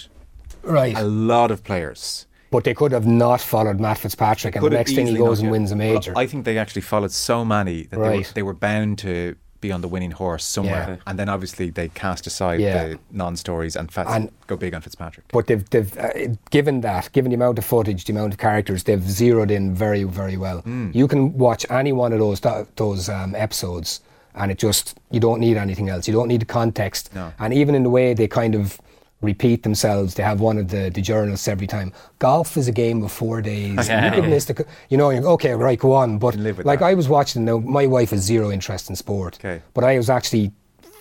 right? 0.63 0.95
a 0.97 1.03
lot 1.05 1.51
of 1.51 1.65
players. 1.65 2.27
But 2.51 2.65
they 2.65 2.75
could 2.75 2.93
have 2.93 3.07
not 3.07 3.41
followed 3.41 3.79
Matt 3.81 3.99
Fitzpatrick, 3.99 4.55
and 4.57 4.63
Could 4.63 4.73
have 4.73 4.79
next 4.81 4.95
thing 4.95 5.07
he 5.07 5.17
goes 5.17 5.39
and 5.41 5.47
yeah. 5.47 5.53
wins 5.53 5.71
a 5.73 5.77
Well, 5.77 5.95
major. 5.95 6.13
I 6.17 6.27
think 6.27 6.45
they 6.45 6.57
actually 6.59 6.83
followed 6.83 7.11
so 7.13 7.45
many 7.45 7.85
that 7.85 7.99
they, 8.01 8.19
were, 8.19 8.25
they 8.35 8.43
were 8.43 8.55
bound 8.55 8.99
to 9.01 9.37
be 9.61 9.73
on 9.73 9.81
the 9.81 9.89
winning 9.89 10.13
horse 10.13 10.45
somewhere. 10.45 10.87
Yeah. 10.89 10.97
And 11.07 11.19
then 11.19 11.29
obviously 11.29 11.71
they 11.71 11.89
cast 11.89 12.27
aside 12.27 12.61
Yeah. 12.61 12.87
the 12.89 12.99
non-stories 13.11 13.77
and, 13.77 13.91
Fats 13.91 14.11
And- 14.13 14.31
go 14.47 14.57
big 14.57 14.75
on 14.75 14.81
Fitzpatrick. 14.83 15.27
But 15.33 15.47
they've, 15.47 15.69
they've 15.71 15.99
uh, 15.99 16.11
given 16.51 16.81
that, 16.83 17.11
given 17.13 17.31
the 17.31 17.35
amount 17.35 17.59
of 17.59 17.65
footage, 17.65 18.05
the 18.05 18.13
amount 18.13 18.33
of 18.33 18.39
characters, 18.39 18.85
they've 18.85 19.03
zeroed 19.03 19.51
in 19.51 19.75
very, 19.75 20.05
very 20.05 20.37
well. 20.37 20.61
Hmm. 20.61 20.91
You 20.93 21.09
can 21.09 21.37
watch 21.37 21.67
any 21.71 21.93
one 21.93 22.13
of 22.13 22.19
those 22.19 22.41
those 22.77 23.09
um, 23.09 23.35
episodes, 23.35 24.01
and 24.35 24.51
it 24.53 24.59
just 24.59 24.97
you 25.11 25.21
don't 25.21 25.41
need 25.41 25.57
anything 25.57 25.89
else. 25.89 26.07
You 26.07 26.15
don't 26.15 26.29
need 26.29 26.41
the 26.41 26.47
context, 26.47 27.15
No. 27.15 27.33
and 27.39 27.53
even 27.53 27.75
in 27.75 27.83
the 27.83 27.91
way 27.91 28.15
they 28.15 28.29
kind 28.29 28.55
of 28.55 28.79
repeat 29.21 29.63
themselves, 29.65 30.15
they 30.15 30.23
have 30.23 30.41
one 30.41 30.59
of 30.59 30.69
the, 30.69 30.91
the 30.95 31.03
journalists 31.03 31.49
every 31.49 31.67
time. 31.67 31.93
Golf 32.19 32.57
is 32.57 32.69
a 32.69 32.73
game 32.73 33.03
of 33.03 33.11
four 33.11 33.43
days. 33.43 33.89
you 33.89 34.11
could 34.13 34.29
miss 34.29 34.45
the, 34.45 34.65
you 34.89 34.97
know, 34.97 35.11
you're, 35.11 35.27
okay, 35.27 35.53
right, 35.55 35.79
go 35.79 35.93
on. 35.93 36.19
But 36.19 36.33
can 36.33 36.45
live 36.45 36.59
with 36.59 36.67
like 36.67 36.79
that. 36.81 36.87
I 36.87 36.95
was 36.95 37.09
watching, 37.09 37.45
now 37.45 37.59
my 37.59 37.87
wife 37.87 38.11
has 38.11 38.21
zero 38.23 38.51
interest 38.51 38.89
in 38.91 38.97
sport, 38.97 39.37
Okay. 39.41 39.63
but 39.75 39.83
I 39.85 39.97
was 39.97 40.09
actually 40.09 40.53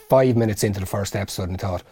five 0.09 0.35
minutes 0.35 0.63
into 0.63 0.79
the 0.79 0.85
first 0.85 1.15
episode 1.15 1.49
and 1.49 1.59
thought. 1.59 1.83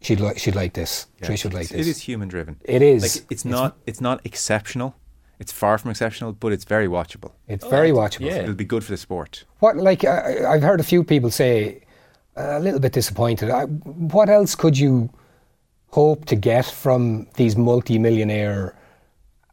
She'd 0.00 0.18
like 0.18 0.36
she'd 0.36 0.56
like 0.56 0.72
this. 0.74 1.06
Yeah. 1.20 1.28
Trish 1.28 1.44
would 1.44 1.54
like 1.54 1.66
It's- 1.66 1.78
this. 1.78 1.86
It 1.86 1.90
is 1.90 2.00
human 2.02 2.26
driven. 2.28 2.56
It 2.64 2.82
is. 2.82 3.02
Like 3.02 3.26
it's 3.30 3.44
not. 3.44 3.76
It's 3.86 4.00
not 4.00 4.20
exceptional. 4.24 4.96
It's 5.38 5.52
far 5.52 5.78
from 5.78 5.92
exceptional, 5.92 6.32
but 6.32 6.50
it's 6.52 6.64
very 6.64 6.88
watchable. 6.88 7.30
It's 7.46 7.64
very 7.64 7.92
watchable. 7.92 8.26
yeah. 8.26 8.42
It'll 8.42 8.54
be 8.54 8.64
good 8.64 8.82
for 8.82 8.90
the 8.90 8.96
sport. 8.96 9.44
What 9.60 9.76
like 9.76 10.04
I, 10.04 10.44
I've 10.54 10.62
heard 10.62 10.80
a 10.80 10.82
few 10.82 11.04
people 11.04 11.30
say 11.30 11.82
uh, 12.36 12.58
a 12.58 12.60
little 12.60 12.80
bit 12.80 12.92
disappointed. 12.92 13.48
I, 13.50 13.66
what 13.66 14.28
else 14.28 14.56
could 14.56 14.76
you 14.76 15.08
hope 15.92 16.24
to 16.26 16.36
get 16.36 16.66
from 16.66 17.26
these 17.36 17.56
multi-millionaire 17.56 18.74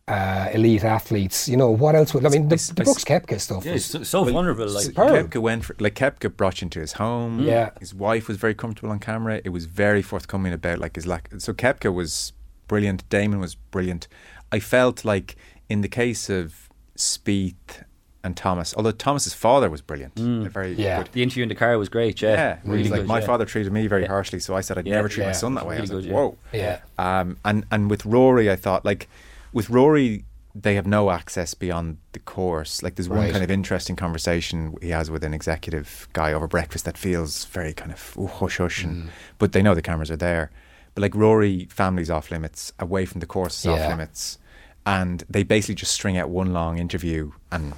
uh, 0.08 0.50
elite 0.54 0.84
athletes? 0.84 1.48
You 1.48 1.58
know, 1.58 1.70
what 1.70 1.96
else 1.96 2.14
would 2.14 2.26
I 2.26 2.30
mean? 2.30 2.48
The, 2.50 2.56
I- 2.56 2.74
the 2.76 2.82
I- 2.82 2.86
Brooks 2.86 3.04
Koepka 3.04 3.40
stuff. 3.40 3.66
yeah, 3.66 3.74
was, 3.74 3.94
it's 3.96 4.10
so, 4.10 4.24
so 4.24 4.32
vulnerable. 4.32 4.68
Like 4.68 4.86
Superb. 4.86 5.30
Koepka 5.32 5.42
went 5.42 5.66
for 5.66 5.76
like 5.80 5.96
Koepka 5.96 6.36
brought 6.36 6.62
you 6.62 6.66
into 6.66 6.80
his 6.80 6.94
home. 6.94 7.40
Yeah. 7.42 7.70
his 7.80 7.94
wife 7.94 8.28
was 8.28 8.38
very 8.38 8.56
comfortable 8.56 8.90
on 8.92 9.00
camera. 9.00 9.42
It 9.44 9.50
was 9.50 9.66
very 9.66 10.02
forthcoming 10.02 10.54
about 10.54 10.80
like 10.80 10.96
his 10.96 11.06
lack. 11.06 11.30
So 11.38 11.54
Koepka 11.54 11.94
was 11.94 12.34
brilliant. 12.68 13.08
Dahmen 13.10 13.40
was 13.40 13.56
brilliant. 13.56 14.08
I 14.52 14.60
felt 14.60 15.06
like 15.06 15.36
in 15.70 15.82
the 15.82 15.88
case 15.90 16.30
of 16.30 16.70
Spieth 16.98 17.84
and 18.24 18.36
Thomas, 18.36 18.74
although 18.76 18.92
Thomas's 18.92 19.34
father 19.34 19.70
was 19.70 19.82
brilliant, 19.82 20.20
a 20.20 20.50
very 20.50 20.74
Yeah. 20.74 20.98
good. 21.04 21.10
the 21.14 21.24
interview 21.24 21.44
in 21.44 21.50
the 21.50 21.56
car 21.56 21.78
was 21.78 21.88
great. 21.90 22.22
Yeah, 22.22 22.34
Yeah, 22.34 22.58
really 22.66 22.84
he's 22.84 22.92
like 22.92 23.02
good. 23.02 23.08
my 23.08 23.20
yeah. 23.20 23.26
father 23.26 23.46
treated 23.46 23.72
me 23.72 23.88
very 23.88 24.04
Yeah. 24.04 24.10
harshly, 24.10 24.40
so 24.40 24.56
I 24.56 24.62
said 24.62 24.78
I'd 24.78 24.88
Yeah, 24.88 24.96
never 24.96 25.08
treat 25.10 25.26
my 25.26 25.32
son 25.32 25.56
that 25.56 25.66
way. 25.66 25.78
I 25.78 25.82
was 25.82 25.90
really 25.90 26.04
like, 26.04 26.10
good, 26.12 26.16
whoa. 26.16 26.38
yeah. 26.52 26.80
Um, 26.98 27.38
and 27.46 27.66
and 27.72 27.90
with 27.90 28.06
Rory, 28.06 28.52
I 28.52 28.56
thought 28.58 28.84
like 28.84 29.08
with 29.54 29.70
Rory, 29.70 30.26
they 30.56 30.76
have 30.76 30.86
no 30.88 31.12
access 31.12 31.54
beyond 31.54 31.98
the 32.12 32.20
course. 32.20 32.84
Like 32.84 32.96
there's 32.96 33.08
one 33.08 33.32
kind 33.32 33.44
of 33.44 33.50
interesting 33.52 33.96
conversation 33.96 34.76
he 34.82 34.90
has 34.90 35.10
with 35.10 35.24
an 35.24 35.34
executive 35.34 36.10
guy 36.12 36.34
over 36.34 36.48
breakfast 36.48 36.84
that 36.86 36.98
feels 36.98 37.46
very 37.46 37.72
kind 37.72 37.92
of 37.92 38.16
ooh, 38.20 38.28
hush 38.28 38.58
hush, 38.58 38.84
and, 38.84 39.10
but 39.38 39.54
they 39.54 39.62
know 39.62 39.74
the 39.76 39.82
cameras 39.82 40.12
are 40.12 40.18
there. 40.18 40.50
But 40.96 41.04
like 41.04 41.16
Rory, 41.16 41.68
family's 41.70 42.10
off 42.10 42.32
limits, 42.32 42.74
away 42.80 43.06
from 43.06 43.22
the 43.22 43.28
course 43.28 43.60
is 43.60 43.68
off 43.68 43.88
limits, 43.88 44.40
and 44.86 45.24
they 45.30 45.44
basically 45.44 45.76
just 45.76 45.94
string 45.94 46.18
out 46.18 46.30
one 46.30 46.52
long 46.52 46.78
interview 46.80 47.32
and 47.52 47.74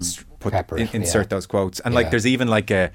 s- 0.00 0.24
put 0.40 0.52
in, 0.78 0.88
insert 0.92 1.24
yeah. 1.26 1.28
those 1.28 1.46
quotes. 1.46 1.80
And 1.80 1.94
like, 1.94 2.10
there's 2.10 2.26
even 2.26 2.48
like 2.48 2.70
a. 2.70 2.90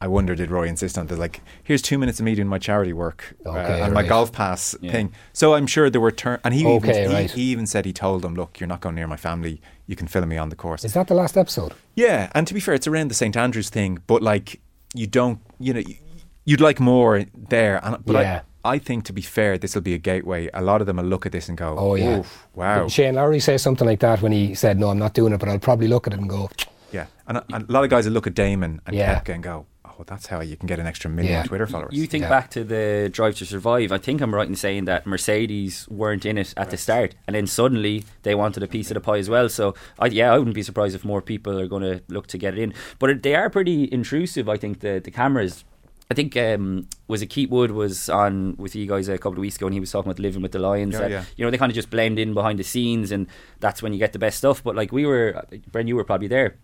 I 0.00 0.06
wonder, 0.06 0.36
did 0.36 0.52
Rory 0.52 0.68
insist 0.68 0.96
on? 0.96 1.08
There's 1.08 1.18
like, 1.18 1.40
here's 1.64 1.82
two 1.82 1.98
minutes 1.98 2.20
of 2.20 2.24
me 2.24 2.36
doing 2.36 2.46
my 2.46 2.58
charity 2.60 2.92
work 2.92 3.34
uh, 3.44 3.50
Okay, 3.50 3.82
and 3.82 3.92
my 3.92 4.04
golf 4.04 4.30
pass 4.30 4.76
Yeah. 4.80 4.92
thing. 4.92 5.12
So 5.32 5.54
I'm 5.54 5.66
sure 5.66 5.90
there 5.90 6.00
were 6.00 6.12
turn, 6.12 6.38
and 6.44 6.54
he 6.54 6.64
Okay, 6.64 7.00
even, 7.00 7.10
he- 7.10 7.16
right. 7.16 7.30
he, 7.32 7.42
even 7.50 7.66
said 7.66 7.84
he 7.84 7.92
told 7.92 8.22
them, 8.22 8.34
look, 8.36 8.60
you're 8.60 8.68
not 8.68 8.80
going 8.80 8.94
near 8.94 9.08
my 9.08 9.16
family. 9.16 9.60
You 9.88 9.96
can 9.96 10.06
film 10.06 10.28
me 10.28 10.38
on 10.38 10.50
the 10.50 10.56
course. 10.56 10.84
Is 10.84 10.92
that 10.92 11.08
the 11.08 11.14
last 11.14 11.36
episode? 11.36 11.72
Yeah, 11.96 12.30
and 12.32 12.46
to 12.46 12.54
be 12.54 12.60
fair, 12.60 12.74
it's 12.74 12.86
around 12.86 13.08
the 13.08 13.14
St 13.14 13.36
Andrews 13.36 13.70
thing, 13.70 13.98
but 14.06 14.22
like 14.22 14.60
you 14.94 15.08
don't, 15.08 15.40
you 15.58 15.74
know, 15.74 15.80
you- 15.80 15.96
you'd 16.44 16.60
like 16.60 16.78
more 16.78 17.24
there. 17.34 17.84
And 17.84 18.04
but 18.06 18.12
Yeah. 18.22 18.42
I, 18.57 18.57
I 18.64 18.78
think 18.78 19.04
to 19.04 19.12
be 19.12 19.22
fair, 19.22 19.56
this 19.58 19.74
will 19.74 19.82
be 19.82 19.94
a 19.94 19.98
gateway. 19.98 20.48
A 20.52 20.62
lot 20.62 20.80
of 20.80 20.86
them 20.86 20.96
will 20.96 21.04
look 21.04 21.24
at 21.26 21.32
this 21.32 21.48
and 21.48 21.56
go, 21.56 21.76
Oh, 21.78 21.94
yeah. 21.94 22.18
"Oof, 22.18 22.48
wow, 22.54 22.82
Did 22.82 22.92
Shane 22.92 23.14
Lowry 23.14 23.40
say 23.40 23.56
something 23.56 23.86
like 23.86 24.00
that 24.00 24.20
when 24.20 24.32
he 24.32 24.54
said, 24.54 24.78
"No, 24.78 24.88
I'm 24.90 24.98
not 24.98 25.14
doing 25.14 25.32
it," 25.32 25.38
but 25.40 25.48
I'll 25.48 25.58
probably 25.58 25.88
look 25.88 26.06
at 26.06 26.12
it 26.12 26.18
and 26.18 26.28
go, 26.28 26.50
yeah." 26.92 27.06
And 27.26 27.38
a, 27.38 27.44
and 27.52 27.68
a 27.68 27.72
lot 27.72 27.84
of 27.84 27.90
guys 27.90 28.04
will 28.06 28.12
look 28.14 28.26
at 28.26 28.34
Dahmen 28.34 28.80
and 28.86 28.96
Yeah. 28.96 29.20
Koepka 29.20 29.34
and 29.34 29.42
go, 29.42 29.66
"Oh, 29.84 30.02
that's 30.06 30.26
how 30.26 30.40
you 30.40 30.56
can 30.56 30.66
get 30.66 30.78
an 30.80 30.86
extra 30.86 31.08
million 31.08 31.34
Yeah. 31.34 31.42
Twitter 31.44 31.66
followers." 31.66 31.94
You 31.94 32.06
think 32.06 32.22
Yeah. 32.22 32.28
back 32.30 32.50
to 32.50 32.64
the 32.64 33.08
Drive 33.12 33.36
to 33.36 33.46
Survive. 33.46 33.92
I 33.92 33.98
think 33.98 34.20
I'm 34.20 34.34
right 34.34 34.48
in 34.48 34.56
saying 34.56 34.86
that 34.86 35.06
Mercedes 35.06 35.86
weren't 35.88 36.26
in 36.26 36.36
it 36.36 36.52
at 36.56 36.70
the 36.70 36.76
start, 36.76 37.14
and 37.26 37.36
then 37.36 37.46
suddenly 37.46 38.04
they 38.24 38.34
wanted 38.34 38.62
a 38.62 38.66
piece 38.66 38.90
of 38.90 38.94
the 38.94 39.00
pie 39.00 39.18
as 39.18 39.30
well. 39.30 39.48
So, 39.48 39.74
I, 40.00 40.06
yeah, 40.06 40.32
I 40.34 40.38
wouldn't 40.38 40.54
be 40.56 40.62
surprised 40.62 40.94
if 40.96 41.04
more 41.04 41.22
people 41.22 41.58
are 41.60 41.68
going 41.68 41.82
to 41.84 42.02
look 42.08 42.26
to 42.28 42.38
get 42.38 42.54
it 42.54 42.60
in. 42.60 42.74
But 42.98 43.22
they 43.22 43.34
are 43.36 43.48
pretty 43.50 43.88
intrusive. 43.92 44.48
I 44.48 44.56
think 44.56 44.80
the 44.80 45.00
the 45.02 45.10
cameras. 45.12 45.64
I 46.10 46.14
think 46.14 46.36
um, 46.38 46.86
was 47.06 47.20
it 47.20 47.26
Keith 47.26 47.50
Wood 47.50 47.70
was 47.70 48.08
on 48.08 48.56
with 48.56 48.74
you 48.74 48.86
guys 48.86 49.08
a 49.08 49.18
couple 49.18 49.32
of 49.32 49.38
weeks 49.38 49.56
ago, 49.56 49.66
and 49.66 49.74
he 49.74 49.80
was 49.80 49.90
talking 49.92 50.10
about 50.10 50.18
living 50.20 50.40
with 50.40 50.52
the 50.52 50.58
lions. 50.58 50.94
Yeah, 50.94 51.00
that, 51.00 51.10
yeah. 51.10 51.24
You 51.36 51.44
know, 51.44 51.50
they 51.50 51.58
kind 51.58 51.70
of 51.70 51.74
just 51.76 51.90
blend 51.90 52.18
in 52.18 52.32
behind 52.32 52.58
the 52.58 52.64
scenes, 52.64 53.12
and 53.12 53.26
that's 53.60 53.82
when 53.82 53.92
you 53.92 53.98
get 53.98 54.14
the 54.14 54.18
best 54.18 54.38
stuff. 54.38 54.62
But 54.64 54.74
like 54.74 54.90
we 54.90 55.04
were, 55.04 55.44
Bren, 55.70 55.86
you 55.86 55.96
were 55.96 56.04
probably 56.04 56.28
there 56.28 56.56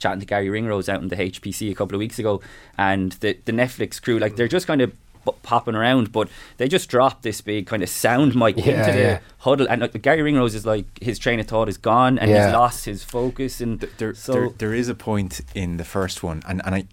chatting 0.00 0.18
to 0.20 0.26
Garry 0.26 0.48
Ringrose 0.48 0.88
out 0.88 1.02
in 1.02 1.08
the 1.08 1.16
HPC 1.16 1.70
a 1.70 1.74
couple 1.74 1.94
of 1.94 1.98
weeks 2.00 2.18
ago, 2.18 2.40
and 2.76 3.12
the 3.20 3.38
the 3.44 3.52
Netflix 3.52 4.02
crew, 4.02 4.18
like 4.18 4.34
they're 4.36 4.48
just 4.48 4.66
kind 4.66 4.80
of 4.80 4.92
popping 5.42 5.74
around, 5.76 6.10
but 6.10 6.28
they 6.56 6.66
just 6.66 6.88
dropped 6.88 7.22
this 7.22 7.40
big 7.42 7.66
kind 7.66 7.82
of 7.82 7.88
sound 7.90 8.34
mic 8.34 8.56
Yeah, 8.56 8.80
into 8.80 8.92
the 8.92 8.98
yeah. 8.98 9.18
huddle, 9.38 9.68
and 9.68 9.82
like, 9.82 10.00
Garry 10.02 10.22
Ringrose 10.22 10.54
is 10.54 10.64
like 10.66 10.86
his 11.00 11.18
train 11.18 11.38
of 11.38 11.46
thought 11.46 11.68
is 11.68 11.76
gone, 11.76 12.18
and 12.18 12.28
Yeah. 12.30 12.46
he's 12.46 12.54
lost 12.54 12.86
his 12.86 13.04
focus, 13.04 13.60
and 13.60 13.78
there, 13.98 14.14
so 14.14 14.32
there, 14.32 14.48
there 14.48 14.74
is 14.74 14.88
a 14.88 14.94
point 14.94 15.42
in 15.54 15.76
the 15.76 15.84
first 15.84 16.22
one, 16.22 16.42
and, 16.48 16.62
and 16.64 16.74
I, 16.74 16.84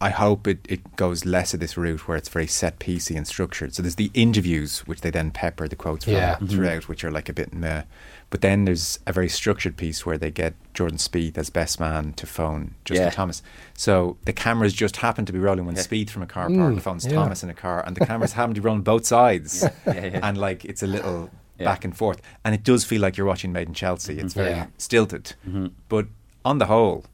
I 0.00 0.10
hope 0.10 0.46
it, 0.46 0.64
it 0.68 0.94
goes 0.94 1.24
less 1.24 1.54
of 1.54 1.58
this 1.60 1.76
route 1.76 2.06
where 2.06 2.16
it's 2.16 2.28
very 2.28 2.46
set 2.46 2.78
piecey 2.78 3.16
and 3.16 3.26
structured. 3.26 3.74
So 3.74 3.82
there's 3.82 3.96
the 3.96 4.12
interviews, 4.14 4.80
which 4.86 5.00
they 5.00 5.10
then 5.10 5.32
pepper 5.32 5.66
the 5.66 5.74
quotes 5.74 6.04
from 6.04 6.14
Yeah. 6.14 6.36
throughout, 6.36 6.86
which 6.88 7.02
are 7.02 7.10
like 7.10 7.28
a 7.28 7.32
bit 7.32 7.52
meh. 7.52 7.82
But 8.30 8.40
then 8.40 8.64
there's 8.64 9.00
a 9.08 9.12
very 9.12 9.28
structured 9.28 9.76
piece 9.76 10.06
where 10.06 10.16
they 10.16 10.30
get 10.30 10.54
Jordan 10.72 10.98
Spieth 10.98 11.36
as 11.36 11.50
best 11.50 11.80
man 11.80 12.12
to 12.12 12.26
phone 12.26 12.74
Justin 12.84 13.06
Yeah. 13.06 13.10
Thomas. 13.10 13.42
So 13.74 14.16
the 14.24 14.32
cameras 14.32 14.72
just 14.72 14.98
happen 14.98 15.24
to 15.26 15.32
be 15.32 15.38
rolling 15.40 15.66
when 15.66 15.74
Yeah. 15.74 15.82
Speed 15.82 16.10
from 16.12 16.22
a 16.22 16.26
car 16.26 16.46
park 16.48 16.74
Mm, 16.74 16.80
phones 16.80 17.04
yeah. 17.04 17.14
Thomas 17.14 17.42
in 17.42 17.50
a 17.50 17.54
car, 17.54 17.82
and 17.84 17.96
the 17.96 18.06
cameras 18.06 18.34
happen 18.34 18.54
to 18.54 18.60
be 18.60 18.64
rolling 18.64 18.82
both 18.82 19.04
sides, 19.04 19.64
Yeah, 19.84 19.92
yeah. 20.04 20.20
and 20.22 20.38
like 20.38 20.64
it's 20.64 20.82
a 20.82 20.86
little 20.86 21.30
Yeah. 21.58 21.64
back 21.64 21.84
and 21.84 21.96
forth, 21.96 22.20
and 22.44 22.54
it 22.54 22.62
does 22.62 22.84
feel 22.84 23.00
like 23.02 23.16
you're 23.16 23.26
watching 23.26 23.50
Made 23.52 23.66
in 23.66 23.74
Chelsea. 23.74 24.20
It's 24.20 24.34
very 24.34 24.50
Yeah. 24.50 24.66
stilted, 24.76 25.34
Mhm. 25.44 25.72
but 25.88 26.06
on 26.44 26.58
the 26.58 26.66
whole, 26.66 27.04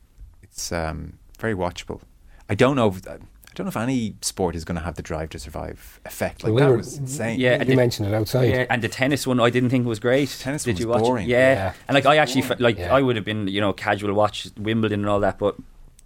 it's 0.42 0.70
um, 0.70 1.14
very 1.38 1.54
watchable. 1.54 2.00
I 2.48 2.54
don't 2.54 2.76
know. 2.76 2.88
If, 2.88 3.06
I 3.08 3.18
don't 3.54 3.66
know 3.66 3.68
if 3.68 3.76
any 3.76 4.16
sport 4.20 4.56
is 4.56 4.64
going 4.64 4.76
to 4.76 4.82
have 4.84 4.96
the 4.96 5.02
drive 5.02 5.30
to 5.30 5.38
survive 5.38 6.00
effect. 6.04 6.42
Like 6.44 6.52
We 6.52 6.60
that 6.60 6.70
were- 6.70 6.76
was 6.78 6.98
insane. 6.98 7.38
Yeah, 7.38 7.54
you 7.54 7.60
and 7.60 7.68
the- 7.70 7.76
mentioned 7.76 8.08
it 8.08 8.14
outside. 8.14 8.50
Yeah, 8.50 8.66
and 8.68 8.82
the 8.82 8.88
tennis 8.88 9.26
one 9.26 9.38
I 9.40 9.48
didn't 9.50 9.70
think 9.70 9.86
was 9.86 10.00
great. 10.00 10.28
Tennis 10.40 10.64
Did 10.64 10.74
one 10.76 10.80
you 10.82 10.88
was 10.88 10.94
watch 10.96 11.04
boring. 11.04 11.26
it? 11.26 11.30
Yeah. 11.30 11.54
Yeah. 11.54 11.72
and 11.88 11.94
like 11.94 12.04
I 12.06 12.16
actually 12.16 12.42
like 12.58 12.78
Yeah. 12.78 12.94
I 12.94 13.00
would 13.00 13.16
have 13.16 13.24
been 13.24 13.46
you 13.48 13.60
know 13.60 13.72
casual 13.72 14.12
watch 14.14 14.48
Wimbledon 14.58 15.00
and 15.00 15.08
all 15.08 15.20
that, 15.20 15.38
but 15.38 15.54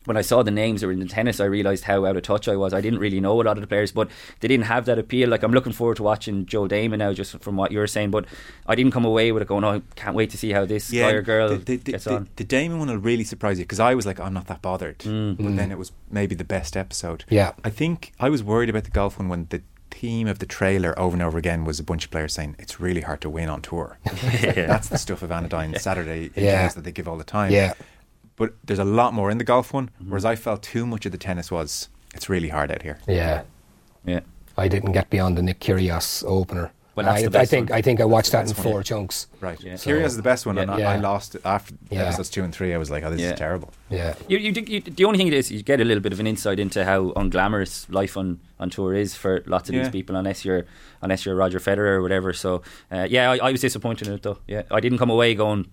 when 0.05 0.17
I 0.17 0.23
saw 0.23 0.43
the 0.43 0.51
names 0.51 0.81
that 0.81 0.87
were 0.87 0.93
in 0.93 1.01
the 1.01 1.07
tennis, 1.07 1.39
I 1.39 1.45
realised 1.45 1.85
how 1.85 2.07
out 2.07 2.17
of 2.17 2.23
touch 2.23 2.49
I 2.49 2.57
was. 2.57 2.73
I 2.73 2.81
didn't 2.81 2.99
really 3.01 3.21
know 3.21 3.41
a 3.41 3.43
lot 3.43 3.59
of 3.59 3.61
the 3.61 3.67
players, 3.67 3.93
but 3.93 4.09
they 4.41 4.49
didn't 4.49 4.65
have 4.67 4.87
that 4.87 4.99
appeal. 4.99 5.29
Like 5.29 5.43
I'm 5.43 5.53
looking 5.53 5.73
forward 5.73 5.99
to 5.99 6.03
watching 6.03 6.47
Joe 6.47 6.67
Dahmen 6.67 6.99
now, 6.99 7.13
just 7.13 7.39
from 7.41 7.57
what 7.57 7.73
you're 7.73 7.87
saying. 7.87 8.11
But 8.11 8.25
I 8.67 8.75
didn't 8.75 8.93
come 8.93 9.05
away 9.05 9.33
with 9.33 9.43
it 9.43 9.49
going, 9.49 9.65
"Oh, 9.65 9.71
I 9.77 9.83
can't 9.97 10.17
wait 10.17 10.31
to 10.31 10.39
see 10.39 10.51
how 10.53 10.65
this 10.65 10.91
guy 10.91 11.11
or 11.11 11.21
girl 11.23 11.51
the, 11.51 11.57
the, 11.57 11.77
the, 11.77 11.93
gets 11.93 12.05
the, 12.05 12.17
on." 12.17 12.29
the 12.37 12.45
Dahmen 12.45 12.79
one 12.79 12.89
will 12.89 12.97
really 12.97 13.25
surprise 13.25 13.59
you 13.59 13.65
because 13.65 13.81
I 13.81 13.95
was 13.95 14.07
like, 14.07 14.19
I'm 14.19 14.33
not 14.33 14.47
that 14.47 14.63
bothered, 14.63 14.99
Mm. 15.01 15.37
but 15.37 15.57
then 15.57 15.71
it 15.71 15.79
was 15.79 15.93
maybe 16.11 16.35
the 16.35 16.45
best 16.45 16.77
episode. 16.77 17.25
Yeah. 17.29 17.53
I 17.63 17.71
think 17.71 18.13
I 18.19 18.31
was 18.31 18.43
worried 18.43 18.71
about 18.71 18.85
the 18.85 18.91
golf 18.91 19.19
one 19.19 19.29
when 19.29 19.47
the 19.51 19.61
theme 19.91 20.29
of 20.29 20.39
the 20.39 20.47
trailer 20.47 20.97
over 20.99 21.15
and 21.15 21.23
over 21.23 21.37
again 21.39 21.65
was 21.65 21.81
a 21.81 21.83
bunch 21.83 22.05
of 22.05 22.11
players 22.11 22.33
saying 22.33 22.55
it's 22.59 22.79
really 22.79 23.01
hard 23.01 23.21
to 23.23 23.29
win 23.29 23.49
on 23.49 23.61
tour. 23.61 23.99
That's 24.33 24.89
the 24.89 24.97
stuff 24.99 25.23
of 25.23 25.31
Anodyne 25.33 25.79
Saturday 25.79 26.31
Yeah. 26.37 26.69
that 26.69 26.85
they 26.85 26.93
give 26.93 27.09
all 27.09 27.17
the 27.19 27.25
time. 27.25 27.51
Yeah. 27.53 27.75
But 28.39 28.55
there's 28.65 28.79
a 28.79 28.85
lot 28.85 29.13
more 29.15 29.31
in 29.31 29.39
the 29.39 29.45
golf 29.45 29.73
one, 29.75 29.89
Mm-hmm. 29.89 30.11
whereas 30.11 30.25
I 30.25 30.37
felt 30.37 30.63
too 30.63 30.87
much 30.87 31.05
of 31.07 31.13
the 31.13 31.19
tennis 31.19 31.51
was 31.51 31.89
it's 32.15 32.29
really 32.29 32.49
hard 32.49 32.71
out 32.73 32.83
here. 32.83 32.99
Yeah. 33.07 33.43
Yeah, 34.07 34.21
I 34.57 34.69
didn't 34.69 34.93
get 34.93 35.11
beyond 35.11 35.37
the 35.37 35.43
Nick 35.43 35.61
Kyrgios 35.61 36.25
opener. 36.27 36.71
Well, 36.95 37.07
that's 37.07 37.23
I, 37.25 37.29
the 37.29 37.39
I 37.41 37.45
think 37.45 37.71
one. 37.71 37.79
I 37.79 37.83
think 37.83 38.01
I 38.01 38.05
watched 38.05 38.33
that 38.33 38.41
in 38.43 38.49
the 38.49 38.55
one, 38.55 38.63
four 38.63 38.79
yeah. 38.81 38.83
chunks. 38.83 39.27
Right. 39.41 39.61
Yeah. 39.63 39.75
Kyrgios 39.75 40.07
is 40.07 40.17
the 40.17 40.23
best 40.23 40.47
one, 40.47 40.57
and 40.59 40.69
Yeah. 40.71 40.77
I, 40.77 40.81
Yeah. 40.81 40.93
I 40.93 40.97
lost 40.97 41.35
it 41.37 41.43
after 41.45 41.75
Yeah. 41.91 42.05
episodes 42.05 42.31
two 42.31 42.43
and 42.43 42.53
three. 42.53 42.75
I 42.75 42.79
was 42.79 42.91
like, 42.91 43.05
oh, 43.05 43.11
this 43.11 43.21
Yeah. 43.21 43.33
is 43.35 43.39
terrible. 43.39 43.71
Yeah. 43.91 44.15
You, 44.29 44.39
you, 44.39 44.51
you, 44.67 44.81
the 44.81 45.05
only 45.05 45.19
thing 45.19 45.29
is 45.33 45.51
you 45.53 45.63
get 45.63 45.81
a 45.81 45.85
little 45.85 46.03
bit 46.03 46.13
of 46.13 46.19
an 46.21 46.27
insight 46.27 46.59
into 46.59 46.85
how 46.85 47.11
unglamorous 47.15 47.87
life 47.93 48.17
on, 48.17 48.41
on 48.59 48.71
tour 48.71 48.95
is 48.95 49.15
for 49.15 49.43
lots 49.47 49.69
of 49.69 49.75
Yeah. 49.77 49.83
these 49.83 49.91
people, 49.93 50.17
unless 50.17 50.45
you're 50.45 50.65
unless 51.03 51.25
you're 51.25 51.37
Roger 51.37 51.61
Federer 51.61 51.97
or 51.99 52.03
whatever. 52.03 52.33
So 52.33 52.63
uh, 52.91 53.07
yeah, 53.09 53.31
I, 53.31 53.37
I 53.49 53.53
was 53.53 53.61
disappointed 53.61 54.09
in 54.09 54.15
it 54.15 54.23
though. 54.23 54.39
Yeah, 54.49 54.63
I 54.71 54.81
didn't 54.81 54.99
come 54.99 55.11
away 55.11 55.35
going, 55.37 55.67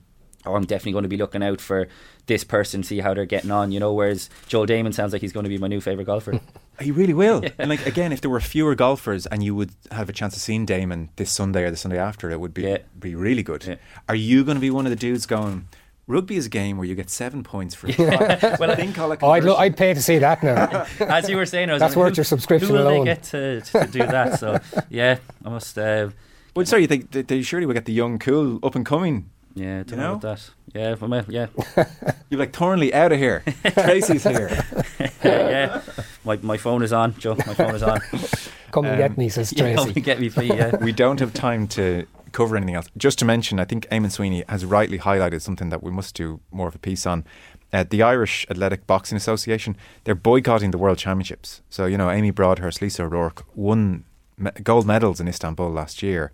"Oh, 0.46 0.56
I'm 0.56 0.66
definitely 0.66 0.94
going 0.94 1.04
to 1.04 1.10
be 1.10 1.18
looking 1.18 1.44
out 1.44 1.60
for 1.62 1.88
this 2.28 2.44
person, 2.44 2.84
see 2.84 3.00
how 3.00 3.14
they're 3.14 3.26
getting 3.26 3.52
on." 3.52 3.72
You 3.72 3.80
know, 3.80 3.94
whereas 3.94 4.30
Joel 4.48 4.68
Dahmen 4.68 4.94
sounds 4.94 5.14
like 5.14 5.22
he's 5.22 5.34
going 5.34 5.44
to 5.46 5.50
be 5.50 5.58
my 5.58 5.68
new 5.68 5.82
favorite 5.82 6.06
golfer. 6.06 6.40
He 6.78 6.92
really 6.92 7.14
will. 7.14 7.42
And 7.58 7.70
like 7.70 7.86
again, 7.86 8.12
if 8.12 8.20
there 8.20 8.30
were 8.30 8.42
fewer 8.42 8.76
golfers 8.76 9.26
and 9.26 9.42
you 9.42 9.56
would 9.56 9.70
have 9.92 10.10
a 10.10 10.12
chance 10.12 10.36
of 10.36 10.42
seeing 10.42 10.66
Dahmen 10.66 11.08
this 11.16 11.32
Sunday 11.32 11.64
or 11.64 11.72
the 11.72 11.78
Sunday 11.78 11.98
after, 11.98 12.30
it 12.32 12.42
would 12.42 12.54
be 12.54 12.64
Yeah. 12.64 12.80
be 13.00 13.16
really 13.16 13.44
good. 13.44 13.64
Yeah. 13.66 13.76
Are 14.10 14.16
you 14.16 14.44
going 14.44 14.56
to 14.56 14.62
be 14.62 14.70
one 14.70 14.86
of 14.86 14.90
the 14.90 14.98
dudes 14.98 15.26
going? 15.26 15.70
Rugby 16.06 16.36
is 16.36 16.48
a 16.48 16.50
game 16.50 16.76
where 16.78 16.86
you 16.86 16.94
get 16.94 17.10
seven 17.10 17.44
points 17.44 17.76
for 17.76 17.88
five. 17.94 18.58
well, 18.60 18.70
I 18.72 18.76
think 18.76 19.00
I'll 19.00 19.16
Oh, 19.22 19.30
I'd, 19.32 19.46
lo- 19.46 19.56
I'd 19.56 19.78
pay 19.78 19.94
to 19.94 20.02
see 20.02 20.18
that 20.18 20.44
now. 20.44 20.86
As 21.00 21.30
you 21.30 21.38
were 21.38 21.46
saying, 21.46 21.70
I 21.70 21.74
was 21.76 21.80
That's 21.80 21.96
like, 21.96 22.04
worth 22.08 22.16
who- 22.16 22.18
your 22.18 22.26
subscription 22.26 22.68
Who 22.68 22.74
will 22.76 22.88
alone. 22.90 23.06
they 23.06 23.14
get 23.14 23.24
to, 23.24 23.62
to 23.62 23.88
do 23.88 24.00
that? 24.00 24.38
So 24.42 24.60
yeah, 24.90 25.20
I 25.46 25.50
must. 25.50 25.78
Uh, 25.78 26.10
Well, 26.58 26.66
sorry, 26.66 26.88
they, 26.88 26.98
they, 27.00 27.22
they 27.22 27.42
surely 27.42 27.66
will 27.66 27.74
get 27.74 27.86
the 27.86 27.94
young, 27.94 28.20
cool, 28.20 28.60
up 28.64 28.76
and 28.76 28.86
coming. 28.86 29.30
Yeah, 29.56 29.78
don't 29.84 29.92
You 29.92 29.96
know 29.98 30.04
know? 30.04 30.14
about 30.16 30.22
that. 30.38 30.50
Yeah, 30.74 30.96
well, 31.00 31.08
ma- 31.10 31.24
yeah, 31.30 31.48
You're 32.30 32.40
like 32.42 32.52
Thornley 32.54 32.94
out 32.94 33.12
of 33.14 33.18
here. 33.20 33.42
Tracey's 33.72 34.24
here. 34.24 34.50
yeah. 35.24 35.82
My 36.26 36.38
my 36.42 36.58
phone 36.58 36.84
is 36.84 36.92
on, 36.92 37.18
Joe. 37.18 37.36
My 37.36 37.54
phone 37.54 37.74
is 37.76 37.84
on. 37.84 38.00
Come 38.72 38.86
and 38.86 38.94
Um, 38.96 38.98
get 39.00 39.18
me, 39.18 39.30
says 39.30 39.54
Yeah, 39.54 39.76
come 39.76 39.86
Tracey. 39.86 40.00
and 40.00 40.04
get 40.06 40.20
me, 40.20 40.30
please. 40.30 40.50
Yeah. 40.54 40.76
we 40.84 40.92
don't 40.92 41.20
have 41.22 41.34
time 41.34 41.66
to 41.70 42.06
cover 42.34 42.58
anything 42.58 42.76
else. 42.76 42.88
Just 42.98 43.18
to 43.20 43.26
mention, 43.26 43.58
I 43.58 43.64
think 43.66 43.88
Eamonn 43.90 44.12
Sweeney 44.12 44.44
has 44.50 44.66
rightly 44.66 45.00
highlighted 45.00 45.42
something 45.42 45.70
that 45.70 45.82
we 45.82 45.92
must 45.92 46.14
do 46.16 46.42
more 46.52 46.68
of 46.68 46.76
a 46.76 46.80
piece 46.80 47.06
on. 47.06 47.24
Uh, 47.72 47.86
the 47.90 48.02
Irish 48.04 48.46
Athletic 48.50 48.86
Boxing 48.86 49.16
Association, 49.16 49.78
they're 50.04 50.16
boycotting 50.16 50.72
the 50.72 50.78
World 50.78 50.98
Championships. 50.98 51.62
So, 51.70 51.86
you 51.86 51.98
know, 51.98 52.10
Amy 52.10 52.32
Broadhurst, 52.32 52.82
Lisa 52.82 53.04
O'Rourke 53.04 53.46
won 53.56 54.04
me- 54.38 54.52
gold 54.64 54.86
medals 54.86 55.22
in 55.22 55.28
Istanbul 55.30 55.72
last 55.72 56.04
year 56.04 56.32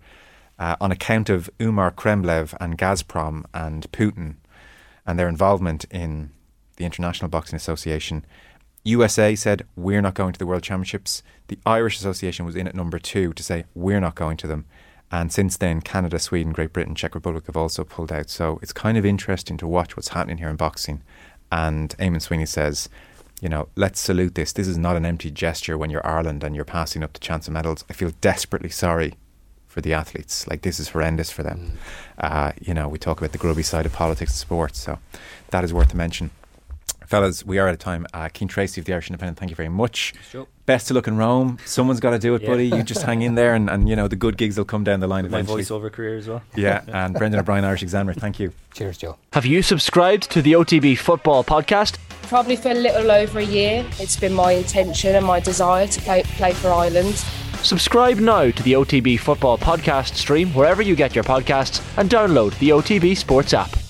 uh, 0.62 0.76
on 0.80 0.92
account 0.92 1.28
of 1.28 1.50
Umar 1.60 1.90
Kremlev 1.90 2.54
and 2.60 2.78
Gazprom 2.78 3.44
and 3.52 3.90
Putin 3.90 4.36
and 5.04 5.18
their 5.18 5.28
involvement 5.28 5.86
in 5.90 6.30
the 6.76 6.84
International 6.84 7.28
Boxing 7.28 7.56
Association. 7.56 8.24
USA 8.84 9.34
said, 9.34 9.66
We're 9.74 10.00
not 10.00 10.14
going 10.14 10.32
to 10.32 10.38
the 10.38 10.46
World 10.46 10.62
Championships. 10.62 11.24
The 11.48 11.58
Irish 11.66 11.98
Association 11.98 12.46
was 12.46 12.54
in 12.54 12.68
at 12.68 12.76
number 12.76 13.00
two 13.00 13.32
to 13.32 13.42
say, 13.42 13.64
We're 13.74 13.98
not 13.98 14.14
going 14.14 14.36
to 14.36 14.46
them. 14.46 14.66
And 15.10 15.32
since 15.32 15.56
then, 15.56 15.80
Canada, 15.80 16.20
Sweden, 16.20 16.52
Great 16.52 16.72
Britain, 16.72 16.94
Czech 16.94 17.16
Republic 17.16 17.46
have 17.46 17.56
also 17.56 17.82
pulled 17.82 18.12
out. 18.12 18.30
So 18.30 18.60
it's 18.62 18.72
kind 18.72 18.96
of 18.96 19.04
interesting 19.04 19.56
to 19.56 19.66
watch 19.66 19.96
what's 19.96 20.08
happening 20.10 20.38
here 20.38 20.48
in 20.48 20.54
boxing. 20.54 21.02
And 21.50 21.90
Eamonn 21.98 22.22
Sweeney 22.22 22.46
says, 22.46 22.88
you 23.40 23.48
know, 23.48 23.68
let's 23.74 23.98
salute 23.98 24.36
this. 24.36 24.52
This 24.52 24.68
is 24.68 24.78
not 24.78 24.94
an 24.94 25.04
empty 25.04 25.32
gesture 25.32 25.76
when 25.76 25.90
you're 25.90 26.06
Ireland 26.06 26.44
and 26.44 26.54
you're 26.54 26.64
passing 26.64 27.02
up 27.02 27.14
the 27.14 27.18
chance 27.18 27.48
of 27.48 27.52
medals. 27.52 27.84
I 27.90 27.94
feel 27.94 28.12
desperately 28.20 28.70
sorry 28.70 29.14
for 29.72 29.80
the 29.80 29.94
athletes. 29.94 30.46
Like, 30.46 30.60
this 30.62 30.78
is 30.78 30.90
horrendous 30.90 31.30
for 31.30 31.42
them. 31.42 31.78
Uh, 32.18 32.52
you 32.60 32.74
know, 32.74 32.88
we 32.88 32.98
talk 32.98 33.18
about 33.18 33.32
the 33.32 33.38
grubby 33.38 33.62
side 33.62 33.86
of 33.86 33.92
politics 33.92 34.32
and 34.32 34.38
sports. 34.38 34.78
So 34.78 34.98
that 35.50 35.64
is 35.64 35.72
worth 35.72 35.94
a 35.94 35.96
mention. 35.96 36.30
Fellas, 37.06 37.44
we 37.44 37.58
are 37.58 37.68
out 37.68 37.74
of 37.74 37.78
time. 37.78 38.06
Uh, 38.14 38.28
Cian 38.34 38.48
Tracey 38.48 38.80
of 38.80 38.84
the 38.86 38.92
Irish 38.92 39.08
Independent, 39.08 39.38
thank 39.38 39.50
you 39.50 39.56
very 39.56 39.68
much. 39.68 40.14
Sure. 40.30 40.46
Best 40.66 40.88
to 40.88 40.94
look 40.94 41.08
in 41.08 41.16
Rome. 41.16 41.58
Someone's 41.64 42.00
got 42.00 42.10
to 42.10 42.18
do 42.18 42.34
it, 42.34 42.42
Yeah. 42.42 42.48
buddy. 42.48 42.66
You 42.68 42.82
just 42.82 43.02
hang 43.02 43.22
in 43.22 43.34
there, 43.34 43.54
and, 43.54 43.68
and 43.68 43.88
you 43.88 43.96
know 43.96 44.08
the 44.08 44.16
good 44.16 44.36
gigs 44.38 44.56
will 44.56 44.64
come 44.64 44.84
down 44.84 45.00
the 45.00 45.06
line 45.06 45.24
My 45.24 45.38
eventually. 45.40 45.62
voiceover 45.62 45.90
career 45.92 46.16
as 46.16 46.28
well. 46.28 46.42
Yeah, 46.54 46.82
and 46.88 47.14
Brendan 47.14 47.40
O'Brien, 47.40 47.64
Irish 47.64 47.82
Examiner, 47.82 48.14
thank 48.14 48.38
you. 48.38 48.52
Cheers, 48.72 48.96
Joe. 48.98 49.16
Have 49.32 49.44
you 49.44 49.60
subscribed 49.62 50.30
to 50.30 50.40
the 50.40 50.52
OTB 50.52 50.96
Football 50.96 51.44
Podcast? 51.44 51.98
Probably 52.22 52.56
for 52.56 52.70
a 52.70 52.74
little 52.74 53.10
over 53.10 53.40
a 53.40 53.44
year, 53.44 53.84
it's 53.98 54.16
been 54.16 54.32
my 54.32 54.52
intention 54.52 55.14
and 55.14 55.26
my 55.26 55.40
desire 55.40 55.86
to 55.86 56.00
play, 56.00 56.22
play 56.22 56.52
for 56.52 56.70
Ireland. 56.70 57.14
Subscribe 57.62 58.18
now 58.18 58.50
to 58.50 58.62
the 58.62 58.72
OTB 58.72 59.20
Football 59.20 59.58
Podcast 59.58 60.14
stream 60.14 60.48
wherever 60.54 60.82
you 60.82 60.96
get 60.96 61.14
your 61.14 61.24
podcasts 61.24 61.82
and 61.96 62.10
download 62.10 62.58
the 62.58 62.70
OTB 62.70 63.16
Sports 63.16 63.54
app. 63.54 63.81